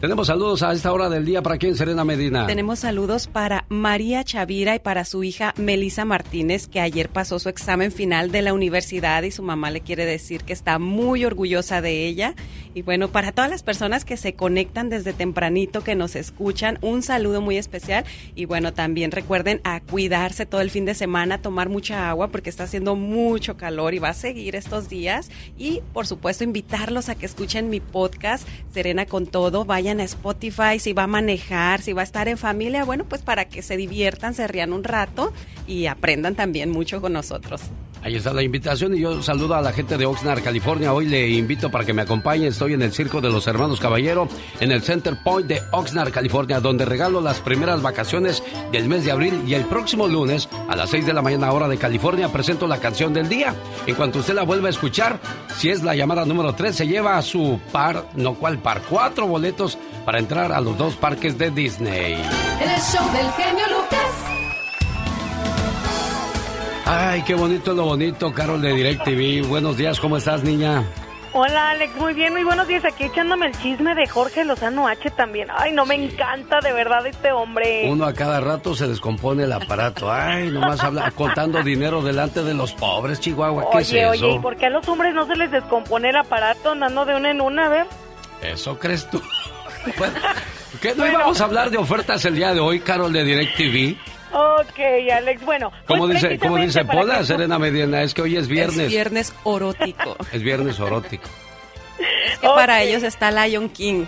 Tenemos 0.05 0.27
saludos 0.27 0.61
a 0.61 0.71
esta 0.71 0.93
hora 0.93 1.09
del 1.09 1.25
día. 1.25 1.41
¿Para 1.41 1.57
quién, 1.57 1.75
Serena 1.75 2.05
Medina? 2.05 2.45
Tenemos 2.45 2.77
saludos 2.77 3.25
para 3.25 3.65
María 3.69 4.23
Chavira 4.23 4.75
y 4.75 4.79
para 4.79 5.03
su 5.03 5.23
hija 5.23 5.55
Melisa 5.57 6.05
Martínez, 6.05 6.67
que 6.67 6.79
ayer 6.79 7.09
pasó 7.09 7.39
su 7.39 7.49
examen 7.49 7.91
final 7.91 8.29
de 8.29 8.43
la 8.43 8.53
universidad 8.53 9.23
y 9.23 9.31
su 9.31 9.41
mamá 9.41 9.71
le 9.71 9.81
quiere 9.81 10.05
decir 10.05 10.43
que 10.43 10.53
está 10.53 10.77
muy 10.77 11.25
orgullosa 11.25 11.81
de 11.81 12.05
ella. 12.05 12.35
Y 12.75 12.81
bueno, 12.81 13.07
para 13.07 13.31
todas 13.31 13.49
las 13.49 13.63
personas 13.63 14.03
que 14.03 14.17
se 14.17 14.33
conectan 14.33 14.89
desde 14.89 15.13
tempranito, 15.13 15.81
que 15.81 15.95
nos 15.95 16.17
escuchan, 16.17 16.77
un 16.81 17.03
saludo 17.03 17.39
muy 17.39 17.55
especial. 17.55 18.03
Y 18.35 18.43
bueno, 18.43 18.73
también 18.73 19.11
recuerden 19.11 19.61
a 19.63 19.79
cuidarse 19.79 20.45
todo 20.45 20.59
el 20.59 20.69
fin 20.69 20.83
de 20.83 20.93
semana, 20.93 21.41
tomar 21.41 21.69
mucha 21.69 22.09
agua 22.09 22.31
porque 22.31 22.49
está 22.49 22.65
haciendo 22.65 22.97
mucho 22.97 23.55
calor 23.55 23.93
y 23.93 23.99
va 23.99 24.09
a 24.09 24.13
seguir 24.13 24.57
estos 24.57 24.89
días. 24.89 25.31
Y 25.57 25.83
por 25.93 26.05
supuesto, 26.05 26.43
invitarlos 26.43 27.07
a 27.07 27.15
que 27.15 27.25
escuchen 27.25 27.69
mi 27.69 27.79
podcast, 27.79 28.45
Serena 28.73 29.05
con 29.05 29.25
Todo. 29.25 29.63
Vayan 29.63 30.01
a 30.01 30.03
Spotify, 30.03 30.77
si 30.77 30.91
va 30.91 31.03
a 31.03 31.07
manejar, 31.07 31.81
si 31.81 31.93
va 31.93 32.01
a 32.01 32.03
estar 32.03 32.27
en 32.27 32.37
familia, 32.37 32.83
bueno, 32.83 33.05
pues 33.05 33.21
para 33.21 33.45
que 33.45 33.61
se 33.61 33.77
diviertan, 33.77 34.33
se 34.33 34.47
rían 34.47 34.73
un 34.73 34.83
rato 34.83 35.31
y 35.65 35.85
aprendan 35.85 36.35
también 36.35 36.71
mucho 36.71 36.99
con 36.99 37.13
nosotros. 37.13 37.61
Ahí 38.05 38.15
está 38.15 38.33
la 38.33 38.43
invitación 38.43 38.95
y 38.95 38.99
yo 38.99 39.23
saludo 39.23 39.55
a 39.55 39.63
la 39.63 39.73
gente 39.73 39.97
de 39.97 40.05
Oxnard, 40.05 40.43
California. 40.43 40.93
Hoy 40.93 41.07
le 41.07 41.27
invito 41.27 41.71
para 41.71 41.85
que 41.85 41.91
me 41.91 42.03
acompañe. 42.03 42.45
Estoy 42.45 42.73
en 42.73 42.83
el 42.83 42.93
Circo 42.93 43.19
de 43.19 43.31
los 43.31 43.47
Hermanos 43.47 43.79
Caballero, 43.79 44.27
en 44.59 44.71
el 44.71 44.83
Center 44.83 45.17
Point 45.23 45.47
de 45.47 45.63
Oxnard, 45.71 46.11
California, 46.11 46.59
donde 46.59 46.85
regalo 46.85 47.19
las 47.19 47.39
primeras 47.39 47.81
vacaciones 47.81 48.43
del 48.71 48.87
mes 48.87 49.05
de 49.05 49.11
abril 49.11 49.41
y 49.47 49.55
el 49.55 49.65
próximo 49.65 50.07
lunes 50.07 50.47
a 50.69 50.75
las 50.75 50.91
6 50.91 51.07
de 51.07 51.13
la 51.13 51.23
mañana 51.23 51.51
hora 51.51 51.67
de 51.67 51.79
California 51.79 52.31
presento 52.31 52.67
la 52.67 52.77
canción 52.77 53.11
del 53.11 53.27
día. 53.27 53.55
En 53.87 53.95
cuanto 53.95 54.19
usted 54.19 54.35
la 54.35 54.43
vuelva 54.43 54.67
a 54.67 54.69
escuchar, 54.69 55.19
si 55.57 55.71
es 55.71 55.81
la 55.81 55.95
llamada 55.95 56.25
número 56.25 56.53
3, 56.53 56.75
se 56.75 56.87
lleva 56.87 57.17
a 57.17 57.23
su 57.23 57.59
par, 57.71 58.05
no 58.13 58.35
cual 58.35 58.59
par, 58.59 58.83
cuatro 58.87 59.25
boletos 59.25 59.79
para 60.05 60.19
entrar 60.19 60.51
a 60.51 60.61
los 60.61 60.77
dos 60.77 60.95
parques 60.95 61.39
de 61.39 61.49
Disney. 61.49 62.13
El 62.13 62.81
show 62.81 63.11
del 63.13 63.31
genio 63.31 63.65
Lucas. 63.69 64.44
Ay, 66.85 67.23
qué 67.23 67.33
bonito 67.33 67.71
es 67.71 67.77
lo 67.77 67.85
bonito, 67.85 68.31
Carol 68.31 68.61
de 68.61 68.73
DirecTV. 68.73 69.47
Buenos 69.47 69.75
días, 69.75 69.99
¿cómo 69.99 70.17
estás, 70.17 70.43
niña? 70.43 70.83
Hola 71.33 71.71
Alex, 71.71 71.93
muy 71.97 72.13
bien, 72.13 72.31
muy 72.31 72.43
buenos 72.43 72.67
días. 72.67 72.85
Aquí 72.85 73.05
echándome 73.05 73.47
el 73.47 73.57
chisme 73.57 73.93
de 73.95 74.07
Jorge 74.07 74.45
Lozano 74.45 74.87
H 74.87 75.09
también. 75.11 75.49
Ay, 75.53 75.73
no 75.73 75.85
me 75.85 75.95
encanta 75.95 76.59
de 76.61 76.71
verdad 76.71 77.05
este 77.07 77.31
hombre. 77.33 77.89
Uno 77.89 78.05
a 78.05 78.13
cada 78.13 78.39
rato 78.39 78.73
se 78.73 78.87
descompone 78.87 79.43
el 79.43 79.51
aparato. 79.51 80.09
Ay, 80.09 80.49
nomás 80.49 80.79
habla 80.81 81.11
contando 81.15 81.61
dinero 81.61 82.01
delante 82.01 82.41
de 82.41 82.53
los 82.53 82.71
pobres, 82.73 83.19
Chihuahua. 83.19 83.63
¿Qué 83.71 83.77
oye, 83.77 83.81
es 83.81 84.15
eso? 84.15 84.27
Oye, 84.27 84.35
¿y 84.35 84.39
por 84.39 84.55
qué 84.55 84.67
a 84.67 84.69
los 84.69 84.87
hombres 84.87 85.13
no 85.13 85.25
se 85.25 85.35
les 85.35 85.51
descompone 85.51 86.09
el 86.09 86.15
aparato 86.15 86.71
andando 86.71 87.03
de 87.03 87.15
una 87.15 87.31
en 87.31 87.41
una, 87.41 87.65
a 87.65 87.69
ver? 87.69 87.87
¿Eso 88.41 88.79
crees 88.79 89.09
tú? 89.09 89.21
bueno, 89.97 90.15
¿qué 90.81 90.95
no 90.95 91.05
íbamos 91.05 91.41
a 91.41 91.43
hablar 91.45 91.69
de 91.69 91.77
ofertas 91.77 92.23
el 92.23 92.35
día 92.35 92.53
de 92.53 92.61
hoy, 92.61 92.79
Carol 92.79 93.11
de 93.11 93.23
DirecTV? 93.25 94.14
Ok, 94.37 94.79
Alex, 95.13 95.45
bueno. 95.45 95.71
¿Cómo 95.87 96.07
pues 96.07 96.21
dice, 96.21 96.37
¿cómo 96.39 96.57
dice 96.57 96.83
precisamente 96.83 96.87
para 96.93 97.01
Pola, 97.01 97.17
que- 97.19 97.25
Serena 97.25 97.57
Mediana? 97.57 98.01
Es 98.03 98.13
que 98.13 98.21
hoy 98.21 98.35
es 98.35 98.47
viernes. 98.49 98.77
Es 98.79 98.89
viernes 98.89 99.33
orótico. 99.45 100.17
Es 100.33 100.41
viernes 100.43 100.77
orótico. 100.79 101.29
Es 102.29 102.39
que 102.39 102.47
para 102.49 102.81
ellos 102.83 103.03
está 103.03 103.31
Lion 103.31 103.69
King. 103.69 104.03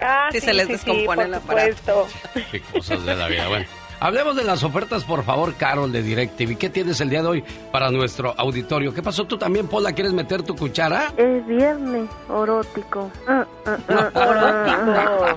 Ah, 0.00 0.28
si 0.32 0.40
sí, 0.40 0.46
se 0.46 0.52
les 0.54 0.66
sí, 0.66 0.72
descompone 0.72 1.24
sí, 1.26 1.30
el 1.32 1.40
por 1.40 1.52
aparato. 1.60 2.08
Qué 2.50 2.60
cosas 2.60 3.04
de 3.04 3.14
la 3.14 3.28
vida. 3.28 3.46
Bueno, 3.46 3.66
hablemos 4.00 4.34
de 4.34 4.42
las 4.42 4.64
ofertas, 4.64 5.04
por 5.04 5.22
favor, 5.24 5.54
Carol 5.54 5.92
de 5.92 6.02
DirecTV. 6.02 6.58
¿Qué 6.58 6.68
tienes 6.68 7.00
el 7.00 7.08
día 7.10 7.22
de 7.22 7.28
hoy 7.28 7.44
para 7.70 7.92
nuestro 7.92 8.34
auditorio? 8.36 8.92
¿Qué 8.92 9.02
pasó 9.04 9.24
tú 9.26 9.38
también, 9.38 9.68
Pola? 9.68 9.92
¿Quieres 9.92 10.12
meter 10.12 10.42
tu 10.42 10.56
cuchara? 10.56 11.12
Es 11.16 11.46
viernes 11.46 12.08
orótico. 12.28 13.08
Ah, 13.28 13.46
ah, 13.86 14.10
ah, 14.16 15.36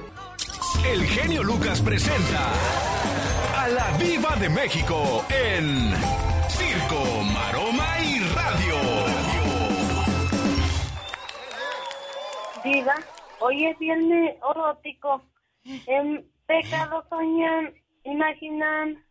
El 0.85 1.05
genio 1.05 1.43
Lucas 1.43 1.81
presenta 1.81 2.51
a 3.55 3.67
la 3.67 3.97
Viva 3.97 4.35
de 4.37 4.49
México 4.49 5.25
en 5.29 5.93
Circo, 6.49 7.23
Maroma 7.33 7.99
y 8.01 8.19
Radio. 8.35 8.75
Diva, 12.63 12.95
hoy 13.39 13.65
es 13.65 13.79
viernes 13.79 14.35
erótico. 14.51 15.21
En 15.63 16.25
pecado 16.45 17.05
soñan, 17.09 17.73
imaginan, 18.03 19.03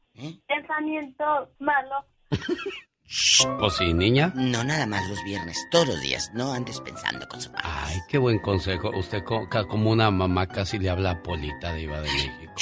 pensamientos 0.46 1.48
malos. 1.58 2.04
Pues 3.58 3.74
sí, 3.74 3.92
niña. 3.92 4.32
No 4.34 4.64
nada 4.64 4.86
más 4.86 5.06
los 5.08 5.22
viernes, 5.24 5.58
todos 5.70 5.88
los 5.88 6.00
días. 6.00 6.30
No 6.34 6.52
andes 6.52 6.80
pensando 6.80 7.28
cosas 7.28 7.52
malas. 7.52 7.66
Ay, 7.88 7.98
qué 8.08 8.16
buen 8.18 8.38
consejo. 8.38 8.90
Usted 8.96 9.22
como 9.24 9.90
una 9.90 10.10
mamá 10.10 10.46
casi 10.46 10.78
le 10.78 10.88
habla 10.90 11.10
a 11.10 11.22
Polita 11.22 11.72
de 11.74 11.82
Iba 11.82 12.00
de 12.00 12.08
México. 12.10 12.52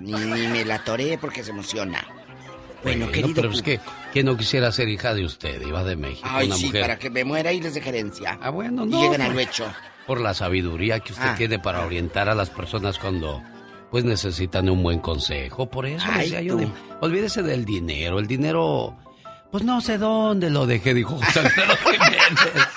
Ni, 0.00 0.12
ni 0.12 0.46
me 0.48 0.64
la 0.64 0.82
toré 0.84 1.18
porque 1.18 1.44
se 1.44 1.50
emociona. 1.50 2.04
Bueno, 2.82 3.10
querido. 3.10 3.34
pero 3.34 3.50
es 3.50 3.62
que, 3.62 3.80
¿quién 4.12 4.26
no 4.26 4.36
quisiera 4.36 4.70
ser 4.72 4.88
hija 4.88 5.12
de 5.14 5.24
usted, 5.24 5.60
Iba 5.66 5.82
de 5.84 5.96
México? 5.96 6.28
Ay, 6.30 6.46
una 6.46 6.56
sí, 6.56 6.66
mujer. 6.66 6.80
para 6.82 6.98
que 6.98 7.10
me 7.10 7.24
muera 7.24 7.52
y 7.52 7.60
les 7.60 7.74
de 7.74 7.80
gerencia. 7.80 8.38
Ah, 8.40 8.50
bueno, 8.50 8.84
Y 8.84 8.88
no. 8.88 9.00
llegan 9.00 9.20
al 9.22 9.32
por- 9.32 9.40
hecho. 9.40 9.72
Por 10.06 10.20
la 10.20 10.32
sabiduría 10.34 11.00
que 11.00 11.12
usted 11.12 11.26
Ah. 11.28 11.34
tiene 11.36 11.58
para 11.58 11.84
orientar 11.84 12.28
a 12.28 12.34
las 12.34 12.50
personas 12.50 12.98
cuando 12.98 13.42
pues 13.90 14.04
necesitan 14.04 14.68
un 14.68 14.82
buen 14.82 15.00
consejo. 15.00 15.68
Por 15.68 15.86
eso 15.86 16.06
Ay, 16.10 16.24
decía 16.24 16.42
yo, 16.42 16.56
de- 16.56 16.68
olvídese 17.00 17.42
del 17.42 17.64
dinero. 17.64 18.18
El 18.18 18.26
dinero, 18.26 18.96
pues 19.50 19.64
no 19.64 19.80
sé 19.80 19.98
dónde 19.98 20.50
lo 20.50 20.66
dejé, 20.66 20.94
dijo 20.94 21.16
José 21.16 21.40
Alfredo 21.40 21.76
Jiménez. 21.84 22.68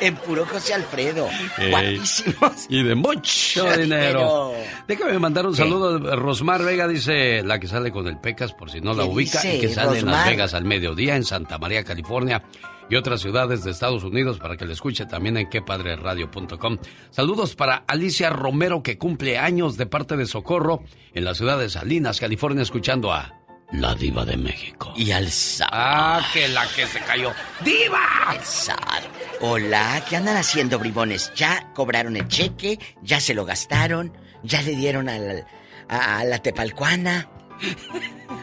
En 0.00 0.14
puro 0.16 0.46
José 0.46 0.74
Alfredo. 0.74 1.26
Ey. 1.56 1.70
Guapísimos. 1.70 2.52
Y 2.68 2.82
de 2.84 2.94
mucho 2.94 3.64
Dinero. 3.76 3.78
dinero. 3.82 4.52
Déjame 4.86 5.18
mandar 5.18 5.46
un 5.46 5.56
saludo. 5.56 5.98
Rosmar 6.14 6.62
Vega 6.62 6.86
dice, 6.86 7.42
la 7.42 7.58
que 7.58 7.66
sale 7.66 7.90
con 7.90 8.06
el 8.06 8.18
Pecas, 8.18 8.52
por 8.52 8.70
si 8.70 8.80
no 8.80 8.94
la 8.94 9.02
¿Qué 9.04 9.08
ubica, 9.08 9.40
y 9.44 9.52
dice, 9.56 9.60
que 9.60 9.74
sale 9.74 9.98
en 9.98 10.06
Las? 10.06 10.28
Vegas 10.28 10.54
al 10.54 10.64
mediodía, 10.64 11.16
en 11.16 11.24
Santa 11.24 11.58
María, 11.58 11.82
California, 11.82 12.44
y 12.88 12.94
otras 12.94 13.20
ciudades 13.20 13.64
de 13.64 13.72
Estados 13.72 14.04
Unidos, 14.04 14.38
para 14.38 14.56
que 14.56 14.66
le 14.66 14.74
escuche 14.74 15.04
también 15.06 15.36
en 15.36 15.48
quepadreradio.com. 15.50 16.78
Saludos 17.10 17.56
para 17.56 17.82
Alicia 17.88 18.30
Romero, 18.30 18.82
que 18.84 18.98
cumple 18.98 19.36
años 19.38 19.76
de 19.76 19.86
parte 19.86 20.16
de 20.16 20.26
Socorro, 20.26 20.82
en 21.12 21.24
la 21.24 21.34
ciudad 21.34 21.58
de 21.58 21.70
Salinas, 21.70 22.20
California, 22.20 22.62
escuchando 22.62 23.12
a 23.12 23.37
La 23.72 23.94
Diva 23.94 24.24
de 24.24 24.36
México. 24.36 24.92
Y 24.96 25.10
al 25.12 25.30
zar. 25.30 25.68
Ah, 25.70 26.26
que 26.32 26.48
la 26.48 26.66
que 26.74 26.86
se 26.86 27.00
cayó. 27.00 27.32
¡Diva! 27.62 28.34
El 28.34 28.40
zar. 28.42 29.02
Hola, 29.40 30.02
¿qué 30.08 30.16
andan 30.16 30.36
haciendo, 30.38 30.78
bribones? 30.78 31.30
¿Ya 31.36 31.70
cobraron 31.74 32.16
el 32.16 32.26
cheque? 32.28 32.78
¿Ya 33.02 33.20
se 33.20 33.34
lo 33.34 33.44
gastaron? 33.44 34.16
¿Ya 34.42 34.62
le 34.62 34.74
dieron 34.74 35.08
al, 35.08 35.46
a, 35.88 36.18
a 36.18 36.24
la 36.24 36.38
tepalcuana? 36.38 37.28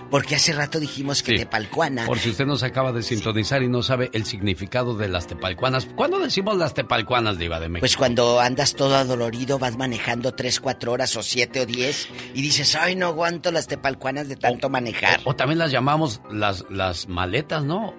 Porque 0.10 0.36
hace 0.36 0.54
rato 0.54 0.80
dijimos 0.80 1.24
que 1.24 1.32
Sí. 1.34 1.38
tepalcuana... 1.40 2.06
Por 2.06 2.20
si 2.20 2.30
usted 2.30 2.46
nos 2.46 2.64
acaba 2.64 2.92
de 2.92 3.04
sintonizar 3.04 3.64
y 3.64 3.68
no 3.68 3.82
sabe 3.84 4.10
el 4.14 4.26
significado 4.26 4.96
de 4.96 5.08
las 5.10 5.28
tepalcuanas. 5.28 5.88
¿Cuándo 5.96 6.20
decimos 6.20 6.58
las 6.58 6.74
tepalcuanas, 6.74 7.38
Diva 7.38 7.60
de 7.60 7.70
México? 7.70 7.82
Pues 7.82 7.98
cuando 7.98 8.40
andas 8.40 8.76
todo 8.76 8.96
adolorido, 8.96 9.60
vas 9.60 9.78
manejando 9.78 10.34
3, 10.34 10.60
4 10.60 10.92
horas 10.92 11.16
o 11.16 11.24
7 11.24 11.62
o 11.62 11.66
10 11.66 12.08
y 12.34 12.42
dices, 12.42 12.76
ay, 12.76 12.96
no 12.96 13.08
aguanto 13.08 13.52
las 13.52 13.68
tepalcuanas 13.68 14.28
de 14.30 14.36
tanto 14.36 14.70
manejar. 14.70 15.22
O 15.26 15.36
también 15.36 15.60
las 15.60 15.72
llamamos 15.72 16.22
las, 16.32 16.66
las 16.70 17.08
maletas, 17.08 17.64
¿no? 17.64 17.94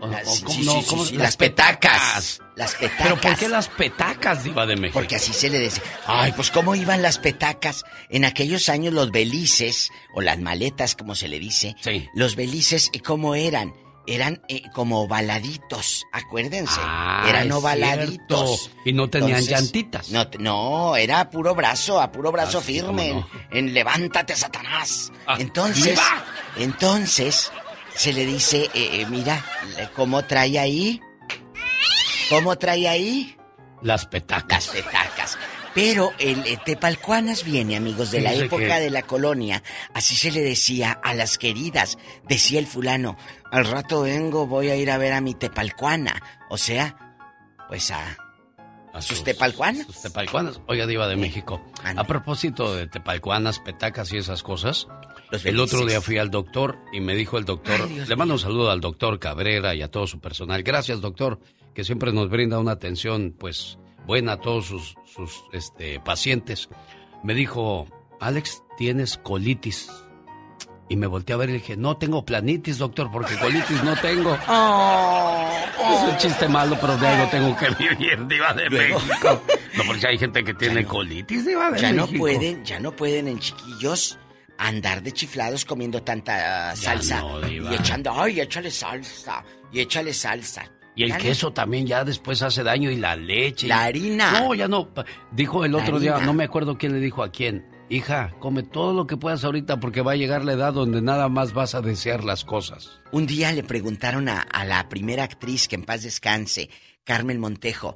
Las 1.12 1.36
petacas. 1.36 2.40
Las 2.56 2.74
petacas. 2.74 2.98
¿Pero 3.02 3.20
por 3.20 3.36
qué 3.36 3.48
las 3.48 3.68
petacas, 3.68 4.44
Diva 4.44 4.66
de 4.66 4.76
México? 4.76 4.98
Porque 4.98 5.16
así 5.16 5.32
se 5.32 5.50
le 5.50 5.58
decía. 5.58 5.82
Ay, 6.06 6.32
pues 6.32 6.50
cómo 6.50 6.74
iban 6.74 7.02
las 7.02 7.18
petacas. 7.18 7.84
En 8.08 8.24
aquellos 8.24 8.68
años 8.68 8.94
los 8.94 9.10
belices, 9.10 9.90
o 10.14 10.20
las 10.22 10.38
maletas 10.38 10.94
como 10.96 11.14
se 11.14 11.28
le 11.28 11.38
dice, 11.38 11.75
Sí. 11.80 12.08
los 12.14 12.36
belices, 12.36 12.90
eh, 12.92 13.00
¿cómo 13.00 13.34
eran? 13.34 13.74
Eran 14.08 14.40
eh, 14.48 14.62
como 14.72 15.00
ovaladitos, 15.02 16.04
acuérdense. 16.12 16.78
Ah, 16.80 17.26
eran 17.28 17.50
ovaladitos. 17.50 18.60
cierto. 18.60 18.80
Y 18.84 18.92
no 18.92 19.10
tenían 19.10 19.38
Entonces, 19.38 19.50
llantitas. 19.60 20.10
No, 20.10 20.24
no, 20.38 20.96
era 20.96 21.20
a 21.20 21.30
puro 21.30 21.54
brazo, 21.56 22.00
a 22.00 22.12
puro 22.12 22.30
brazo 22.30 22.58
Ah, 22.58 22.62
sí, 22.64 22.74
firme. 22.74 23.10
En, 23.10 23.24
en 23.50 23.74
levántate, 23.74 24.36
Satanás. 24.36 25.10
Ah, 25.26 25.36
entonces, 25.40 25.86
¡viva! 25.90 26.24
entonces, 26.56 27.50
se 27.96 28.12
le 28.12 28.24
dice, 28.26 28.70
eh, 28.74 29.00
eh, 29.00 29.06
mira, 29.10 29.44
¿cómo 29.96 30.24
trae 30.24 30.56
ahí? 30.60 31.00
¿Cómo 32.30 32.56
trae 32.56 32.88
ahí? 32.88 33.36
Las 33.82 34.06
petacas. 34.06 34.66
Las 34.66 34.68
petacas. 34.84 35.38
Pero 35.76 36.12
el 36.18 36.38
eh, 36.46 36.58
Tepalcuanas 36.64 37.44
viene, 37.44 37.76
amigos, 37.76 38.10
de 38.10 38.22
la 38.22 38.32
época 38.32 38.76
que- 38.78 38.80
de 38.80 38.90
la 38.90 39.02
colonia. 39.02 39.62
Así 39.92 40.16
se 40.16 40.32
le 40.32 40.40
decía 40.40 40.98
a 41.04 41.12
las 41.14 41.36
queridas. 41.36 41.98
Decía 42.26 42.58
el 42.58 42.66
fulano, 42.66 43.16
al 43.52 43.66
rato 43.66 44.00
vengo, 44.00 44.46
voy 44.46 44.70
a 44.70 44.76
ir 44.76 44.90
a 44.90 44.96
ver 44.96 45.12
a 45.12 45.20
mi 45.20 45.34
Tepalcuana. 45.34 46.20
O 46.48 46.56
sea, 46.56 46.96
pues 47.68 47.90
a... 47.90 48.16
A 48.94 49.02
sus 49.02 49.22
tepalcuanas. 49.22 49.84
sus 49.84 50.00
tepalcuanas. 50.00 50.58
Oiga, 50.66 50.86
Diva 50.86 51.06
de 51.06 51.16
México. 51.16 51.60
A 51.84 52.04
propósito 52.04 52.74
de 52.74 52.86
tepalcuanas, 52.86 53.58
petacas 53.58 54.10
y 54.14 54.16
esas 54.16 54.42
cosas, 54.42 54.88
Los 55.30 55.44
el 55.44 55.60
otro 55.60 55.84
día 55.84 56.00
fui 56.00 56.16
al 56.16 56.30
doctor 56.30 56.78
y 56.94 57.00
me 57.02 57.14
dijo 57.14 57.36
el 57.36 57.44
doctor, 57.44 57.78
Ay, 57.86 58.04
le 58.08 58.16
mando 58.16 58.32
un 58.32 58.40
saludo 58.40 58.70
al 58.70 58.80
doctor 58.80 59.18
Cabrera 59.18 59.74
y 59.74 59.82
a 59.82 59.90
todo 59.90 60.06
su 60.06 60.18
personal. 60.18 60.62
Gracias, 60.62 61.02
doctor, 61.02 61.38
que 61.74 61.84
siempre 61.84 62.10
nos 62.14 62.30
brinda 62.30 62.58
una 62.58 62.72
atención, 62.72 63.34
pues, 63.38 63.76
buena 64.06 64.32
a 64.32 64.36
todos 64.40 64.66
sus, 64.66 64.94
sus 65.04 65.42
este, 65.52 66.00
pacientes. 66.00 66.68
Me 67.22 67.34
dijo, 67.34 67.86
Alex, 68.20 68.62
tienes 68.78 69.18
colitis. 69.18 69.90
Y 70.88 70.94
me 70.96 71.08
volteé 71.08 71.34
a 71.34 71.38
ver 71.38 71.48
y 71.48 71.52
le 71.54 71.58
dije, 71.58 71.76
no 71.76 71.96
tengo 71.96 72.24
planitis, 72.24 72.78
doctor, 72.78 73.10
porque 73.10 73.36
colitis 73.38 73.82
no 73.82 73.96
tengo. 73.96 74.38
Es 75.76 76.02
un 76.10 76.16
chiste 76.16 76.48
malo, 76.48 76.76
pero 76.80 76.96
de 76.96 77.06
algo 77.06 77.30
tengo 77.30 77.56
que 77.56 77.68
vivir, 77.70 78.26
Diva 78.26 78.52
de 78.54 78.68
Luego. 78.70 78.98
México. 79.00 79.42
No, 79.76 79.84
porque 79.86 80.06
hay 80.08 80.18
gente 80.18 80.42
que 80.42 80.54
tiene 80.54 80.84
colitis, 80.84 81.44
Diva 81.44 81.70
de 81.70 81.78
Ya 81.80 81.92
no 81.92 82.02
México. 82.06 82.18
pueden, 82.20 82.64
ya 82.64 82.80
no 82.80 82.92
pueden 82.92 83.28
en 83.28 83.38
chiquillos 83.38 84.18
andar 84.58 85.02
de 85.02 85.12
chiflados 85.12 85.64
comiendo 85.64 86.02
tanta 86.02 86.74
salsa. 86.74 87.20
no, 87.20 87.46
y 87.48 87.74
echando, 87.74 88.10
ay, 88.20 88.40
échale 88.40 88.70
salsa. 88.70 89.44
Y 89.72 89.80
échale 89.80 90.12
salsa. 90.14 90.64
Y 90.96 91.04
el 91.04 91.16
queso 91.18 91.52
también 91.52 91.86
ya 91.86 92.04
después 92.04 92.40
hace 92.42 92.62
daño 92.62 92.90
y 92.90 92.96
la 92.96 93.14
leche. 93.14 93.68
La 93.68 93.84
harina. 93.84 94.40
No, 94.40 94.54
ya 94.54 94.66
no. 94.66 94.88
Dijo 95.30 95.64
el 95.64 95.72
La 95.72 95.78
otro 95.78 96.00
día, 96.00 96.18
no 96.20 96.32
me 96.32 96.44
acuerdo 96.44 96.78
quién 96.78 96.94
le 96.94 97.00
dijo 97.00 97.22
a 97.22 97.30
quién. 97.30 97.66
Hija, 97.88 98.34
come 98.40 98.62
todo 98.64 98.94
lo 98.94 99.06
que 99.06 99.16
puedas 99.16 99.44
ahorita 99.44 99.78
porque 99.78 100.00
va 100.00 100.12
a 100.12 100.16
llegar 100.16 100.44
la 100.44 100.54
edad 100.54 100.72
donde 100.72 101.02
nada 101.02 101.28
más 101.28 101.52
vas 101.52 101.74
a 101.74 101.82
desear 101.82 102.24
las 102.24 102.44
cosas. 102.44 103.00
Un 103.12 103.26
día 103.26 103.52
le 103.52 103.62
preguntaron 103.62 104.28
a, 104.28 104.40
a 104.40 104.64
la 104.64 104.88
primera 104.88 105.22
actriz 105.22 105.68
que 105.68 105.76
en 105.76 105.84
paz 105.84 106.02
descanse, 106.02 106.70
Carmen 107.04 107.38
Montejo, 107.38 107.94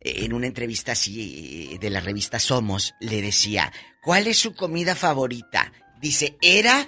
eh, 0.00 0.24
en 0.24 0.32
una 0.32 0.46
entrevista 0.46 0.92
así 0.92 1.72
eh, 1.72 1.78
de 1.78 1.90
la 1.90 2.00
revista 2.00 2.38
Somos, 2.38 2.94
le 3.00 3.22
decía, 3.22 3.72
¿cuál 4.02 4.26
es 4.26 4.38
su 4.38 4.54
comida 4.54 4.94
favorita? 4.94 5.72
Dice, 6.00 6.36
¿era? 6.40 6.86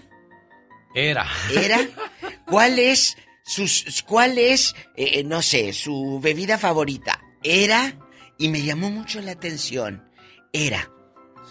Era. 0.95 1.27
¿Era? 1.53 1.81
¿Cuál 2.47 2.79
es 2.79 3.17
sus, 3.45 4.03
cuál 4.07 4.39
es, 4.39 4.75
eh, 4.97 5.23
no 5.25 5.43
sé, 5.43 5.73
su 5.73 6.19
bebida 6.23 6.59
favorita? 6.59 7.21
¿Era? 7.43 7.99
Y 8.39 8.49
me 8.49 8.63
llamó 8.63 8.91
mucho 8.91 9.21
la 9.21 9.33
atención. 9.33 10.09
Era. 10.53 10.91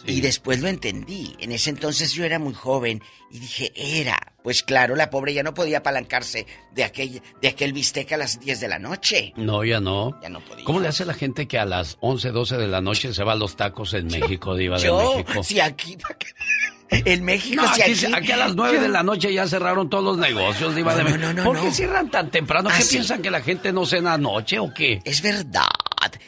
Y 0.05 0.19
después 0.19 0.59
lo 0.59 0.67
entendí. 0.67 1.33
En 1.39 1.53
ese 1.53 1.69
entonces 1.69 2.11
yo 2.11 2.25
era 2.25 2.37
muy 2.37 2.53
joven 2.53 3.01
y 3.31 3.39
dije, 3.39 3.71
era. 3.75 4.33
Pues 4.43 4.61
claro, 4.63 4.97
la 4.97 5.09
pobre 5.09 5.33
ya 5.33 5.43
no 5.43 5.53
podía 5.53 5.77
apalancarse 5.77 6.45
de 6.73 6.83
aquel, 6.83 7.21
de 7.41 7.47
aquel 7.47 7.71
bistec 7.71 8.11
a 8.11 8.17
las 8.17 8.37
10 8.41 8.59
de 8.59 8.67
la 8.67 8.79
noche. 8.79 9.31
No, 9.37 9.63
ya 9.63 9.79
no. 9.79 10.19
Ya 10.21 10.27
no 10.27 10.43
podía. 10.43 10.65
¿Cómo 10.65 10.81
le 10.81 10.89
hace 10.89 11.05
la 11.05 11.13
gente 11.13 11.47
que 11.47 11.57
a 11.57 11.63
las 11.65 11.97
11, 12.01 12.31
12 12.31 12.57
de 12.57 12.67
la 12.67 12.81
noche 12.81 13.13
se 13.13 13.23
va 13.23 13.31
a 13.31 13.35
los 13.37 13.55
tacos 13.55 13.93
en 13.93 14.07
México, 14.07 14.55
Diva 14.57 14.77
de 14.77 14.83
Yo, 14.83 15.15
México? 15.23 15.41
si 15.43 15.61
aquí... 15.61 15.95
En 16.89 17.23
México, 17.23 17.61
No, 17.63 17.73
si 17.73 17.81
aquí, 17.81 17.91
aquí... 18.05 18.13
aquí 18.13 18.31
a 18.31 18.37
las 18.37 18.55
9 18.55 18.75
yo- 18.77 18.81
de 18.83 18.89
la 18.89 19.01
noche 19.03 19.33
ya 19.33 19.47
cerraron 19.47 19.89
todos 19.89 20.03
los 20.03 20.17
negocios, 20.17 20.75
Diva 20.75 20.91
No, 20.91 20.97
de 20.97 21.03
no, 21.03 21.09
México. 21.09 21.27
no, 21.27 21.33
no, 21.33 21.43
¿Por 21.43 21.61
qué 21.61 21.71
cierran 21.71 22.09
tan 22.11 22.29
temprano? 22.29 22.69
Ah, 22.71 22.75
¿Qué 22.77 22.83
sí. 22.83 22.95
piensan 22.97 23.21
que 23.21 23.31
la 23.31 23.41
gente 23.41 23.71
no 23.73 23.85
cena 23.85 24.13
anoche 24.13 24.59
o 24.59 24.73
qué? 24.73 24.99
Es 25.05 25.21
verdad, 25.21 25.63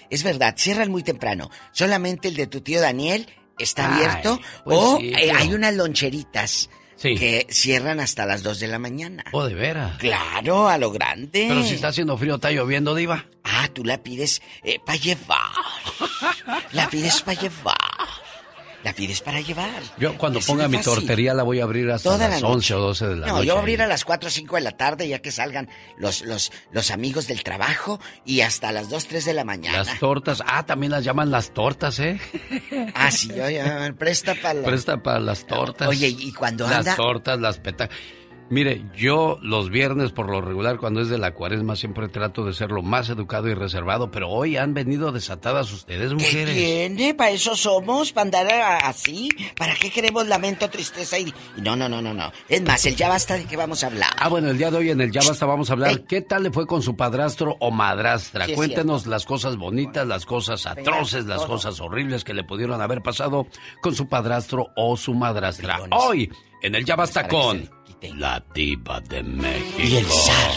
es 0.09 0.23
verdad. 0.23 0.55
Cierran 0.57 0.89
muy 0.89 1.03
temprano. 1.03 1.51
Solamente 1.71 2.27
el 2.29 2.35
de 2.35 2.47
tu 2.47 2.61
tío 2.61 2.81
Daniel 2.81 3.27
está 3.59 3.87
Ay, 3.95 4.03
abierto. 4.05 4.39
pues 4.63 4.77
o 4.79 4.97
sí, 4.97 5.13
eh, 5.15 5.31
hay 5.31 5.53
unas 5.53 5.73
loncheritas 5.75 6.69
Sí. 6.97 7.13
que 7.15 7.45
cierran 7.49 7.99
hasta 7.99 8.25
las 8.25 8.41
2 8.41 8.57
de 8.61 8.67
la 8.69 8.79
mañana. 8.79 9.25
Oh, 9.33 9.43
de 9.45 9.53
veras. 9.53 9.97
Claro, 9.97 10.69
a 10.69 10.77
lo 10.77 10.91
grande. 10.91 11.45
Pero 11.49 11.61
si 11.63 11.75
está 11.75 11.89
haciendo 11.89 12.17
frío, 12.17 12.35
está 12.35 12.51
lloviendo, 12.51 12.95
Diva. 12.95 13.25
Ah, 13.43 13.67
tú 13.73 13.83
la 13.83 14.01
pides 14.01 14.41
para 14.85 14.97
llevar. 14.97 15.39
La 16.71 16.89
pides 16.89 17.21
para 17.21 17.39
llevar. 17.41 17.75
La 18.85 18.93
pides 18.93 19.19
para 19.19 19.41
llevar. 19.41 19.81
Yo 19.97 20.15
cuando 20.17 20.39
ponga 20.41 20.67
mi 20.67 20.77
fácil. 20.77 20.93
tortería 20.93 21.33
la 21.33 21.41
voy 21.43 21.59
a 21.59 21.63
abrir 21.63 21.89
hasta 21.89 22.07
Toda 22.11 22.27
las 22.29 22.41
la 22.41 22.47
11 22.47 22.55
noche. 22.55 22.73
o 22.75 22.79
12 22.87 23.07
de 23.07 23.15
la 23.15 23.25
no, 23.27 23.33
noche. 23.33 23.47
yo 23.47 23.53
voy 23.53 23.57
a 23.57 23.61
abrir 23.61 23.81
a 23.81 23.87
las 23.87 24.05
4 24.05 24.27
o 24.27 24.31
5 24.31 24.55
de 24.57 24.61
la 24.61 24.71
tarde 24.77 25.07
ya 25.07 25.19
que 25.19 25.31
salgan 25.31 25.67
los, 25.97 26.21
los, 26.21 26.51
los 26.71 26.91
amigos 26.91 27.25
del 27.27 27.41
trabajo 27.43 27.99
y 28.25 28.41
hasta 28.41 28.71
las 28.71 28.89
2, 28.91 29.07
3 29.07 29.25
de 29.25 29.33
la 29.33 29.43
mañana. 29.43 29.79
Las 29.79 29.99
tortas. 29.99 30.43
Ah, 30.45 30.67
también 30.67 30.91
las 30.91 31.03
llaman 31.03 31.31
las 31.31 31.51
tortas, 31.51 31.99
¿eh? 31.99 32.19
Ah, 32.93 33.09
sí, 33.09 33.31
oye, 33.31 33.91
presta 33.97 34.35
para 34.35 34.53
la... 34.53 34.67
Presta 34.67 35.01
para 35.01 35.19
las 35.19 35.45
tortas. 35.47 35.87
Oye, 35.87 36.07
y 36.07 36.31
cuando 36.31 36.65
Las 36.67 36.77
anda... 36.79 36.95
tortas, 36.95 37.39
las 37.39 37.57
peta... 37.57 37.89
Mire, 38.49 38.85
yo 38.95 39.39
los 39.41 39.71
viernes 39.71 40.11
por 40.11 40.29
lo 40.29 40.39
regular 40.39 40.77
cuando 40.77 41.01
es 41.01 41.09
de 41.09 41.17
la 41.17 41.33
cuaresma 41.33 41.75
siempre 41.75 42.07
trato 42.09 42.45
de 42.45 42.53
ser 42.53 42.69
lo 42.69 42.83
más 42.83 43.09
educado 43.09 43.47
y 43.49 43.55
reservado, 43.55 44.11
pero 44.11 44.29
hoy 44.29 44.55
han 44.55 44.75
venido 44.75 45.11
desatadas 45.11 45.71
ustedes, 45.71 46.09
¿Qué 46.09 46.15
mujeres. 46.15 46.55
tiene? 46.55 47.15
¿Para 47.15 47.31
eso 47.31 47.55
somos? 47.55 48.11
¿Para 48.11 48.25
andar 48.25 48.47
así? 48.83 49.29
¿Para 49.57 49.73
qué 49.75 49.89
queremos 49.89 50.27
lamento, 50.27 50.69
tristeza 50.69 51.17
y...? 51.17 51.33
No, 51.57 51.75
no, 51.75 51.89
no, 51.89 52.03
no, 52.03 52.13
no. 52.13 52.31
Es 52.47 52.61
más, 52.61 52.85
el 52.85 52.95
ya 52.95 53.09
basta 53.09 53.35
de 53.35 53.45
qué 53.45 53.57
vamos 53.57 53.83
a 53.83 53.87
hablar. 53.87 54.11
Ah, 54.19 54.29
bueno, 54.29 54.51
el 54.51 54.57
día 54.59 54.69
de 54.69 54.77
hoy 54.77 54.89
en 54.91 55.01
el 55.01 55.11
Ya 55.11 55.21
Basta 55.21 55.45
vamos 55.47 55.71
a 55.71 55.73
hablar 55.73 56.03
qué 56.03 56.21
tal 56.21 56.43
le 56.43 56.51
fue 56.51 56.67
con 56.67 56.83
su 56.83 56.95
padrastro 56.95 57.57
o 57.59 57.71
madrastra. 57.71 58.45
Sí, 58.45 58.53
Cuéntenos 58.53 59.07
las 59.07 59.25
cosas 59.25 59.57
bonitas, 59.57 60.05
las 60.05 60.25
cosas 60.27 60.67
atroces, 60.67 61.25
las 61.25 61.45
cosas 61.45 61.79
horribles 61.79 62.23
que 62.23 62.35
le 62.35 62.43
pudieron 62.43 62.79
haber 62.79 63.01
pasado 63.01 63.47
con 63.81 63.95
su 63.95 64.07
padrastro 64.07 64.67
o 64.75 64.95
su 64.97 65.15
madrastra. 65.15 65.79
Hoy, 65.91 66.31
en 66.61 66.75
el 66.75 66.85
Ya 66.85 66.95
Basta 66.95 67.27
con 67.27 67.69
la 68.01 68.43
diva 68.53 68.99
de 69.01 69.23
México. 69.23 69.79
Y 69.79 69.95
el 69.97 70.05
zar, 70.05 70.51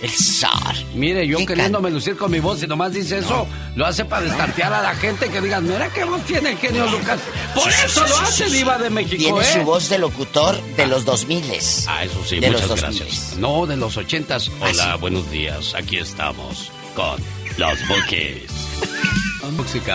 el 0.00 0.10
zar. 0.10 0.76
Mire, 0.94 1.26
yo 1.26 1.38
¿Qué 1.38 1.46
queriéndome 1.46 1.90
lucir 1.90 2.16
con 2.16 2.30
mi 2.30 2.38
voz 2.40 2.62
y 2.62 2.66
nomás 2.66 2.92
dice 2.92 3.18
eso, 3.18 3.46
lo 3.74 3.84
hace 3.86 4.04
para 4.04 4.22
destartear 4.22 4.72
a 4.72 4.80
la 4.82 4.94
gente 4.94 5.28
que 5.28 5.40
digan, 5.40 5.64
mira 5.66 5.88
qué 5.92 6.04
voz 6.04 6.22
tiene 6.22 6.50
el 6.50 6.58
genio 6.58 6.86
Lucas. 6.86 7.18
Por 7.54 7.64
Sí, 7.72 7.80
eso 7.86 8.04
sí, 8.04 8.10
lo 8.10 8.16
sí, 8.16 8.22
hace 8.24 8.44
sí, 8.44 8.50
sí. 8.50 8.56
diva 8.58 8.78
de 8.78 8.90
México, 8.90 9.16
Tiene 9.16 9.40
¿eh? 9.40 9.52
su 9.54 9.60
voz 9.62 9.88
de 9.88 9.98
locutor 9.98 10.60
de 10.76 10.86
los 10.86 11.04
2000 11.04 11.44
Ah, 11.88 12.04
eso 12.04 12.22
sí, 12.24 12.38
De 12.38 12.50
muchas 12.50 12.68
los 12.68 12.80
gracias. 12.80 13.34
No, 13.38 13.66
de 13.66 13.76
los 13.76 13.96
ochentas. 13.96 14.50
Ah, 14.60 14.68
Hola, 14.70 14.96
buenos 14.96 15.28
días. 15.30 15.74
Aquí 15.74 15.98
estamos 15.98 16.70
con 16.94 17.20
los 17.58 17.88
Bookies. 17.88 18.50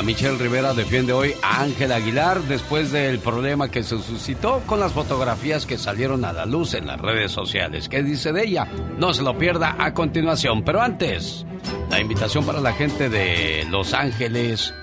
Michelle 0.03 0.37
Rivera 0.37 0.73
defiende 0.73 1.11
hoy 1.11 1.33
a 1.41 1.61
Ángel 1.61 1.91
Aguilar 1.91 2.41
después 2.43 2.91
del 2.91 3.19
problema 3.19 3.69
que 3.69 3.83
se 3.83 3.97
suscitó 4.01 4.61
con 4.65 4.79
las 4.79 4.93
fotografías 4.93 5.65
que 5.65 5.77
salieron 5.77 6.23
a 6.23 6.33
la 6.33 6.45
luz 6.45 6.73
en 6.73 6.87
las 6.87 6.99
redes 6.99 7.31
sociales. 7.31 7.89
¿Qué 7.89 8.01
dice 8.01 8.31
de 8.31 8.45
ella? 8.45 8.67
No 8.97 9.13
se 9.13 9.21
lo 9.21 9.37
pierda 9.37 9.75
a 9.77 9.93
continuación. 9.93 10.63
Pero 10.63 10.81
antes, 10.81 11.45
la 11.89 11.99
invitación 11.99 12.45
para 12.45 12.61
la 12.61 12.73
gente 12.73 13.09
de 13.09 13.65
Los 13.69 13.93
Ángeles, 13.93 14.73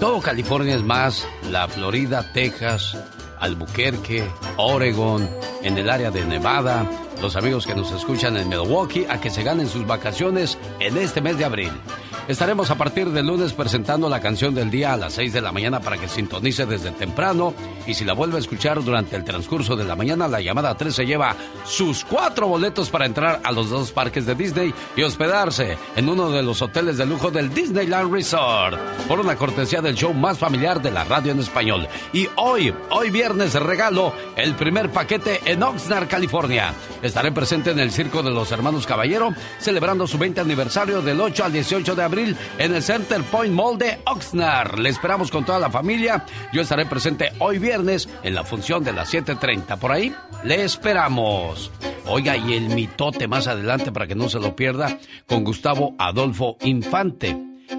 todo 0.00 0.20
California 0.20 0.74
es 0.74 0.82
más, 0.82 1.26
la 1.50 1.66
Florida, 1.68 2.30
Texas, 2.32 2.96
Albuquerque, 3.40 4.24
Oregon, 4.56 5.28
en 5.62 5.78
el 5.78 5.88
área 5.88 6.10
de 6.10 6.24
Nevada, 6.26 6.86
los 7.22 7.36
amigos 7.36 7.66
que 7.66 7.74
nos 7.74 7.90
escuchan 7.92 8.36
en 8.36 8.48
Milwaukee, 8.48 9.06
a 9.08 9.20
que 9.20 9.30
se 9.30 9.42
ganen 9.42 9.68
sus 9.68 9.86
vacaciones 9.86 10.58
en 10.78 10.96
este 10.98 11.20
mes 11.20 11.38
de 11.38 11.44
abril. 11.44 11.72
Estaremos 12.30 12.70
a 12.70 12.76
partir 12.76 13.10
del 13.10 13.26
lunes 13.26 13.54
presentando 13.54 14.08
la 14.08 14.20
canción 14.20 14.54
del 14.54 14.70
día 14.70 14.92
a 14.92 14.96
las 14.96 15.14
6 15.14 15.32
de 15.32 15.40
la 15.40 15.50
mañana 15.50 15.80
para 15.80 15.98
que 15.98 16.06
sintonice 16.06 16.64
desde 16.64 16.92
temprano 16.92 17.52
y 17.88 17.94
si 17.94 18.04
la 18.04 18.12
vuelve 18.12 18.36
a 18.36 18.38
escuchar 18.38 18.84
durante 18.84 19.16
el 19.16 19.24
transcurso 19.24 19.74
de 19.74 19.82
la 19.82 19.96
mañana, 19.96 20.28
la 20.28 20.40
llamada 20.40 20.76
3 20.76 20.94
se 20.94 21.06
lleva 21.06 21.34
sus 21.64 22.04
cuatro 22.04 22.46
boletos 22.46 22.88
para 22.88 23.06
entrar 23.06 23.40
a 23.42 23.50
los 23.50 23.68
dos 23.68 23.90
parques 23.90 24.26
de 24.26 24.36
Disney 24.36 24.72
y 24.94 25.02
hospedarse 25.02 25.76
en 25.96 26.08
uno 26.08 26.30
de 26.30 26.44
los 26.44 26.62
hoteles 26.62 26.98
de 26.98 27.06
lujo 27.06 27.32
del 27.32 27.52
Disneyland 27.52 28.12
Resort 28.12 28.78
por 29.08 29.18
una 29.18 29.34
cortesía 29.34 29.80
del 29.80 29.96
show 29.96 30.14
más 30.14 30.38
familiar 30.38 30.80
de 30.80 30.92
la 30.92 31.02
radio 31.02 31.32
en 31.32 31.40
español. 31.40 31.88
Y 32.12 32.28
hoy, 32.36 32.72
hoy 32.90 33.10
viernes 33.10 33.54
regalo 33.54 34.14
el 34.36 34.54
primer 34.54 34.92
paquete 34.92 35.40
en 35.46 35.64
Oxnard, 35.64 36.06
California. 36.06 36.74
Estaré 37.02 37.32
presente 37.32 37.72
en 37.72 37.80
el 37.80 37.90
Circo 37.90 38.22
de 38.22 38.30
los 38.30 38.52
Hermanos 38.52 38.86
Caballero 38.86 39.34
celebrando 39.58 40.06
su 40.06 40.16
20 40.16 40.40
aniversario 40.40 41.02
del 41.02 41.20
8 41.20 41.44
al 41.44 41.52
18 41.52 41.96
de 41.96 42.02
abril 42.04 42.19
en 42.58 42.74
el 42.74 42.82
Center 42.82 43.22
Point 43.24 43.52
Mall 43.52 43.78
de 43.78 43.98
Oxnard. 44.06 44.78
Le 44.78 44.88
esperamos 44.88 45.30
con 45.30 45.44
toda 45.44 45.58
la 45.58 45.70
familia. 45.70 46.24
Yo 46.52 46.62
estaré 46.62 46.86
presente 46.86 47.32
hoy 47.38 47.58
viernes 47.58 48.08
en 48.22 48.34
la 48.34 48.44
función 48.44 48.84
de 48.84 48.92
las 48.92 49.12
7.30. 49.12 49.78
Por 49.78 49.92
ahí 49.92 50.14
le 50.44 50.64
esperamos. 50.64 51.70
Oiga, 52.06 52.36
y 52.36 52.54
el 52.54 52.68
mitote 52.68 53.28
más 53.28 53.46
adelante 53.46 53.92
para 53.92 54.06
que 54.06 54.14
no 54.14 54.28
se 54.28 54.40
lo 54.40 54.56
pierda 54.56 54.98
con 55.26 55.44
Gustavo 55.44 55.94
Adolfo 55.98 56.56
Infante. 56.62 57.36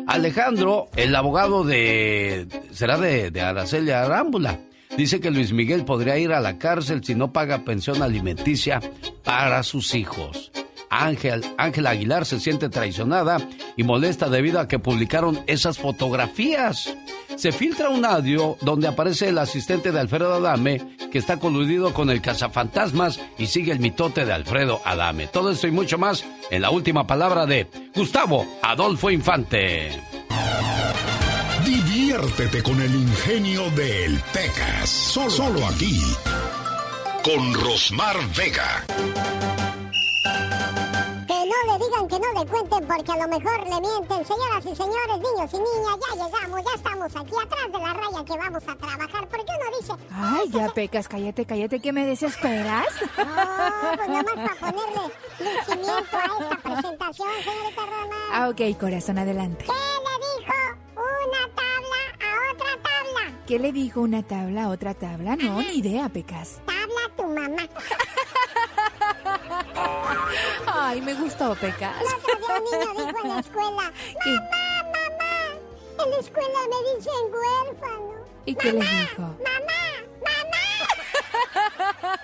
Alejandro, 0.08 0.90
el 0.96 1.16
abogado 1.16 1.64
de... 1.64 2.48
será 2.72 2.98
de, 2.98 3.30
de 3.32 3.42
Araceli 3.42 3.92
Arámbula. 3.92 4.60
Dice 4.98 5.20
que 5.20 5.32
Luis 5.32 5.54
Miguel 5.54 5.86
podría 5.86 6.18
ir 6.18 6.34
a 6.34 6.42
la 6.42 6.58
cárcel 6.58 7.04
si 7.04 7.16
no 7.16 7.32
paga 7.32 7.64
pensión 7.64 8.02
alimenticia 8.02 8.82
para 9.24 9.64
sus 9.64 9.96
hijos. 9.96 10.52
Ángel, 10.92 11.44
Ángel 11.58 11.88
Aguilar 11.88 12.26
se 12.26 12.40
siente 12.40 12.70
traicionada 12.70 13.38
y 13.78 13.84
molesta 13.84 14.30
debido 14.30 14.60
a 14.60 14.68
que 14.68 14.78
publicaron 14.78 15.40
esas 15.48 15.80
fotografías. 15.80 16.94
Se 17.38 17.54
filtra 17.54 17.90
un 17.90 18.06
audio 18.06 18.58
donde 18.62 18.90
aparece 18.90 19.30
el 19.30 19.38
asistente 19.38 19.92
de 19.94 20.00
Alfredo 20.02 20.34
Adame 20.34 20.98
que 21.12 21.18
está 21.18 21.38
coludido 21.38 21.94
con 21.94 22.10
el 22.10 22.22
cazafantasmas 22.22 23.20
y 23.38 23.48
sigue 23.48 23.72
el 23.72 23.80
mitote 23.80 24.26
de 24.26 24.34
Alfredo 24.34 24.82
Adame. 24.84 25.28
Todo 25.28 25.52
esto 25.52 25.68
y 25.68 25.72
mucho 25.72 25.98
más 25.98 26.26
en 26.50 26.62
la 26.62 26.70
última 26.70 27.08
palabra 27.08 27.46
de 27.46 27.68
Gustavo 27.96 28.46
Adolfo 28.62 29.10
Infante. 29.10 29.92
Diviértete 31.66 32.62
con 32.62 32.82
el 32.82 32.94
ingenio 32.94 33.70
del 33.72 34.20
Pecas. 34.34 34.90
Solo, 34.90 35.30
solo 35.30 35.68
aquí. 35.68 36.02
Con 37.24 37.54
Rosmar 37.54 38.18
Vega. 38.36 38.86
No 41.64 41.78
le 41.78 41.86
digan 41.86 42.08
que 42.08 42.20
no 42.20 42.40
le 42.40 42.50
cuenten 42.50 42.88
porque 42.88 43.12
a 43.12 43.18
lo 43.18 43.28
mejor 43.28 43.60
le 43.64 43.82
mienten. 43.82 44.26
Señoras 44.26 44.66
y 44.66 44.76
señores, 44.76 45.18
niños 45.18 45.54
y 45.54 45.58
niñas, 45.58 45.98
ya 46.02 46.26
llegamos, 46.26 46.62
ya 46.64 46.76
estamos 46.76 47.16
aquí 47.16 47.34
atrás 47.44 47.72
de 47.72 47.80
la 47.80 47.94
raya 47.94 48.26
que 48.26 48.38
vamos 48.38 48.64
a 48.68 48.76
trabajar. 48.76 49.28
Porque 49.28 49.52
uno 49.60 49.78
dice, 49.80 49.94
Ay, 50.12 50.50
ya 50.50 50.70
pecas, 50.70 51.08
cállate, 51.08 51.46
cállate, 51.46 51.80
que 51.80 51.92
me 51.92 52.06
desesperas. 52.06 52.88
no, 53.18 53.96
pues 53.96 54.10
nada 54.10 54.24
más 54.24 54.34
para 54.34 54.72
ponerle 54.72 55.14
lucimiento 55.40 56.18
a 56.18 56.44
esta 56.44 56.58
presentación, 56.58 57.30
señorita 57.44 57.82
Roma. 57.82 58.16
Ah, 58.34 58.50
ok, 58.50 58.80
corazón, 58.80 59.18
adelante. 59.20 59.66
¿Qué 59.66 59.70
le 59.70 60.12
dijo 60.12 60.82
una 60.82 61.48
tabla 61.54 62.00
a 62.22 62.54
otra 62.54 62.72
tabla? 62.82 63.46
¿Qué 63.46 63.60
le 63.60 63.72
dijo 63.72 64.02
una 64.02 64.24
tabla 64.24 64.64
a 64.64 64.70
otra 64.70 64.94
tabla? 64.94 65.36
No, 65.36 65.62
ni 65.62 65.76
idea, 65.76 66.10
pecas. 66.10 66.60
Tabla 66.66 67.16
tu 67.16 67.24
mamá. 67.24 67.68
Ay, 70.74 71.02
me 71.02 71.14
gustó, 71.14 71.56
pecas. 71.56 71.96
El 72.02 72.08
otro 72.08 72.38
día 72.38 72.56
un 72.60 72.64
niño 72.96 73.08
dijo 73.08 73.20
en 73.24 73.30
la 73.30 73.40
escuela, 73.40 73.92
¿Qué? 74.24 74.30
mamá, 74.32 74.84
mamá, 74.92 75.34
en 76.04 76.10
la 76.12 76.18
escuela 76.18 76.60
me 76.70 76.80
dicen 76.96 77.24
huérfano. 77.32 78.12
¿Y 78.46 78.56
qué 78.56 78.74
le 78.74 78.80
dijo? 78.80 79.22
¡Mamá! 79.22 79.38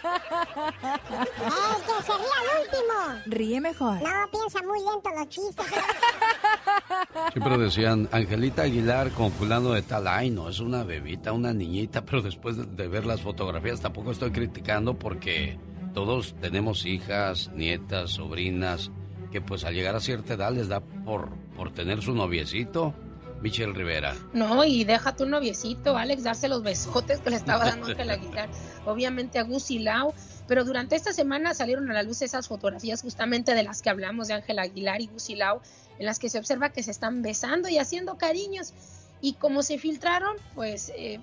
¡Ey, 1.17 1.81
que 1.85 2.03
se 2.03 2.13
ría 2.13 2.37
al 2.39 2.47
último! 2.61 2.97
Ríe 3.27 3.61
mejor. 3.61 4.01
No, 4.01 4.29
piensa 4.31 4.61
muy 4.63 4.79
lento 4.79 5.09
los 5.15 5.29
chistes. 5.29 5.65
Siempre 7.33 7.57
decían, 7.57 8.09
Angelita 8.11 8.63
Aguilar 8.63 9.11
con 9.11 9.31
fulano 9.31 9.71
de 9.71 9.81
tal, 9.81 10.07
ay 10.07 10.29
no, 10.29 10.49
es 10.49 10.59
una 10.59 10.83
bebita, 10.83 11.31
una 11.33 11.53
niñita, 11.53 12.03
pero 12.03 12.21
después 12.21 12.57
de, 12.57 12.65
de 12.65 12.87
ver 12.87 13.05
las 13.05 13.21
fotografías 13.21 13.79
tampoco 13.81 14.11
estoy 14.11 14.31
criticando 14.31 14.93
porque 14.95 15.57
todos 15.97 16.35
tenemos 16.39 16.85
hijas, 16.85 17.49
nietas, 17.55 18.11
sobrinas, 18.11 18.91
que 19.31 19.41
pues 19.41 19.65
al 19.65 19.73
llegar 19.73 19.95
a 19.95 19.99
cierta 19.99 20.35
edad 20.35 20.51
les 20.51 20.67
da 20.67 20.79
por, 20.79 21.35
por 21.55 21.73
tener 21.73 22.03
su 22.03 22.13
noviecito 22.13 22.93
Michelle 23.41 23.73
Rivera. 23.73 24.15
No, 24.31 24.63
y 24.63 24.83
deja 24.83 25.15
tu 25.15 25.25
noviecito, 25.25 25.97
Alex, 25.97 26.21
darse 26.21 26.49
los 26.49 26.61
besotes 26.61 27.19
que 27.19 27.31
le 27.31 27.37
estaba 27.37 27.65
dando 27.65 27.87
Ángel 27.89 28.11
Aguilar. 28.11 28.47
Obviamente 28.85 29.39
a 29.39 29.41
Gusi 29.41 29.79
Lau. 29.79 30.13
Pero 30.47 30.65
durante 30.65 30.95
esta 30.95 31.13
semana 31.13 31.55
salieron 31.55 31.89
a 31.89 31.95
la 31.95 32.03
luz 32.03 32.21
esas 32.21 32.47
fotografías 32.47 33.01
justamente 33.01 33.55
de 33.55 33.63
las 33.63 33.81
que 33.81 33.89
hablamos 33.89 34.27
de 34.27 34.35
Ángel 34.35 34.59
Aguilar 34.59 35.01
y 35.01 35.07
Gusi 35.07 35.33
Lau, 35.33 35.61
en 35.97 36.05
las 36.05 36.19
que 36.19 36.29
se 36.29 36.37
observa 36.37 36.69
que 36.69 36.83
se 36.83 36.91
están 36.91 37.23
besando 37.23 37.69
y 37.69 37.79
haciendo 37.79 38.19
cariños. 38.19 38.71
Y 39.19 39.33
como 39.33 39.63
se 39.63 39.79
filtraron, 39.79 40.35
pues 40.53 40.89
eh, 40.95 41.19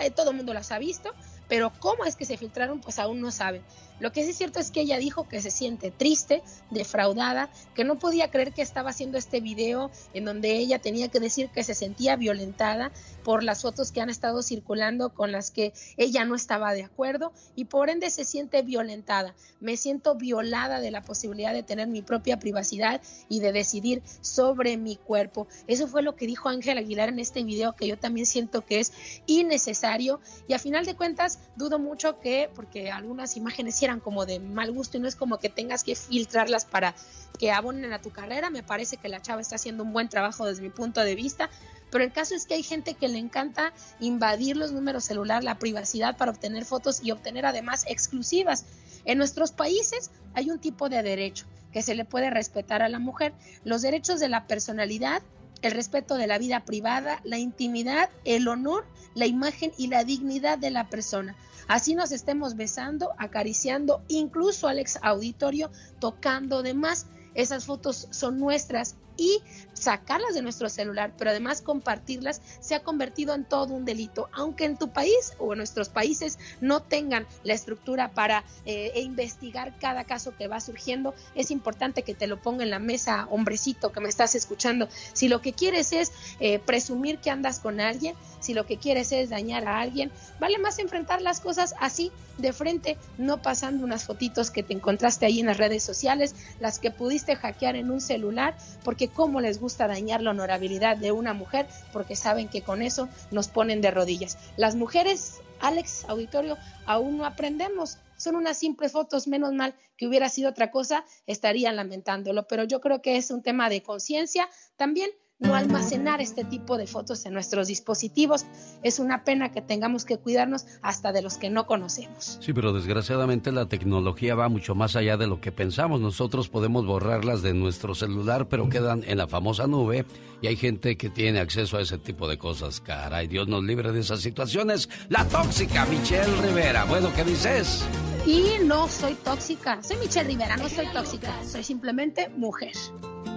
eh, 0.00 0.10
todo 0.10 0.30
el 0.30 0.36
mundo 0.38 0.54
las 0.54 0.72
ha 0.72 0.80
visto, 0.80 1.14
pero 1.50 1.72
cómo 1.80 2.04
es 2.04 2.14
que 2.14 2.24
se 2.24 2.38
filtraron, 2.38 2.80
pues 2.80 3.00
aún 3.00 3.20
no 3.20 3.32
saben. 3.32 3.66
Lo 4.00 4.12
que 4.12 4.24
sí 4.24 4.30
es 4.30 4.36
cierto 4.36 4.58
es 4.58 4.70
que 4.70 4.80
ella 4.80 4.98
dijo 4.98 5.28
que 5.28 5.40
se 5.42 5.50
siente 5.50 5.90
triste, 5.90 6.42
defraudada, 6.70 7.50
que 7.74 7.84
no 7.84 7.98
podía 7.98 8.30
creer 8.30 8.52
que 8.52 8.62
estaba 8.62 8.90
haciendo 8.90 9.18
este 9.18 9.40
video 9.40 9.90
en 10.14 10.24
donde 10.24 10.56
ella 10.56 10.78
tenía 10.78 11.08
que 11.08 11.20
decir 11.20 11.50
que 11.50 11.62
se 11.62 11.74
sentía 11.74 12.16
violentada 12.16 12.92
por 13.22 13.42
las 13.42 13.62
fotos 13.62 13.92
que 13.92 14.00
han 14.00 14.08
estado 14.10 14.42
circulando 14.42 15.12
con 15.12 15.32
las 15.32 15.50
que 15.50 15.72
ella 15.98 16.24
no 16.24 16.34
estaba 16.34 16.72
de 16.72 16.84
acuerdo 16.84 17.32
y 17.54 17.66
por 17.66 17.90
ende 17.90 18.08
se 18.10 18.24
siente 18.24 18.62
violentada. 18.62 19.34
Me 19.60 19.76
siento 19.76 20.14
violada 20.14 20.80
de 20.80 20.90
la 20.90 21.02
posibilidad 21.02 21.52
de 21.52 21.62
tener 21.62 21.86
mi 21.86 22.02
propia 22.02 22.38
privacidad 22.38 23.02
y 23.28 23.40
de 23.40 23.52
decidir 23.52 24.02
sobre 24.22 24.76
mi 24.78 24.96
cuerpo. 24.96 25.46
Eso 25.66 25.86
fue 25.86 26.02
lo 26.02 26.16
que 26.16 26.26
dijo 26.26 26.48
Ángel 26.48 26.78
Aguilar 26.78 27.10
en 27.10 27.18
este 27.18 27.44
video 27.44 27.76
que 27.76 27.86
yo 27.86 27.98
también 27.98 28.26
siento 28.26 28.64
que 28.64 28.80
es 28.80 28.92
innecesario 29.26 30.20
y 30.48 30.54
a 30.54 30.58
final 30.58 30.86
de 30.86 30.96
cuentas 30.96 31.38
dudo 31.56 31.78
mucho 31.78 32.18
que, 32.20 32.50
porque 32.54 32.90
algunas 32.90 33.36
imágenes 33.36 33.74
como 33.98 34.26
de 34.26 34.38
mal 34.38 34.70
gusto 34.70 34.96
y 34.96 35.00
no 35.00 35.08
es 35.08 35.16
como 35.16 35.38
que 35.38 35.48
tengas 35.48 35.82
que 35.82 35.96
filtrarlas 35.96 36.64
para 36.64 36.94
que 37.40 37.50
abonen 37.50 37.92
a 37.92 38.00
tu 38.00 38.10
carrera. 38.10 38.50
Me 38.50 38.62
parece 38.62 38.98
que 38.98 39.08
la 39.08 39.20
chava 39.20 39.40
está 39.40 39.56
haciendo 39.56 39.82
un 39.82 39.92
buen 39.92 40.08
trabajo 40.08 40.46
desde 40.46 40.62
mi 40.62 40.70
punto 40.70 41.00
de 41.00 41.16
vista, 41.16 41.50
pero 41.90 42.04
el 42.04 42.12
caso 42.12 42.36
es 42.36 42.46
que 42.46 42.54
hay 42.54 42.62
gente 42.62 42.94
que 42.94 43.08
le 43.08 43.18
encanta 43.18 43.72
invadir 43.98 44.56
los 44.56 44.70
números 44.70 45.04
celular, 45.04 45.42
la 45.42 45.58
privacidad 45.58 46.16
para 46.16 46.30
obtener 46.30 46.64
fotos 46.64 47.00
y 47.02 47.10
obtener 47.10 47.46
además 47.46 47.84
exclusivas. 47.88 48.64
En 49.04 49.18
nuestros 49.18 49.50
países 49.50 50.10
hay 50.34 50.50
un 50.50 50.60
tipo 50.60 50.88
de 50.88 51.02
derecho 51.02 51.46
que 51.72 51.82
se 51.82 51.94
le 51.94 52.04
puede 52.04 52.30
respetar 52.30 52.82
a 52.82 52.88
la 52.88 52.98
mujer, 52.98 53.32
los 53.64 53.82
derechos 53.82 54.20
de 54.20 54.28
la 54.28 54.46
personalidad, 54.46 55.22
el 55.62 55.72
respeto 55.72 56.16
de 56.16 56.26
la 56.26 56.38
vida 56.38 56.64
privada, 56.64 57.20
la 57.24 57.38
intimidad, 57.38 58.10
el 58.24 58.48
honor, 58.48 58.86
la 59.14 59.26
imagen 59.26 59.72
y 59.76 59.88
la 59.88 60.04
dignidad 60.04 60.58
de 60.58 60.70
la 60.70 60.88
persona. 60.88 61.36
Así 61.68 61.94
nos 61.94 62.12
estemos 62.12 62.56
besando, 62.56 63.12
acariciando, 63.18 64.02
incluso 64.08 64.68
al 64.68 64.78
ex 64.78 64.98
auditorio 65.02 65.70
tocando 66.00 66.62
de 66.62 66.74
más. 66.74 67.06
Esas 67.34 67.64
fotos 67.64 68.08
son 68.10 68.40
nuestras 68.40 68.96
y 69.16 69.40
sacarlas 69.80 70.34
de 70.34 70.42
nuestro 70.42 70.68
celular, 70.68 71.12
pero 71.16 71.30
además 71.30 71.62
compartirlas, 71.62 72.42
se 72.60 72.74
ha 72.74 72.82
convertido 72.82 73.34
en 73.34 73.44
todo 73.44 73.74
un 73.74 73.84
delito, 73.84 74.28
aunque 74.32 74.66
en 74.66 74.76
tu 74.76 74.90
país 74.90 75.32
o 75.38 75.52
en 75.52 75.58
nuestros 75.58 75.88
países 75.88 76.38
no 76.60 76.80
tengan 76.80 77.26
la 77.44 77.54
estructura 77.54 78.10
para 78.10 78.44
eh, 78.66 78.92
e 78.94 79.00
investigar 79.00 79.74
cada 79.78 80.04
caso 80.04 80.36
que 80.36 80.48
va 80.48 80.60
surgiendo, 80.60 81.14
es 81.34 81.50
importante 81.50 82.02
que 82.02 82.14
te 82.14 82.26
lo 82.26 82.40
ponga 82.40 82.62
en 82.62 82.70
la 82.70 82.78
mesa, 82.78 83.26
hombrecito 83.30 83.90
que 83.90 84.00
me 84.00 84.08
estás 84.08 84.34
escuchando. 84.34 84.88
Si 85.12 85.28
lo 85.28 85.40
que 85.40 85.52
quieres 85.52 85.92
es 85.92 86.12
eh, 86.40 86.58
presumir 86.58 87.18
que 87.18 87.30
andas 87.30 87.58
con 87.58 87.80
alguien, 87.80 88.14
si 88.40 88.54
lo 88.54 88.66
que 88.66 88.76
quieres 88.76 89.12
es 89.12 89.30
dañar 89.30 89.66
a 89.66 89.80
alguien, 89.80 90.10
vale 90.38 90.58
más 90.58 90.78
enfrentar 90.78 91.22
las 91.22 91.40
cosas 91.40 91.74
así, 91.80 92.12
de 92.38 92.52
frente, 92.52 92.96
no 93.18 93.42
pasando 93.42 93.84
unas 93.84 94.04
fotitos 94.04 94.50
que 94.50 94.62
te 94.62 94.72
encontraste 94.72 95.26
ahí 95.26 95.40
en 95.40 95.46
las 95.46 95.58
redes 95.58 95.82
sociales, 95.82 96.34
las 96.58 96.78
que 96.78 96.90
pudiste 96.90 97.36
hackear 97.36 97.76
en 97.76 97.90
un 97.90 98.00
celular, 98.00 98.56
porque 98.82 99.08
cómo 99.08 99.40
les 99.40 99.60
gusta 99.60 99.69
dañar 99.76 100.22
la 100.22 100.30
honorabilidad 100.30 100.96
de 100.96 101.12
una 101.12 101.34
mujer, 101.34 101.66
porque 101.92 102.16
saben 102.16 102.48
que 102.48 102.62
con 102.62 102.82
eso 102.82 103.08
nos 103.30 103.48
ponen 103.48 103.80
de 103.80 103.90
rodillas. 103.90 104.38
Las 104.56 104.74
mujeres, 104.74 105.40
Alex, 105.60 106.04
auditorio, 106.08 106.56
aún 106.86 107.18
no 107.18 107.24
aprendemos. 107.24 107.98
Son 108.16 108.36
unas 108.36 108.58
simples 108.58 108.92
fotos, 108.92 109.28
menos 109.28 109.52
mal 109.52 109.74
que 109.96 110.06
hubiera 110.06 110.28
sido 110.28 110.50
otra 110.50 110.70
cosa, 110.70 111.04
estarían 111.26 111.76
lamentándolo, 111.76 112.46
pero 112.46 112.64
yo 112.64 112.80
creo 112.80 113.02
que 113.02 113.16
es 113.16 113.30
un 113.30 113.42
tema 113.42 113.68
de 113.68 113.82
conciencia 113.82 114.48
también 114.76 115.10
no 115.40 115.54
almacenar 115.54 116.20
este 116.20 116.44
tipo 116.44 116.76
de 116.76 116.86
fotos 116.86 117.24
en 117.26 117.32
nuestros 117.32 117.66
dispositivos. 117.66 118.44
Es 118.82 118.98
una 118.98 119.24
pena 119.24 119.50
que 119.50 119.62
tengamos 119.62 120.04
que 120.04 120.18
cuidarnos 120.18 120.66
hasta 120.82 121.12
de 121.12 121.22
los 121.22 121.38
que 121.38 121.50
no 121.50 121.66
conocemos. 121.66 122.38
Sí, 122.40 122.52
pero 122.52 122.72
desgraciadamente 122.72 123.50
la 123.50 123.66
tecnología 123.66 124.34
va 124.34 124.48
mucho 124.48 124.74
más 124.74 124.96
allá 124.96 125.16
de 125.16 125.26
lo 125.26 125.40
que 125.40 125.50
pensamos. 125.50 126.00
Nosotros 126.00 126.48
podemos 126.48 126.86
borrarlas 126.86 127.42
de 127.42 127.54
nuestro 127.54 127.94
celular, 127.94 128.48
pero 128.48 128.68
quedan 128.68 129.02
en 129.06 129.18
la 129.18 129.26
famosa 129.26 129.66
nube 129.66 130.04
y 130.42 130.46
hay 130.46 130.56
gente 130.56 130.96
que 130.96 131.10
tiene 131.10 131.40
acceso 131.40 131.78
a 131.78 131.82
ese 131.82 131.98
tipo 131.98 132.28
de 132.28 132.38
cosas. 132.38 132.80
Caray, 132.80 133.26
Dios 133.26 133.48
nos 133.48 133.64
libre 133.64 133.92
de 133.92 134.00
esas 134.00 134.20
situaciones. 134.20 134.88
La 135.08 135.26
tóxica 135.26 135.86
Michelle 135.86 136.36
Rivera. 136.42 136.84
Bueno, 136.84 137.10
¿qué 137.16 137.24
dices? 137.24 137.84
Y 138.26 138.44
no 138.64 138.88
soy 138.88 139.14
tóxica. 139.14 139.82
Soy 139.82 139.96
Michelle 139.96 140.28
Rivera, 140.28 140.56
no 140.56 140.68
soy 140.68 140.86
tóxica. 140.92 141.32
Soy 141.44 141.64
simplemente 141.64 142.28
mujer. 142.28 142.72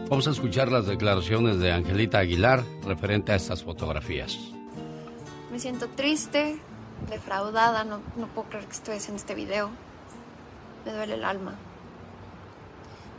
Vamos 0.09 0.27
a 0.27 0.31
escuchar 0.31 0.71
las 0.71 0.85
declaraciones 0.85 1.59
de 1.59 1.71
Angelita 1.71 2.19
Aguilar 2.19 2.63
referente 2.83 3.31
a 3.31 3.35
estas 3.35 3.63
fotografías. 3.63 4.37
Me 5.51 5.59
siento 5.59 5.87
triste, 5.87 6.59
defraudada, 7.09 7.83
no, 7.83 8.01
no 8.17 8.27
puedo 8.27 8.49
creer 8.49 8.65
que 8.65 8.73
estoy 8.73 8.95
haciendo 8.97 9.19
este 9.19 9.33
video. 9.33 9.71
Me 10.85 10.91
duele 10.91 11.15
el 11.15 11.23
alma. 11.23 11.55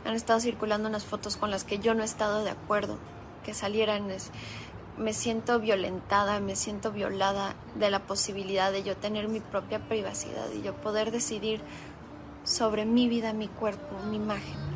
Han 0.05 0.13
estado 0.13 0.39
circulando 0.39 0.87
unas 0.87 1.03
fotos 1.03 1.37
con 1.37 1.49
las 1.49 1.63
que 1.63 1.79
yo 1.79 1.95
no 1.95 2.03
he 2.03 2.05
estado 2.05 2.43
de 2.43 2.51
acuerdo, 2.51 2.97
que 3.43 3.53
salieran. 3.53 4.07
Me 4.97 5.11
siento 5.11 5.59
violentada, 5.59 6.39
me 6.39 6.55
siento 6.55 6.91
violada 6.91 7.55
de 7.73 7.89
la 7.89 8.05
posibilidad 8.05 8.71
de 8.71 8.83
yo 8.83 8.95
tener 8.95 9.27
mi 9.27 9.39
propia 9.39 9.79
privacidad 9.79 10.47
y 10.57 10.61
yo 10.61 10.75
poder 10.75 11.11
decidir 11.11 11.61
sobre 12.43 12.85
mi 12.85 13.09
vida, 13.09 13.33
mi 13.33 13.47
cuerpo, 13.47 13.97
mi 14.09 14.17
imagen. 14.17 14.74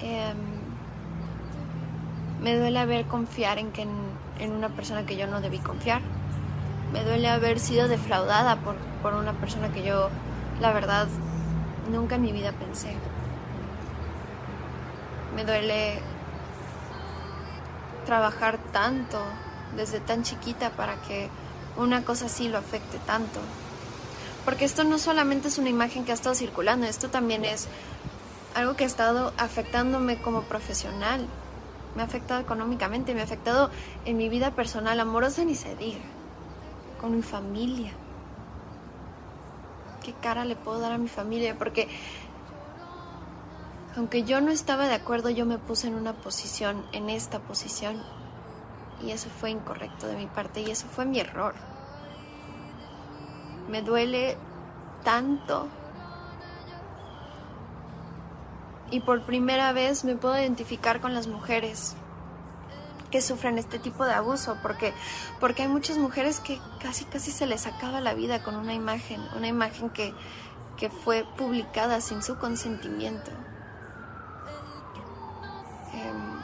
Em, 0.00 0.36
me 2.40 2.56
duele 2.56 2.78
haber 2.78 3.06
confiar 3.06 3.58
en, 3.58 3.72
que 3.72 3.82
en, 3.82 4.52
una 4.52 4.68
persona 4.68 5.06
que 5.06 5.16
yo 5.16 5.26
no 5.26 5.40
debí 5.40 5.58
confiar. 5.58 6.02
Me 6.92 7.02
duele 7.04 7.28
haber 7.28 7.58
sido 7.58 7.88
defraudada 7.88 8.56
por, 8.56 8.76
por 9.02 9.14
una 9.14 9.32
persona 9.32 9.72
que 9.72 9.82
yo, 9.82 10.10
la 10.60 10.72
verdad, 10.72 11.08
nunca 11.90 12.16
en 12.16 12.22
mi 12.22 12.32
vida 12.32 12.52
pensé. 12.52 12.94
Me 15.34 15.44
duele 15.44 16.00
trabajar 18.04 18.58
tanto 18.72 19.18
desde 19.76 20.00
tan 20.00 20.22
chiquita 20.22 20.70
para 20.70 20.96
que 21.02 21.28
una 21.76 22.04
cosa 22.04 22.26
así 22.26 22.48
lo 22.48 22.58
afecte 22.58 22.98
tanto. 23.06 23.40
Porque 24.44 24.64
esto 24.64 24.84
no 24.84 24.98
solamente 24.98 25.48
es 25.48 25.58
una 25.58 25.70
imagen 25.70 26.04
que 26.04 26.12
ha 26.12 26.14
estado 26.14 26.34
circulando, 26.34 26.86
esto 26.86 27.08
también 27.08 27.44
es 27.44 27.66
algo 28.54 28.74
que 28.76 28.84
ha 28.84 28.86
estado 28.86 29.32
afectándome 29.36 30.20
como 30.20 30.42
profesional. 30.42 31.26
Me 31.94 32.02
ha 32.02 32.06
afectado 32.06 32.40
económicamente, 32.40 33.14
me 33.14 33.20
ha 33.20 33.24
afectado 33.24 33.70
en 34.04 34.16
mi 34.16 34.28
vida 34.28 34.52
personal, 34.52 34.98
amorosa 34.98 35.44
ni 35.44 35.54
se 35.54 35.76
diga, 35.76 36.00
con 37.00 37.14
mi 37.14 37.22
familia. 37.22 37.92
¿Qué 40.02 40.12
cara 40.12 40.44
le 40.44 40.56
puedo 40.56 40.80
dar 40.80 40.92
a 40.92 40.98
mi 40.98 41.08
familia? 41.08 41.56
Porque 41.56 41.88
aunque 43.96 44.24
yo 44.24 44.40
no 44.40 44.50
estaba 44.50 44.86
de 44.86 44.94
acuerdo, 44.94 45.30
yo 45.30 45.46
me 45.46 45.58
puse 45.58 45.86
en 45.86 45.94
una 45.94 46.12
posición, 46.14 46.84
en 46.92 47.10
esta 47.10 47.38
posición, 47.38 48.02
y 49.02 49.12
eso 49.12 49.28
fue 49.28 49.50
incorrecto 49.50 50.06
de 50.06 50.16
mi 50.16 50.26
parte 50.26 50.62
y 50.62 50.70
eso 50.70 50.86
fue 50.88 51.04
mi 51.04 51.20
error. 51.20 51.54
Me 53.68 53.82
duele 53.82 54.36
tanto 55.04 55.68
y 58.90 59.00
por 59.00 59.22
primera 59.22 59.72
vez 59.72 60.04
me 60.04 60.16
puedo 60.16 60.38
identificar 60.38 61.00
con 61.00 61.14
las 61.14 61.26
mujeres 61.26 61.96
que 63.10 63.22
sufren 63.22 63.58
este 63.58 63.78
tipo 63.78 64.04
de 64.04 64.12
abuso, 64.12 64.58
porque, 64.60 64.92
porque 65.38 65.62
hay 65.62 65.68
muchas 65.68 65.98
mujeres 65.98 66.40
que 66.40 66.58
casi 66.80 67.04
casi 67.04 67.30
se 67.30 67.46
les 67.46 67.66
acaba 67.66 68.00
la 68.00 68.12
vida 68.12 68.42
con 68.42 68.56
una 68.56 68.74
imagen, 68.74 69.20
una 69.36 69.46
imagen 69.46 69.88
que, 69.90 70.12
que 70.76 70.90
fue 70.90 71.24
publicada 71.36 72.00
sin 72.00 72.24
su 72.24 72.36
consentimiento. 72.38 73.30
Em, 75.92 76.40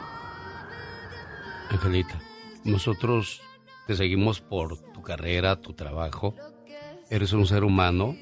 Angelita, 1.71 2.19
nosotros 2.63 3.41
te 3.85 3.95
seguimos 3.97 4.39
por 4.39 4.77
tu 4.93 5.01
carrera, 5.01 5.59
tu 5.59 5.73
trabajo. 5.73 6.35
Eres 7.09 7.33
un 7.33 7.45
ser 7.45 7.65
humano 7.65 8.15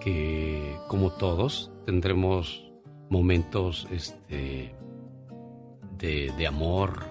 que, 0.00 0.76
como 0.88 1.12
todos, 1.12 1.70
tendremos 1.84 2.65
momentos 3.08 3.86
este, 3.90 4.74
de, 5.98 6.46
amor. 6.46 7.04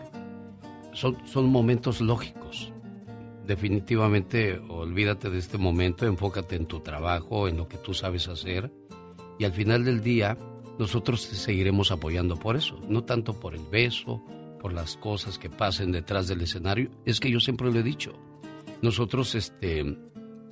Son, 0.93 1.17
son 1.27 1.47
momentos 1.47 2.01
lógicos. 2.01 2.71
Definitivamente 3.45 4.59
olvídate 4.69 5.29
de 5.29 5.37
este 5.37 5.57
momento, 5.57 6.05
enfócate 6.05 6.55
en 6.55 6.65
tu 6.65 6.79
trabajo, 6.79 7.47
en 7.47 7.57
lo 7.57 7.67
que 7.67 7.77
tú 7.77 7.93
sabes 7.93 8.27
hacer 8.27 8.71
y 9.37 9.45
al 9.45 9.53
final 9.53 9.83
del 9.83 10.01
día 10.01 10.37
nosotros 10.79 11.29
te 11.29 11.35
seguiremos 11.35 11.91
apoyando 11.91 12.37
por 12.37 12.55
eso, 12.55 12.79
no 12.87 13.03
tanto 13.03 13.33
por 13.39 13.55
el 13.55 13.65
beso, 13.65 14.21
por 14.59 14.73
las 14.73 14.97
cosas 14.97 15.37
que 15.37 15.49
pasen 15.49 15.91
detrás 15.91 16.27
del 16.27 16.41
escenario, 16.41 16.89
es 17.05 17.19
que 17.19 17.31
yo 17.31 17.39
siempre 17.39 17.71
lo 17.71 17.79
he 17.79 17.83
dicho. 17.83 18.13
Nosotros 18.81 19.35
este, 19.35 19.97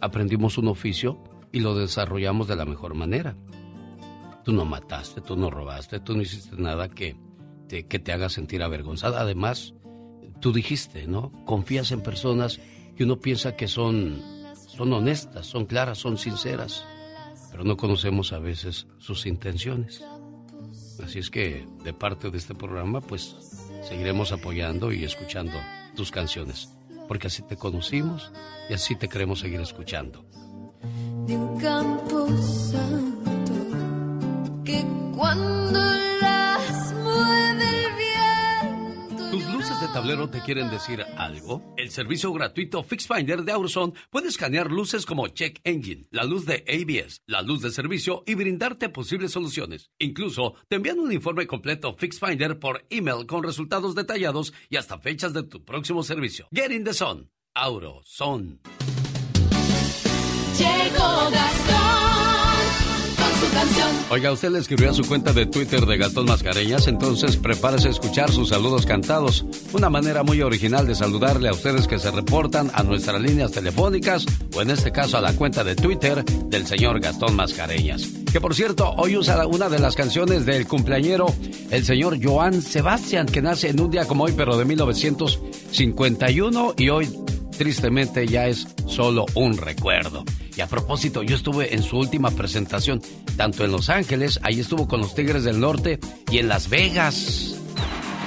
aprendimos 0.01 0.57
un 0.57 0.67
oficio 0.67 1.21
y 1.51 1.59
lo 1.59 1.75
desarrollamos 1.75 2.47
de 2.47 2.55
la 2.55 2.65
mejor 2.65 2.93
manera. 2.93 3.35
Tú 4.43 4.51
no 4.51 4.65
mataste, 4.65 5.21
tú 5.21 5.35
no 5.35 5.49
robaste, 5.49 5.99
tú 5.99 6.15
no 6.15 6.21
hiciste 6.21 6.55
nada 6.57 6.89
que 6.89 7.15
te, 7.67 7.87
que 7.87 7.99
te 7.99 8.11
haga 8.11 8.29
sentir 8.29 8.61
avergonzada. 8.61 9.21
Además, 9.21 9.73
tú 10.39 10.51
dijiste, 10.51 11.07
¿no? 11.07 11.31
Confías 11.45 11.91
en 11.91 12.01
personas 12.01 12.59
que 12.95 13.05
uno 13.05 13.19
piensa 13.19 13.55
que 13.55 13.67
son, 13.67 14.21
son 14.67 14.91
honestas, 14.93 15.45
son 15.45 15.65
claras, 15.65 15.97
son 15.97 16.17
sinceras, 16.17 16.85
pero 17.51 17.63
no 17.63 17.77
conocemos 17.77 18.33
a 18.33 18.39
veces 18.39 18.87
sus 18.97 19.25
intenciones. 19.25 20.03
Así 21.03 21.19
es 21.19 21.29
que 21.29 21.65
de 21.83 21.93
parte 21.93 22.29
de 22.29 22.37
este 22.37 22.53
programa, 22.53 23.01
pues 23.01 23.35
seguiremos 23.81 24.31
apoyando 24.31 24.91
y 24.91 25.03
escuchando 25.03 25.53
tus 25.95 26.11
canciones, 26.11 26.69
porque 27.07 27.27
así 27.27 27.41
te 27.43 27.57
conocimos 27.57 28.31
y 28.69 28.73
así 28.73 28.95
te 28.95 29.07
queremos 29.07 29.39
seguir 29.39 29.61
escuchando. 29.61 30.25
De 31.25 31.37
un 31.37 31.59
campo 31.59 32.27
santo 32.37 33.42
que 34.63 34.83
cuando 35.15 35.79
las 36.21 36.93
mueve 36.93 38.13
el. 38.61 39.31
¿Tus 39.31 39.53
luces 39.53 39.79
de 39.81 39.87
tablero 39.87 40.29
te 40.29 40.41
quieren 40.41 40.69
decir 40.69 41.03
algo? 41.17 41.73
El 41.77 41.91
servicio 41.91 42.31
gratuito 42.31 42.83
FixFinder 42.83 43.43
de 43.43 43.51
Auroson 43.51 43.93
puede 44.09 44.27
escanear 44.29 44.71
luces 44.71 45.05
como 45.05 45.27
Check 45.27 45.59
Engine, 45.63 46.05
la 46.11 46.23
luz 46.23 46.45
de 46.45 46.63
ABS, 46.67 47.21
la 47.25 47.41
luz 47.41 47.61
de 47.61 47.71
servicio 47.71 48.23
y 48.25 48.35
brindarte 48.35 48.89
posibles 48.89 49.31
soluciones. 49.31 49.91
Incluso 49.99 50.55
te 50.67 50.77
envían 50.77 50.99
un 50.99 51.11
informe 51.11 51.47
completo 51.47 51.95
FixFinder 51.95 52.59
por 52.59 52.85
email 52.89 53.25
con 53.25 53.43
resultados 53.43 53.95
detallados 53.95 54.53
y 54.69 54.77
hasta 54.77 54.99
fechas 54.99 55.33
de 55.33 55.43
tu 55.43 55.63
próximo 55.63 56.03
servicio. 56.03 56.47
Get 56.51 56.71
in 56.71 56.83
the 56.83 56.93
sun. 56.93 57.29
Auroson. 57.55 58.59
Oiga, 64.09 64.31
usted 64.31 64.51
le 64.51 64.59
escribió 64.59 64.91
a 64.91 64.93
su 64.93 65.03
cuenta 65.03 65.33
de 65.33 65.47
Twitter 65.47 65.85
de 65.85 65.97
Gastón 65.97 66.25
Mascareñas, 66.25 66.87
entonces 66.87 67.37
prepárese 67.37 67.87
a 67.87 67.91
escuchar 67.91 68.29
sus 68.31 68.49
saludos 68.49 68.85
cantados. 68.85 69.45
Una 69.73 69.89
manera 69.89 70.23
muy 70.23 70.41
original 70.41 70.85
de 70.85 70.93
saludarle 70.93 71.49
a 71.49 71.53
ustedes 71.53 71.87
que 71.87 71.97
se 71.97 72.11
reportan 72.11 72.69
a 72.73 72.83
nuestras 72.83 73.19
líneas 73.21 73.51
telefónicas 73.51 74.25
o 74.55 74.61
en 74.61 74.69
este 74.69 74.91
caso 74.91 75.17
a 75.17 75.21
la 75.21 75.33
cuenta 75.33 75.63
de 75.63 75.75
Twitter 75.75 76.23
del 76.25 76.67
señor 76.67 76.99
Gastón 76.99 77.35
Mascareñas. 77.35 78.03
Que 78.31 78.39
por 78.39 78.53
cierto, 78.55 78.91
hoy 78.97 79.17
usa 79.17 79.47
una 79.47 79.69
de 79.69 79.79
las 79.79 79.95
canciones 79.95 80.45
del 80.45 80.67
cumpleañero, 80.67 81.25
el 81.71 81.83
señor 81.85 82.23
Joan 82.23 82.61
Sebastián, 82.61 83.25
que 83.25 83.41
nace 83.41 83.69
en 83.69 83.81
un 83.81 83.89
día 83.89 84.07
como 84.07 84.25
hoy, 84.25 84.33
pero 84.35 84.57
de 84.57 84.65
1951 84.65 86.73
y 86.77 86.89
hoy 86.89 87.09
tristemente 87.63 88.27
ya 88.27 88.47
es 88.47 88.67
solo 88.87 89.25
un 89.35 89.55
recuerdo. 89.55 90.25
Y 90.57 90.59
a 90.59 90.67
propósito, 90.67 91.23
yo 91.23 91.37
estuve 91.37 91.73
en 91.73 91.81
su 91.81 91.97
última 91.97 92.29
presentación, 92.29 93.01
tanto 93.37 93.63
en 93.63 93.71
Los 93.71 93.89
Ángeles, 93.89 94.37
ahí 94.43 94.59
estuvo 94.59 94.85
con 94.85 94.99
los 94.99 95.15
Tigres 95.15 95.45
del 95.45 95.61
Norte, 95.61 95.97
y 96.29 96.39
en 96.39 96.49
Las 96.49 96.67
Vegas. 96.67 97.62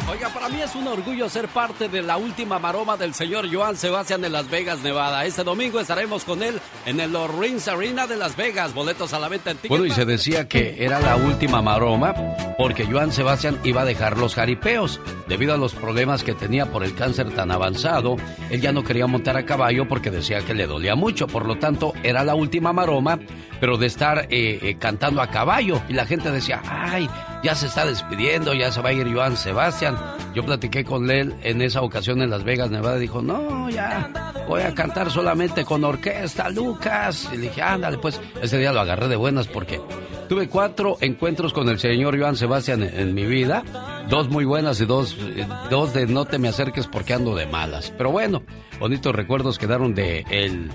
Oiga, 0.09 0.28
para 0.28 0.49
mí 0.49 0.61
es 0.61 0.77
un 0.77 0.87
orgullo 0.87 1.28
ser 1.28 1.49
parte 1.49 1.89
de 1.89 2.01
la 2.01 2.16
última 2.16 2.61
maroma 2.61 2.97
del 2.97 3.12
señor 3.12 3.53
Joan 3.53 3.77
Sebastián 3.77 4.20
de 4.20 4.31
Las 4.31 4.49
Vegas, 4.49 4.81
Nevada. 4.81 5.24
Este 5.24 5.43
domingo 5.43 5.81
estaremos 5.81 6.24
con 6.24 6.45
él 6.45 6.61
en 6.87 7.01
el 7.01 7.12
Lawrence 7.12 7.69
Arena 7.69 8.07
de 8.07 8.15
Las 8.15 8.37
Vegas. 8.37 8.73
Boletos 8.73 9.12
a 9.12 9.19
la 9.19 9.28
venta 9.28 9.51
en 9.51 9.59
Bueno, 9.69 9.85
y 9.85 9.91
se 9.91 10.05
decía 10.05 10.47
que 10.47 10.85
era 10.85 11.01
la 11.01 11.16
última 11.16 11.61
maroma 11.61 12.15
porque 12.57 12.87
Joan 12.87 13.11
Sebastián 13.11 13.59
iba 13.65 13.83
a 13.83 13.85
dejar 13.85 14.16
los 14.16 14.37
jaripeos. 14.37 15.01
Debido 15.27 15.55
a 15.55 15.57
los 15.57 15.74
problemas 15.74 16.23
que 16.23 16.35
tenía 16.35 16.66
por 16.66 16.85
el 16.85 16.95
cáncer 16.95 17.35
tan 17.35 17.51
avanzado, 17.51 18.16
él 18.49 18.61
ya 18.61 18.70
no 18.70 18.85
quería 18.85 19.09
montar 19.09 19.37
a 19.37 19.45
caballo 19.45 19.89
porque 19.89 20.12
decía 20.12 20.41
que 20.43 20.55
le 20.55 20.69
dolía 20.69 20.95
mucho. 20.95 21.27
Por 21.27 21.47
lo 21.47 21.59
tanto, 21.59 21.93
era 22.05 22.23
la 22.23 22.37
última 22.37 22.73
maroma, 22.73 23.19
pero 23.59 23.77
de 23.77 23.89
estar 23.89 24.28
eh, 24.31 24.61
eh, 24.62 24.77
cantando 24.78 25.20
a 25.20 25.27
caballo. 25.27 25.83
Y 25.89 25.95
la 25.95 26.07
gente 26.07 26.31
decía, 26.31 26.62
ay, 26.65 27.11
ya 27.47 27.55
se 27.55 27.66
está 27.66 27.86
despidiendo, 27.86 28.55
ya 28.55 28.73
se 28.73 28.82
va 28.82 28.89
a 28.89 28.93
ir 28.93 29.06
Joan 29.14 29.36
Sebastián. 29.36 29.97
Yo 30.35 30.44
platiqué 30.44 30.85
con 30.85 31.09
él 31.09 31.32
en 31.44 31.62
esa 31.62 31.81
ocasión 31.81 32.20
en 32.20 32.28
Las 32.28 32.43
Vegas, 32.43 32.73
Nevada. 32.73 32.98
Dijo, 32.98 33.23
no, 33.23 33.70
ya 33.70 34.10
voy 34.48 34.62
a 34.62 34.74
cantar 34.74 35.12
solamente 35.12 35.64
con 35.64 35.85
orquesta, 35.85 36.48
Lucas. 36.51 37.31
Y 37.32 37.36
dije, 37.36 37.62
ándale, 37.62 37.98
pues 37.98 38.20
ese 38.43 38.59
día 38.59 38.73
lo 38.73 38.81
agarré 38.81 39.06
de 39.06 39.14
buenas 39.14 39.47
porque 39.47 39.81
tuve 40.28 40.48
cuatro 40.48 40.97
encuentros 41.01 41.52
con 41.52 41.68
el 41.68 41.78
señor 41.78 42.18
Joan 42.18 42.35
Sebastián 42.35 42.82
en 42.82 43.14
mi 43.14 43.27
vida. 43.27 43.62
Dos 44.09 44.28
muy 44.28 44.45
buenas 44.45 44.81
y 44.81 44.87
dos, 44.87 45.16
eh, 45.19 45.47
dos 45.70 45.93
de 45.93 46.07
no 46.07 46.24
te 46.24 46.39
me 46.39 46.49
acerques 46.49 46.87
porque 46.87 47.15
ando 47.15 47.35
de 47.35 47.47
malas. 47.47 47.93
Pero 47.97 48.12
bueno, 48.12 48.43
bonitos 48.78 49.15
recuerdos 49.15 49.59
quedaron 49.59 49.95
de 49.95 50.24
el 50.31 50.70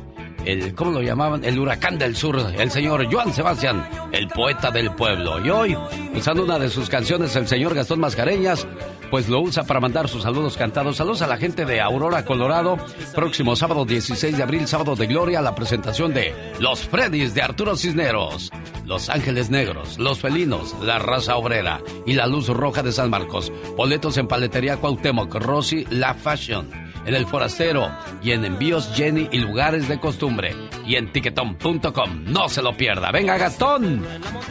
el, 0.46 0.74
¿cómo 0.74 0.92
lo 0.92 1.02
llamaban? 1.02 1.44
El 1.44 1.60
huracán 1.60 1.98
del 1.98 2.16
sur, 2.16 2.40
el 2.58 2.72
señor 2.72 3.12
Joan 3.12 3.34
Sebastián, 3.34 3.88
el 4.12 4.28
poeta 4.28 4.72
del 4.72 4.92
pueblo. 4.92 5.44
Y 5.46 5.50
hoy, 5.50 5.78
usando 6.16 6.44
una 6.44 6.58
de 6.58 6.70
sus 6.70 6.90
canciones, 6.90 7.36
el 7.36 7.48
señor 7.48 7.76
Gastón 7.76 8.00
Mascareñas, 8.00 8.66
pues 9.12 9.28
lo 9.28 9.42
usa 9.42 9.66
para 9.66 9.82
mandar 9.82 10.08
sus 10.08 10.24
saludos 10.24 10.58
cantados. 10.58 10.96
Saludos 10.96 11.22
a 11.22 11.28
la 11.28 11.38
gente 11.38 11.66
de 11.66 11.82
Aurora, 11.82 12.24
Colorado. 12.26 12.78
Próximo 13.14 13.58
sábado 13.58 13.86
16 13.86 14.38
de 14.38 14.42
abril, 14.42 14.68
sábado 14.68 14.96
de 14.96 15.06
gloria, 15.06 15.42
la 15.42 15.54
presentación 15.54 16.14
de 16.14 16.34
Los 16.60 16.88
Freddys 16.88 17.34
de 17.36 17.42
Arturo 17.42 17.76
Cisneros. 17.76 18.50
Los 18.86 19.10
Ángeles 19.10 19.50
Negros, 19.50 20.00
Los 20.00 20.20
Felinos, 20.20 20.76
La 20.82 20.98
Raza 20.98 21.36
Obrera 21.36 21.82
y 22.06 22.14
La 22.14 22.26
Luz 22.26 22.48
Roja 22.48 22.82
de 22.82 22.94
San 22.94 23.10
Marcos. 23.10 23.52
Boletos 23.76 24.18
en 24.18 24.28
Paletería 24.28 24.78
Cuauhtémoc, 24.78 25.36
Rossi, 25.36 25.86
La 25.90 26.14
Fashion 26.14 26.91
en 27.06 27.16
El 27.16 27.26
Forastero 27.26 27.92
y 28.22 28.32
en 28.32 28.46
Envíos 28.46 28.90
Jenny 28.94 29.30
y 29.32 29.40
Lugares 29.40 29.88
de 29.88 30.00
Costumbre 30.00 30.56
y 30.86 30.96
en 30.96 31.12
tiquetón.com. 31.12 32.24
No 32.26 32.50
se 32.50 32.62
lo 32.62 32.76
pierda. 32.76 33.12
Venga, 33.12 33.38
Gastón. 33.38 34.02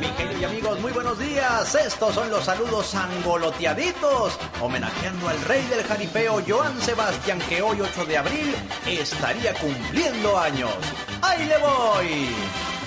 Mi 0.00 0.06
genio 0.16 0.38
y 0.40 0.44
amigos, 0.44 0.80
muy 0.80 0.92
buenos 0.92 1.18
días. 1.18 1.74
Estos 1.74 2.14
son 2.14 2.30
los 2.30 2.44
saludos 2.44 2.94
angoloteaditos, 2.94 4.38
homenajeando 4.60 5.28
al 5.28 5.40
rey 5.42 5.64
del 5.66 5.84
jaripeo, 5.84 6.42
Joan 6.46 6.80
Sebastián, 6.80 7.38
que 7.48 7.62
hoy 7.62 7.80
8 7.80 8.04
de 8.06 8.18
abril 8.18 8.54
estaría 8.86 9.54
cumpliendo 9.54 10.38
años. 10.38 10.74
¡Ahí 11.22 11.46
le 11.46 11.58
voy! 11.58 12.79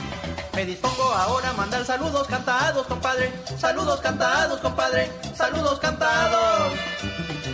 Me 0.53 0.65
dispongo 0.65 1.03
ahora 1.03 1.49
a 1.49 1.53
mandar 1.53 1.83
saludos 1.83 2.27
cantados, 2.27 2.85
compadre. 2.85 3.33
Saludos 3.57 3.99
cantados, 4.01 4.59
compadre. 4.59 5.11
Saludos 5.35 5.79
cantados. 5.79 6.73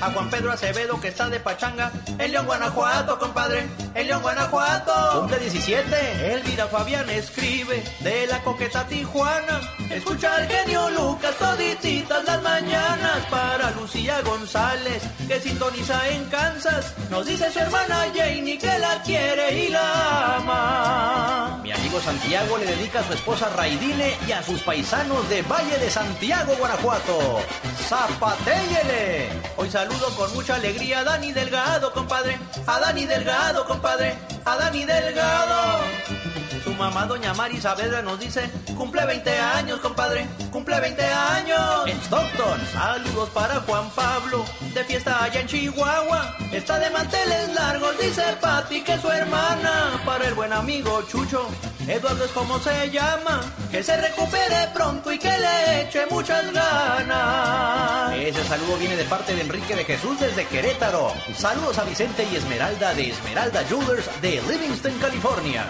A 0.02 0.12
Juan 0.12 0.30
Pedro 0.30 0.52
Acevedo 0.52 1.00
que 1.00 1.10
está 1.10 1.30
de 1.30 1.40
pachanga. 1.40 1.92
El 2.18 2.32
León 2.32 2.46
Guanajuato, 2.46 3.18
compadre. 3.18 3.68
El 3.96 4.08
León 4.08 4.22
Guanajuato. 4.22 5.20
Cumple 5.22 5.40
17. 5.40 6.34
Elvira 6.34 6.68
Fabián 6.68 7.10
escribe 7.10 7.84
de 8.02 8.28
la 8.28 8.42
coqueta 8.44 8.86
Tijuana. 8.88 9.62
Escucha 9.90 10.36
al 10.36 10.48
genio 10.48 10.90
Lucas 10.92 11.36
todititas 11.38 12.24
las 12.26 12.42
mañanas. 12.42 13.26
Para 13.30 13.72
Lucía 13.72 14.22
González 14.22 15.04
que 15.28 15.40
sintoniza 15.40 16.08
en 16.10 16.26
Kansas. 16.26 16.94
Nos 17.10 17.26
dice 17.26 17.52
su 17.52 17.60
hermana 17.60 18.08
Janie 18.16 18.58
que 18.58 18.80
la 18.80 19.02
quiere 19.04 19.66
y 19.66 19.70
la 19.70 20.36
ama. 20.38 21.60
Mi 21.64 21.72
amigo 21.72 22.00
Santiago 22.00 22.58
le 22.58 22.66
dedica 22.66 22.89
a 22.98 23.04
su 23.04 23.14
esposa 23.14 23.50
Raidine 23.56 24.18
y 24.28 24.32
a 24.32 24.42
sus 24.42 24.62
paisanos 24.62 25.28
de 25.30 25.42
Valle 25.44 25.78
de 25.78 25.90
Santiago, 25.92 26.56
Guanajuato. 26.58 27.42
¡Zapatéyele! 27.88 29.30
Hoy 29.58 29.70
saludo 29.70 30.10
con 30.16 30.34
mucha 30.34 30.56
alegría 30.56 31.00
a 31.00 31.04
Dani 31.04 31.32
Delgado, 31.32 31.94
compadre. 31.94 32.40
A 32.66 32.80
Dani 32.80 33.06
Delgado, 33.06 33.66
compadre. 33.66 34.16
A 34.46 34.56
Dani 34.56 34.86
Delgado. 34.86 36.39
Su 36.64 36.74
mamá, 36.74 37.06
doña 37.06 37.34
Mari 37.34 37.60
Saavedra, 37.60 38.02
nos 38.02 38.20
dice, 38.20 38.50
cumple 38.76 39.06
20 39.06 39.38
años, 39.38 39.80
compadre, 39.80 40.28
cumple 40.52 40.80
20 40.80 41.04
años. 41.04 41.88
En 41.88 41.98
Stockton, 42.02 42.60
saludos 42.74 43.30
para 43.30 43.62
Juan 43.62 43.90
Pablo, 43.92 44.44
de 44.74 44.84
fiesta 44.84 45.24
allá 45.24 45.42
en 45.42 45.48
Chihuahua. 45.48 46.36
Está 46.52 46.80
de 46.80 46.90
manteles 46.90 47.54
largos, 47.54 47.98
dice 48.00 48.24
Pati, 48.42 48.82
que 48.82 48.94
es 48.94 49.02
su 49.02 49.10
hermana. 49.10 50.02
Para 50.06 50.28
el 50.28 50.34
buen 50.34 50.52
amigo 50.52 51.02
Chucho, 51.04 51.48
Eduardo 51.88 52.26
es 52.26 52.32
como 52.32 52.60
se 52.60 52.90
llama, 52.92 53.42
que 53.72 53.82
se 53.82 53.96
recupere 53.98 54.70
pronto 54.74 55.12
y 55.12 55.20
que 55.20 55.32
le 55.38 55.82
eche 55.82 56.06
muchas 56.08 56.52
ganas. 56.52 58.16
Ese 58.16 58.44
saludo 58.44 58.78
viene 58.78 58.96
de 58.96 59.06
parte 59.06 59.34
de 59.34 59.42
Enrique 59.42 59.76
de 59.76 59.86
Jesús 59.86 60.20
desde 60.20 60.46
Querétaro. 60.46 61.14
Saludos 61.36 61.78
a 61.78 61.84
Vicente 61.86 62.28
y 62.32 62.36
Esmeralda 62.36 62.94
de 62.94 63.10
Esmeralda 63.10 63.64
Jewelers 63.66 64.22
de 64.22 64.42
Livingston, 64.50 64.94
California. 65.00 65.66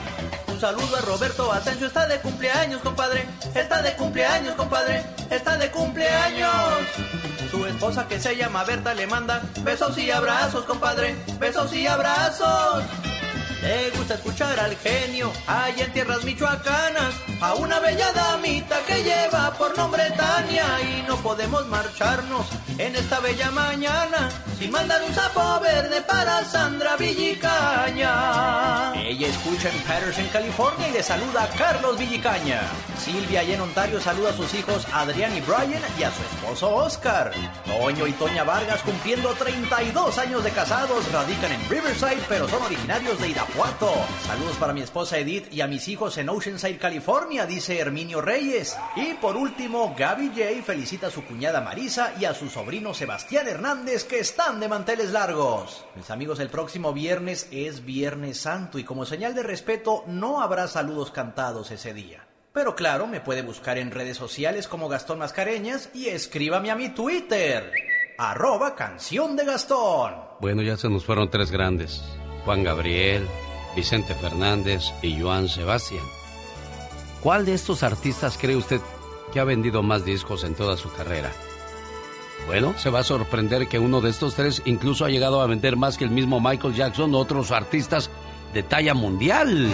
Un 0.60 0.76
saludo 0.76 0.98
a 0.98 1.00
Roberto 1.00 1.54
Asensio, 1.54 1.88
está 1.88 2.06
de 2.06 2.20
cumpleaños, 2.20 2.82
compadre. 2.82 3.26
Está 3.56 3.82
de 3.82 3.94
cumpleaños, 3.96 4.56
compadre. 4.56 5.06
Está 5.30 5.56
de 5.56 5.72
cumpleaños. 5.72 6.52
Su 7.50 7.66
esposa 7.66 8.06
que 8.10 8.20
se 8.20 8.36
llama 8.36 8.66
Berta 8.66 8.94
le 8.94 9.08
manda 9.08 9.42
besos 9.62 9.98
y 9.98 10.12
abrazos, 10.12 10.66
compadre. 10.66 11.16
Besos 11.40 11.74
y 11.74 11.88
abrazos. 11.88 12.84
Le 13.62 13.90
gusta 13.92 14.14
escuchar 14.14 14.58
al 14.60 14.76
genio 14.78 15.34
allá 15.46 15.86
en 15.86 15.92
tierras 15.92 16.24
michoacanas 16.24 17.14
a 17.42 17.56
una 17.56 17.80
bella 17.80 18.12
damita 18.14 18.80
que 18.88 19.04
lleva 19.04 19.54
por 19.58 19.78
nombre 19.78 20.10
Tania 20.12 20.66
y 20.82 21.04
no 21.08 21.18
podemos 21.18 21.68
marcharnos 21.68 22.48
en 22.78 22.96
esta 22.96 23.20
bella 23.20 23.52
mañana 23.52 24.30
sin 24.58 24.72
mandar 24.72 25.02
un 25.04 25.14
sapo 25.14 25.60
verde 25.60 26.02
para 26.02 26.46
Sandra 26.46 26.96
Villicaña. 26.96 28.94
Ella 28.96 29.28
escucha 29.28 29.70
en 29.70 29.82
Patterson, 29.84 30.28
California 30.32 30.88
y 30.90 30.94
le 30.94 31.04
saluda 31.04 31.44
a 31.44 31.50
Carlos 31.50 31.98
Villicaña. 31.98 32.62
Silvia 32.98 33.42
allá 33.42 33.56
en 33.56 33.62
Ontario 33.62 34.00
saluda 34.00 34.30
a 34.30 34.34
sus 34.34 34.54
hijos 34.54 34.86
Adrián 34.94 35.36
y 35.36 35.42
Brian 35.42 35.82
y 35.98 36.04
a 36.04 36.12
su 36.12 36.22
esposo 36.22 36.76
Oscar. 36.76 37.32
Toño 37.66 38.08
y 38.08 38.14
Toña 38.14 38.44
Vargas 38.44 38.82
cumpliendo 38.84 39.34
32 39.34 40.18
años 40.18 40.44
de 40.44 40.52
casados 40.52 41.12
radican 41.12 41.52
en 41.52 41.70
Riverside 41.70 42.22
pero 42.28 42.48
son 42.48 42.62
originarios 42.64 43.20
de 43.20 43.30
Irapuato. 43.50 43.92
Saludos 44.26 44.58
para 44.58 44.74
mi 44.74 44.82
esposa 44.82 45.18
Edith 45.18 45.52
y 45.52 45.62
a 45.62 45.68
mis 45.68 45.88
hijos 45.88 46.18
en 46.18 46.30
Oceanside, 46.30 46.78
California, 46.78 47.46
dice 47.46 47.80
Herminio 47.80 48.22
Reyes. 48.22 48.78
Y 48.96 49.14
por 49.16 49.36
último, 49.36 49.96
Gaby 49.98 50.30
J 50.30 50.64
felicita 50.64 51.08
a 51.08 51.12
su 51.12 51.24
cuñada 51.24 51.62
Marisa 51.62 52.14
y 52.20 52.26
a 52.26 52.34
su 52.34 52.50
sobrino 52.50 52.94
Sebastián 52.94 53.48
Hernández 53.48 54.04
que 54.04 54.20
están 54.20 54.60
de 54.60 54.68
manteles 54.68 55.12
largos. 55.12 55.86
Mis 55.96 56.10
amigos, 56.12 56.40
el 56.40 56.50
próximo 56.50 56.94
viernes 56.94 57.48
es 57.52 57.86
Viernes 57.86 58.40
Santo 58.40 58.78
y 58.78 58.84
como 58.84 59.06
señal 59.06 59.34
de 59.34 59.44
respeto 59.44 60.04
no 60.08 60.42
habrá 60.42 60.68
saludos 60.68 61.12
cantados 61.12 61.72
ese 61.72 61.94
día. 61.94 62.28
Pero 62.54 62.76
claro, 62.76 63.08
me 63.08 63.22
puede 63.22 63.42
buscar 63.42 63.78
en 63.78 63.92
redes 63.92 64.18
sociales 64.18 64.68
como 64.68 64.90
Gastón 64.90 65.20
Mascareñas 65.20 65.90
y 65.94 66.10
escríbame 66.10 66.72
a 66.72 66.76
mi 66.76 66.90
Twitter, 66.90 67.72
arroba 68.18 68.76
canción 68.76 69.36
de 69.36 69.46
Gastón. 69.46 70.16
Bueno, 70.40 70.62
ya 70.62 70.78
se 70.78 70.90
nos 70.90 71.06
fueron 71.06 71.30
tres 71.30 71.52
grandes. 71.52 72.04
Juan 72.46 72.64
Gabriel, 72.64 73.28
Vicente 73.76 74.16
Fernández 74.16 74.84
y 75.02 75.20
Joan 75.20 75.48
Sebastián. 75.48 76.06
¿Cuál 77.22 77.46
de 77.46 77.54
estos 77.54 77.84
artistas 77.84 78.38
cree 78.40 78.56
usted 78.56 78.82
que 79.34 79.40
ha 79.40 79.44
vendido 79.44 79.84
más 79.84 80.06
discos 80.06 80.44
en 80.44 80.56
toda 80.56 80.78
su 80.78 80.92
carrera? 80.92 81.32
Bueno, 82.48 82.74
se 82.78 82.90
va 82.90 83.00
a 83.00 83.04
sorprender 83.04 83.68
que 83.68 83.78
uno 83.78 84.02
de 84.02 84.10
estos 84.10 84.36
tres 84.36 84.62
incluso 84.66 85.06
ha 85.06 85.10
llegado 85.10 85.42
a 85.42 85.48
vender 85.48 85.76
más 85.76 85.98
que 85.98 86.06
el 86.06 86.10
mismo 86.10 86.40
Michael 86.40 86.74
Jackson 86.74 87.14
o 87.14 87.20
otros 87.20 87.52
artistas 87.52 88.10
de 88.54 88.64
talla 88.64 88.94
mundial. 88.94 89.70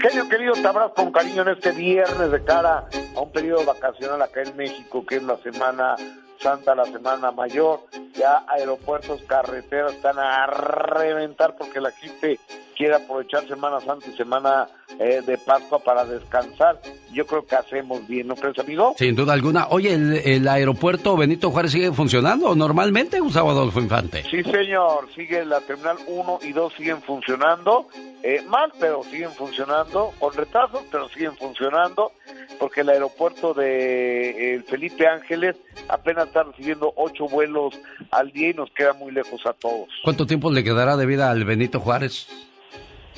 Genio 0.00 0.28
querido, 0.28 0.54
te 0.54 0.66
abrazo 0.66 0.94
con 0.94 1.12
cariño 1.12 1.42
en 1.42 1.48
este 1.48 1.72
viernes 1.72 2.30
de 2.30 2.42
cara 2.44 2.88
a 3.14 3.20
un 3.20 3.30
periodo 3.32 3.64
vacacional 3.66 4.22
acá 4.22 4.42
en 4.42 4.56
México, 4.56 5.04
que 5.04 5.16
es 5.16 5.22
la 5.22 5.36
semana 5.42 5.96
santa, 6.42 6.74
la 6.74 6.84
semana 6.84 7.30
mayor. 7.30 7.80
Ya 8.14 8.44
aeropuertos, 8.48 9.22
carreteras 9.22 9.94
están 9.94 10.18
a 10.18 10.46
reventar 10.46 11.56
porque 11.56 11.80
la 11.80 11.90
gente 11.92 12.38
quiere 12.76 12.96
aprovechar 12.96 13.46
Semana 13.46 13.80
Santa 13.80 14.08
y 14.08 14.16
Semana 14.16 14.68
eh, 14.98 15.22
de 15.24 15.38
Pascua 15.38 15.78
para 15.78 16.04
descansar. 16.04 16.80
Yo 17.12 17.26
creo 17.26 17.46
que 17.46 17.54
hacemos 17.56 18.06
bien, 18.06 18.26
¿no 18.26 18.34
crees, 18.34 18.58
amigo? 18.58 18.94
Sin 18.98 19.14
duda 19.14 19.32
alguna. 19.32 19.68
Oye, 19.70 19.94
¿el, 19.94 20.14
el 20.24 20.48
aeropuerto 20.48 21.16
Benito 21.16 21.50
Juárez 21.50 21.72
sigue 21.72 21.92
funcionando 21.92 22.54
normalmente, 22.54 23.20
Gustavo 23.20 23.50
Adolfo 23.50 23.80
Infante? 23.80 24.24
Sí, 24.30 24.42
señor. 24.42 25.08
Sigue 25.14 25.44
la 25.44 25.60
terminal 25.60 25.96
1 26.06 26.38
y 26.42 26.52
2 26.52 26.72
siguen 26.74 27.02
funcionando. 27.02 27.86
Eh, 28.22 28.42
mal, 28.48 28.72
pero 28.78 29.02
siguen 29.04 29.30
funcionando. 29.30 30.12
Con 30.18 30.32
retrasos, 30.34 30.82
pero 30.90 31.08
siguen 31.08 31.36
funcionando. 31.36 32.12
Porque 32.58 32.82
el 32.82 32.90
aeropuerto 32.90 33.54
de 33.54 34.54
eh, 34.54 34.62
Felipe 34.62 35.06
Ángeles 35.06 35.56
apenas 35.88 36.28
está 36.28 36.44
recibiendo 36.44 36.92
ocho 36.96 37.26
vuelos 37.26 37.74
al 38.10 38.30
día 38.30 38.50
y 38.50 38.54
nos 38.54 38.70
queda 38.70 38.92
muy 38.92 39.12
lejos 39.12 39.44
a 39.46 39.52
todos. 39.52 39.88
¿Cuánto 40.04 40.26
tiempo 40.26 40.50
le 40.50 40.62
quedará 40.62 40.96
de 40.96 41.06
vida 41.06 41.30
al 41.30 41.44
Benito 41.44 41.80
Juárez? 41.80 42.28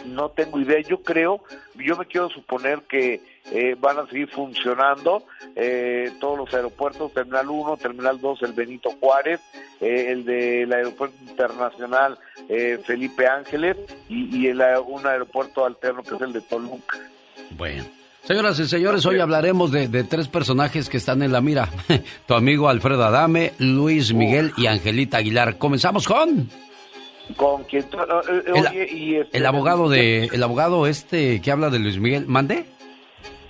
No 0.05 0.31
tengo 0.31 0.61
idea. 0.61 0.81
Yo 0.81 1.03
creo, 1.03 1.43
yo 1.75 1.97
me 1.97 2.07
quiero 2.07 2.29
suponer 2.31 2.83
que 2.83 3.21
eh, 3.53 3.77
van 3.79 3.99
a 3.99 4.07
seguir 4.07 4.29
funcionando 4.29 5.25
eh, 5.55 6.13
todos 6.21 6.39
los 6.39 6.55
aeropuertos, 6.55 7.13
Terminal 7.13 7.49
1, 7.49 7.77
Terminal 7.77 8.21
2, 8.21 8.43
el 8.43 8.53
Benito 8.53 8.91
Juárez, 9.01 9.41
eh, 9.81 10.07
el 10.09 10.25
del 10.25 10.73
Aeropuerto 10.73 11.17
Internacional 11.29 12.19
Felipe 12.85 13.27
Ángeles 13.27 13.77
y, 14.09 14.37
y 14.37 14.49
el, 14.49 14.63
un 14.87 15.07
aeropuerto 15.07 15.65
alterno 15.65 16.03
que 16.03 16.15
es 16.15 16.21
el 16.21 16.33
de 16.33 16.41
Toluca. 16.43 16.99
Bueno. 17.57 17.85
Señoras 18.23 18.59
y 18.59 18.67
señores, 18.67 19.05
hoy 19.05 19.21
hablaremos 19.21 19.71
de, 19.71 19.87
de, 19.87 20.03
tres 20.03 20.29
personajes 20.29 20.89
que 20.89 20.97
están 20.97 21.23
en 21.23 21.31
la 21.31 21.43
mira. 21.43 21.69
tu 22.27 22.35
amigo 22.35 22.71
Alfredo 22.71 23.05
Adame, 23.05 23.53
Luis 23.59 24.15
Miguel 24.15 24.53
y 24.57 24.67
Angelita 24.67 25.19
Aguilar. 25.19 25.59
Comenzamos 25.59 26.07
con 26.07 26.49
con 27.37 27.65
quien 27.65 27.83
eh, 27.83 28.43
el, 28.47 28.53
oye, 28.53 28.89
y 28.91 29.17
este, 29.17 29.39
el 29.39 29.47
abogado 29.47 29.89
de 29.89 30.27
el 30.27 30.43
abogado 30.43 30.87
este 30.87 31.41
que 31.41 31.51
habla 31.51 31.71
de 31.71 31.79
Luis 31.79 31.99
Miguel 31.99 32.27
mande 32.27 32.67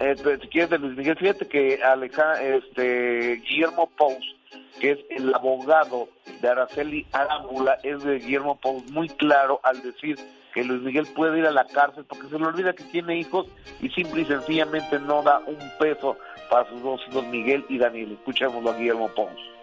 eh, 0.00 0.14
si 0.40 0.48
quieres 0.48 0.70
de 0.70 0.78
Luis 0.78 0.96
Miguel 0.96 1.16
fíjate 1.16 1.46
que 1.46 1.80
Aleja, 1.82 2.42
este 2.42 3.42
Guillermo 3.48 3.90
Pous 3.96 4.36
que 4.80 4.92
es 4.92 4.98
el 5.10 5.34
abogado 5.34 6.08
de 6.40 6.48
Araceli 6.48 7.06
Arámbula 7.12 7.78
es 7.82 8.02
de 8.04 8.18
Guillermo 8.18 8.58
Pous 8.60 8.90
muy 8.90 9.08
claro 9.08 9.60
al 9.64 9.82
decir 9.82 10.18
que 10.52 10.62
Luis 10.62 10.82
Miguel 10.82 11.06
puede 11.14 11.40
ir 11.40 11.46
a 11.46 11.50
la 11.50 11.66
cárcel 11.66 12.04
porque 12.08 12.28
se 12.28 12.38
le 12.38 12.46
olvida 12.46 12.72
que 12.74 12.84
tiene 12.84 13.18
hijos 13.18 13.46
y 13.80 13.88
simple 13.90 14.22
y 14.22 14.24
sencillamente 14.24 15.00
no 15.00 15.22
da 15.22 15.40
un 15.46 15.58
peso 15.80 16.16
para 16.48 16.68
sus 16.70 16.80
dos 16.80 17.00
hijos 17.08 17.26
Miguel 17.26 17.64
y 17.68 17.78
Daniel. 17.78 18.12
Escuchémoslo 18.12 18.70
a 18.70 18.76
Guillermo 18.76 19.08
Pous 19.16 19.53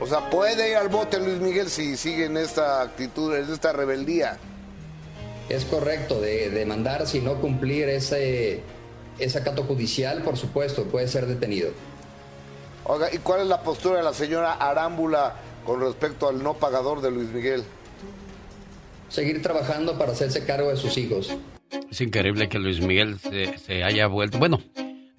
o 0.00 0.06
sea, 0.06 0.30
puede 0.30 0.70
ir 0.70 0.76
al 0.76 0.88
bote 0.88 1.18
Luis 1.18 1.38
Miguel 1.40 1.68
si 1.68 1.96
sigue 1.96 2.24
en 2.24 2.38
esta 2.38 2.80
actitud, 2.80 3.34
en 3.34 3.52
esta 3.52 3.72
rebeldía. 3.72 4.38
Es 5.50 5.64
correcto, 5.66 6.20
de 6.20 6.48
demandar 6.48 7.06
si 7.06 7.20
no 7.20 7.40
cumplir 7.40 7.88
ese, 7.88 8.62
ese 9.18 9.38
acato 9.38 9.64
judicial, 9.64 10.22
por 10.22 10.36
supuesto, 10.36 10.84
puede 10.84 11.06
ser 11.06 11.26
detenido. 11.26 11.70
Oiga, 12.84 13.12
¿y 13.12 13.18
cuál 13.18 13.42
es 13.42 13.46
la 13.48 13.62
postura 13.62 13.98
de 13.98 14.04
la 14.04 14.14
señora 14.14 14.54
Arámbula 14.54 15.36
con 15.66 15.80
respecto 15.80 16.28
al 16.28 16.42
no 16.42 16.54
pagador 16.54 17.02
de 17.02 17.10
Luis 17.10 17.28
Miguel? 17.28 17.62
Seguir 19.10 19.42
trabajando 19.42 19.98
para 19.98 20.12
hacerse 20.12 20.46
cargo 20.46 20.70
de 20.70 20.76
sus 20.76 20.96
hijos. 20.96 21.36
Es 21.90 22.00
increíble 22.00 22.48
que 22.48 22.58
Luis 22.58 22.80
Miguel 22.80 23.18
se, 23.18 23.58
se 23.58 23.84
haya 23.84 24.06
vuelto. 24.06 24.38
Bueno, 24.38 24.60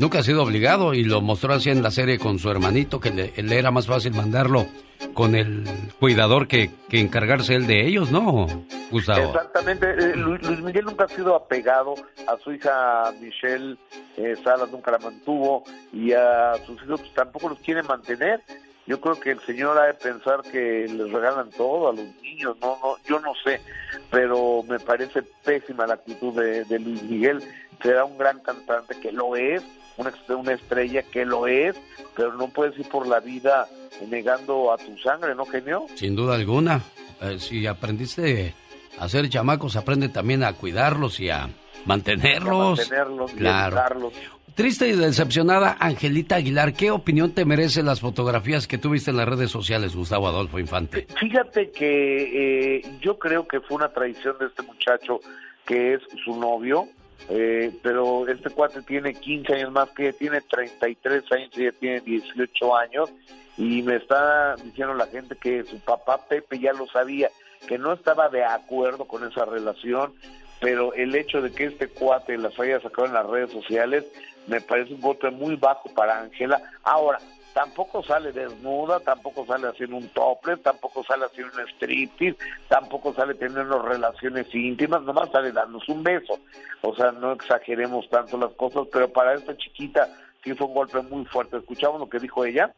Nunca 0.01 0.17
ha 0.17 0.23
sido 0.23 0.41
obligado 0.41 0.95
y 0.95 1.03
lo 1.03 1.21
mostró 1.21 1.53
así 1.53 1.69
en 1.69 1.83
la 1.83 1.91
serie 1.91 2.17
con 2.17 2.39
su 2.39 2.49
hermanito, 2.49 2.99
que 2.99 3.11
le, 3.11 3.33
le 3.39 3.59
era 3.59 3.69
más 3.69 3.85
fácil 3.85 4.15
mandarlo 4.15 4.65
con 5.13 5.35
el 5.35 5.63
cuidador 5.99 6.47
que, 6.47 6.71
que, 6.89 6.99
encargarse 6.99 7.53
él 7.53 7.67
de 7.67 7.85
ellos, 7.85 8.09
¿no, 8.09 8.47
Gustavo? 8.89 9.27
Exactamente. 9.27 9.91
Eh, 9.91 10.15
Luis, 10.15 10.41
Luis, 10.41 10.59
Miguel 10.61 10.85
nunca 10.85 11.03
ha 11.03 11.07
sido 11.07 11.35
apegado 11.35 11.93
a 12.27 12.35
su 12.37 12.51
hija 12.51 13.13
Michelle 13.21 13.77
eh, 14.17 14.35
Salas, 14.43 14.71
nunca 14.71 14.89
la 14.89 14.97
mantuvo 14.97 15.65
y 15.93 16.13
a 16.13 16.55
sus 16.65 16.81
hijos 16.81 17.01
pues, 17.01 17.13
tampoco 17.13 17.49
los 17.49 17.59
quiere 17.59 17.83
mantener. 17.83 18.41
Yo 18.87 18.99
creo 18.99 19.19
que 19.19 19.29
el 19.29 19.39
señor 19.41 19.77
ha 19.77 19.85
de 19.85 19.93
pensar 19.93 20.41
que 20.41 20.87
les 20.89 21.11
regalan 21.11 21.51
todo 21.51 21.89
a 21.89 21.93
los 21.93 22.07
niños, 22.23 22.57
no, 22.59 22.79
no, 22.81 22.95
yo 23.07 23.19
no 23.19 23.33
sé, 23.43 23.61
pero 24.09 24.63
me 24.67 24.79
parece 24.79 25.21
pésima 25.21 25.85
la 25.85 25.93
actitud 25.93 26.33
de, 26.33 26.65
de 26.65 26.79
Luis 26.79 27.03
Miguel. 27.03 27.43
Será 27.83 28.03
un 28.03 28.17
gran 28.17 28.39
cantante 28.39 28.99
que 28.99 29.11
lo 29.11 29.35
es, 29.35 29.63
una, 29.97 30.13
una 30.35 30.53
estrella 30.53 31.03
que 31.03 31.25
lo 31.25 31.47
es, 31.47 31.75
pero 32.15 32.33
no 32.33 32.47
puedes 32.49 32.77
ir 32.79 32.87
por 32.89 33.07
la 33.07 33.19
vida 33.19 33.67
negando 34.09 34.71
a 34.71 34.77
tu 34.77 34.97
sangre, 34.97 35.35
¿no, 35.35 35.45
genio? 35.45 35.85
Sin 35.95 36.15
duda 36.15 36.35
alguna. 36.35 36.81
Eh, 37.21 37.37
si 37.39 37.67
aprendiste 37.67 38.53
a 38.97 39.05
hacer 39.05 39.29
chamacos, 39.29 39.75
aprende 39.75 40.09
también 40.09 40.43
a 40.43 40.53
cuidarlos 40.53 41.19
y 41.19 41.29
a 41.29 41.49
mantenerlos. 41.85 42.79
A 42.79 42.81
mantenerlos, 42.81 43.31
claro. 43.33 44.11
Triste 44.55 44.89
y 44.89 44.91
decepcionada, 44.93 45.77
Angelita 45.79 46.35
Aguilar, 46.35 46.73
¿qué 46.73 46.91
opinión 46.91 47.31
te 47.31 47.45
merecen 47.45 47.85
las 47.85 48.01
fotografías 48.01 48.67
que 48.67 48.77
tuviste 48.77 49.09
en 49.09 49.17
las 49.17 49.27
redes 49.27 49.49
sociales, 49.49 49.95
Gustavo 49.95 50.27
Adolfo 50.27 50.59
Infante? 50.59 51.07
Fíjate 51.17 51.71
que 51.71 52.75
eh, 52.75 52.81
yo 53.01 53.17
creo 53.17 53.47
que 53.47 53.61
fue 53.61 53.77
una 53.77 53.89
traición 53.89 54.37
de 54.39 54.47
este 54.47 54.61
muchacho 54.63 55.21
que 55.65 55.93
es 55.93 56.01
su 56.25 56.37
novio, 56.37 56.89
eh, 57.29 57.71
pero 57.81 58.27
este 58.27 58.49
cuate 58.49 58.81
tiene 58.81 59.13
15 59.13 59.53
años 59.53 59.71
más 59.71 59.89
que 59.91 60.09
ella, 60.09 60.17
tiene 60.17 60.41
33 60.41 61.31
años 61.31 61.49
y 61.55 61.61
ella 61.61 61.77
tiene 61.79 61.99
18 62.01 62.75
años 62.75 63.09
y 63.57 63.81
me 63.83 63.97
está 63.97 64.55
diciendo 64.55 64.93
la 64.93 65.07
gente 65.07 65.35
que 65.35 65.63
su 65.63 65.79
papá 65.79 66.19
Pepe 66.27 66.59
ya 66.59 66.73
lo 66.73 66.87
sabía, 66.87 67.29
que 67.67 67.77
no 67.77 67.93
estaba 67.93 68.29
de 68.29 68.43
acuerdo 68.43 69.05
con 69.05 69.27
esa 69.29 69.45
relación, 69.45 70.13
pero 70.59 70.93
el 70.93 71.15
hecho 71.15 71.41
de 71.41 71.51
que 71.51 71.65
este 71.65 71.87
cuate 71.87 72.37
las 72.37 72.59
haya 72.59 72.79
sacado 72.79 73.07
en 73.07 73.13
las 73.13 73.25
redes 73.27 73.51
sociales 73.51 74.05
me 74.47 74.61
parece 74.61 74.93
un 74.93 75.01
golpe 75.01 75.29
muy 75.29 75.55
bajo 75.55 75.89
para 75.93 76.21
Ángela. 76.21 76.61
Ahora, 76.83 77.19
tampoco 77.53 78.03
sale 78.03 78.31
desnuda, 78.31 78.99
tampoco 78.99 79.45
sale 79.45 79.67
haciendo 79.67 79.97
un 79.97 80.07
tople, 80.09 80.57
tampoco 80.57 81.03
sale 81.03 81.25
haciendo 81.25 81.53
un 81.57 81.67
striptease, 81.69 82.37
tampoco 82.67 83.13
sale 83.13 83.33
teniendo 83.35 83.81
relaciones 83.81 84.53
íntimas, 84.53 85.01
nomás 85.03 85.31
sale 85.31 85.51
dándonos 85.51 85.87
un 85.89 86.03
beso. 86.03 86.39
O 86.81 86.95
sea, 86.95 87.11
no 87.11 87.33
exageremos 87.33 88.09
tanto 88.09 88.37
las 88.37 88.51
cosas, 88.53 88.87
pero 88.91 89.11
para 89.11 89.35
esta 89.35 89.55
chiquita 89.57 90.07
sí 90.43 90.53
fue 90.53 90.67
un 90.67 90.73
golpe 90.73 91.01
muy 91.01 91.25
fuerte. 91.25 91.57
¿Escuchamos 91.57 91.99
lo 91.99 92.09
que 92.09 92.19
dijo 92.19 92.45
ella? 92.45 92.73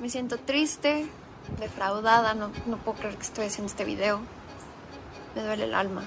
Me 0.00 0.08
siento 0.08 0.38
triste, 0.38 1.06
defraudada, 1.58 2.34
no, 2.34 2.50
no 2.66 2.76
puedo 2.78 2.98
creer 2.98 3.16
que 3.16 3.22
estoy 3.22 3.46
haciendo 3.46 3.70
este 3.70 3.84
video. 3.84 4.20
Me 5.34 5.42
duele 5.42 5.64
el 5.64 5.74
alma. 5.74 6.02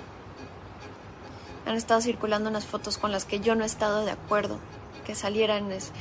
Han 1.66 1.76
estado 1.76 2.02
circulando 2.02 2.50
unas 2.50 2.66
fotos 2.66 2.98
con 2.98 3.12
las 3.12 3.26
que 3.26 3.40
yo 3.40 3.56
no 3.56 3.64
he 3.64 3.68
estado 3.68 4.04
de 4.04 4.12
acuerdo. 4.12 4.60
Que 5.04 5.16
salieran. 5.16 5.72
Es, 5.72 5.92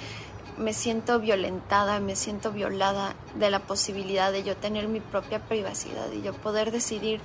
me 0.58 0.72
siento 0.72 1.18
violentada, 1.18 2.00
me 2.00 2.16
siento 2.16 2.52
violada 2.52 3.14
de 3.34 3.50
la 3.50 3.60
posibilidad 3.60 4.32
de 4.32 4.42
yo 4.42 4.56
tener 4.56 4.88
mi 4.88 5.00
propia 5.00 5.40
privacidad 5.40 6.10
y 6.12 6.22
yo 6.22 6.34
poder 6.34 6.70
decidir 6.70 7.20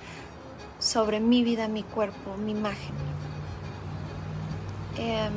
sobre 0.79 1.19
mi 1.19 1.43
vida, 1.43 1.67
mi 1.67 1.83
cuerpo, 1.83 2.37
mi 2.37 2.51
imagen. 2.51 2.93
Em, 4.97 5.33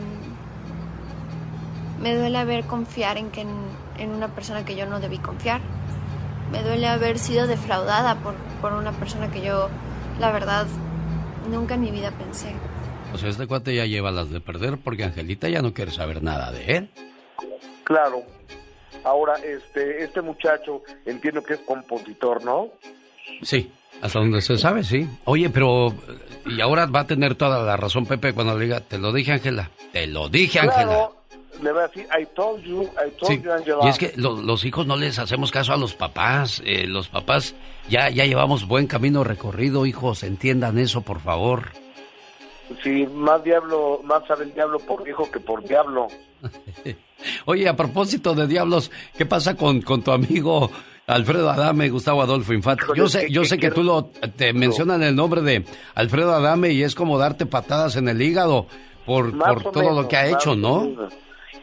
me 2.01 2.17
duele 2.17 2.39
haber 2.39 2.67
confiar 2.67 3.19
en, 3.19 3.31
que 3.31 3.43
en, 3.43 4.11
una 4.11 4.29
persona 4.29 4.65
que 4.65 4.77
yo 4.77 4.87
no 4.87 5.01
debí 5.01 5.19
confiar. 5.19 5.61
Me 6.51 6.62
duele 6.62 6.89
haber 6.89 7.19
sido 7.19 7.47
defraudada 7.47 8.17
por, 8.17 8.35
por 8.61 8.73
una 8.73 8.93
persona 8.93 9.31
que 9.31 9.43
yo, 9.43 9.69
la 10.19 10.33
verdad, 10.33 10.67
nunca 11.51 11.75
en 11.75 11.81
mi 11.83 11.91
vida 11.91 12.11
pensé. 12.11 12.55
O 13.12 13.19
sea, 13.19 13.28
este 13.28 13.47
cuate 13.47 13.74
ya 13.74 13.87
lleva 13.87 14.11
las 14.11 14.31
de 14.31 14.41
perder 14.41 14.78
porque 14.78 15.05
Angelita 15.05 15.49
ya 15.49 15.62
no 15.62 15.73
quiere 15.74 15.91
saber 15.91 16.23
nada 16.23 16.51
de 16.53 16.77
él. 16.77 16.91
Claro. 17.85 18.23
Ahora, 19.05 19.35
este, 19.37 20.05
este 20.05 20.20
muchacho 20.20 20.82
entiendo 21.07 21.43
que 21.43 21.55
es 21.55 21.61
compositor, 21.61 22.45
¿no? 22.45 22.69
Sí, 23.43 23.70
hasta 24.03 24.19
donde 24.19 24.41
se 24.43 24.59
sabe, 24.59 24.85
sí. 24.85 25.09
Oye, 25.24 25.49
pero 25.51 25.95
y 26.47 26.61
ahora 26.61 26.87
va 26.87 27.01
a 27.01 27.07
tener 27.07 27.35
toda 27.35 27.62
la 27.65 27.77
razón 27.77 28.07
Pepe 28.07 28.32
cuando 28.32 28.57
le 28.59 28.65
diga, 28.66 28.81
te 28.81 28.99
lo 28.99 29.12
dije 29.12 29.32
Ángela, 29.32 29.70
te 29.93 30.07
lo 30.07 30.28
dije 30.28 30.61
Ángela. 30.61 30.85
Claro, 30.85 31.16
le 31.62 31.73
va 31.73 31.85
a 31.85 31.89
decir, 31.89 32.07
I 32.19 32.27
told 32.35 32.62
you, 32.62 32.82
I 32.85 33.11
told 33.19 33.27
Sí, 33.32 33.43
you, 33.43 33.51
Angela. 33.53 33.78
Y 33.85 33.89
es 33.89 33.99
que 33.99 34.12
lo- 34.16 34.41
los 34.43 34.65
hijos 34.65 34.87
no 34.87 34.97
les 34.97 35.19
hacemos 35.19 35.51
caso 35.51 35.73
a 35.73 35.77
los 35.77 35.95
papás. 35.95 36.62
eh, 36.65 36.87
los 36.87 37.09
papás 37.09 37.55
ya, 37.89 38.11
ya 38.11 38.24
llevamos 38.27 38.66
buen 38.69 38.87
camino 38.87 39.24
recorrido, 39.24 39.87
hijos. 39.87 40.23
Entiendan 40.23 40.78
eso, 40.78 41.01
por 41.03 41.20
favor. 41.20 41.70
Sí, 42.83 43.07
más 43.15 43.43
diablo, 43.43 44.01
más 44.05 44.27
sabe 44.27 44.45
el 44.45 44.55
diablo 44.55 44.79
por 44.79 45.07
hijo 45.09 45.31
que 45.31 45.41
por 45.41 45.63
diablo. 45.65 46.09
Oye, 47.45 47.69
a 47.69 47.77
propósito 47.77 48.35
de 48.35 48.47
diablos, 48.47 48.91
¿qué 49.17 49.27
pasa 49.27 49.57
con, 49.57 49.83
con 49.83 50.03
tu 50.03 50.13
amigo 50.13 50.71
Alfredo 51.07 51.51
Adame, 51.51 51.91
Gustavo 51.91 52.23
Adolfo 52.23 52.53
Infante? 52.53 52.85
Yo 52.95 53.09
sé, 53.09 53.31
yo 53.31 53.45
sé 53.45 53.59
que 53.59 53.71
tú 53.71 53.83
lo, 53.83 54.05
te 54.37 54.53
mencionan 54.53 55.03
el 55.03 55.15
nombre 55.17 55.43
de 55.43 55.65
Alfredo 55.95 56.33
Adame 56.33 56.71
y 56.71 56.83
es 56.83 56.95
como 56.95 57.19
darte 57.19 57.47
patadas 57.47 57.97
en 57.97 58.09
el 58.09 58.23
hígado 58.23 58.67
por, 59.05 59.37
por 59.37 59.73
todo 59.73 59.91
lo 59.91 60.09
que 60.09 60.17
ha 60.17 60.29
hecho, 60.29 60.55
¿no? 60.55 60.83
menos. 60.83 61.13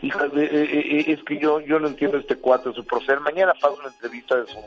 Hija, 0.01 0.27
de- 0.27 0.45
eh, 0.45 0.49
eh, 0.73 1.05
es 1.07 1.23
que 1.23 1.37
yo 1.39 1.59
yo 1.61 1.79
no 1.79 1.87
entiendo 1.87 2.17
este 2.17 2.35
cuate, 2.35 2.71
su 2.73 2.85
proceder. 2.85 3.19
Mañana 3.21 3.53
paso 3.59 3.77
una 3.79 3.87
entrevista 3.89 4.35
de 4.35 4.45
su 4.47 4.59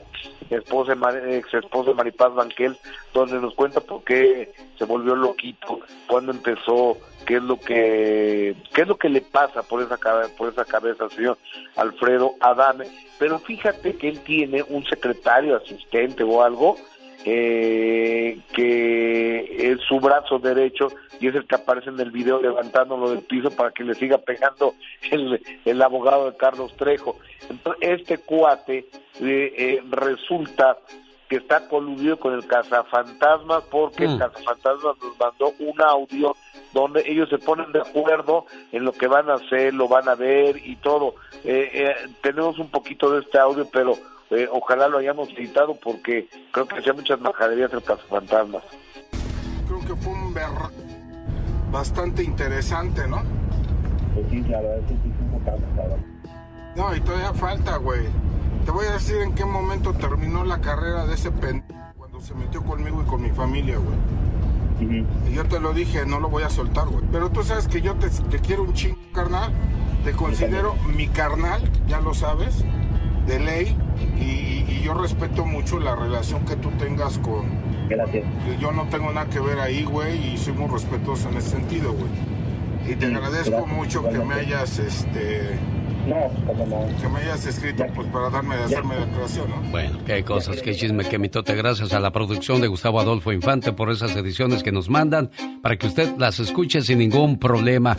esposa, 0.54 0.94
ex 1.28 1.54
esposa 1.54 1.92
Maripaz 1.92 2.34
Banquel, 2.34 2.76
donde 3.14 3.38
nos 3.40 3.54
cuenta 3.54 3.80
por 3.80 4.02
qué 4.02 4.52
se 4.76 4.84
volvió 4.84 5.14
loquito, 5.14 5.80
cuándo 6.08 6.32
empezó, 6.32 6.96
qué 7.26 7.36
es 7.36 7.42
lo 7.42 7.60
que 7.60 8.56
qué 8.74 8.82
es 8.82 8.88
lo 8.88 8.96
que 8.96 9.08
le 9.08 9.20
pasa 9.20 9.62
por 9.62 9.82
esa 9.82 9.96
cabeza, 9.98 10.34
por 10.36 10.48
esa 10.52 10.64
cabeza 10.64 11.08
señor 11.10 11.38
Alfredo 11.76 12.32
Adame. 12.40 12.86
Pero 13.18 13.38
fíjate 13.38 13.96
que 13.96 14.08
él 14.08 14.20
tiene 14.20 14.64
un 14.68 14.84
secretario, 14.86 15.56
asistente 15.56 16.24
o 16.24 16.42
algo, 16.42 16.76
eh, 17.24 18.38
que 18.52 19.72
es 19.72 19.80
su 19.88 20.00
brazo 20.00 20.38
derecho 20.38 20.88
y 21.20 21.28
es 21.28 21.34
el 21.34 21.46
que 21.46 21.56
aparece 21.56 21.90
en 21.90 22.00
el 22.00 22.10
video 22.10 22.40
levantándolo 22.40 23.10
del 23.10 23.20
piso 23.20 23.50
para 23.50 23.70
que 23.72 23.84
le 23.84 23.94
siga 23.94 24.18
pegando 24.18 24.74
el, 25.10 25.40
el 25.64 25.82
abogado 25.82 26.30
de 26.30 26.36
Carlos 26.36 26.74
Trejo. 26.76 27.16
Entonces, 27.48 28.00
este 28.00 28.18
cuate 28.18 28.86
eh, 29.20 29.54
eh, 29.56 29.82
resulta 29.90 30.78
que 31.28 31.36
está 31.36 31.68
coludido 31.68 32.18
con 32.18 32.34
el 32.34 32.44
cazafantasmas 32.46 33.62
porque 33.70 34.04
el 34.04 34.16
Mm. 34.16 34.18
cazafantasmas 34.18 34.96
nos 35.00 35.18
mandó 35.18 35.52
un 35.60 35.80
audio 35.80 36.34
donde 36.72 37.02
ellos 37.06 37.28
se 37.28 37.38
ponen 37.38 37.70
de 37.72 37.80
acuerdo 37.80 38.46
en 38.72 38.84
lo 38.84 38.92
que 38.92 39.06
van 39.06 39.30
a 39.30 39.34
hacer, 39.34 39.72
lo 39.74 39.86
van 39.88 40.08
a 40.08 40.14
ver 40.16 40.56
y 40.56 40.76
todo. 40.76 41.14
Eh, 41.44 41.70
eh, 41.72 41.94
tenemos 42.22 42.58
un 42.58 42.68
poquito 42.70 43.10
de 43.12 43.20
este 43.20 43.38
audio, 43.38 43.66
pero 43.72 43.94
eh, 44.30 44.48
ojalá 44.50 44.88
lo 44.88 44.98
hayamos 44.98 45.28
editado 45.30 45.74
porque 45.74 46.28
creo 46.52 46.66
que 46.66 46.78
hacía 46.78 46.92
muchas 46.92 47.20
majaderías 47.20 47.72
el 47.72 47.82
cazafantasmas. 47.82 48.62
Creo 49.66 49.80
que 49.80 49.96
fue 49.96 50.12
un 50.12 50.32
berra 50.32 50.70
bastante 51.70 52.22
interesante, 52.22 53.06
¿no? 53.08 53.22
Pues 54.14 54.26
sí, 54.30 54.40
la 54.48 54.60
verdad 54.60 54.78
es 54.78 54.86
que 54.86 54.94
sí, 54.94 55.12
No, 56.76 56.94
y 56.94 57.00
todavía 57.00 57.32
falta, 57.34 57.76
güey. 57.76 58.02
Te 58.64 58.70
voy 58.70 58.86
a 58.86 58.92
decir 58.92 59.16
en 59.16 59.34
qué 59.34 59.44
momento 59.44 59.92
terminó 59.94 60.44
la 60.44 60.60
carrera 60.60 61.06
de 61.06 61.14
ese 61.14 61.30
pen... 61.30 61.64
Cuando 61.96 62.20
se 62.20 62.34
metió 62.34 62.62
conmigo 62.62 63.02
y 63.02 63.08
con 63.08 63.22
mi 63.22 63.30
familia, 63.30 63.78
güey. 63.78 65.04
Y 65.28 65.34
yo 65.34 65.44
te 65.44 65.60
lo 65.60 65.72
dije, 65.72 66.06
no 66.06 66.20
lo 66.20 66.28
voy 66.28 66.42
a 66.42 66.50
soltar, 66.50 66.88
güey. 66.88 67.04
Pero 67.12 67.30
tú 67.30 67.42
sabes 67.42 67.68
que 67.68 67.80
yo 67.80 67.94
te, 67.96 68.08
te 68.08 68.38
quiero 68.38 68.62
un 68.62 68.74
chingo, 68.74 68.98
carnal. 69.12 69.52
Te 70.04 70.12
considero 70.12 70.74
mi 70.96 71.08
carnal, 71.08 71.60
ya 71.86 72.00
lo 72.00 72.14
sabes, 72.14 72.64
de 73.26 73.38
ley. 73.40 73.76
Y, 74.18 74.64
y 74.72 74.82
yo 74.84 74.94
respeto 74.94 75.44
mucho 75.44 75.78
la 75.78 75.94
relación 75.96 76.44
que 76.44 76.56
tú 76.56 76.70
tengas 76.72 77.18
con... 77.18 77.46
Gracias. 77.88 78.24
Yo 78.60 78.72
no 78.72 78.84
tengo 78.88 79.12
nada 79.12 79.28
que 79.28 79.40
ver 79.40 79.58
ahí, 79.58 79.84
güey, 79.84 80.34
y 80.34 80.38
soy 80.38 80.52
muy 80.52 80.68
respetuoso 80.68 81.28
en 81.28 81.36
ese 81.38 81.50
sentido, 81.50 81.92
güey. 81.92 82.10
Y 82.88 82.94
te 82.96 83.08
Sí, 83.08 83.14
agradezco 83.14 83.50
gracias, 83.56 83.76
mucho 83.76 84.02
que 84.08 84.18
me 84.18 84.34
hayas, 84.34 84.78
este... 84.78 85.58
Que 87.00 87.08
me 87.08 87.20
hayas 87.20 87.46
escrito, 87.46 87.84
pues, 87.94 88.08
para 88.08 88.30
darme, 88.30 88.54
hacerme 88.56 88.94
la 88.96 89.06
declaración, 89.06 89.50
¿no? 89.50 89.70
Bueno, 89.70 89.98
qué 90.06 90.24
cosas, 90.24 90.62
qué 90.62 90.74
chisme, 90.74 91.04
qué 91.04 91.18
mitote. 91.18 91.54
Gracias 91.54 91.92
a 91.92 92.00
la 92.00 92.10
producción 92.10 92.60
de 92.60 92.68
Gustavo 92.68 93.00
Adolfo 93.00 93.32
Infante 93.32 93.72
por 93.72 93.90
esas 93.90 94.16
ediciones 94.16 94.62
que 94.62 94.72
nos 94.72 94.88
mandan 94.88 95.30
para 95.62 95.76
que 95.76 95.86
usted 95.86 96.16
las 96.18 96.40
escuche 96.40 96.82
sin 96.82 96.98
ningún 96.98 97.38
problema. 97.38 97.96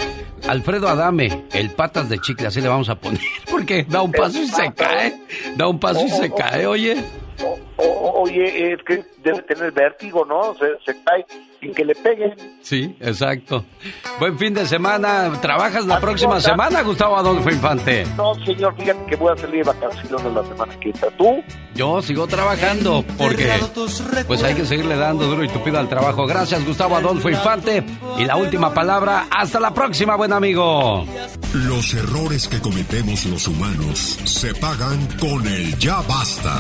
Alfredo 0.48 0.90
Adame, 0.90 1.46
el 1.54 1.70
patas 1.72 2.10
de 2.10 2.20
chicle, 2.20 2.48
así 2.48 2.60
le 2.60 2.68
vamos 2.68 2.90
a 2.90 2.96
poner, 2.96 3.22
porque 3.52 3.86
da 3.88 4.02
un 4.02 4.12
paso 4.12 4.42
y 4.42 4.48
se 4.48 4.74
cae. 4.74 5.22
Da 5.56 5.68
un 5.68 5.80
paso 5.80 6.06
y 6.06 6.10
se 6.10 6.32
cae, 6.36 6.66
oye. 6.66 6.98
O- 7.44 7.60
o- 7.84 8.22
oye, 8.24 8.74
es 8.74 8.80
que 8.84 9.04
debe 9.24 9.42
tener 9.44 9.72
vértigo, 9.72 10.26
¿no? 10.26 10.54
Se, 10.56 10.66
se 10.86 11.04
cae 11.04 11.26
sin 11.60 11.74
que 11.74 11.86
le 11.86 11.96
peguen. 11.96 12.34
Sí, 12.62 12.96
exacto. 13.00 13.64
Buen 14.20 14.38
fin 14.38 14.54
de 14.54 14.66
semana. 14.66 15.32
¿Trabajas 15.42 15.86
la 15.86 16.00
próxima 16.00 16.40
semana, 16.42 16.82
Gustavo 16.82 17.18
Adolfo 17.18 17.50
Infante? 17.50 18.06
No, 18.18 18.34
señor, 18.46 18.76
fíjate 18.78 19.06
que 19.08 19.16
voy 19.16 19.32
a 19.34 19.38
salir 19.38 19.64
de 19.64 19.72
vacaciones 19.72 20.34
la 20.34 20.44
semana 20.44 20.80
que 20.80 20.90
entra. 20.90 21.10
¿Tú? 21.18 21.44
Yo 21.76 22.02
sigo 22.02 22.28
trabajando 22.28 23.04
porque 23.18 23.50
pues 24.28 24.44
hay 24.44 24.56
que 24.56 24.66
seguirle 24.66 24.96
dando 24.98 25.26
duro 25.26 25.44
y 25.44 25.48
tupido 25.50 25.80
al 25.80 25.88
trabajo. 25.90 26.26
Gracias, 26.28 26.66
Gustavo 26.66 26.96
Adolfo 26.98 27.30
Infante. 27.30 27.84
Y 28.18 28.26
la 28.26 28.36
última 28.38 28.74
palabra, 28.74 29.28
hasta 29.32 29.60
la 29.60 29.74
próxima, 29.74 30.16
buen 30.16 30.34
amigo. 30.34 31.06
Los 31.54 31.94
errores 31.94 32.48
que 32.48 32.60
cometemos 32.60 33.26
los 33.26 33.48
humanos 33.48 34.00
se 34.26 34.54
pagan 34.56 35.08
con 35.20 35.46
el 35.48 35.78
ya 35.78 36.02
basta. 36.02 36.58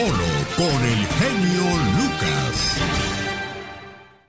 Solo 0.00 0.24
con 0.56 0.82
el 0.82 1.06
genio 1.06 1.76
Lucas. 1.98 2.80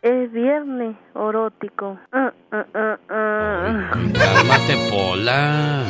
Es 0.01 0.33
viernes 0.33 0.97
erótico. 1.15 1.97
Ah, 2.11 2.33
ah, 2.51 2.65
ah, 2.73 2.97
ah. 3.09 3.91
Cálmate, 4.13 4.89
Pola. 4.89 5.85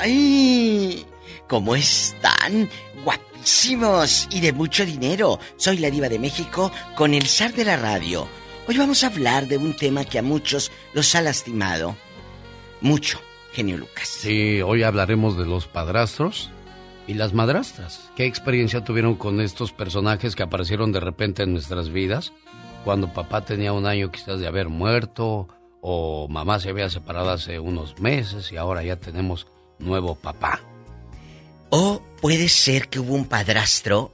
¡Ay! 0.00 1.06
¿Cómo 1.46 1.76
están? 1.76 2.68
Guapísimos 3.04 4.26
y 4.32 4.40
de 4.40 4.52
mucho 4.52 4.84
dinero. 4.84 5.38
Soy 5.56 5.78
la 5.78 5.90
diva 5.90 6.08
de 6.08 6.18
México 6.18 6.72
con 6.96 7.14
el 7.14 7.28
zar 7.28 7.52
de 7.52 7.66
la 7.66 7.76
radio. 7.76 8.26
Hoy 8.66 8.78
vamos 8.78 9.04
a 9.04 9.08
hablar 9.08 9.46
de 9.46 9.58
un 9.58 9.76
tema 9.76 10.04
que 10.04 10.18
a 10.18 10.22
muchos 10.22 10.72
los 10.92 11.14
ha 11.14 11.22
lastimado. 11.22 11.94
Mucho, 12.80 13.20
genio 13.52 13.76
Lucas. 13.76 14.08
Sí, 14.08 14.60
hoy 14.60 14.82
hablaremos 14.82 15.38
de 15.38 15.46
los 15.46 15.68
padrastros 15.68 16.50
y 17.08 17.14
las 17.14 17.32
madrastras. 17.32 18.10
¿Qué 18.14 18.26
experiencia 18.26 18.84
tuvieron 18.84 19.16
con 19.16 19.40
estos 19.40 19.72
personajes 19.72 20.36
que 20.36 20.42
aparecieron 20.44 20.92
de 20.92 21.00
repente 21.00 21.42
en 21.42 21.52
nuestras 21.52 21.88
vidas? 21.88 22.32
Cuando 22.84 23.12
papá 23.12 23.44
tenía 23.44 23.72
un 23.72 23.86
año 23.86 24.12
quizás 24.12 24.38
de 24.38 24.46
haber 24.46 24.68
muerto 24.68 25.48
o 25.80 26.28
mamá 26.28 26.60
se 26.60 26.68
había 26.68 26.90
separado 26.90 27.30
hace 27.30 27.58
unos 27.58 27.98
meses 27.98 28.52
y 28.52 28.56
ahora 28.56 28.84
ya 28.84 28.96
tenemos 28.96 29.46
nuevo 29.78 30.14
papá. 30.14 30.60
O 31.70 32.02
puede 32.20 32.48
ser 32.48 32.88
que 32.88 33.00
hubo 33.00 33.14
un 33.14 33.24
padrastro 33.24 34.12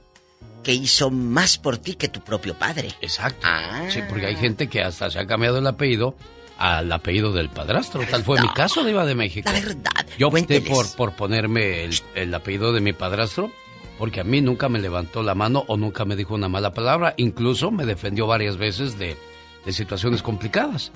que 0.63 0.73
hizo 0.73 1.11
más 1.11 1.57
por 1.57 1.77
ti 1.77 1.95
que 1.95 2.07
tu 2.07 2.21
propio 2.21 2.55
padre. 2.55 2.89
Exacto. 3.01 3.45
Sí, 3.89 3.99
porque 4.09 4.27
hay 4.27 4.35
gente 4.35 4.67
que 4.67 4.81
hasta 4.81 5.11
se 5.11 5.19
ha 5.19 5.27
cambiado 5.27 5.59
el 5.59 5.67
apellido 5.67 6.15
al 6.57 6.91
apellido 6.91 7.31
del 7.31 7.49
padrastro. 7.49 8.01
Tal 8.09 8.23
fue 8.23 8.41
mi 8.41 8.49
caso, 8.49 8.83
Diva 8.83 9.05
de 9.05 9.15
México. 9.15 9.49
La 9.51 9.59
verdad. 9.59 10.05
Yo 10.17 10.29
opté 10.29 10.61
por, 10.61 10.93
por 10.95 11.13
ponerme 11.13 11.83
el, 11.83 11.99
el 12.15 12.33
apellido 12.33 12.73
de 12.73 12.81
mi 12.81 12.93
padrastro 12.93 13.51
porque 13.97 14.19
a 14.19 14.23
mí 14.23 14.41
nunca 14.41 14.69
me 14.69 14.79
levantó 14.79 15.23
la 15.23 15.35
mano 15.35 15.63
o 15.67 15.77
nunca 15.77 16.05
me 16.05 16.15
dijo 16.15 16.35
una 16.35 16.49
mala 16.49 16.73
palabra. 16.73 17.13
Incluso 17.17 17.71
me 17.71 17.85
defendió 17.85 18.27
varias 18.27 18.57
veces 18.57 18.97
de, 18.97 19.17
de 19.65 19.73
situaciones 19.73 20.21
complicadas. 20.21 20.91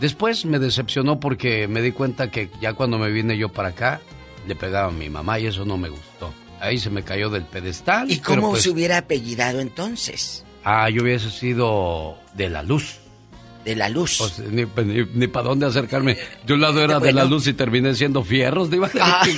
Después 0.00 0.44
me 0.44 0.58
decepcionó 0.58 1.18
porque 1.18 1.66
me 1.66 1.82
di 1.82 1.92
cuenta 1.92 2.30
que 2.30 2.50
ya 2.60 2.74
cuando 2.74 2.98
me 2.98 3.10
vine 3.10 3.36
yo 3.36 3.48
para 3.48 3.70
acá, 3.70 4.00
le 4.46 4.54
pegaba 4.54 4.88
a 4.88 4.92
mi 4.92 5.10
mamá 5.10 5.40
y 5.40 5.46
eso 5.46 5.64
no 5.64 5.76
me 5.76 5.88
gustó. 5.88 6.32
Ahí 6.60 6.78
se 6.78 6.90
me 6.90 7.02
cayó 7.02 7.30
del 7.30 7.44
pedestal. 7.44 8.10
¿Y 8.10 8.18
cómo 8.18 8.50
pues, 8.50 8.62
se 8.62 8.70
hubiera 8.70 8.98
apellidado 8.98 9.60
entonces? 9.60 10.44
Ah, 10.64 10.88
yo 10.90 11.02
hubiese 11.02 11.30
sido 11.30 12.16
de 12.34 12.48
la 12.48 12.62
luz. 12.62 12.98
De 13.64 13.76
la 13.76 13.88
luz. 13.88 14.16
Pues, 14.18 14.38
ni, 14.50 15.26
para 15.26 15.48
dónde 15.48 15.66
acercarme. 15.66 16.16
De 16.46 16.54
un 16.54 16.60
lado 16.60 16.82
era 16.82 16.98
de 17.00 17.12
la 17.12 17.24
luz 17.24 17.46
y 17.46 17.52
terminé 17.52 17.94
siendo 17.94 18.22
fierros, 18.24 18.70
Diva 18.70 18.90
Ah. 19.00 19.22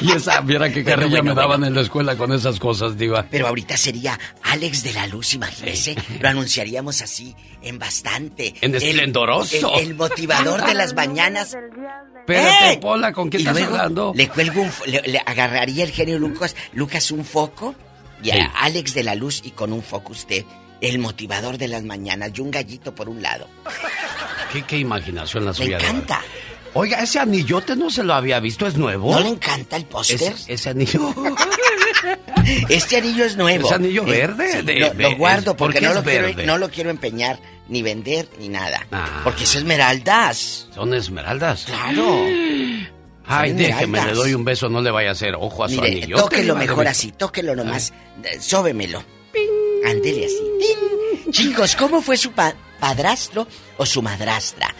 Y 0.00 0.10
esa, 0.10 0.40
viera 0.40 0.70
qué 0.72 0.82
carrilla 0.82 1.20
bueno, 1.20 1.34
me 1.34 1.40
daban 1.40 1.62
en 1.64 1.72
la 1.74 1.80
escuela 1.80 2.16
con 2.16 2.32
esas 2.32 2.58
cosas, 2.58 2.98
Diva. 2.98 3.26
Pero 3.30 3.46
ahorita 3.46 3.76
sería 3.76 4.18
Alex 4.42 4.82
de 4.82 4.92
la 4.92 5.06
Luz, 5.06 5.34
imagínese. 5.34 5.94
Lo 6.20 6.28
anunciaríamos 6.28 7.00
así, 7.00 7.34
en 7.62 7.78
bastante. 7.78 8.54
En 8.60 8.74
El- 8.74 8.82
esplendoroso. 8.82 9.72
El, 9.78 9.88
el 9.90 9.94
motivador 9.94 10.66
de 10.66 10.74
las 10.74 10.94
mañanas. 10.94 11.56
Espérate, 12.18 12.72
¡Eh! 12.72 12.78
Pola, 12.82 13.12
¿con 13.12 13.28
quién 13.30 13.42
Y 13.42 13.44
estás 13.44 13.56
luego 13.60 13.76
hablando? 13.76 14.12
Le 14.16 14.28
cuelgo 14.28 14.62
un, 14.62 14.70
le, 14.86 15.00
le 15.02 15.18
agarraría 15.24 15.84
el 15.84 15.90
genio 15.92 16.18
Lucas, 16.18 16.56
Lucas 16.72 17.10
un 17.12 17.24
foco 17.24 17.74
y 18.22 18.30
a 18.30 18.34
Sí. 18.34 18.40
Alex 18.56 18.94
de 18.94 19.04
la 19.04 19.14
Luz 19.14 19.42
y 19.44 19.52
con 19.52 19.72
un 19.72 19.82
foco 19.82 20.12
usted, 20.12 20.44
el 20.88 20.98
motivador 20.98 21.58
de 21.58 21.68
las 21.68 21.82
mañanas 21.82 22.30
y 22.34 22.40
un 22.40 22.50
gallito 22.50 22.94
por 22.94 23.08
un 23.08 23.22
lado. 23.22 23.48
¿Qué, 24.52 24.62
qué 24.62 24.78
imaginación 24.78 25.44
la 25.44 25.50
Me 25.52 25.56
suya. 25.56 25.78
Diva. 25.78 25.90
encanta. 25.90 26.20
Oiga, 26.76 27.00
ese 27.02 27.20
anillote 27.20 27.76
no 27.76 27.88
se 27.90 28.02
lo 28.02 28.14
había 28.14 28.40
visto, 28.40 28.66
¿es 28.66 28.76
nuevo? 28.76 29.12
¿No 29.12 29.20
le 29.20 29.28
encanta 29.28 29.76
el 29.76 29.84
póster? 29.84 30.32
Ese, 30.32 30.52
ese 30.54 30.70
anillo. 30.70 31.14
Este 32.68 32.98
anillo 32.98 33.24
es 33.24 33.36
nuevo. 33.36 33.66
Es 33.66 33.72
anillo 33.72 34.02
Eh, 34.06 34.10
verde, 34.10 34.52
sí, 34.52 34.62
de- 34.62 34.92
lo, 34.98 35.16
guardo 35.16 35.56
¿por 35.56 35.68
porque 35.68 35.80
no 35.80 35.94
lo, 35.94 36.02
quiero, 36.02 36.28
no 36.44 36.58
lo 36.58 36.68
quiero 36.68 36.90
empeñar, 36.90 37.38
ni 37.68 37.80
vender, 37.82 38.28
ni 38.38 38.48
nada. 38.50 38.86
Ah. 38.92 39.22
Porque 39.24 39.44
es 39.44 39.54
esmeraldas. 39.54 40.68
Son 40.74 40.92
esmeraldas. 40.92 41.64
Claro. 41.64 42.26
Ay, 43.26 43.52
déjeme, 43.54 44.04
le 44.04 44.12
doy 44.12 44.34
un 44.34 44.44
beso, 44.44 44.68
no 44.68 44.82
le 44.82 44.90
vaya 44.90 45.08
a 45.08 45.12
hacer 45.12 45.34
ojo 45.34 45.64
a 45.64 45.68
su 45.70 45.76
Mire, 45.80 45.92
anillote. 46.02 46.22
tóquelo 46.22 46.54
mejor 46.56 46.86
así, 46.86 47.12
tóquelo 47.12 47.56
nomás. 47.56 47.94
Eh, 48.22 48.38
Sóbemelo. 48.38 49.02
Ándele 49.84 50.26
así. 50.26 50.38
¡Ting! 50.60 51.32
Chicos, 51.32 51.76
¿cómo 51.76 52.00
fue 52.02 52.16
su 52.16 52.32
pa- 52.32 52.54
padrastro 52.80 53.46
o 53.76 53.86
su 53.86 54.02
madrastra? 54.02 54.74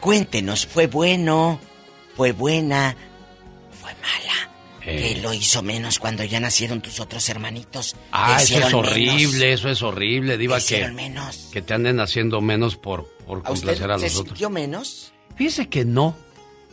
Cuéntenos, 0.00 0.66
¿fue 0.66 0.86
bueno? 0.86 1.58
¿Fue 2.16 2.32
buena? 2.32 2.96
¿Fue 3.80 3.90
mala? 3.94 4.50
Eh. 4.82 5.14
Que 5.14 5.20
lo 5.20 5.32
hizo 5.34 5.62
menos 5.62 5.98
cuando 5.98 6.22
ya 6.24 6.38
nacieron 6.38 6.80
tus 6.80 7.00
otros 7.00 7.28
hermanitos. 7.28 7.96
Ah, 8.12 8.38
eso 8.40 8.58
es 8.58 8.72
horrible, 8.72 9.14
menos. 9.46 9.60
eso 9.60 9.68
es 9.68 9.82
horrible, 9.82 10.38
Diva, 10.38 10.60
que, 10.60 10.86
menos. 10.88 11.48
que 11.52 11.60
te 11.62 11.74
anden 11.74 11.98
haciendo 12.00 12.40
menos 12.40 12.76
por, 12.76 13.08
por 13.26 13.38
¿A 13.44 13.50
usted 13.52 13.66
complacer 13.76 13.90
a 13.90 13.98
se 13.98 14.04
los 14.04 14.12
otros. 14.16 14.28
sintió 14.28 14.50
menos? 14.50 15.12
Fíjese 15.36 15.68
que 15.68 15.84
no. 15.84 16.16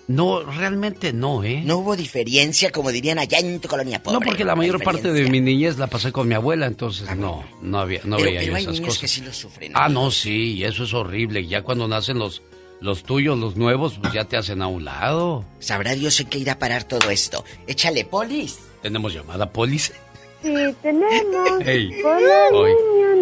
No, 0.08 0.42
realmente 0.44 1.14
no, 1.14 1.44
¿eh? 1.46 1.62
No 1.64 1.78
hubo 1.78 1.96
diferencia, 1.96 2.72
como 2.72 2.92
dirían 2.92 3.20
allá 3.20 3.40
en 3.40 3.62
tu 3.62 3.70
colonia 3.70 4.04
pobre. 4.04 4.20
No, 4.20 4.26
porque 4.26 4.44
la 4.44 4.56
mayor 4.56 4.84
parte 4.84 5.14
de 5.14 5.30
mi 5.30 5.40
niñez 5.40 5.78
la 5.78 5.88
pasé 5.88 6.12
con 6.12 6.28
mi 6.28 6.36
abuela, 6.36 6.66
entonces 6.66 7.16
no, 7.16 7.44
no 7.62 7.80
había, 7.80 8.02
no 8.04 8.18
pero, 8.18 8.30
veía 8.30 8.40
pero 8.42 8.52
yo 8.52 8.56
hay 8.58 8.64
esas 8.64 8.74
niños 8.74 8.88
cosas. 8.90 9.02
que 9.02 9.08
sí 9.08 9.22
lo 9.22 9.32
sufren. 9.32 9.72
Ah, 9.76 9.88
no, 9.88 10.12
sí, 10.12 10.56
y 10.56 10.64
eso 10.66 10.84
es 10.84 10.94
horrible. 10.94 11.48
Ya 11.48 11.62
cuando 11.62 11.88
nacen 11.88 12.20
los, 12.20 12.42
los 12.82 13.04
tuyos, 13.04 13.40
los 13.40 13.56
nuevos, 13.56 13.98
pues 14.02 14.12
ya 14.14 14.26
te 14.26 14.36
hacen 14.36 14.62
a 14.62 14.68
un 14.68 14.84
lado. 14.84 15.46
Sabrá 15.60 15.94
Dios 15.96 16.20
en 16.20 16.28
qué 16.28 16.38
irá 16.40 16.54
a 16.54 16.60
parar 16.60 16.84
todo 16.84 17.10
esto. 17.10 17.46
Échale, 17.66 18.04
polis. 18.04 18.60
Tenemos 18.82 19.14
llamada, 19.14 19.50
Polis. 19.50 19.94
Sí, 20.42 20.54
tenemos 20.82 21.62
Ey. 21.66 21.90
por 22.02 22.20
línea 22.20 23.16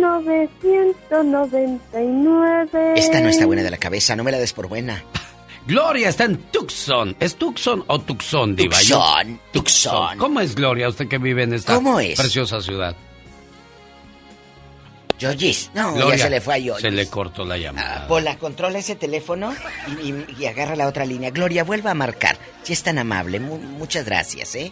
999. 1.62 2.94
Esta 2.96 3.22
no 3.22 3.30
está 3.30 3.46
buena 3.46 3.62
de 3.64 3.70
la 3.70 3.78
cabeza, 3.78 4.16
no 4.16 4.24
me 4.24 4.32
la 4.32 4.40
des 4.40 4.54
por 4.54 4.68
buena. 4.68 5.04
Gloria 5.68 6.10
está 6.10 6.24
en 6.26 6.38
Tucson. 6.38 7.16
¿Es 7.20 7.36
Tucson 7.36 7.84
o 7.88 8.00
Tucson, 8.00 8.56
Diva? 8.56 8.76
Tucson, 8.78 9.40
Tucson. 9.52 10.18
¿Cómo 10.18 10.40
es 10.42 10.56
Gloria, 10.56 10.90
usted 10.90 11.08
que 11.08 11.18
vive 11.18 11.44
en 11.44 11.54
esta 11.54 11.76
¿Cómo 11.76 12.00
es? 12.00 12.20
preciosa 12.20 12.62
ciudad? 12.62 12.96
Yoyis. 15.20 15.70
No, 15.76 15.94
Gloria, 15.94 16.16
ya 16.16 16.24
se 16.24 16.30
le 16.32 16.42
fue 16.42 16.56
a 16.56 16.58
Yoyis. 16.58 16.82
Se 16.82 16.90
le 16.90 17.08
cortó 17.08 17.46
la 17.46 17.58
llamada. 17.58 18.08
Pola, 18.08 18.38
controla 18.38 18.80
ese 18.80 18.96
teléfono 18.96 19.54
y, 20.04 20.10
y- 20.10 20.26
y 20.40 20.46
agarra 20.48 20.76
la 20.76 20.88
otra 20.88 21.06
línea. 21.06 21.30
Gloria, 21.30 21.64
vuelva 21.64 21.92
a 21.92 21.94
marcar. 21.94 22.38
Si 22.64 22.74
es 22.74 22.82
tan 22.82 22.98
amable, 22.98 23.40
mu- 23.40 23.60
muchas 23.60 24.04
gracias, 24.06 24.56
¿eh? 24.56 24.72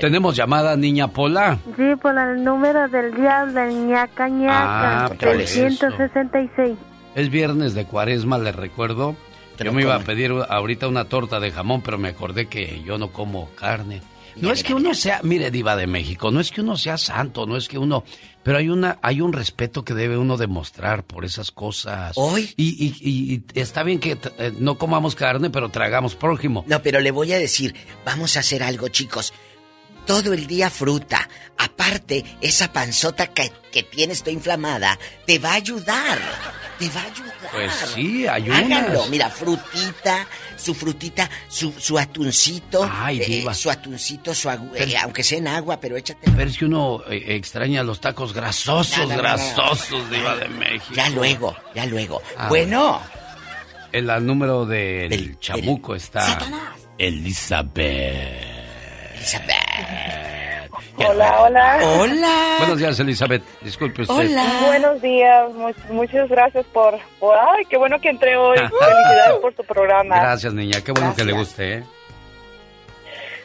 Tenemos 0.00 0.36
llamada, 0.36 0.76
niña 0.76 1.08
Pola. 1.08 1.58
Sí, 1.76 1.96
por 2.00 2.16
el 2.18 2.44
número 2.44 2.86
del 2.88 3.14
diablo, 3.14 3.66
ñaca 3.70 4.28
ñaca. 4.28 5.04
Ah, 5.06 5.08
por 5.08 5.40
eso. 5.40 5.54
666. 5.54 6.76
Es 7.14 7.30
viernes 7.30 7.72
de 7.74 7.86
cuaresma, 7.86 8.36
les 8.38 8.54
recuerdo. 8.54 9.16
Yo 9.64 9.72
me 9.72 9.82
iba 9.82 9.94
a 9.96 10.00
pedir 10.00 10.32
ahorita 10.48 10.88
una 10.88 11.06
torta 11.06 11.40
de 11.40 11.50
jamón, 11.50 11.82
pero 11.82 11.98
me 11.98 12.08
acordé 12.08 12.46
que 12.46 12.82
yo 12.84 12.98
no 12.98 13.12
como 13.12 13.50
carne. 13.54 14.02
No 14.36 14.52
es 14.52 14.62
que 14.62 14.74
uno 14.74 14.92
sea, 14.92 15.20
mire, 15.22 15.50
diva 15.50 15.76
de 15.76 15.86
México, 15.86 16.30
no 16.30 16.40
es 16.40 16.50
que 16.50 16.60
uno 16.60 16.76
sea 16.76 16.98
santo, 16.98 17.46
no 17.46 17.56
es 17.56 17.68
que 17.68 17.78
uno, 17.78 18.04
pero 18.42 18.58
hay 18.58 18.68
una, 18.68 18.98
hay 19.00 19.22
un 19.22 19.32
respeto 19.32 19.82
que 19.82 19.94
debe 19.94 20.18
uno 20.18 20.36
demostrar 20.36 21.04
por 21.04 21.24
esas 21.24 21.50
cosas. 21.50 22.12
Hoy. 22.16 22.52
Y, 22.54 22.64
y- 22.84 22.94
y- 23.00 23.34
y 23.54 23.60
está 23.60 23.82
bien 23.82 23.98
que 23.98 24.18
eh, 24.38 24.52
no 24.58 24.76
comamos 24.76 25.14
carne, 25.14 25.48
pero 25.48 25.70
tragamos 25.70 26.16
prójimo. 26.16 26.64
No, 26.68 26.82
pero 26.82 27.00
le 27.00 27.12
voy 27.12 27.32
a 27.32 27.38
decir, 27.38 27.74
vamos 28.04 28.36
a 28.36 28.40
hacer 28.40 28.62
algo, 28.62 28.88
chicos. 28.88 29.32
Todo 30.06 30.32
el 30.32 30.46
día 30.46 30.70
fruta. 30.70 31.28
Aparte, 31.58 32.24
esa 32.40 32.72
panzota 32.72 33.26
que, 33.28 33.50
que 33.72 33.82
tienes, 33.82 34.18
estoy 34.18 34.34
inflamada, 34.34 34.98
te 35.26 35.38
va 35.38 35.50
a 35.52 35.54
ayudar. 35.54 36.18
Te 36.78 36.88
va 36.90 37.00
a 37.00 37.04
ayudar. 37.04 37.50
Pues 37.52 37.72
sí, 37.94 38.26
ayunas. 38.28 38.62
Háganlo. 38.64 39.06
Mira, 39.06 39.30
frutita, 39.30 40.26
su 40.56 40.74
frutita, 40.74 41.28
su, 41.48 41.72
su 41.72 41.98
atuncito. 41.98 42.88
Ay, 42.90 43.20
eh, 43.22 43.54
su 43.54 43.70
atuncito, 43.70 44.34
su 44.34 44.48
agu- 44.48 44.70
Pero- 44.72 44.90
eh, 44.90 44.96
aunque 44.98 45.22
sea 45.24 45.38
en 45.38 45.48
agua, 45.48 45.80
pero 45.80 45.96
échate. 45.96 46.30
Pero 46.36 46.50
es 46.50 46.58
que 46.58 46.66
uno 46.66 47.02
eh, 47.10 47.24
extraña 47.34 47.82
los 47.82 48.00
tacos 48.00 48.32
grasosos, 48.34 49.08
no. 49.08 49.16
grasosos, 49.16 50.10
diva 50.10 50.36
de 50.36 50.48
México. 50.48 50.92
Ya 50.94 51.08
luego, 51.10 51.56
ya 51.74 51.86
luego. 51.86 52.22
Ah, 52.36 52.48
bueno. 52.48 53.02
En 53.92 54.06
la 54.06 54.20
número 54.20 54.66
del, 54.66 55.38
chamuco 55.40 55.94
está 55.94 56.38
Elizabeth. 56.98 58.54
Hola, 60.98 61.42
hola. 61.42 61.78
Hola. 62.00 62.54
Buenos 62.58 62.78
días, 62.78 62.98
Elizabeth. 63.00 63.42
Disculpe 63.60 64.02
usted. 64.02 64.14
Buenos 64.66 65.00
días, 65.02 65.52
mu- 65.54 65.72
muchas 65.94 66.28
gracias 66.28 66.64
por, 66.72 66.98
por- 67.20 67.36
Ay, 67.38 67.64
qué 67.68 67.76
bueno 67.76 68.00
que 68.00 68.08
entré 68.08 68.36
hoy. 68.36 68.56
Felicidades 68.58 69.38
por 69.40 69.54
su 69.54 69.62
programa. 69.64 70.18
Gracias, 70.20 70.52
niña. 70.54 70.80
Qué 70.84 70.92
bueno 70.92 71.14
que 71.14 71.24
le 71.24 71.32
guste, 71.32 71.74
¿eh? 71.74 71.84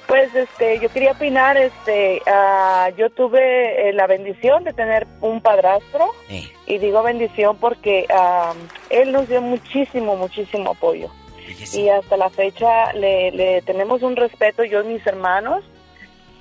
Pues, 0.08 0.34
este, 0.36 0.80
yo 0.80 0.90
quería 0.90 1.12
opinar, 1.12 1.56
este, 1.58 2.22
ah, 2.28 2.90
yo 2.98 3.10
tuve 3.12 3.90
eh, 3.90 3.94
la 3.94 4.08
bendición 4.08 4.64
de 4.66 4.74
tener 4.74 5.08
un 5.22 5.40
padrastro 5.42 6.06
y 6.68 6.78
digo 6.80 7.02
bendición 7.02 7.56
porque 7.58 8.06
él 8.90 9.12
nos 9.14 9.30
dio 9.30 9.42
muchísimo, 9.42 10.18
muchísimo 10.18 10.72
apoyo 10.72 11.10
y 11.74 11.88
hasta 11.90 12.18
la 12.18 12.30
fecha 12.30 12.92
le, 12.94 13.32
le 13.32 13.62
tenemos 13.62 14.02
un 14.04 14.16
respeto 14.18 14.64
yo 14.66 14.82
y 14.84 14.88
mis 14.88 15.08
hermanos 15.08 15.64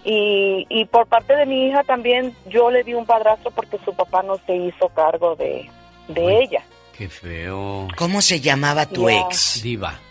y, 0.04 0.66
y 0.68 0.84
por 0.86 1.06
parte 1.06 1.34
de 1.36 1.46
mi 1.46 1.66
hija 1.68 1.84
también 1.84 2.34
yo 2.48 2.70
le 2.70 2.82
di 2.84 2.94
un 2.94 3.06
padrastro 3.06 3.50
porque 3.50 3.78
su 3.84 3.94
papá 3.94 4.22
no 4.22 4.38
se 4.46 4.56
hizo 4.56 4.88
cargo 4.90 5.36
de, 5.36 5.68
de 6.08 6.42
ella. 6.42 6.62
Qué 6.96 7.08
feo. 7.08 7.88
¿Cómo 7.96 8.20
se 8.20 8.40
llamaba 8.40 8.86
tu 8.86 9.08
ex? 9.08 9.62
Diva. 9.62 9.98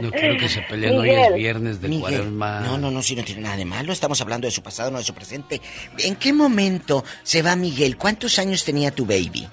No 0.00 0.10
quiero 0.10 0.38
que 0.38 0.48
se 0.48 0.62
peleen. 0.62 0.98
Hoy 0.98 1.10
es 1.10 1.34
viernes 1.34 1.78
de 1.80 1.88
Miguel. 1.88 2.00
cuaresma. 2.00 2.60
No, 2.60 2.78
no, 2.78 2.90
no, 2.90 3.02
si 3.02 3.14
no 3.14 3.22
tiene 3.22 3.42
nada 3.42 3.56
de 3.58 3.66
malo. 3.66 3.92
Estamos 3.92 4.18
hablando 4.22 4.46
de 4.46 4.50
su 4.50 4.62
pasado, 4.62 4.90
no 4.90 4.96
de 4.96 5.04
su 5.04 5.12
presente. 5.14 5.60
¿En 5.98 6.16
qué 6.16 6.32
momento 6.32 7.04
se 7.22 7.42
va 7.42 7.54
Miguel? 7.54 7.98
¿Cuántos 7.98 8.38
años 8.38 8.64
tenía 8.64 8.90
tu 8.90 9.04
baby? 9.04 9.46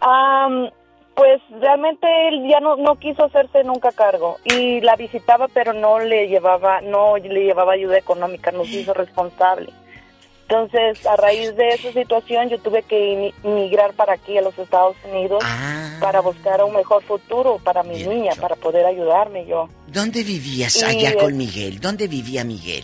Am, 0.00 0.68
pues 1.14 1.40
realmente 1.60 2.06
él 2.28 2.48
ya 2.48 2.60
no, 2.60 2.76
no 2.76 2.96
quiso 2.96 3.24
hacerse 3.24 3.62
nunca 3.64 3.92
cargo 3.92 4.38
y 4.44 4.80
la 4.80 4.96
visitaba 4.96 5.48
pero 5.48 5.72
no 5.72 5.98
le 5.98 6.28
llevaba 6.28 6.80
no 6.80 7.16
le 7.16 7.44
llevaba 7.44 7.72
ayuda 7.74 7.98
económica, 7.98 8.50
nos 8.52 8.68
hizo 8.68 8.94
responsable. 8.94 9.70
Entonces, 10.48 11.06
a 11.06 11.14
raíz 11.14 11.54
de 11.54 11.68
esa 11.68 11.92
situación, 11.92 12.48
yo 12.48 12.58
tuve 12.58 12.82
que 12.82 13.32
migrar 13.44 13.92
para 13.92 14.14
aquí, 14.14 14.36
a 14.36 14.42
los 14.42 14.58
Estados 14.58 14.96
Unidos, 15.08 15.44
Ah. 15.46 15.96
para 16.00 16.20
buscar 16.20 16.64
un 16.64 16.74
mejor 16.74 17.04
futuro 17.04 17.60
para 17.62 17.84
mi 17.84 18.02
niña, 18.02 18.32
para 18.40 18.56
poder 18.56 18.84
ayudarme 18.84 19.46
yo. 19.46 19.68
¿Dónde 19.86 20.24
vivías 20.24 20.82
Y 20.82 20.84
allá 20.84 21.14
con 21.16 21.36
Miguel? 21.36 21.78
¿Dónde 21.78 22.08
vivía 22.08 22.42
Miguel? 22.42 22.82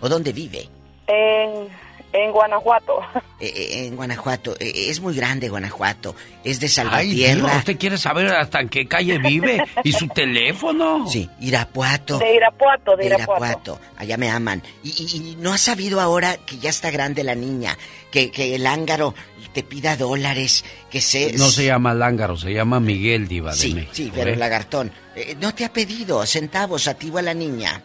¿O 0.00 0.08
dónde 0.08 0.32
vive? 0.32 0.68
En, 1.08 1.66
en 2.12 2.32
Guanajuato. 2.32 3.00
Eh, 3.40 3.46
eh, 3.54 3.86
en 3.86 3.96
Guanajuato. 3.96 4.54
Eh, 4.60 4.88
es 4.90 5.00
muy 5.00 5.14
grande 5.14 5.48
Guanajuato. 5.48 6.14
Es 6.44 6.60
de 6.60 6.66
Ay, 6.66 6.70
Salvatierra. 6.70 7.34
Diva, 7.34 7.56
¿usted 7.56 7.78
quiere 7.78 7.98
saber 7.98 8.26
hasta 8.28 8.60
en 8.60 8.68
qué 8.68 8.86
calle 8.86 9.18
vive? 9.18 9.64
¿Y 9.84 9.92
su 9.92 10.08
teléfono? 10.08 11.06
Sí, 11.08 11.28
Irapuato. 11.40 12.18
De 12.18 12.34
Irapuato, 12.34 12.92
de 12.96 13.04
De 13.04 13.06
Irapuato. 13.06 13.44
Irapuato. 13.44 13.80
Allá 13.96 14.16
me 14.16 14.28
aman. 14.30 14.62
Y, 14.82 14.90
y- 14.90 15.30
y 15.32 15.36
no 15.36 15.52
has 15.52 15.60
sabido 15.62 16.00
ahora 16.00 16.36
que 16.38 16.58
ya 16.58 16.70
está 16.70 16.90
grande 16.90 17.24
la 17.24 17.34
niña, 17.34 17.76
que, 18.10 18.30
que 18.30 18.54
el 18.54 18.66
ángaro 18.66 19.14
te 19.54 19.62
pida 19.62 19.96
dólares, 19.96 20.64
que 20.90 21.00
se... 21.00 21.32
No 21.32 21.48
se 21.50 21.64
llama 21.64 21.92
Lángaro, 21.94 22.36
se 22.36 22.52
llama 22.52 22.78
Miguel 22.78 23.26
Diva 23.26 23.50
de 23.52 23.56
Sí, 23.56 23.74
México. 23.74 23.92
sí, 23.94 24.12
pero 24.14 24.30
¿eh? 24.30 24.34
el 24.34 24.38
lagartón. 24.38 24.92
eh, 25.16 25.36
no 25.40 25.54
te 25.54 25.64
ha 25.64 25.72
pedido 25.72 26.24
centavos 26.26 26.86
a 26.88 26.94
ti 26.94 27.10
o 27.12 27.18
a 27.18 27.22
la 27.22 27.34
niña. 27.34 27.82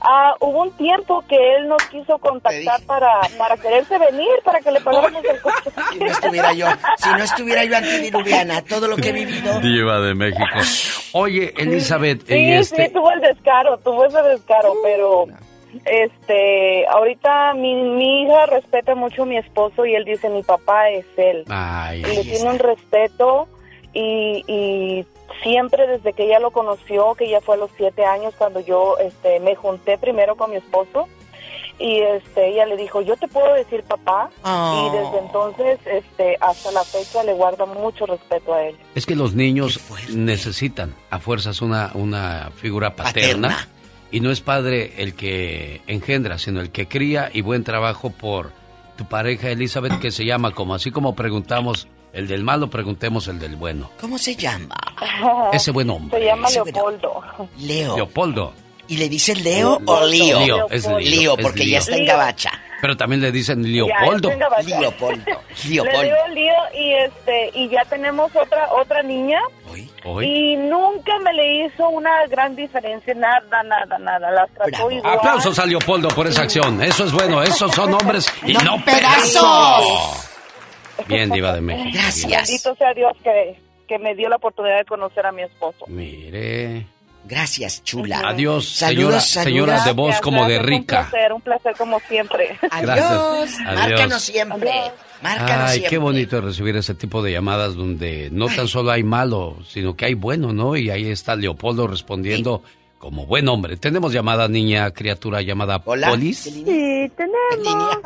Ah, 0.00 0.34
hubo 0.40 0.62
un 0.62 0.70
tiempo 0.72 1.22
que 1.28 1.36
él 1.56 1.68
nos 1.68 1.82
quiso 1.86 2.18
contactar 2.18 2.80
para, 2.86 3.20
para 3.36 3.56
quererse 3.56 3.98
venir, 3.98 4.28
para 4.44 4.60
que 4.60 4.70
le 4.70 4.80
pagáramos 4.80 5.24
el 5.24 5.40
coche. 5.40 5.70
Si 5.92 5.98
no 5.98 6.06
estuviera 6.06 6.52
yo, 6.52 6.66
si 6.98 7.08
no 7.10 7.22
estuviera 7.22 7.64
yo 7.64 7.76
antidiluviana, 7.76 8.62
todo 8.62 8.88
lo 8.88 8.96
que 8.96 9.10
he 9.10 9.12
vivido. 9.12 9.60
Diva 9.60 10.00
de 10.00 10.14
México. 10.14 10.44
Oye, 11.12 11.52
Elizabeth, 11.56 12.26
Sí, 12.26 12.34
y 12.34 12.52
este... 12.52 12.86
sí, 12.86 12.92
tuvo 12.92 13.10
el 13.12 13.20
descaro, 13.20 13.78
tuvo 13.78 14.06
ese 14.06 14.22
descaro, 14.22 14.74
pero 14.82 15.26
este, 15.84 16.86
ahorita 16.86 17.54
mi, 17.54 17.74
mi 17.74 18.22
hija 18.22 18.46
respeta 18.46 18.94
mucho 18.94 19.22
a 19.22 19.26
mi 19.26 19.36
esposo 19.36 19.86
y 19.86 19.94
él 19.94 20.04
dice 20.04 20.28
mi 20.28 20.42
papá 20.42 20.88
es 20.90 21.06
él. 21.16 21.44
Ay, 21.48 22.00
y 22.00 22.16
le 22.16 22.24
tiene 22.24 22.50
un 22.50 22.58
respeto 22.58 23.48
y, 23.92 24.44
y 24.46 25.06
siempre 25.42 25.86
desde 25.86 26.12
que 26.12 26.24
ella 26.24 26.38
lo 26.38 26.50
conoció, 26.50 27.14
que 27.14 27.28
ya 27.28 27.40
fue 27.40 27.54
a 27.56 27.58
los 27.58 27.70
siete 27.76 28.04
años 28.04 28.34
cuando 28.36 28.60
yo 28.60 28.96
este, 28.98 29.40
me 29.40 29.54
junté 29.56 29.98
primero 29.98 30.36
con 30.36 30.50
mi 30.50 30.56
esposo 30.56 31.08
y 31.78 31.98
este 32.00 32.48
ella 32.48 32.66
le 32.66 32.76
dijo 32.76 33.00
yo 33.00 33.16
te 33.16 33.26
puedo 33.26 33.54
decir 33.54 33.82
papá 33.84 34.28
Oh. 34.44 34.90
y 34.92 34.96
desde 34.98 35.18
entonces 35.18 35.78
este 35.86 36.36
hasta 36.40 36.70
la 36.72 36.84
fecha 36.84 37.24
le 37.24 37.32
guarda 37.32 37.64
mucho 37.64 38.04
respeto 38.04 38.52
a 38.52 38.64
él. 38.64 38.76
Es 38.94 39.06
que 39.06 39.16
los 39.16 39.32
niños 39.34 39.80
necesitan 40.14 40.94
a 41.10 41.18
fuerzas 41.20 41.62
una, 41.62 41.90
una 41.94 42.50
figura 42.54 42.94
paterna, 42.96 43.48
Paterna. 43.48 43.68
y 44.10 44.20
no 44.20 44.30
es 44.30 44.40
padre 44.42 44.92
el 44.98 45.14
que 45.14 45.80
engendra, 45.86 46.36
sino 46.36 46.60
el 46.60 46.70
que 46.70 46.86
cría 46.86 47.30
y 47.32 47.40
buen 47.40 47.64
trabajo 47.64 48.10
por 48.10 48.50
tu 48.98 49.06
pareja 49.06 49.48
Elizabeth 49.50 49.98
que 50.00 50.10
se 50.10 50.26
llama 50.26 50.52
como 50.52 50.74
así 50.74 50.90
como 50.90 51.14
preguntamos 51.14 51.88
el 52.12 52.26
del 52.28 52.42
malo, 52.44 52.68
preguntemos 52.70 53.28
el 53.28 53.38
del 53.38 53.56
bueno. 53.56 53.90
¿Cómo 54.00 54.18
se 54.18 54.34
llama? 54.36 54.76
Ese 55.52 55.70
buen 55.70 55.90
hombre. 55.90 56.18
Se 56.18 56.24
llama 56.26 56.48
Ese 56.48 56.62
Leopoldo. 56.64 57.22
Leo. 57.58 57.96
Leopoldo. 57.96 58.52
¿Y 58.88 58.96
le 58.96 59.08
dicen 59.08 59.42
Leo 59.44 59.80
o 59.86 60.04
Lío? 60.04 60.40
Lío, 60.40 60.68
es 60.70 60.86
Lío, 60.88 60.98
Lío, 60.98 61.34
es 61.38 61.42
porque 61.44 61.60
Lío. 61.64 61.72
ya 61.74 61.78
está 61.78 61.96
en 61.96 62.04
gabacha. 62.06 62.50
Pero 62.80 62.96
también 62.96 63.20
le 63.20 63.30
dicen 63.30 63.62
Leopoldo. 63.62 64.30
Leopoldo. 64.30 65.22
Le 65.64 65.70
Leopoldo. 65.70 66.02
dio 66.02 66.28
lío 66.34 66.52
y 66.74 66.94
este 66.94 67.50
y 67.54 67.68
ya 67.68 67.84
tenemos 67.84 68.34
otra 68.34 68.72
otra 68.72 69.02
niña 69.02 69.38
Hoy. 70.04 70.24
y 70.26 70.56
nunca 70.56 71.12
me 71.22 71.32
le 71.34 71.66
hizo 71.66 71.88
una 71.90 72.26
gran 72.28 72.56
diferencia, 72.56 73.12
nada, 73.14 73.62
nada, 73.64 73.98
nada. 73.98 74.30
Las 74.30 74.50
trató 74.54 74.90
igual. 74.90 75.18
Aplausos 75.18 75.58
a 75.58 75.66
Leopoldo 75.66 76.08
por 76.08 76.26
esa 76.26 76.42
acción. 76.42 76.82
Eso 76.82 77.04
es 77.04 77.12
bueno, 77.12 77.42
esos 77.42 77.70
son 77.74 77.92
hombres 77.92 78.26
y 78.46 78.54
no, 78.54 78.82
pedazos. 78.82 79.42
pedazos. 79.42 80.29
Bien, 81.08 81.30
Diva 81.30 81.54
de 81.54 81.60
México. 81.60 81.90
Gracias. 81.92 82.48
Bendito 82.48 82.74
sea 82.76 82.94
Dios 82.94 83.12
que, 83.22 83.56
que 83.88 83.98
me 83.98 84.14
dio 84.14 84.28
la 84.28 84.36
oportunidad 84.36 84.78
de 84.78 84.84
conocer 84.84 85.26
a 85.26 85.32
mi 85.32 85.42
esposo. 85.42 85.84
Mire. 85.88 86.86
Gracias, 87.24 87.84
chula. 87.84 88.22
Adiós, 88.24 88.68
saludos, 88.68 89.24
señora, 89.24 89.84
de 89.84 89.92
voz 89.92 90.20
como 90.20 90.46
de 90.46 90.58
rica. 90.58 91.02
Un 91.02 91.10
placer, 91.10 91.32
un 91.32 91.40
placer 91.42 91.76
como 91.76 92.00
siempre. 92.00 92.58
Adiós. 92.70 92.98
Adiós. 93.66 93.78
Márcanos 93.78 94.22
siempre. 94.22 94.72
Márcanos 95.22 95.70
Ay, 95.70 95.82
qué 95.82 95.98
bonito 95.98 96.40
recibir 96.40 96.76
ese 96.76 96.94
tipo 96.94 97.22
de 97.22 97.32
llamadas 97.32 97.74
donde 97.74 98.30
no 98.32 98.46
tan 98.46 98.68
solo 98.68 98.90
hay 98.90 99.02
malo, 99.02 99.58
sino 99.68 99.94
que 99.94 100.06
hay 100.06 100.14
bueno, 100.14 100.52
¿no? 100.52 100.76
Y 100.76 100.90
ahí 100.90 101.10
está 101.10 101.36
Leopoldo 101.36 101.86
respondiendo 101.86 102.62
como 102.98 103.26
buen 103.26 103.48
hombre. 103.48 103.76
Tenemos 103.76 104.12
llamada 104.12 104.48
niña, 104.48 104.90
criatura 104.92 105.42
llamada 105.42 105.82
Polis. 105.82 106.38
Sí, 106.38 107.12
tenemos. 107.16 107.96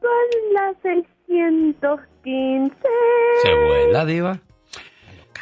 con 0.00 0.52
la 0.52 0.72
600 0.82 2.00
se 2.24 3.54
vuela, 3.54 4.04
Diva. 4.04 4.38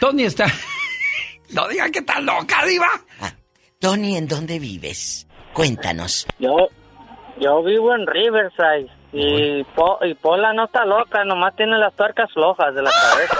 Tony 0.01 0.25
está. 0.25 0.47
no 1.51 1.69
diga 1.69 1.91
que 1.91 2.01
está 2.01 2.21
loca, 2.21 2.65
Diva. 2.67 2.91
Ah, 3.21 3.33
Tony, 3.79 4.17
¿en 4.17 4.27
dónde 4.27 4.59
vives? 4.59 5.27
Cuéntanos. 5.53 6.27
Yo, 6.39 6.69
yo 7.39 7.63
vivo 7.63 7.95
en 7.95 8.07
Riverside. 8.07 8.91
Y, 9.13 9.63
po, 9.75 9.99
y 10.03 10.15
Pola 10.15 10.55
no 10.55 10.65
está 10.65 10.85
loca, 10.87 11.23
nomás 11.25 11.55
tiene 11.55 11.79
las 11.79 11.95
tuercas 11.95 12.33
flojas 12.33 12.75
de 12.75 12.83
la 12.83 12.91
cabeza. 12.91 13.37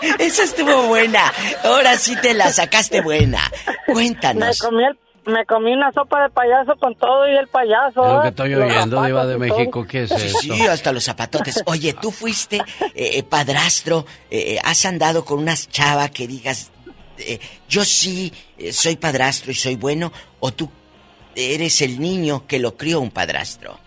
Esa 0.18 0.44
estuvo 0.44 0.84
buena. 0.84 1.32
Ahora 1.64 1.96
sí 1.96 2.14
te 2.20 2.32
la 2.32 2.50
sacaste 2.50 3.00
buena. 3.00 3.40
Cuéntanos. 3.86 4.62
Me 4.62 4.68
comí 4.68 4.84
el 4.84 4.96
me 5.26 5.44
comí 5.46 5.72
una 5.72 5.92
sopa 5.92 6.22
de 6.24 6.30
payaso 6.30 6.76
con 6.76 6.94
todo 6.96 7.28
y 7.28 7.36
el 7.36 7.48
payaso. 7.48 8.04
Es 8.04 8.12
lo 8.12 8.20
que 8.22 8.26
¿eh? 8.26 8.30
estoy 8.30 8.54
oyendo, 8.54 9.02
Diva 9.02 9.26
de 9.26 9.38
México. 9.38 9.86
¿Qué 9.86 10.02
es 10.04 10.10
Sí, 10.10 10.26
esto? 10.26 10.38
sí, 10.40 10.66
hasta 10.66 10.92
los 10.92 11.04
zapatotes. 11.04 11.62
Oye, 11.66 11.94
tú 11.94 12.10
fuiste 12.10 12.56
eh, 12.56 13.18
eh, 13.18 13.22
padrastro, 13.22 14.04
eh, 14.30 14.58
has 14.64 14.84
andado 14.86 15.24
con 15.24 15.38
unas 15.38 15.68
chavas 15.68 16.10
que 16.10 16.26
digas, 16.26 16.70
eh, 17.18 17.38
yo 17.68 17.84
sí 17.84 18.32
eh, 18.58 18.72
soy 18.72 18.96
padrastro 18.96 19.50
y 19.50 19.54
soy 19.54 19.76
bueno, 19.76 20.12
o 20.40 20.50
tú 20.52 20.68
eres 21.36 21.82
el 21.82 22.00
niño 22.00 22.46
que 22.46 22.58
lo 22.58 22.76
crió 22.76 23.00
un 23.00 23.10
padrastro. 23.10 23.78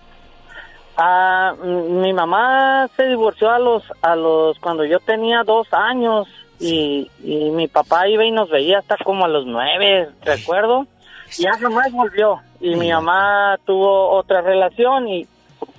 Ah, 0.98 1.54
mi 1.64 2.12
mamá 2.12 2.88
se 2.98 3.06
divorció 3.06 3.52
a 3.52 3.60
los, 3.60 3.84
a 4.02 4.16
los, 4.16 4.58
cuando 4.60 4.84
yo 4.84 5.00
tenía 5.00 5.44
dos 5.44 5.68
años 5.72 6.28
y, 6.60 7.12
y 7.24 7.52
mi 7.52 7.68
papá 7.68 8.08
iba 8.08 8.26
y 8.26 8.32
nos 8.32 8.50
veía 8.50 8.80
hasta 8.80 8.98
como 9.04 9.26
a 9.26 9.28
los 9.28 9.46
nueve, 9.46 10.10
recuerdo. 10.24 10.88
Ya 11.38 11.52
nomás 11.60 11.92
volvió. 11.92 12.40
Y 12.60 12.76
mi 12.76 12.92
mamá 12.92 13.58
tuvo 13.66 14.10
otra 14.10 14.42
relación 14.42 15.08
y, 15.08 15.28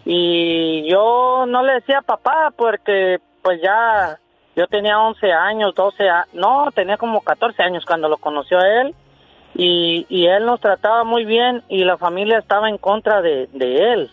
y 0.05 0.89
yo 0.89 1.45
no 1.47 1.63
le 1.63 1.75
decía 1.75 2.03
papá 2.03 2.53
porque 2.57 3.19
pues 3.43 3.61
ya 3.63 4.19
yo 4.55 4.67
tenía 4.67 4.99
11 4.99 5.33
años, 5.33 5.75
12 5.75 6.09
años, 6.09 6.29
no, 6.35 6.71
tenía 6.73 6.97
como 6.97 7.21
14 7.21 7.63
años 7.63 7.85
cuando 7.85 8.09
lo 8.09 8.17
conoció 8.17 8.59
a 8.59 8.81
él 8.81 8.95
y, 9.55 10.07
y 10.09 10.27
él 10.27 10.47
nos 10.47 10.61
trataba 10.61 11.05
muy 11.05 11.25
bien 11.25 11.63
y 11.69 11.85
la 11.85 11.97
familia 11.97 12.39
estaba 12.39 12.69
en 12.69 12.79
contra 12.79 13.23
de, 13.23 13.49
de 13.53 13.93
él. 13.93 14.11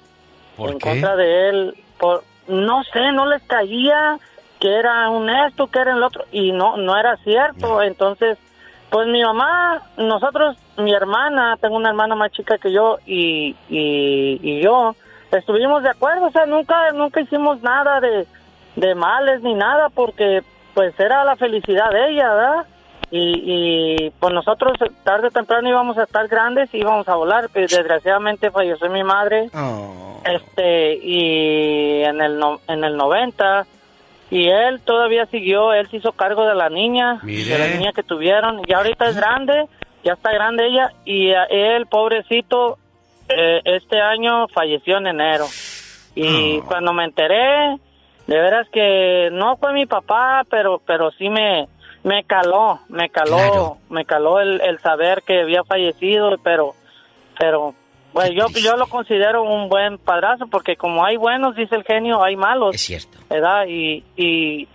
¿Por 0.55 0.71
en 0.71 0.79
qué? 0.79 0.89
contra 0.89 1.15
de 1.15 1.49
él 1.49 1.75
por 1.97 2.23
no 2.47 2.83
sé 2.83 3.11
no 3.11 3.25
les 3.25 3.41
caía 3.43 4.19
que 4.59 4.73
era 4.75 5.09
un 5.09 5.29
esto 5.29 5.67
que 5.67 5.79
era 5.79 5.93
el 5.93 6.03
otro 6.03 6.25
y 6.31 6.51
no 6.51 6.77
no 6.77 6.97
era 6.97 7.17
cierto. 7.17 7.81
Entonces 7.81 8.37
pues 8.89 9.07
mi 9.07 9.21
mamá 9.23 9.81
nosotros 9.97 10.57
mi 10.77 10.93
hermana 10.93 11.57
tengo 11.61 11.75
una 11.75 11.89
hermana 11.89 12.15
más 12.15 12.31
chica 12.31 12.57
que 12.57 12.71
yo 12.71 12.97
y, 13.05 13.55
y, 13.69 14.39
y 14.41 14.61
yo 14.61 14.95
estuvimos 15.31 15.83
de 15.83 15.89
acuerdo 15.89 16.27
o 16.27 16.31
sea 16.31 16.45
nunca 16.45 16.91
nunca 16.93 17.21
hicimos 17.21 17.61
nada 17.61 17.99
de 17.99 18.25
de 18.75 18.95
males 18.95 19.41
ni 19.41 19.53
nada 19.53 19.89
porque 19.89 20.43
pues 20.73 20.97
era 20.99 21.23
la 21.23 21.35
felicidad 21.35 21.89
de 21.91 22.11
ella 22.11 22.33
¿verdad? 22.33 22.65
y, 23.11 23.41
y 24.05 24.09
pues 24.19 24.33
nosotros 24.33 24.73
tarde 25.03 25.27
o 25.27 25.31
temprano 25.31 25.67
íbamos 25.69 25.97
a 25.97 26.03
estar 26.03 26.27
grandes 26.27 26.73
y 26.73 26.77
íbamos 26.79 27.07
a 27.07 27.15
volar 27.15 27.49
pero 27.53 27.67
desgraciadamente 27.67 28.51
falleció 28.51 28.89
mi 28.89 29.03
madre 29.03 29.49
este 30.25 30.95
y 30.95 32.03
en 32.03 32.19
el 32.21 32.37
no- 32.39 32.59
en 32.67 32.83
el 32.83 32.97
90 32.97 33.65
y 34.31 34.49
él 34.49 34.81
todavía 34.81 35.25
siguió 35.27 35.73
él 35.73 35.87
se 35.89 35.97
hizo 35.97 36.11
cargo 36.11 36.45
de 36.45 36.55
la 36.55 36.69
niña 36.69 37.19
Mire. 37.23 37.51
de 37.51 37.59
la 37.59 37.67
niña 37.67 37.91
que 37.93 38.03
tuvieron. 38.03 38.61
Y 38.67 38.73
ahorita 38.73 39.07
es 39.07 39.15
grande 39.15 39.67
ya 40.03 40.13
está 40.13 40.31
grande 40.31 40.67
ella 40.67 40.91
y 41.03 41.31
él 41.49 41.87
pobrecito 41.87 42.77
eh, 43.27 43.61
este 43.65 43.99
año 43.99 44.47
falleció 44.49 44.97
en 44.97 45.07
enero. 45.07 45.45
Y 46.13 46.61
cuando 46.61 46.93
me 46.93 47.03
enteré 47.03 47.77
de 48.27 48.39
veras 48.39 48.69
que 48.69 49.29
no 49.31 49.57
fue 49.57 49.73
mi 49.73 49.85
papá 49.85 50.43
pero 50.49 50.81
pero 50.85 51.11
sí 51.11 51.29
me 51.29 51.67
me 52.03 52.23
caló 52.23 52.79
me 52.87 53.09
caló 53.09 53.77
me 53.89 54.05
caló 54.05 54.39
el, 54.39 54.61
el 54.61 54.79
saber 54.79 55.23
que 55.23 55.41
había 55.41 55.63
fallecido 55.63 56.35
pero 56.43 56.73
pero 57.37 57.75
pues 58.15 58.31
yo 58.33 58.47
yo 58.63 58.77
lo 58.77 58.87
considero 58.87 59.43
un 59.43 59.67
buen 59.67 59.97
padrazo 59.97 60.47
porque 60.47 60.77
como 60.77 61.03
hay 61.05 61.17
buenos 61.17 61.53
dice 61.55 61.75
el 61.75 61.83
genio 61.83 62.23
hay 62.23 62.37
malos 62.37 62.73
es 62.73 62.81
cierto. 62.81 63.17
verdad 63.29 63.65
y 63.67 64.03
y, 64.15 64.69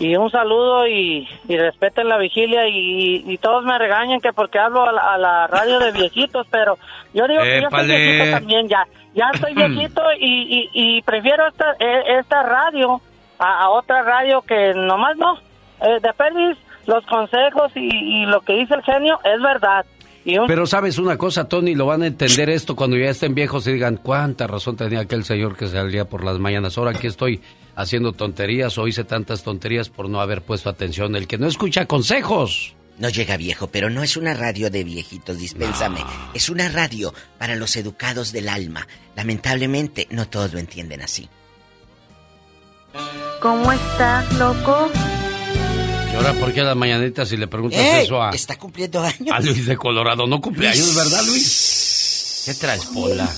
y 0.00 0.16
un 0.16 0.28
saludo 0.32 0.88
y, 0.88 1.28
y 1.48 1.56
respeten 1.56 2.08
la 2.08 2.18
vigilia 2.18 2.66
y, 2.66 3.22
y 3.24 3.38
todos 3.38 3.64
me 3.64 3.78
regañan 3.78 4.20
que 4.20 4.32
porque 4.32 4.58
hablo 4.58 4.82
a 4.82 4.90
la, 4.90 5.14
a 5.14 5.18
la 5.18 5.46
radio 5.46 5.78
de 5.78 5.92
viejitos 5.92 6.44
pero 6.50 6.76
yo 7.14 7.28
digo 7.28 7.40
que 7.42 7.62
yo 7.62 7.68
soy 7.70 7.78
Épale. 7.84 7.96
viejito 7.96 8.30
también 8.36 8.68
ya 8.68 8.84
ya 9.14 9.30
estoy 9.32 9.54
viejito 9.54 10.02
y, 10.18 10.70
y, 10.72 10.96
y 10.98 11.02
prefiero 11.02 11.46
esta 11.46 11.72
eh, 11.78 12.18
esta 12.18 12.42
radio 12.42 13.00
a, 13.38 13.62
a 13.64 13.70
otra 13.70 14.02
radio 14.02 14.42
que 14.42 14.72
nomás 14.74 15.16
no. 15.16 15.38
Eh, 15.84 15.98
de 16.00 16.12
perdiz 16.14 16.56
los 16.86 17.04
consejos 17.06 17.70
y, 17.76 18.22
y 18.22 18.26
lo 18.26 18.40
que 18.40 18.54
dice 18.54 18.74
el 18.74 18.82
genio 18.82 19.20
es 19.24 19.40
verdad 19.40 19.84
Pero 20.24 20.66
sabes 20.66 20.98
una 20.98 21.18
cosa, 21.18 21.48
Tony, 21.48 21.74
lo 21.74 21.86
van 21.86 22.02
a 22.02 22.06
entender 22.06 22.48
esto 22.50 22.76
cuando 22.76 22.96
ya 22.96 23.10
estén 23.10 23.34
viejos 23.34 23.66
y 23.66 23.72
digan 23.72 23.96
cuánta 23.96 24.46
razón 24.46 24.76
tenía 24.76 25.00
aquel 25.00 25.24
señor 25.24 25.56
que 25.56 25.68
salía 25.68 26.04
por 26.04 26.24
las 26.24 26.38
mañanas. 26.38 26.78
Ahora 26.78 26.92
aquí 26.92 27.06
estoy 27.06 27.40
haciendo 27.74 28.12
tonterías 28.12 28.78
o 28.78 28.86
hice 28.86 29.04
tantas 29.04 29.42
tonterías 29.42 29.88
por 29.88 30.08
no 30.08 30.20
haber 30.20 30.42
puesto 30.42 30.68
atención. 30.68 31.16
El 31.16 31.26
que 31.26 31.38
no 31.38 31.46
escucha 31.46 31.86
consejos. 31.86 32.74
No 32.98 33.08
llega 33.08 33.36
viejo, 33.36 33.68
pero 33.68 33.90
no 33.90 34.02
es 34.02 34.16
una 34.16 34.34
radio 34.34 34.70
de 34.70 34.84
viejitos, 34.84 35.38
dispénsame. 35.38 36.00
Es 36.34 36.50
una 36.50 36.68
radio 36.68 37.12
para 37.38 37.56
los 37.56 37.74
educados 37.76 38.32
del 38.32 38.48
alma. 38.48 38.86
Lamentablemente, 39.16 40.06
no 40.10 40.28
todos 40.28 40.52
lo 40.52 40.58
entienden 40.58 41.00
así. 41.00 41.28
¿Cómo 43.40 43.72
estás, 43.72 44.32
loco? 44.38 44.90
Y 46.12 46.14
ahora, 46.14 46.32
¿por 46.34 46.52
qué 46.52 46.60
a 46.60 46.64
las 46.64 46.76
mañanitas 46.76 47.28
si 47.28 47.36
le 47.36 47.46
preguntas 47.46 47.80
¡Ey! 47.80 48.04
eso 48.04 48.22
a, 48.22 48.30
Está 48.30 48.56
cumpliendo 48.58 49.00
años. 49.00 49.28
a 49.32 49.40
Luis 49.40 49.64
de 49.66 49.76
Colorado? 49.76 50.26
No 50.26 50.40
cumple 50.40 50.68
años, 50.68 50.94
¿verdad, 50.94 51.22
Luis? 51.26 52.42
¿Qué 52.44 52.54
traes, 52.54 52.84
Pola? 52.86 53.28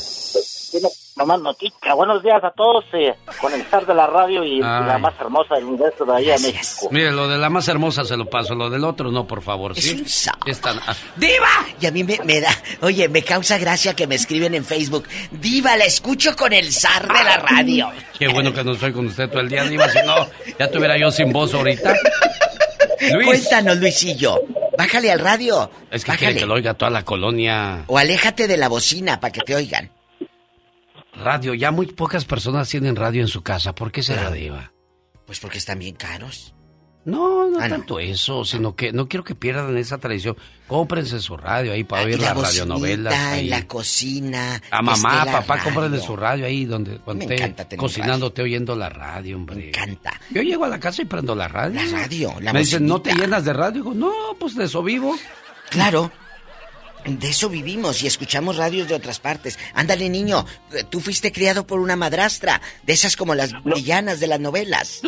Tiene 0.73 0.89
nomás 1.17 1.41
noticia. 1.41 1.95
Buenos 1.95 2.21
días 2.25 2.43
a 2.43 2.51
todos 2.51 2.85
eh, 2.95 3.15
con 3.41 3.53
el 3.53 3.61
estar 3.61 3.87
de 3.87 3.95
la 3.95 4.09
radio 4.09 4.43
y, 4.43 4.59
la 4.59 4.99
más 4.99 5.15
hermosa 5.21 5.55
del 5.55 5.67
universo 5.67 6.05
de 6.05 6.17
ahí 6.17 6.31
a 6.33 6.39
México. 6.39 6.89
Mire, 6.91 7.13
lo 7.13 7.29
de 7.29 7.39
la 7.39 7.49
más 7.49 7.69
hermosa 7.69 8.05
se 8.05 8.17
lo 8.17 8.29
paso, 8.29 8.57
lo 8.57 8.69
del 8.69 8.83
otro 8.83 9.13
no, 9.13 9.25
por 9.25 9.41
favor, 9.41 9.77
¿sí? 9.77 10.03
Están- 10.45 10.81
ah, 10.85 10.97
¡Diva! 11.15 11.67
Y 11.81 11.87
a 11.87 11.93
mí 11.93 12.03
me, 12.03 12.19
me 12.25 12.41
da, 12.41 12.51
oye, 12.81 13.09
me 13.09 13.23
causa 13.23 13.57
gracia 13.59 13.95
que 13.95 14.09
me 14.09 14.17
escriben 14.17 14.53
en 14.57 14.65
Facebook. 14.65 15.05
Diva, 15.31 15.77
la 15.77 15.85
escucho 15.85 16.35
con 16.35 16.53
el 16.53 16.73
zar 16.73 17.07
de 17.07 17.23
la 17.23 17.37
radio. 17.37 17.91
Qué 18.19 18.27
bueno 18.27 18.53
que 18.53 18.65
no 18.65 18.73
estoy 18.73 18.93
con 18.93 19.07
usted 19.07 19.29
todo 19.29 19.41
el 19.43 19.49
día, 19.49 19.63
Diva, 19.63 19.89
si 19.89 19.99
no, 20.05 20.27
ya 20.59 20.69
tuviera 20.69 20.99
yo 20.99 21.13
sin 21.13 21.33
voz 21.33 21.55
ahorita. 21.55 21.95
Luis. 23.13 23.27
Cuéntanos, 23.27 23.77
Luisillo. 23.79 24.41
Bájale 24.79 25.11
al 25.13 25.21
radio. 25.21 25.71
Es 25.91 26.05
que 26.05 26.11
Bájale. 26.13 26.27
quiere 26.27 26.41
que 26.41 26.47
lo 26.47 26.55
oiga 26.55 26.75
toda 26.75 26.91
la 26.91 27.05
colonia. 27.05 27.85
O 27.87 27.99
aléjate 27.99 28.49
de 28.49 28.57
la 28.57 28.69
bocina 28.69 29.21
para 29.21 29.33
que 29.33 29.41
te 29.41 29.55
oigan. 29.55 29.91
Radio, 31.15 31.55
ya 31.55 31.71
muy 31.71 31.87
pocas 31.87 32.25
personas 32.25 32.69
tienen 32.69 32.97
radio 32.97 33.23
en 33.23 33.29
su 33.29 33.43
casa. 33.43 33.75
¿Por 33.75 33.93
qué 33.93 34.03
será, 34.03 34.31
Diva? 34.31 34.73
Pues 35.27 35.39
porque 35.41 35.59
están 35.59 35.79
bien 35.79 35.95
caros. 35.95 36.54
No, 37.05 37.49
no 37.51 37.59
Ah, 37.59 37.69
no. 37.69 37.77
tanto 37.77 37.99
eso, 37.99 38.45
sino 38.45 38.75
que 38.75 38.93
no 38.93 39.07
quiero 39.09 39.25
que 39.25 39.35
pierdan 39.35 39.77
esa 39.77 39.99
tradición. 39.99 40.37
Cómprense 40.67 41.21
su 41.21 41.37
radio 41.37 41.73
ahí 41.73 41.85
para 41.85 42.05
oír 42.07 42.19
la 42.19 42.29
las 42.29 42.35
bocinita, 42.35 42.49
radionovelas. 42.75 43.15
ahí. 43.15 43.41
en 43.45 43.51
la 43.51 43.67
cocina. 43.67 44.63
A 44.71 44.81
mamá, 44.83 45.25
la 45.27 45.33
papá, 45.33 45.63
cómprenle 45.63 45.97
radio. 45.99 46.07
su 46.07 46.17
radio 46.17 46.47
ahí 46.47 46.65
donde 46.65 46.99
cuando 46.99 47.27
Me 47.27 47.35
esté 47.35 47.45
encanta 47.45 47.69
tener 47.69 47.81
cocinándote 47.81 48.41
oyendo 48.43 48.75
la 48.75 48.89
radio, 48.89 49.37
hombre. 49.37 49.57
Me 49.57 49.69
encanta. 49.69 50.19
Yo 50.31 50.41
llego 50.43 50.65
a 50.65 50.69
la 50.69 50.81
casa 50.81 51.03
y 51.03 51.05
prendo 51.05 51.35
la 51.35 51.47
radio. 51.49 51.81
La 51.83 51.91
radio, 52.03 52.35
la 52.41 52.53
Me 52.55 52.61
dicen, 52.61 52.87
¿no 52.87 53.03
te 53.03 53.15
llenas 53.15 53.45
de 53.45 53.53
radio? 53.53 53.73
Digo, 53.83 53.95
no, 53.95 54.13
pues 54.41 54.55
de 54.55 54.65
eso 54.65 54.83
vivo. 54.83 55.15
Claro. 55.71 56.11
De 57.05 57.29
eso 57.29 57.51
vivimos 57.51 58.03
y 58.03 58.07
escuchamos 58.07 58.57
radios 58.57 58.89
de 58.89 58.95
otras 58.95 59.21
partes. 59.21 59.59
Ándale, 59.75 60.09
niño. 60.09 60.47
Tú 60.89 61.01
fuiste 61.01 61.33
criado 61.33 61.67
por 61.67 61.81
una 61.81 61.97
madrastra, 61.97 62.63
de 62.85 62.95
esas 62.95 63.15
como 63.15 63.35
las 63.35 63.53
villanas 63.63 64.21
de 64.21 64.27
las 64.29 64.41
novelas. 64.41 65.03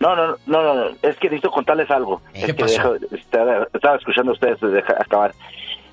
No, 0.00 0.14
no, 0.14 0.36
no, 0.46 0.62
no, 0.62 0.74
no, 0.74 0.86
es 1.02 1.16
que 1.16 1.28
necesito 1.28 1.50
contarles 1.50 1.90
algo. 1.90 2.20
¿Qué 2.32 2.40
es 2.40 2.46
que 2.46 2.54
pasó? 2.54 2.94
dejo- 2.94 3.14
estaba, 3.16 3.66
estaba 3.72 3.96
escuchando 3.96 4.32
a 4.32 4.34
ustedes 4.34 4.58
acabar. 4.98 5.32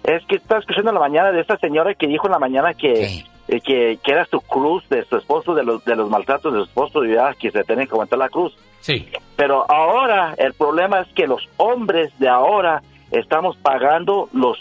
Es 0.04 0.26
que 0.26 0.36
estaba 0.36 0.60
escuchando 0.60 0.90
en 0.90 0.96
la 0.96 1.00
mañana 1.02 1.32
de 1.32 1.40
esta 1.40 1.58
señora 1.58 1.94
que 1.96 2.08
dijo 2.08 2.28
en 2.28 2.34
la 2.34 2.40
mañana 2.40 2.74
que, 2.74 3.24
eh, 3.48 3.62
que, 3.62 3.98
que 4.04 4.12
era 4.12 4.26
su 4.26 4.42
cruz 4.42 4.88
de 4.90 5.06
su 5.06 5.16
esposo, 5.16 5.56
de 5.56 5.64
los, 5.64 5.86
de 5.86 5.96
los 5.96 6.10
maltratos 6.10 6.52
de 6.52 6.60
su 6.60 6.66
esposo, 6.66 7.06
y 7.06 7.14
ya 7.14 7.34
que 7.34 7.52
se 7.52 7.64
tiene 7.64 7.86
que 7.88 7.94
aguantar 7.94 8.20
la 8.20 8.28
cruz. 8.28 8.54
Sí. 8.82 9.08
Pero 9.38 9.66
ahora 9.72 10.34
el 10.38 10.54
problema 10.54 11.00
es 11.00 11.08
que 11.14 11.26
los 11.26 11.48
hombres 11.56 12.12
de 12.20 12.28
ahora 12.28 12.82
estamos 13.14 13.56
pagando 13.58 14.28
los 14.34 14.58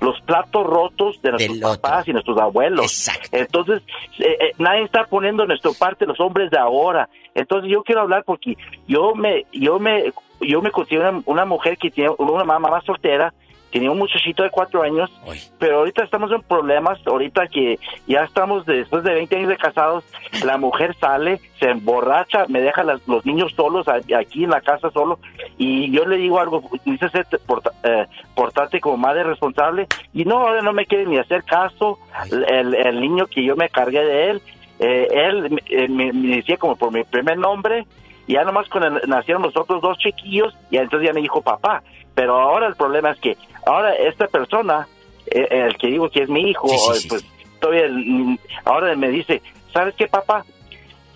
los 0.00 0.20
platos 0.22 0.66
rotos 0.66 1.20
de 1.22 1.30
nuestros 1.30 1.58
papás 1.78 2.06
y 2.08 2.12
nuestros 2.12 2.38
abuelos. 2.38 3.10
Entonces, 3.30 3.82
eh, 4.18 4.36
eh, 4.40 4.52
nadie 4.58 4.82
está 4.82 5.04
poniendo 5.04 5.46
nuestra 5.46 5.70
parte 5.72 6.06
los 6.06 6.20
hombres 6.20 6.50
de 6.50 6.58
ahora. 6.58 7.08
Entonces, 7.34 7.70
yo 7.70 7.82
quiero 7.82 8.02
hablar 8.02 8.24
porque 8.24 8.56
yo 8.86 9.14
me 9.14 9.46
yo 9.52 9.78
me 9.78 10.12
yo 10.40 10.60
me 10.60 10.70
considero 10.70 11.08
una, 11.08 11.22
una 11.26 11.44
mujer 11.44 11.78
que 11.78 11.90
tiene 11.90 12.10
una 12.18 12.44
mamá, 12.44 12.58
mamá 12.58 12.82
soltera, 12.82 13.32
tenía 13.72 13.90
un 13.90 13.98
muchachito 13.98 14.42
de 14.42 14.50
cuatro 14.50 14.82
años, 14.82 15.10
pero 15.58 15.78
ahorita 15.78 16.04
estamos 16.04 16.30
en 16.30 16.42
problemas, 16.42 16.98
ahorita 17.06 17.48
que 17.48 17.78
ya 18.06 18.22
estamos 18.24 18.64
después 18.66 19.02
de 19.02 19.14
20 19.14 19.36
años 19.36 19.48
de 19.48 19.56
casados, 19.56 20.04
la 20.44 20.58
mujer 20.58 20.94
sale, 21.00 21.40
se 21.58 21.70
emborracha, 21.70 22.44
me 22.48 22.60
deja 22.60 22.84
las- 22.84 23.06
los 23.08 23.24
niños 23.26 23.52
solos 23.56 23.86
aquí 23.88 24.44
en 24.44 24.50
la 24.50 24.60
casa 24.60 24.90
solo, 24.90 25.18
y 25.58 25.90
yo 25.90 26.04
le 26.04 26.16
digo 26.18 26.38
algo, 26.38 26.62
dice 26.84 27.08
ser 27.08 27.26
porta- 27.46 27.72
eh, 27.82 28.06
portarte 28.34 28.78
como 28.80 28.96
madre 28.98 29.24
responsable, 29.24 29.86
y 30.12 30.24
no, 30.24 30.38
ahora 30.38 30.60
no 30.62 30.72
me 30.72 30.86
quiere 30.86 31.06
ni 31.06 31.18
hacer 31.18 31.42
caso, 31.44 31.98
el, 32.30 32.74
el 32.74 33.00
niño 33.00 33.26
que 33.26 33.42
yo 33.42 33.56
me 33.56 33.68
cargué 33.70 34.04
de 34.04 34.30
él, 34.30 34.42
eh, 34.80 35.08
él 35.10 35.62
eh, 35.70 35.88
me, 35.88 36.12
me 36.12 36.36
decía 36.36 36.56
como 36.58 36.76
por 36.76 36.92
mi 36.92 37.04
primer 37.04 37.38
nombre, 37.38 37.86
y 38.26 38.34
ya 38.34 38.44
nomás 38.44 38.68
cuando 38.68 39.00
nacieron 39.06 39.42
los 39.42 39.56
otros 39.56 39.80
dos 39.82 39.96
chiquillos, 39.98 40.54
y 40.70 40.76
entonces 40.76 41.08
ya 41.08 41.12
me 41.14 41.20
dijo 41.22 41.40
papá. 41.42 41.82
Pero 42.14 42.38
ahora 42.38 42.66
el 42.66 42.74
problema 42.76 43.10
es 43.10 43.18
que 43.20 43.36
ahora 43.66 43.94
esta 43.94 44.26
persona, 44.28 44.86
eh, 45.26 45.46
el 45.50 45.76
que 45.76 45.88
digo 45.88 46.08
que 46.10 46.22
es 46.22 46.28
mi 46.28 46.50
hijo, 46.50 46.68
pues 47.08 47.24
todavía 47.60 47.88
mm, 47.90 48.38
ahora 48.64 48.94
me 48.96 49.08
dice, 49.10 49.42
¿sabes 49.72 49.94
qué 49.96 50.06
papá? 50.06 50.44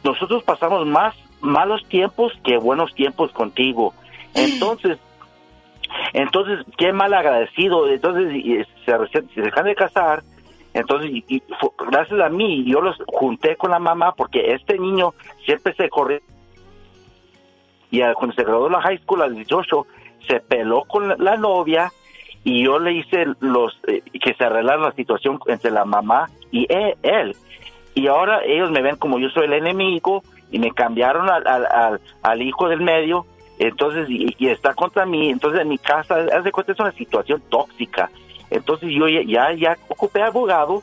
Nosotros 0.05 0.43
pasamos 0.44 0.86
más 0.86 1.14
malos 1.40 1.85
tiempos 1.89 2.32
que 2.44 2.56
buenos 2.59 2.94
tiempos 2.94 3.32
contigo. 3.32 3.93
Entonces, 4.35 4.98
entonces, 6.12 6.64
qué 6.77 6.93
mal 6.93 7.14
agradecido. 7.14 7.89
Entonces, 7.89 8.32
y- 8.35 8.59
se, 8.85 9.23
se 9.35 9.40
dejan 9.40 9.64
de 9.64 9.74
casar. 9.74 10.23
Entonces, 10.74 11.10
y- 11.10 11.24
y 11.28 11.43
gracias 11.90 12.20
a 12.20 12.28
mí, 12.28 12.64
yo 12.66 12.81
los 12.81 12.97
junté 13.06 13.56
con 13.56 13.70
la 13.70 13.78
mamá 13.78 14.12
porque 14.14 14.52
este 14.52 14.78
niño 14.78 15.14
siempre 15.44 15.74
se 15.74 15.89
corrió. 15.89 16.20
Y 17.90 18.01
cuando 18.14 18.35
se 18.35 18.43
graduó 18.43 18.64
de 18.64 18.70
la 18.73 18.82
high 18.82 18.98
school 18.98 19.23
a 19.23 19.27
los 19.28 19.36
18, 19.36 19.86
se 20.27 20.40
peló 20.40 20.82
con 20.85 21.09
la, 21.09 21.16
la 21.18 21.36
novia 21.36 21.90
y 22.47 22.62
yo 22.64 22.78
le 22.78 22.93
hice 22.93 23.27
los 23.40 23.77
eh, 23.89 24.02
que 24.23 24.32
se 24.35 24.44
arreglara 24.44 24.81
la 24.81 24.93
situación 24.93 25.40
entre 25.48 25.73
la 25.73 25.85
mamá 25.85 26.31
y 26.52 26.64
e- 26.73 26.97
él. 27.02 27.35
Y 27.94 28.06
ahora 28.06 28.44
ellos 28.44 28.70
me 28.70 28.82
ven 28.82 28.94
como 28.97 29.18
yo 29.18 29.28
soy 29.31 29.47
el 29.47 29.55
enemigo 29.55 30.23
y 30.52 30.60
me 30.60 30.70
cambiaron 30.70 31.28
al, 31.28 31.44
al, 31.44 31.66
al- 31.66 32.01
al 32.23 32.43
hijo 32.43 32.68
del 32.68 32.82
medio. 32.82 33.27
Entonces, 33.59 34.09
y, 34.09 34.32
y 34.39 34.48
está 34.48 34.74
contra 34.74 35.05
mí. 35.06 35.31
Entonces, 35.31 35.62
en 35.62 35.68
mi 35.70 35.78
casa, 35.78 36.24
haz 36.32 36.44
de 36.44 36.52
cuenta, 36.52 36.70
es 36.73 36.78
una 36.78 36.93
situación 36.93 37.43
tóxica. 37.48 38.10
Entonces, 38.51 38.90
yo 38.93 39.09
ya, 39.09 39.52
ya 39.55 39.77
ocupé 39.89 40.23
abogado. 40.23 40.82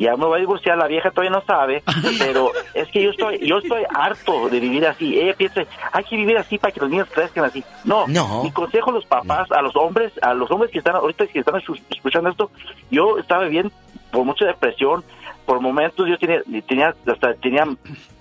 Ya 0.00 0.16
me 0.16 0.24
voy 0.24 0.38
a 0.38 0.40
divorciar, 0.40 0.78
la 0.78 0.86
vieja 0.86 1.10
todavía 1.10 1.30
no 1.38 1.44
sabe, 1.46 1.82
pero 2.18 2.50
es 2.74 2.88
que 2.88 3.02
yo 3.02 3.10
estoy, 3.10 3.38
yo 3.46 3.58
estoy 3.58 3.82
harto 3.94 4.48
de 4.48 4.58
vivir 4.58 4.86
así. 4.86 5.18
Ella 5.20 5.34
piensa, 5.34 5.62
hay 5.92 6.04
que 6.04 6.16
vivir 6.16 6.38
así 6.38 6.58
para 6.58 6.72
que 6.72 6.80
los 6.80 6.88
niños 6.90 7.08
crezcan 7.12 7.44
así. 7.44 7.62
No, 7.84 8.06
mi 8.42 8.50
consejo 8.50 8.90
a 8.90 8.94
los 8.94 9.04
papás, 9.04 9.52
a 9.52 9.60
los 9.62 9.76
hombres, 9.76 10.12
a 10.22 10.32
los 10.34 10.50
hombres 10.50 10.70
que 10.72 10.78
están 10.78 10.96
ahorita 10.96 11.26
que 11.26 11.40
están 11.40 11.54
escu- 11.56 11.80
escuchando 11.90 12.30
esto, 12.30 12.50
yo 12.90 13.18
estaba 13.18 13.44
bien 13.44 13.70
por 14.10 14.24
mucha 14.24 14.46
depresión, 14.46 15.04
por 15.46 15.60
momentos 15.60 16.08
yo 16.08 16.16
tenía, 16.18 16.42
tenía 16.66 16.94
hasta 17.06 17.34
tenía 17.34 17.64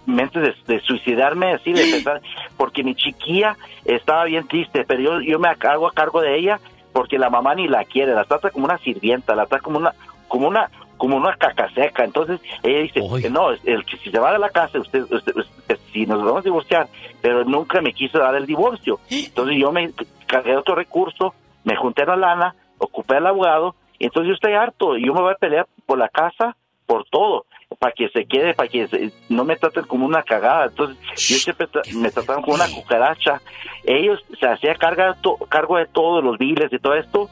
mentes 0.05 0.41
de, 0.67 0.73
de 0.75 0.81
suicidarme, 0.81 1.53
así 1.53 1.71
de 1.71 1.83
pensar, 1.91 2.21
porque 2.57 2.83
mi 2.83 2.93
chiquilla 2.95 3.55
estaba 3.85 4.25
bien 4.25 4.47
triste, 4.47 4.83
pero 4.85 4.99
yo, 5.01 5.21
yo 5.21 5.39
me 5.39 5.47
hago 5.47 5.87
a 5.87 5.93
cargo 5.93 6.21
de 6.21 6.37
ella 6.37 6.59
porque 6.91 7.17
la 7.19 7.29
mamá 7.29 7.55
ni 7.55 7.67
la 7.67 7.85
quiere, 7.85 8.13
la 8.13 8.25
trata 8.25 8.49
como 8.49 8.65
una 8.65 8.77
sirvienta, 8.79 9.35
la 9.35 9.45
trata 9.45 9.63
como 9.63 9.77
una, 9.77 9.93
como 10.27 10.47
una, 10.47 10.69
como 10.99 11.17
una 11.17 11.35
caca 11.35 11.67
seca. 11.73 12.03
Entonces 12.03 12.39
ella 12.61 12.79
dice, 12.81 13.01
que 13.23 13.29
no, 13.31 13.49
el 13.49 13.85
que 13.85 13.97
si 13.97 14.11
se 14.11 14.19
va 14.19 14.31
de 14.33 14.37
la 14.37 14.49
casa, 14.51 14.79
usted, 14.79 15.01
usted- 15.11 15.35
usted- 15.35 15.77
si 15.91 16.05
nos 16.05 16.23
vamos 16.23 16.41
a 16.41 16.43
divorciar, 16.43 16.87
pero 17.21 17.43
nunca 17.45 17.81
me 17.81 17.93
quiso 17.93 18.19
dar 18.19 18.35
el 18.35 18.45
divorcio. 18.45 18.99
Entonces 19.09 19.57
yo 19.57 19.71
me 19.71 19.91
cargué 20.27 20.55
otro 20.55 20.75
recurso, 20.75 21.33
me 21.63 21.75
junté 21.75 22.05
la 22.05 22.15
lana, 22.15 22.53
ocupé 22.77 23.15
al 23.15 23.25
abogado, 23.25 23.75
y 23.97 24.05
entonces 24.05 24.27
yo 24.29 24.33
estoy 24.35 24.53
harto, 24.53 24.95
y 24.97 25.05
yo 25.07 25.13
me 25.15 25.21
voy 25.21 25.31
a 25.33 25.35
pelear 25.35 25.65
por 25.87 25.97
la 25.97 26.07
casa, 26.09 26.55
por 26.85 27.05
todo, 27.09 27.45
para 27.79 27.91
que 27.93 28.09
se 28.09 28.25
quede, 28.25 28.53
para 28.53 28.69
que 28.69 28.87
se- 28.87 29.11
no 29.29 29.43
me 29.45 29.55
traten 29.55 29.85
como 29.85 30.05
una 30.05 30.23
cagada. 30.23 30.65
Entonces 30.65 30.97
yo 31.27 31.35
siempre 31.37 31.67
tra- 31.67 31.93
me 31.95 32.09
trataron 32.11 32.41
como 32.43 32.55
una 32.55 32.67
cucaracha. 32.67 33.41
Ellos 33.83 34.23
se 34.39 34.47
hacían 34.47 34.75
carga, 34.77 35.15
to- 35.21 35.37
cargo 35.49 35.77
de 35.77 35.85
todo, 35.87 36.21
los 36.21 36.37
biles 36.37 36.71
y 36.73 36.79
todo 36.79 36.95
esto. 36.95 37.29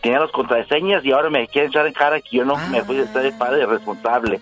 Tenían 0.00 0.22
las 0.22 0.30
contraseñas 0.30 1.04
y 1.04 1.12
ahora 1.12 1.30
me 1.30 1.46
quieren 1.48 1.70
echar 1.70 1.86
en 1.86 1.92
cara 1.92 2.20
que 2.20 2.36
yo 2.36 2.44
no 2.44 2.56
me 2.68 2.82
fui 2.82 2.98
a 2.98 3.06
ser 3.06 3.26
el 3.26 3.36
padre 3.36 3.66
responsable. 3.66 4.40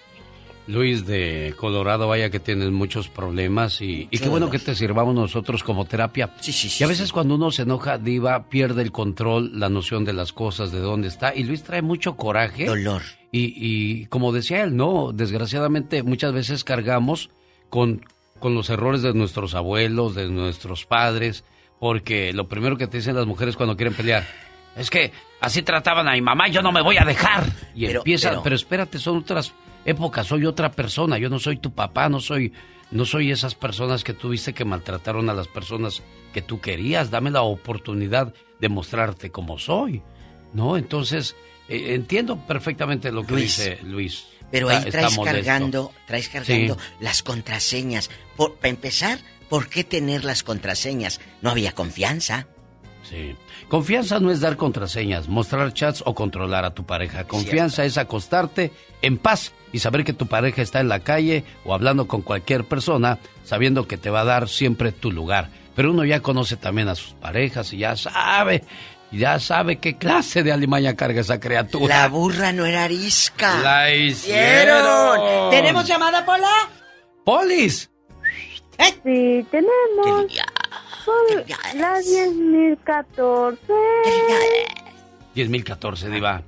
Luis 0.67 1.07
de 1.07 1.55
Colorado, 1.59 2.09
vaya 2.09 2.31
que 2.31 2.41
tienes 2.41 2.71
muchos 2.71 3.09
problemas 3.09 3.83
y, 3.83 4.09
y 4.11 4.19
qué 4.19 4.29
bueno 4.29 4.49
que 4.49 4.59
te 4.59 4.75
sirvamos 4.75 5.15
nosotros 5.15 5.63
como 5.63 5.85
terapia. 5.85 6.31
y 6.43 6.83
a 6.83 6.87
veces 6.87 7.13
cuando 7.13 7.35
uno 7.35 7.51
se 7.51 7.63
enoja, 7.63 7.99
Diva, 7.99 8.49
pierde 8.49 8.81
el 8.81 8.91
control, 8.91 9.59
la 9.59 9.69
noción 9.69 10.05
de 10.07 10.15
las 10.15 10.33
cosas, 10.33 10.73
de 10.73 10.81
dónde 10.81 11.09
está. 11.09 11.35
Y 11.35 11.45
Luis 11.45 11.65
trae 11.65 11.83
mucho 11.83 12.17
coraje. 12.17 12.65
Dolor. 12.65 13.03
Y, 13.31 13.53
y 13.57 14.07
como 14.07 14.33
decía 14.33 14.63
él, 14.63 14.75
no, 14.77 15.13
desgraciadamente 15.13 16.03
muchas 16.03 16.33
veces 16.33 16.65
cargamos 16.65 17.29
con, 17.69 18.03
con 18.39 18.55
los 18.55 18.71
errores 18.71 19.03
de 19.03 19.13
nuestros 19.13 19.55
abuelos, 19.55 20.15
de 20.15 20.31
nuestros 20.31 20.87
padres, 20.87 21.45
porque 21.79 22.33
lo 22.33 22.49
primero 22.49 22.79
que 22.79 22.87
te 22.87 22.99
dicen 22.99 23.17
las 23.17 23.27
mujeres 23.27 23.57
cuando 23.57 23.77
quieren 23.77 23.95
pelear 23.95 24.25
es 24.77 24.91
que 24.91 25.13
así 25.41 25.63
trataban 25.63 26.09
a 26.09 26.13
mi 26.13 26.21
mamá, 26.21 26.49
yo 26.49 26.63
no 26.63 26.73
me 26.73 26.83
voy 26.83 26.97
a 26.99 27.05
dejar. 27.05 27.45
Y 27.75 27.87
Pero- 27.87 28.01
empieza, 28.01 28.31
pero- 28.31 28.43
pero 28.43 28.57
espérate, 28.57 28.99
son 28.99 29.19
otras 29.19 29.53
épocas, 29.85 30.27
soy 30.27 30.47
otra 30.47 30.73
persona, 30.73 31.19
yo 31.19 31.29
no 31.29 31.39
soy 31.39 31.59
tu 31.59 31.73
papá, 31.73 32.09
no 32.09 32.21
soy, 32.21 32.53
no 32.91 33.05
soy 33.05 33.31
esas 33.31 33.55
personas 33.55 34.05
que 34.05 34.13
tuviste 34.15 34.53
que 34.55 34.65
maltrataron 34.65 35.29
a 35.31 35.35
las 35.35 35.49
personas 35.49 36.03
que 36.33 36.43
tú 36.43 36.61
querías, 36.61 37.11
dame 37.11 37.31
la 37.31 37.43
oportunidad 37.43 38.33
de 38.61 38.69
mostrarte 38.69 39.31
como 39.31 39.59
soy, 39.59 40.03
¿no? 40.53 40.77
Entonces, 40.77 41.37
eh, 41.69 41.95
entiendo 41.95 42.37
perfectamente 42.47 43.11
lo 43.13 43.25
que 43.27 43.33
Luis, 43.35 43.57
dice 43.59 43.79
Luis. 43.83 44.27
Pero 44.51 44.69
ahí 44.69 44.77
está 44.79 44.91
traes 44.91 45.19
cargando, 45.19 45.93
traes 46.07 46.29
cargando 46.29 46.75
Sí. 46.75 46.81
las 47.01 47.23
contraseñas. 47.23 48.09
Por, 48.37 48.55
para 48.57 48.69
empezar, 48.69 49.19
¿por 49.49 49.69
qué 49.69 49.83
tener 49.85 50.25
las 50.25 50.43
contraseñas? 50.45 51.21
No 51.43 51.51
había 51.51 51.73
confianza. 51.73 52.47
Sí. 53.15 53.37
Confianza 53.69 54.19
no 54.19 54.31
es 54.31 54.41
dar 54.41 54.57
contraseñas, 54.57 55.29
mostrar 55.29 55.73
chats 55.73 56.03
o 56.05 56.15
controlar 56.15 56.65
a 56.65 56.75
tu 56.75 56.85
pareja. 56.85 57.25
Confianza 57.25 57.85
es 57.85 57.97
acostarte 57.97 58.73
en 59.03 59.19
paz 59.19 59.53
y 59.73 59.79
saber 59.79 60.05
que 60.05 60.13
tu 60.13 60.27
pareja 60.27 60.63
está 60.63 60.81
en 60.81 60.89
la 60.89 61.01
calle 61.01 61.45
o 61.65 61.75
hablando 61.75 62.09
con 62.09 62.23
cualquier 62.23 62.65
persona, 62.65 63.19
sabiendo 63.45 63.87
que 63.87 63.97
te 63.97 64.11
va 64.11 64.23
a 64.23 64.25
dar 64.25 64.49
siempre 64.49 64.91
tu 64.93 65.13
lugar. 65.13 65.49
Pero 65.77 65.93
uno 65.93 66.05
ya 66.05 66.21
conoce 66.21 66.57
también 66.57 66.89
a 66.89 66.95
sus 66.95 67.15
parejas 67.15 67.73
y 67.73 67.79
ya 67.79 67.97
sabe, 67.97 68.65
ya 69.13 69.39
sabe 69.39 69.77
qué 69.77 69.97
clase 69.97 70.43
de 70.43 70.53
alimaña 70.53 70.97
carga 70.97 71.21
esa 71.21 71.39
criatura. 71.39 72.01
La 72.01 72.09
burra 72.09 72.53
no 72.53 72.67
era 72.67 72.85
arisca. 72.85 73.61
La 73.61 73.95
hicieron. 73.95 75.51
¿Tenemos 75.51 75.87
llamada, 75.87 76.25
Pola? 76.25 76.51
¡Polis! 77.25 77.91
Sí, 79.05 79.47
tenemos. 79.51 80.27
Son 81.05 81.79
las 81.79 82.05
10.014. 82.07 83.57
10.014, 85.35 86.11
Diva. 86.11 86.43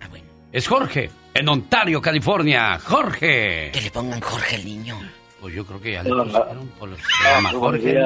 Es 0.53 0.67
Jorge, 0.69 1.11
en 1.35 1.49
Ontario, 1.49 2.01
California. 2.01 2.79
¡Jorge! 2.83 3.71
Que 3.73 3.81
le 3.83 3.91
pongan 3.91 4.21
Jorge 4.21 4.57
al 4.57 4.65
niño. 4.65 4.99
Pues 5.41 5.55
yo 5.55 5.67
creo 5.67 5.81
que 5.81 5.93
ya 5.93 6.03
le 6.03 6.11
pusieron 6.11 6.69
por 6.79 6.89
los 6.89 6.99
llama 7.23 7.51
Jorge. 7.53 7.99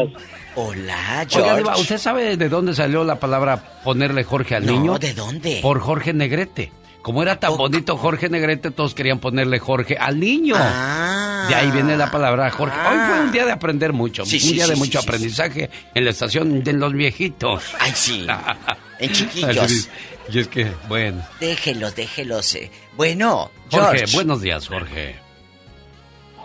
Hola, 0.57 0.97
Oiga, 1.21 1.27
George. 1.29 1.57
Diva, 1.59 1.77
¿usted 1.77 1.99
sabe 1.99 2.37
de 2.37 2.49
dónde 2.49 2.75
salió 2.75 3.05
la 3.05 3.21
palabra 3.21 3.81
ponerle 3.85 4.25
Jorge 4.25 4.57
al 4.57 4.67
No, 4.67 4.73
niño? 4.73 4.99
¿de 4.99 5.15
dónde? 5.15 5.61
Por 5.63 5.79
Jorge 5.81 6.13
Negrete. 6.13 6.73
Como 7.03 7.23
era 7.23 7.39
tan 7.41 7.57
bonito 7.57 7.97
Jorge 7.97 8.29
Negrete, 8.29 8.71
todos 8.73 8.95
querían 8.95 9.21
ponerle 9.21 9.59
Jorge 9.59 9.97
al 9.97 10.19
niño. 10.21 10.55
Ah. 10.59 11.20
De 11.49 11.55
ahí 11.55 11.71
viene 11.71 11.97
la 11.97 12.11
palabra 12.11 12.51
Jorge. 12.51 12.77
Hoy 12.79 12.99
fue 13.09 13.21
un 13.21 13.33
día 13.33 13.45
de 13.47 13.53
aprender 13.53 13.93
mucho, 13.93 14.25
Sí, 14.25 14.37
un 14.37 14.43
sí, 14.43 14.53
día 14.55 14.65
sí, 14.65 14.71
de 14.71 14.77
sí, 14.77 14.81
mucho 14.81 15.01
sí, 15.01 15.07
aprendizaje 15.09 15.71
en 15.95 16.05
la 16.05 16.11
estación 16.11 16.63
de 16.63 16.73
los 16.73 16.93
viejitos. 16.93 17.63
Ay, 17.79 17.93
sí. 17.95 18.27
En 18.99 19.13
chiquillos. 19.13 19.89
Y 20.31 20.41
es 20.41 20.49
que, 20.49 20.71
bueno. 20.87 21.23
Déjelos, 21.41 21.97
déjelos. 21.97 22.55
eh. 22.55 22.71
Bueno, 22.99 23.51
Jorge, 23.71 23.99
George. 24.01 24.15
buenos 24.15 24.43
días, 24.43 24.69
Jorge. 24.69 25.17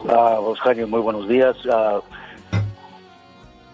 Ah, 0.07 0.39
Oscar, 0.39 0.75
muy 0.87 1.01
buenos 1.01 1.27
días. 1.27 1.55
Ah, 1.69 1.99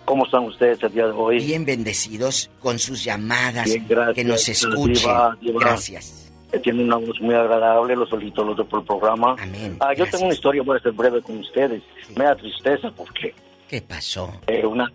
¿Cómo 0.05 0.25
están 0.25 0.43
ustedes 0.45 0.81
el 0.81 0.91
día 0.93 1.05
de 1.05 1.11
hoy? 1.11 1.37
Bien 1.45 1.63
bendecidos 1.63 2.49
con 2.59 2.79
sus 2.79 3.03
llamadas. 3.03 3.65
Bien, 3.65 3.85
gracias. 3.87 4.15
Que 4.15 4.23
nos 4.23 4.49
escuchen. 4.49 4.93
Diva, 4.95 5.37
Diva. 5.39 5.59
Gracias. 5.59 6.20
Tiene 6.59 6.83
una 6.83 6.97
voz 6.97 7.19
muy 7.21 7.33
agradable, 7.33 7.95
los 7.95 8.09
felicito 8.09 8.43
los 8.43 8.57
dos 8.57 8.67
por 8.67 8.81
el 8.81 8.85
programa. 8.85 9.35
Amén. 9.39 9.77
Ah, 9.79 9.93
yo 9.93 10.05
tengo 10.09 10.25
una 10.25 10.33
historia, 10.33 10.61
voy 10.63 10.77
a 10.77 10.81
ser 10.81 10.91
breve 10.91 11.21
con 11.21 11.37
ustedes. 11.39 11.81
Me 12.17 12.25
da 12.25 12.35
tristeza 12.35 12.91
porque 12.91 13.33
¿Qué 13.69 13.81
pasó? 13.81 14.29
eh, 14.47 14.65
una, 14.65 14.91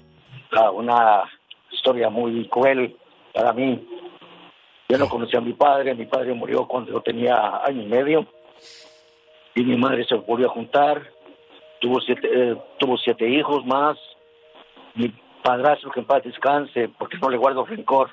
ah, 0.52 0.70
una 0.70 1.22
historia 1.72 2.10
muy 2.10 2.46
cruel 2.48 2.96
para 3.32 3.52
mí. 3.52 3.86
Yo 4.88 4.98
no 4.98 5.08
conocí 5.08 5.36
a 5.36 5.40
mi 5.40 5.52
padre, 5.52 5.94
mi 5.94 6.06
padre 6.06 6.32
murió 6.34 6.66
cuando 6.68 6.92
yo 6.92 7.00
tenía 7.00 7.62
año 7.64 7.82
y 7.82 7.86
medio 7.86 8.26
y 9.54 9.64
mi 9.64 9.76
madre 9.76 10.04
se 10.04 10.14
volvió 10.14 10.46
a 10.48 10.52
juntar, 10.52 11.02
tuvo 11.80 12.00
siete, 12.00 12.28
eh, 12.32 12.56
tuvo 12.78 12.96
siete 12.98 13.28
hijos 13.28 13.64
más, 13.66 13.96
mi 14.94 15.12
padrastro 15.42 15.90
que 15.90 16.00
en 16.00 16.06
paz 16.06 16.22
descanse, 16.22 16.88
porque 16.98 17.18
no 17.18 17.30
le 17.30 17.36
guardo 17.36 17.64
rencor, 17.64 18.10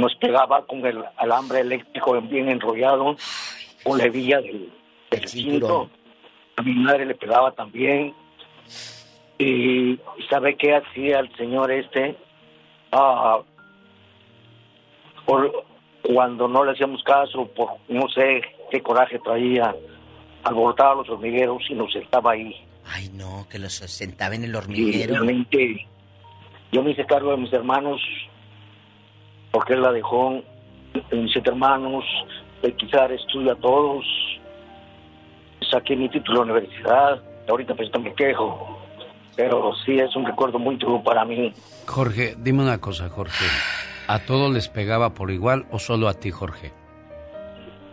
nos 0.00 0.14
pegaba 0.16 0.64
con 0.66 0.84
el 0.86 1.02
alambre 1.16 1.60
eléctrico 1.60 2.20
bien 2.22 2.48
enrollado, 2.48 3.16
con 3.84 3.98
la 3.98 4.04
hebilla 4.04 4.40
del, 4.40 4.72
del 5.10 5.28
cinto, 5.28 5.90
a 6.56 6.62
mi 6.62 6.74
madre 6.74 7.06
le 7.06 7.14
pegaba 7.14 7.52
también, 7.52 8.14
y 9.38 9.98
¿sabe 10.30 10.56
qué 10.56 10.74
hacía 10.76 11.18
el 11.20 11.34
señor 11.36 11.70
este? 11.70 12.16
Ah, 12.92 13.38
por, 15.26 15.52
cuando 16.02 16.48
no 16.48 16.64
le 16.64 16.72
hacíamos 16.72 17.02
caso, 17.02 17.46
por 17.48 17.70
no 17.88 18.08
sé 18.08 18.40
qué 18.70 18.80
coraje 18.82 19.18
traía, 19.18 19.74
alborotaba 20.44 20.94
los 20.96 21.08
hormigueros 21.10 21.62
y 21.68 21.74
nos 21.74 21.92
sentaba 21.92 22.32
ahí. 22.32 22.54
Ay, 22.86 23.10
no, 23.12 23.46
que 23.50 23.58
los 23.58 23.72
sentaba 23.74 24.34
en 24.36 24.44
el 24.44 24.52
Y 24.52 24.54
hormiguero. 24.54 25.14
realmente 25.14 25.86
yo 26.72 26.82
me 26.82 26.92
hice 26.92 27.04
cargo 27.04 27.32
de 27.32 27.38
mis 27.38 27.52
hermanos, 27.52 28.00
porque 29.56 29.72
él 29.72 29.80
la 29.80 29.90
dejó 29.90 30.42
en 31.10 31.28
siete 31.30 31.48
hermanos, 31.48 32.04
de 32.60 32.76
quitar 32.76 33.10
estudio 33.10 33.52
a 33.52 33.56
todos, 33.56 34.04
saqué 35.70 35.96
mi 35.96 36.10
título 36.10 36.40
de 36.44 36.52
universidad, 36.52 37.22
ahorita 37.48 37.74
pues 37.74 37.88
no 37.94 38.00
me 38.00 38.14
quejo, 38.14 38.78
pero 39.34 39.72
sí 39.76 39.98
es 39.98 40.14
un 40.14 40.26
recuerdo 40.26 40.58
muy 40.58 40.76
duro 40.76 41.02
para 41.02 41.24
mí. 41.24 41.54
Jorge, 41.86 42.34
dime 42.36 42.64
una 42.64 42.82
cosa, 42.82 43.08
Jorge. 43.08 43.46
¿A 44.08 44.18
todos 44.18 44.52
les 44.52 44.68
pegaba 44.68 45.14
por 45.14 45.30
igual 45.30 45.64
o 45.70 45.78
solo 45.78 46.08
a 46.08 46.12
ti, 46.12 46.30
Jorge? 46.30 46.74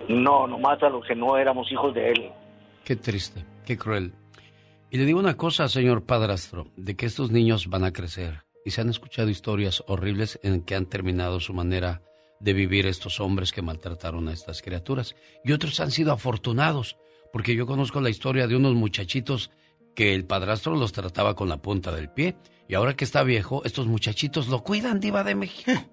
No, 0.10 0.46
nomás 0.46 0.84
a 0.84 0.90
los 0.90 1.06
que 1.06 1.16
no 1.16 1.38
éramos 1.38 1.72
hijos 1.72 1.94
de 1.94 2.12
él. 2.12 2.30
Qué 2.84 2.98
triste, 2.98 3.46
qué 3.66 3.78
cruel. 3.78 4.12
Y 4.92 4.98
le 4.98 5.06
digo 5.06 5.18
una 5.18 5.38
cosa, 5.38 5.70
señor 5.70 6.06
padrastro, 6.06 6.68
de 6.76 6.98
que 6.98 7.06
estos 7.06 7.32
niños 7.32 7.70
van 7.70 7.86
a 7.86 7.94
crecer 7.94 8.43
y 8.66 8.72
se 8.72 8.82
han 8.82 8.90
escuchado 8.90 9.30
historias 9.30 9.84
horribles 9.88 10.40
en 10.44 10.62
que 10.62 10.76
han 10.76 10.86
terminado 10.86 11.40
su 11.40 11.54
manera 11.54 12.02
de 12.40 12.54
vivir 12.54 12.86
estos 12.86 13.20
hombres 13.20 13.52
que 13.52 13.62
maltrataron 13.62 14.28
a 14.28 14.34
estas 14.34 14.62
criaturas. 14.62 15.16
Y 15.44 15.54
otros 15.54 15.80
han 15.80 15.92
sido 15.92 16.12
afortunados, 16.12 16.98
porque 17.32 17.56
yo 17.56 17.66
conozco 17.66 18.02
la 18.02 18.10
historia 18.10 18.48
de 18.48 18.56
unos 18.56 18.76
muchachitos 18.76 19.52
que 19.96 20.14
el 20.14 20.26
padrastro 20.26 20.76
los 20.76 20.92
trataba 20.92 21.36
con 21.36 21.50
la 21.50 21.62
punta 21.62 21.92
del 21.92 22.10
pie 22.10 22.36
y 22.68 22.76
ahora 22.76 22.96
que 22.96 23.06
está 23.06 23.24
viejo, 23.24 23.62
estos 23.66 23.88
muchachitos 23.88 24.48
lo 24.48 24.64
cuidan, 24.64 25.00
diva 25.00 25.24
de 25.24 25.36
México. 25.36 25.72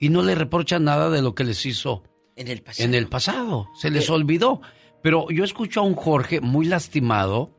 Y 0.00 0.08
no 0.08 0.22
le 0.22 0.34
reprochan 0.34 0.84
nada 0.84 1.08
de 1.08 1.22
lo 1.22 1.34
que 1.34 1.44
les 1.44 1.64
hizo 1.64 2.02
En 2.36 2.48
el 2.48 2.62
pasado. 2.62 2.84
en 2.88 2.94
el 2.94 3.06
pasado. 3.06 3.68
Se 3.80 3.90
les 3.90 4.10
olvidó. 4.10 4.60
Pero 5.02 5.30
yo 5.30 5.44
escucho 5.44 5.80
a 5.80 5.84
un 5.84 5.94
Jorge 5.94 6.40
muy 6.40 6.66
lastimado 6.66 7.56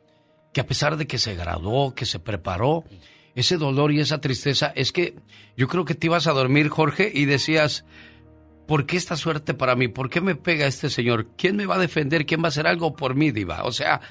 que 0.53 0.61
a 0.61 0.67
pesar 0.67 0.97
de 0.97 1.07
que 1.07 1.17
se 1.17 1.33
graduó, 1.33 1.95
que 1.95 2.05
se 2.05 2.19
preparó, 2.19 2.83
ese 3.35 3.57
dolor 3.57 3.91
y 3.91 3.99
esa 3.99 4.21
tristeza 4.21 4.71
es 4.75 4.91
que 4.91 5.15
yo 5.57 5.67
creo 5.67 5.85
que 5.85 5.95
te 5.95 6.07
ibas 6.07 6.27
a 6.27 6.31
dormir, 6.31 6.69
Jorge, 6.69 7.11
y 7.13 7.25
decías, 7.25 7.85
¿por 8.65 8.85
qué 8.85 8.97
esta 8.97 9.17
suerte 9.17 9.53
para 9.53 9.75
mí? 9.75 9.87
¿Por 9.89 10.09
qué 10.09 10.21
me 10.21 10.35
pega 10.35 10.65
este 10.67 10.89
señor? 10.89 11.27
¿Quién 11.37 11.57
me 11.57 11.65
va 11.65 11.75
a 11.75 11.79
defender? 11.79 12.25
¿Quién 12.25 12.41
va 12.41 12.45
a 12.45 12.49
hacer 12.49 12.65
algo 12.65 12.95
por 12.95 13.15
mí, 13.15 13.31
Diva? 13.31 13.63
O 13.65 13.71
sea, 13.71 14.01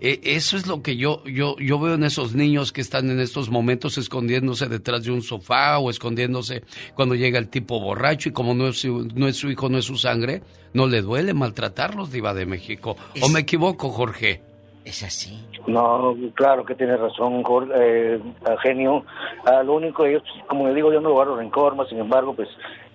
eh, 0.00 0.20
eso 0.24 0.56
es 0.56 0.66
lo 0.66 0.82
que 0.82 0.96
yo, 0.96 1.22
yo, 1.26 1.56
yo 1.58 1.78
veo 1.78 1.94
en 1.94 2.04
esos 2.04 2.34
niños 2.34 2.72
que 2.72 2.80
están 2.80 3.10
en 3.10 3.20
estos 3.20 3.50
momentos 3.50 3.98
escondiéndose 3.98 4.66
detrás 4.68 5.04
de 5.04 5.12
un 5.12 5.22
sofá 5.22 5.78
o 5.78 5.90
escondiéndose 5.90 6.64
cuando 6.94 7.14
llega 7.14 7.38
el 7.38 7.48
tipo 7.48 7.78
borracho 7.78 8.30
y 8.30 8.32
como 8.32 8.54
no 8.54 8.68
es 8.68 8.80
su, 8.80 9.08
no 9.14 9.28
es 9.28 9.36
su 9.36 9.50
hijo, 9.50 9.68
no 9.68 9.78
es 9.78 9.84
su 9.84 9.96
sangre, 9.96 10.42
no 10.72 10.86
le 10.86 11.02
duele 11.02 11.34
maltratarlos, 11.34 12.10
Diva 12.10 12.34
de 12.34 12.46
México. 12.46 12.96
¿O 13.20 13.28
me 13.28 13.40
equivoco, 13.40 13.90
Jorge? 13.90 14.51
Es 14.84 15.02
así. 15.04 15.46
No, 15.66 16.16
claro 16.34 16.64
que 16.64 16.74
tiene 16.74 16.96
razón, 16.96 17.42
Jorge, 17.44 17.72
eh, 17.76 18.20
genio. 18.62 19.04
Ah, 19.44 19.62
lo 19.62 19.74
único, 19.74 20.06
yo, 20.06 20.18
como 20.48 20.66
le 20.66 20.74
digo, 20.74 20.92
yo 20.92 21.00
no 21.00 21.12
guardo 21.12 21.36
rencor, 21.36 21.76
más 21.76 21.88
sin 21.88 21.98
embargo, 22.00 22.34
pues 22.34 22.48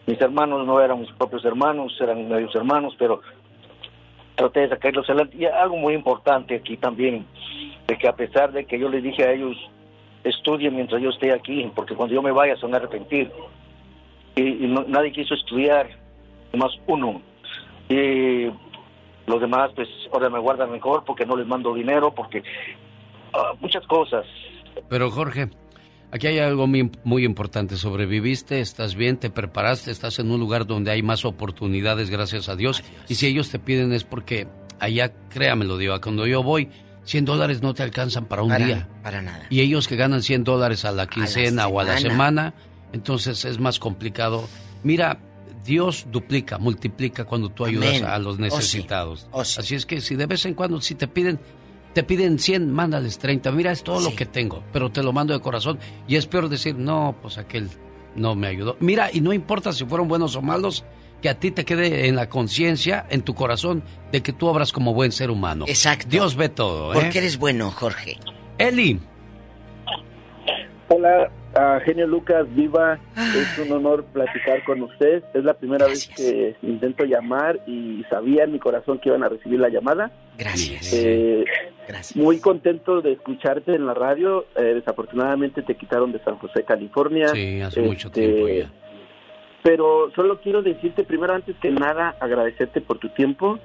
mis 0.06 0.20
hermanos 0.20 0.66
no 0.66 0.82
eran 0.82 1.00
mis 1.00 1.12
propios 1.14 1.46
hermanos, 1.46 1.96
eran 2.02 2.28
medios 2.28 2.54
hermanos, 2.56 2.94
pero 3.00 3.22
traté 4.36 4.62
de 4.62 4.70
sacarlos 4.70 5.10
adelante. 5.10 5.38
Y 5.38 5.46
algo 5.46 5.78
muy 5.78 5.94
importante 5.94 6.56
aquí 6.56 6.76
también, 6.78 7.26
de 7.88 7.98
que 7.98 8.08
a 8.08 8.16
pesar 8.16 8.52
de 8.52 8.66
que 8.66 8.78
yo 8.78 8.90
les 8.90 9.02
dije 9.02 9.24
a 9.24 9.32
ellos, 9.32 9.56
estudien 10.26 10.76
mientras 10.76 11.02
yo 11.02 11.10
esté 11.10 11.32
aquí, 11.32 11.72
porque 11.74 11.96
cuando 11.96 12.14
yo 12.16 12.22
me 12.22 12.32
vaya 12.32 12.56
se 12.58 12.66
van 12.66 12.74
a 12.76 12.78
arrepentir. 12.78 13.32
Y, 14.36 14.66
y 14.66 14.68
no- 14.68 14.84
nadie 14.88 15.14
quiso 15.14 15.34
estudiar, 15.36 15.88
más 16.54 16.72
uno. 16.86 17.22
Y 17.90 18.48
los 19.28 19.40
demás, 19.42 19.72
pues, 19.76 19.88
ahora 20.12 20.30
me 20.30 20.40
guardan 20.40 20.72
mejor 20.72 21.04
porque 21.06 21.26
no 21.26 21.36
les 21.36 21.46
mando 21.46 21.74
dinero, 21.74 22.14
porque 22.16 22.42
ah, 23.34 23.54
muchas 23.60 23.86
cosas. 23.88 24.26
Pero 24.90 25.12
Jorge, 25.12 25.50
aquí 26.12 26.28
hay 26.28 26.40
algo 26.40 26.66
muy, 26.66 26.90
muy 27.04 27.26
importante. 27.26 27.76
Sobreviviste, 27.78 28.60
estás 28.62 28.96
bien, 28.96 29.18
te 29.18 29.30
preparaste, 29.30 29.92
estás 29.92 30.18
en 30.20 30.32
un 30.32 30.40
lugar 30.40 30.66
donde 30.66 30.92
hay 30.92 31.04
más 31.04 31.26
oportunidades, 31.26 32.10
gracias 32.10 32.50
a 32.50 32.56
Dios. 32.56 32.84
Y 33.10 33.16
si 33.16 33.28
ellos 33.28 33.50
te 33.52 33.60
piden 33.60 33.92
es 33.94 34.04
porque 34.04 34.48
allá, 34.80 35.12
créamelo, 35.30 35.78
Diva, 35.78 36.00
cuando 36.00 36.26
yo 36.26 36.42
voy, 36.44 36.70
100 37.04 37.26
dólares 37.26 37.62
no 37.62 37.74
te 37.74 37.84
alcanzan 37.84 38.26
para 38.26 38.44
un 38.44 38.50
Para- 38.50 38.66
día. 38.66 38.88
para 39.04 39.22
nada. 39.22 39.46
Y 39.50 39.62
ellos 39.62 39.88
que 39.88 39.96
ganan 39.96 40.22
100 40.22 40.44
dólares 40.44 40.86
a 40.86 40.92
la 40.92 41.08
quincena 41.08 41.68
o 41.68 41.80
a 41.80 41.84
la 41.84 41.98
semana, 41.98 42.54
entonces 42.94 43.44
es 43.46 43.60
más 43.60 43.80
complicado. 43.80 44.44
Mira, 44.84 45.18
Dios 45.68 46.08
duplica, 46.12 46.58
multiplica 46.58 47.26
cuando 47.26 47.50
tú 47.50 47.66
ayudas 47.66 47.90
Amén. 47.90 48.06
a 48.06 48.18
los 48.18 48.34
Oh, 48.34 48.38
sí. 48.38 48.42
necesitados. 48.42 49.28
Oh, 49.32 49.44
sí. 49.46 49.60
Así 49.60 49.76
es 49.76 49.86
que 49.86 50.02
si 50.02 50.16
de 50.16 50.26
vez 50.26 50.44
en 50.46 50.56
cuando, 50.56 50.82
si 50.82 50.96
te 50.96 51.08
piden, 51.08 51.40
te 51.94 52.02
piden 52.04 52.40
100, 52.40 52.72
mándales 52.72 53.20
30. 53.20 53.52
Mira, 53.52 53.72
es 53.72 53.84
todo 53.84 54.00
lo 54.02 54.16
que 54.16 54.26
tengo, 54.26 54.64
pero 54.74 54.90
te 54.92 55.04
lo 55.04 55.14
mando 55.14 55.34
de 55.34 55.40
corazón. 55.42 55.78
Y 56.08 56.16
es 56.16 56.26
peor 56.26 56.50
decir, 56.50 56.76
no, 56.76 57.16
pues 57.22 57.38
aquel 57.38 57.70
no 58.16 58.34
me 58.34 58.48
ayudó. 58.48 58.78
Mira, 58.80 59.10
y 59.14 59.22
no 59.22 59.34
importa 59.34 59.72
si 59.74 59.86
fueron 59.86 60.08
buenos 60.08 60.36
o 60.36 60.42
malos, 60.42 60.84
que 61.22 61.30
a 61.30 61.40
ti 61.40 61.52
te 61.52 61.66
quede 61.66 62.08
en 62.08 62.16
la 62.16 62.30
conciencia, 62.30 63.06
en 63.10 63.22
tu 63.24 63.34
corazón, 63.36 63.84
de 64.12 64.22
que 64.24 64.34
tú 64.34 64.48
obras 64.48 64.72
como 64.72 64.94
buen 64.94 65.12
ser 65.12 65.30
humano. 65.32 65.66
Exacto. 65.68 66.08
Dios 66.10 66.36
ve 66.36 66.50
todo, 66.50 66.94
¿eh? 66.94 67.00
Porque 67.02 67.18
eres 67.20 67.38
bueno, 67.38 67.72
Jorge. 67.72 68.18
Eli. 68.58 69.00
Hola, 70.90 71.30
a 71.58 71.80
Genio 71.80 72.08
Lucas 72.08 72.46
Viva, 72.56 73.00
es 73.16 73.60
un 73.60 73.72
honor 73.72 74.06
platicar 74.06 74.64
con 74.64 74.84
usted. 74.84 75.24
Es 75.34 75.44
la 75.44 75.56
primera 75.56 75.88
vez 75.88 76.08
que 76.08 76.56
intento 76.62 77.04
llamar 77.06 77.60
y 77.66 78.04
sabía 78.10 78.44
en 78.44 78.54
mi 78.54 78.60
corazón 78.60 79.00
que 79.00 79.10
iban 79.10 79.24
a 79.24 79.30
recibir 79.30 79.60
la 79.60 79.70
llamada. 79.70 80.12
Gracias. 80.38 80.94
Eh, 80.94 81.46
Muy 82.16 82.40
contento 82.40 83.02
de 83.02 83.14
escucharte 83.14 83.74
en 83.74 83.86
la 83.86 83.94
radio. 83.94 84.46
Eh, 84.56 84.76
desafortunadamente 84.76 85.64
te 85.64 85.76
quitaron 85.76 86.12
de 86.12 86.20
San 86.20 86.38
José, 86.38 86.64
California. 86.64 87.30
Sí, 87.30 87.60
hace 87.62 87.82
mucho 87.82 88.10
Este, 88.10 88.22
tiempo 88.22 88.48
ya. 88.48 88.70
Pero 89.64 90.12
solo 90.16 90.40
quiero 90.40 90.62
decirte 90.62 91.04
primero, 91.04 91.34
antes 91.34 91.56
que 91.58 91.72
nada, 91.72 92.16
agradecerte 92.20 92.82
por 92.82 93.00
tu 93.00 93.10
tiempo. 93.10 93.60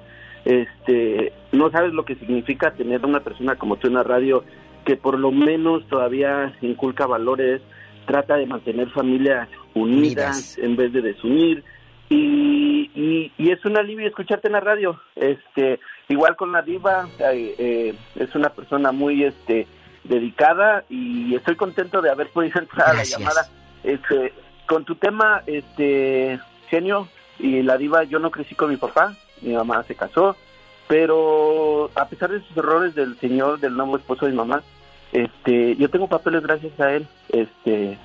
Este, 0.45 1.31
no 1.51 1.69
sabes 1.71 1.93
lo 1.93 2.03
que 2.03 2.15
significa 2.15 2.73
tener 2.73 3.01
a 3.03 3.07
una 3.07 3.21
persona 3.21 3.55
como 3.55 3.77
tú 3.77 3.87
en 3.87 3.93
la 3.93 4.03
radio 4.03 4.43
que 4.83 4.97
por 4.97 5.17
lo 5.17 5.31
menos 5.31 5.87
todavía 5.87 6.53
inculca 6.61 7.05
valores, 7.05 7.61
trata 8.05 8.35
de 8.35 8.45
mantener 8.45 8.89
familias 8.89 9.49
unidas, 9.73 10.57
en 10.57 10.75
vez 10.75 10.91
de 10.93 11.01
desunir. 11.01 11.63
Y, 12.09 12.91
y, 12.93 13.31
y 13.37 13.51
es 13.51 13.63
un 13.65 13.77
alivio 13.77 14.07
escucharte 14.07 14.47
en 14.47 14.53
la 14.53 14.59
radio. 14.59 14.99
Este, 15.15 15.79
igual 16.09 16.35
con 16.35 16.51
la 16.51 16.61
diva, 16.61 17.07
eh, 17.19 17.55
eh, 17.57 17.95
es 18.15 18.35
una 18.35 18.49
persona 18.49 18.91
muy 18.91 19.23
este 19.23 19.67
dedicada 20.03 20.83
y 20.89 21.33
estoy 21.35 21.55
contento 21.55 22.01
de 22.01 22.09
haber 22.09 22.27
podido 22.29 22.59
entrar 22.59 22.89
a 22.89 22.93
la 22.93 23.03
llamada. 23.03 23.47
Este, 23.83 24.33
con 24.67 24.85
tu 24.85 24.95
tema, 24.95 25.43
este, 25.45 26.39
genio 26.69 27.07
y 27.39 27.61
la 27.63 27.77
diva, 27.77 28.03
yo 28.03 28.19
no 28.19 28.31
crecí 28.31 28.55
con 28.55 28.69
mi 28.69 28.77
papá, 28.77 29.15
mi 29.41 29.53
mamá 29.53 29.83
se 29.83 29.95
casó, 29.95 30.35
pero 30.87 31.89
a 31.95 32.07
pesar 32.07 32.31
de 32.31 32.41
sus 32.41 32.57
errores 32.57 32.95
del 32.95 33.17
señor, 33.19 33.59
del 33.59 33.75
nuevo 33.75 33.97
esposo 33.97 34.25
de 34.25 34.31
mi 34.31 34.37
mamá, 34.37 34.61
este, 35.13 35.75
yo 35.75 35.89
tengo 35.89 36.07
papeles 36.07 36.41
gracias 36.43 36.77
a 36.79 36.91
él, 36.91 37.07
este, 37.29 37.97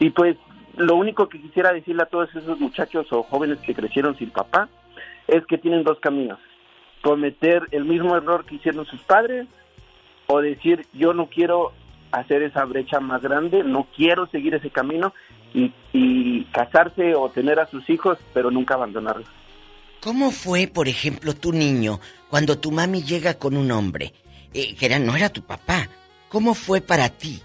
y 0.00 0.10
pues 0.10 0.36
lo 0.76 0.96
único 0.96 1.28
que 1.28 1.40
quisiera 1.40 1.72
decirle 1.72 2.02
a 2.02 2.06
todos 2.06 2.34
esos 2.34 2.58
muchachos 2.58 3.06
o 3.12 3.22
jóvenes 3.22 3.58
que 3.60 3.74
crecieron 3.74 4.16
sin 4.16 4.30
papá 4.30 4.68
es 5.28 5.46
que 5.46 5.56
tienen 5.56 5.84
dos 5.84 6.00
caminos, 6.00 6.40
cometer 7.02 7.62
el 7.70 7.84
mismo 7.84 8.16
error 8.16 8.44
que 8.44 8.56
hicieron 8.56 8.84
sus 8.86 9.00
padres 9.02 9.46
o 10.26 10.40
decir 10.40 10.84
yo 10.92 11.14
no 11.14 11.26
quiero 11.26 11.72
hacer 12.10 12.42
esa 12.42 12.64
brecha 12.64 12.98
más 12.98 13.22
grande, 13.22 13.62
no 13.62 13.86
quiero 13.96 14.26
seguir 14.26 14.54
ese 14.54 14.70
camino 14.70 15.14
y, 15.54 15.72
casarse 16.52 17.14
o 17.14 17.30
tener 17.30 17.58
a 17.58 17.66
sus 17.66 17.88
hijos, 17.88 18.18
pero 18.34 18.50
nunca 18.50 18.74
abandonarlos. 18.74 19.28
¿Cómo 20.00 20.30
fue, 20.30 20.66
por 20.66 20.86
ejemplo, 20.86 21.34
tu 21.34 21.52
niño 21.52 21.98
cuando 22.28 22.58
tu 22.58 22.70
mami 22.72 23.02
llega 23.02 23.38
con 23.38 23.56
un 23.56 23.70
hombre? 23.70 24.12
Eh, 24.52 24.74
que 24.74 24.86
era, 24.86 24.98
no 24.98 25.16
era 25.16 25.30
tu 25.30 25.42
papá. 25.42 25.88
¿Cómo 26.32 26.54
fue 26.54 26.80
para 26.80 27.10
ti? 27.10 27.42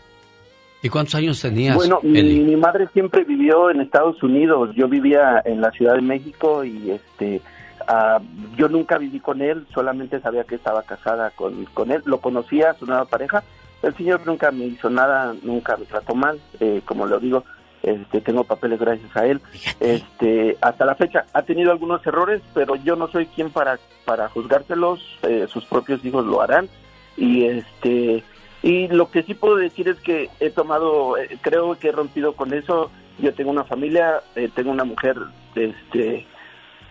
¿Y 0.81 0.87
cuántos 0.89 1.15
años 1.15 1.41
tenías? 1.41 1.75
Bueno, 1.75 1.99
mi, 2.01 2.23
mi 2.23 2.55
madre 2.55 2.87
siempre 2.93 3.25
vivió 3.25 3.69
en 3.69 3.81
Estados 3.81 4.23
Unidos. 4.23 4.69
Yo 4.75 4.87
vivía 4.87 5.41
en 5.43 5.59
la 5.59 5.71
Ciudad 5.71 5.95
de 5.95 6.01
México 6.01 6.63
y 6.63 6.91
este 6.91 7.41
ah, 7.87 8.19
yo 8.55 8.69
nunca 8.69 8.97
viví 8.97 9.19
con 9.19 9.41
él, 9.41 9.67
solamente 9.73 10.21
sabía 10.21 10.45
que 10.45 10.55
estaba 10.55 10.83
casada 10.83 11.31
con, 11.31 11.65
con 11.73 11.91
él. 11.91 12.01
Lo 12.05 12.19
conocía, 12.19 12.73
su 12.75 12.85
nueva 12.85 13.05
pareja. 13.05 13.43
El 13.83 13.95
señor 13.97 14.21
nunca 14.25 14.51
me 14.51 14.65
hizo 14.65 14.89
nada, 14.89 15.35
nunca 15.43 15.75
me 15.75 15.85
trató 15.85 16.15
mal. 16.15 16.39
Eh, 16.61 16.81
como 16.85 17.05
lo 17.07 17.19
digo, 17.19 17.43
este, 17.83 18.21
tengo 18.21 18.45
papeles 18.45 18.79
gracias 18.79 19.15
a 19.17 19.25
él. 19.25 19.41
Este, 19.81 20.57
hasta 20.61 20.85
la 20.85 20.95
fecha 20.95 21.25
ha 21.33 21.41
tenido 21.41 21.71
algunos 21.71 22.05
errores, 22.07 22.41
pero 22.53 22.75
yo 22.77 22.95
no 22.95 23.07
soy 23.09 23.25
quien 23.25 23.49
para 23.49 23.79
para 24.05 24.29
juzgárselos. 24.29 25.01
eh, 25.23 25.47
sus 25.49 25.65
propios 25.65 26.05
hijos 26.05 26.25
lo 26.25 26.41
harán 26.41 26.69
y 27.17 27.45
este 27.45 28.23
y 28.67 28.89
lo 28.89 29.09
que 29.09 29.23
sí 29.23 29.33
puedo 29.33 29.55
decir 29.55 29.87
es 29.87 29.95
que 30.01 30.29
he 30.41 30.49
tomado, 30.49 31.17
eh, 31.17 31.37
creo 31.39 31.79
que 31.79 31.87
he 31.87 31.91
rompido 31.93 32.33
con 32.33 32.53
eso. 32.53 32.91
Yo 33.17 33.33
tengo 33.33 33.49
una 33.49 33.63
familia, 33.63 34.21
eh, 34.35 34.49
tengo 34.53 34.71
una 34.71 34.83
mujer 34.83 35.15
este, 35.55 36.27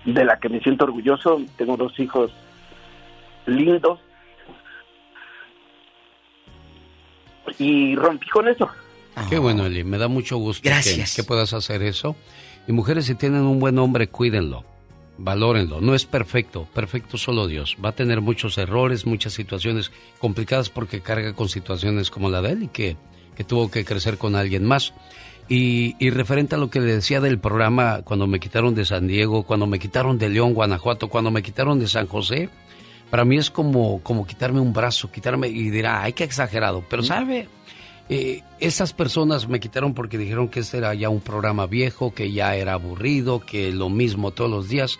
de 0.07 0.25
la 0.25 0.39
que 0.39 0.49
me 0.49 0.61
siento 0.61 0.87
orgulloso, 0.87 1.39
tengo 1.59 1.77
dos 1.77 1.93
hijos 2.01 2.33
lindos. 3.45 4.01
Y 7.59 7.95
rompí 7.95 8.27
con 8.31 8.49
eso. 8.49 8.71
Qué 9.29 9.39
bueno, 9.39 9.67
Eli. 9.67 9.85
Me 9.85 9.99
da 9.99 10.09
mucho 10.09 10.39
gusto 10.39 10.63
que-. 10.63 11.05
Que, 11.15 11.25
puedas 11.25 11.53
hacer 11.53 11.83
eso. 11.83 12.17
Y 12.67 12.73
mujeres, 12.73 13.05
si 13.05 13.17
tienen 13.17 13.43
un 13.43 13.61
buen 13.61 13.79
hombre, 13.79 14.09
cuídenlo. 14.09 14.65
Valórenlo. 15.19 15.81
No 15.81 15.95
es 15.95 16.05
perfecto. 16.05 16.69
Perfecto 16.75 17.19
solo 17.19 17.47
Dios. 17.47 17.77
Va 17.83 17.91
a 17.91 17.95
tener 17.95 18.21
muchos 18.21 18.59
errores, 18.59 19.07
muchas 19.07 19.33
situaciones 19.33 19.91
complicadas 20.19 20.71
porque 20.71 21.01
carga 21.01 21.33
con 21.33 21.49
situaciones 21.49 22.11
como 22.11 22.31
la 22.31 22.43
de 22.43 22.53
él 22.53 22.63
y 22.65 22.69
que, 22.69 22.97
que 23.35 23.45
tuvo 23.45 23.71
que 23.71 23.85
crecer 23.85 24.19
con 24.19 24.37
alguien 24.37 24.65
más. 24.65 24.93
Y, 25.49 25.95
y 25.99 26.11
referente 26.11 26.57
a 26.57 26.59
lo 26.59 26.71
que 26.71 26.81
le 26.81 26.95
decía 26.95 27.21
del 27.21 27.39
programa, 27.39 28.03
cuando 28.03 28.27
me 28.27 28.41
quitaron 28.41 28.75
de 28.75 28.85
San 28.85 29.07
Diego, 29.07 29.45
cuando 29.45 29.67
me 29.67 29.79
quitaron 29.79 30.19
de 30.19 30.29
León, 30.29 30.55
Guanajuato, 30.55 31.09
cuando 31.09 31.31
me 31.31 31.43
quitaron 31.43 31.79
de 31.79 31.87
San 31.87 32.09
José, 32.09 32.51
para 33.11 33.25
mí 33.25 33.37
es 33.37 33.51
como, 33.51 34.03
como 34.03 34.27
quitarme 34.27 34.59
un 34.59 34.73
brazo, 34.73 35.11
quitarme, 35.13 35.47
y 35.49 35.71
dirá, 35.71 36.03
ay, 36.03 36.15
qué 36.15 36.25
exagerado. 36.25 36.85
Pero, 36.91 37.05
¿sabe? 37.05 37.49
Eh, 38.09 38.43
esas 38.61 38.93
personas 38.93 39.49
me 39.49 39.59
quitaron 39.61 39.93
porque 39.95 40.17
dijeron 40.19 40.49
que 40.49 40.61
este 40.61 40.79
era 40.79 40.95
ya 40.95 41.09
un 41.09 41.21
programa 41.21 41.67
viejo, 41.67 42.15
que 42.15 42.31
ya 42.33 42.55
era 42.55 42.75
aburrido, 42.75 43.41
que 43.41 43.73
lo 43.73 43.89
mismo 43.89 44.31
todos 44.31 44.51
los 44.51 44.69
días. 44.69 44.99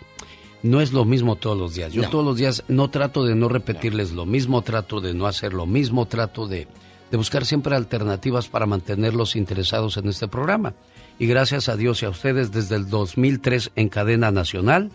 No 0.63 0.81
es 0.81 0.91
lo 0.91 1.05
mismo 1.05 1.35
todos 1.35 1.57
los 1.57 1.75
días. 1.75 1.93
Yo 1.93 2.01
No. 2.01 2.09
todos 2.09 2.25
los 2.25 2.37
días 2.37 2.63
no 2.67 2.89
trato 2.89 3.23
de 3.23 3.35
no 3.35 3.47
repetirles 3.47 4.11
lo 4.11 4.25
mismo, 4.25 4.61
trato 4.63 4.99
de 4.99 5.13
no 5.13 5.27
hacer 5.27 5.53
lo 5.53 5.65
mismo, 5.65 6.07
trato 6.07 6.47
de, 6.47 6.67
de 7.11 7.17
buscar 7.17 7.45
siempre 7.45 7.75
alternativas 7.75 8.47
para 8.49 8.65
mantenerlos 8.65 9.35
interesados 9.35 9.97
en 9.97 10.09
este 10.09 10.27
programa. 10.27 10.73
Y 11.19 11.27
gracias 11.27 11.69
a 11.69 11.77
Dios 11.77 12.01
y 12.01 12.05
a 12.05 12.09
ustedes 12.09 12.51
desde 12.51 12.75
el 12.75 12.89
2003 12.89 13.71
en 13.75 13.89
cadena 13.89 14.31
nacional, 14.31 14.91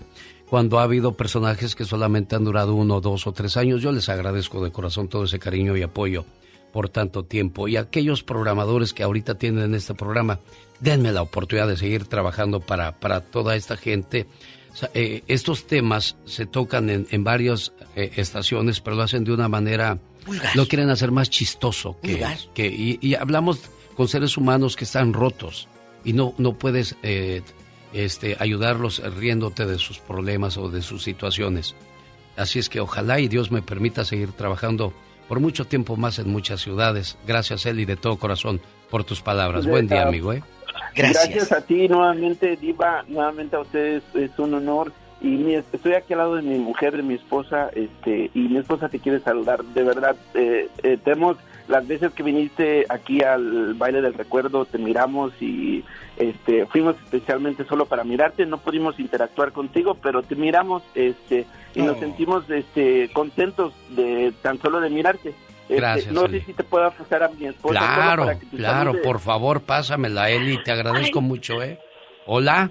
cuando 0.50 0.78
ha 0.78 0.82
habido 0.82 1.16
personajes 1.16 1.74
que 1.74 1.84
solamente 1.86 2.36
han 2.36 2.44
durado 2.44 2.74
uno, 2.74 3.00
dos 3.00 3.26
o 3.26 3.32
tres 3.32 3.56
años, 3.56 3.80
yo 3.80 3.90
les 3.92 4.08
agradezco 4.10 4.62
de 4.62 4.70
corazón 4.70 5.08
todo 5.08 5.24
ese 5.24 5.38
cariño 5.38 5.76
y 5.76 5.82
apoyo 5.82 6.26
por 6.72 6.88
tanto 6.88 7.24
tiempo. 7.24 7.68
Y 7.68 7.76
aquellos 7.76 8.22
programadores 8.22 8.92
que 8.92 9.02
ahorita 9.02 9.36
tienen 9.36 9.74
este 9.74 9.94
programa, 9.94 10.40
denme 10.80 11.12
la 11.12 11.22
oportunidad 11.22 11.68
de 11.68 11.76
seguir 11.76 12.06
trabajando 12.06 12.60
para, 12.60 12.98
para 12.98 13.20
toda 13.20 13.54
esta 13.54 13.76
gente. 13.76 14.26
O 14.72 14.76
sea, 14.76 14.90
eh, 14.94 15.22
estos 15.28 15.66
temas 15.66 16.16
se 16.24 16.46
tocan 16.46 16.88
en, 16.90 17.06
en 17.10 17.24
varias 17.24 17.72
eh, 17.94 18.12
estaciones, 18.16 18.80
pero 18.80 18.96
lo 18.96 19.02
hacen 19.02 19.24
de 19.24 19.32
una 19.32 19.48
manera... 19.48 19.98
Lo 20.54 20.68
quieren 20.68 20.88
hacer 20.88 21.10
más 21.10 21.30
chistoso. 21.30 21.98
Que, 22.00 22.12
Vulgar. 22.12 22.38
que, 22.54 22.66
y, 22.66 22.98
y 23.02 23.14
hablamos 23.16 23.60
con 23.96 24.08
seres 24.08 24.36
humanos 24.36 24.76
que 24.76 24.84
están 24.84 25.12
rotos 25.12 25.68
y 26.04 26.12
no, 26.12 26.34
no 26.38 26.54
puedes 26.58 26.96
eh, 27.02 27.42
este, 27.92 28.36
ayudarlos 28.38 29.02
riéndote 29.16 29.66
de 29.66 29.78
sus 29.78 29.98
problemas 29.98 30.56
o 30.56 30.68
de 30.68 30.82
sus 30.82 31.02
situaciones. 31.02 31.74
Así 32.36 32.58
es 32.58 32.68
que 32.68 32.80
ojalá 32.80 33.20
y 33.20 33.28
Dios 33.28 33.50
me 33.50 33.62
permita 33.62 34.04
seguir 34.04 34.32
trabajando 34.32 34.92
por 35.32 35.40
mucho 35.40 35.64
tiempo 35.64 35.96
más 35.96 36.18
en 36.18 36.28
muchas 36.28 36.60
ciudades. 36.60 37.16
Gracias, 37.26 37.64
Eli, 37.64 37.86
de 37.86 37.96
todo 37.96 38.18
corazón 38.18 38.60
por 38.90 39.02
tus 39.04 39.22
palabras. 39.22 39.66
Buen 39.66 39.88
día, 39.88 40.06
amigo. 40.06 40.30
¿eh? 40.34 40.42
Gracias. 40.94 41.50
a 41.52 41.62
ti 41.62 41.88
nuevamente, 41.88 42.54
Diva, 42.58 43.02
nuevamente 43.08 43.56
a 43.56 43.60
ustedes 43.60 44.02
es 44.12 44.38
un 44.38 44.52
honor. 44.52 44.92
Y 45.22 45.28
mi- 45.28 45.54
estoy 45.54 45.94
aquí 45.94 46.12
al 46.12 46.18
lado 46.18 46.34
de 46.36 46.42
mi 46.42 46.58
mujer, 46.58 46.98
de 46.98 47.02
mi 47.02 47.14
esposa, 47.14 47.70
este, 47.74 48.30
y 48.34 48.40
mi 48.40 48.58
esposa 48.58 48.90
te 48.90 48.98
quiere 48.98 49.20
saludar. 49.20 49.64
De 49.64 49.82
verdad, 49.82 50.16
eh, 50.34 50.68
eh, 50.82 50.98
tenemos 51.02 51.38
las 51.66 51.88
veces 51.88 52.12
que 52.12 52.22
viniste 52.22 52.84
aquí 52.90 53.22
al 53.22 53.72
baile 53.72 54.02
del 54.02 54.12
recuerdo, 54.12 54.66
te 54.66 54.76
miramos 54.76 55.32
y 55.40 55.82
este, 56.18 56.66
fuimos 56.66 56.96
especialmente 57.04 57.64
solo 57.64 57.86
para 57.86 58.04
mirarte. 58.04 58.44
No 58.44 58.58
pudimos 58.58 59.00
interactuar 59.00 59.52
contigo, 59.52 59.94
pero 59.94 60.22
te 60.22 60.34
miramos, 60.36 60.82
este, 60.94 61.46
y 61.74 61.82
nos 61.82 61.96
Oh. 61.96 62.00
sentimos, 62.00 62.48
este, 62.50 63.08
contentos 63.12 63.72
de 63.90 64.32
tan 64.42 64.60
solo 64.60 64.80
de 64.80 64.90
mirarte. 64.90 65.30
Este, 65.62 65.76
Gracias, 65.76 66.12
no 66.12 66.24
Eli. 66.26 66.40
sé 66.40 66.46
si 66.46 66.52
te 66.54 66.64
puedo 66.64 66.90
pasar 66.90 67.22
a 67.22 67.28
mi 67.28 67.46
esposa. 67.46 67.78
Claro, 67.78 68.24
para 68.26 68.38
que 68.38 68.46
te 68.46 68.56
claro, 68.56 68.90
salude. 68.92 69.04
por 69.04 69.20
favor, 69.20 69.60
pásamela, 69.62 70.28
Eli. 70.30 70.62
Te 70.62 70.72
agradezco 70.72 71.20
mucho, 71.20 71.62
¿eh? 71.62 71.78
Hola. 72.26 72.70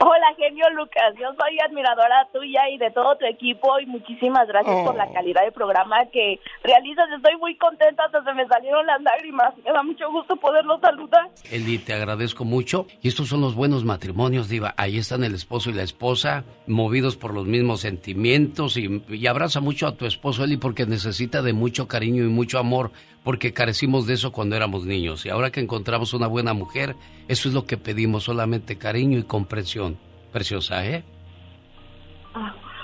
Hola, 0.00 0.26
genio 0.36 0.64
Lucas. 0.76 1.12
Yo 1.18 1.26
soy 1.34 1.58
admiradora 1.58 2.28
tuya 2.32 2.68
y 2.70 2.78
de 2.78 2.90
todo 2.92 3.16
tu 3.16 3.26
equipo 3.26 3.80
y 3.80 3.86
muchísimas 3.86 4.46
gracias 4.46 4.86
por 4.86 4.94
la 4.94 5.12
calidad 5.12 5.44
de 5.44 5.50
programa 5.50 6.06
que 6.12 6.38
realizas. 6.62 7.08
Estoy 7.16 7.36
muy 7.36 7.56
contenta, 7.56 8.04
hasta 8.04 8.22
se 8.22 8.32
me 8.32 8.46
salieron 8.46 8.86
las 8.86 9.02
lágrimas. 9.02 9.56
Me 9.64 9.72
da 9.72 9.82
mucho 9.82 10.08
gusto 10.12 10.36
poderlo 10.36 10.78
saludar. 10.78 11.28
Eli, 11.50 11.78
te 11.78 11.94
agradezco 11.94 12.44
mucho. 12.44 12.86
Y 13.02 13.08
estos 13.08 13.28
son 13.28 13.40
los 13.40 13.56
buenos 13.56 13.84
matrimonios, 13.84 14.48
Diva. 14.48 14.72
Ahí 14.76 14.98
están 14.98 15.24
el 15.24 15.34
esposo 15.34 15.70
y 15.70 15.72
la 15.72 15.82
esposa, 15.82 16.44
movidos 16.68 17.16
por 17.16 17.34
los 17.34 17.46
mismos 17.46 17.80
sentimientos. 17.80 18.76
Y, 18.76 19.02
y 19.08 19.26
abraza 19.26 19.60
mucho 19.60 19.88
a 19.88 19.96
tu 19.96 20.06
esposo, 20.06 20.44
Eli, 20.44 20.58
porque 20.58 20.86
necesita 20.86 21.42
de 21.42 21.52
mucho 21.52 21.88
cariño 21.88 22.22
y 22.22 22.28
mucho 22.28 22.60
amor, 22.60 22.92
porque 23.28 23.52
carecimos 23.52 24.06
de 24.06 24.14
eso 24.14 24.32
cuando 24.32 24.56
éramos 24.56 24.86
niños. 24.86 25.26
Y 25.26 25.28
ahora 25.28 25.50
que 25.50 25.60
encontramos 25.60 26.14
una 26.14 26.26
buena 26.26 26.54
mujer, 26.54 26.96
eso 27.28 27.50
es 27.50 27.54
lo 27.54 27.66
que 27.66 27.76
pedimos, 27.76 28.24
solamente 28.24 28.78
cariño 28.78 29.18
y 29.18 29.22
comprensión. 29.24 29.98
Preciosa, 30.32 30.86
¿eh? 30.86 31.04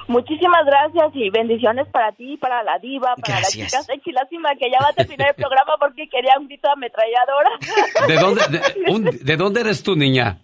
Muchísimas 0.06 0.66
gracias 0.66 1.12
y 1.14 1.30
bendiciones 1.30 1.88
para 1.88 2.12
ti, 2.12 2.36
para 2.36 2.62
la 2.62 2.78
diva, 2.78 3.14
para 3.16 3.40
las 3.40 3.52
chicas 3.52 3.88
Lástima 3.88 4.54
que 4.56 4.70
ya 4.70 4.80
va 4.82 4.90
a 4.90 4.92
terminar 4.92 5.28
el 5.28 5.34
programa 5.34 5.76
porque 5.80 6.06
quería 6.10 6.34
un 6.38 6.46
grito 6.46 6.68
ametralladora. 6.70 7.50
¿De 8.06 8.16
dónde, 8.84 9.18
de, 9.24 9.36
dónde 9.38 9.60
eres 9.62 9.82
tú, 9.82 9.96
niña? 9.96 10.40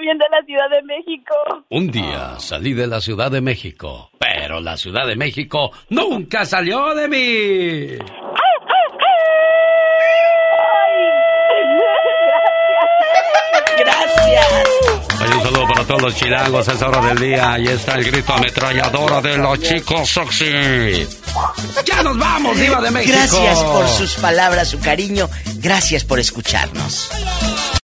bien 0.00 0.18
de 0.18 0.26
la 0.30 0.44
Ciudad 0.44 0.70
de 0.70 0.82
México. 0.82 1.34
Un 1.70 1.90
día 1.90 2.38
salí 2.38 2.72
de 2.72 2.86
la 2.86 3.00
Ciudad 3.00 3.30
de 3.30 3.40
México, 3.40 4.10
pero 4.18 4.60
la 4.60 4.76
Ciudad 4.76 5.06
de 5.06 5.16
México 5.16 5.72
nunca 5.90 6.44
salió 6.44 6.94
de 6.94 7.08
mí. 7.08 7.98
Un 15.42 15.54
saludo 15.54 15.66
para 15.66 15.84
todos 15.84 16.02
los 16.02 16.14
chilangos 16.14 16.68
a 16.68 16.72
esa 16.72 16.88
hora 16.88 17.00
del 17.00 17.18
día. 17.18 17.52
Ahí 17.52 17.66
está 17.66 17.94
el 17.94 18.04
grito 18.04 18.32
ametralladora 18.32 19.20
de 19.20 19.38
los 19.38 19.58
chicos 19.60 20.08
sexy. 20.08 21.06
¡Ya 21.84 22.02
nos 22.02 22.18
vamos, 22.18 22.58
Diva 22.58 22.80
de 22.80 22.90
México! 22.90 23.16
Gracias 23.16 23.58
por 23.58 23.88
sus 23.88 24.14
palabras, 24.14 24.68
su 24.68 24.78
cariño. 24.78 25.28
Gracias 25.56 26.04
por 26.04 26.20
escucharnos. 26.20 27.10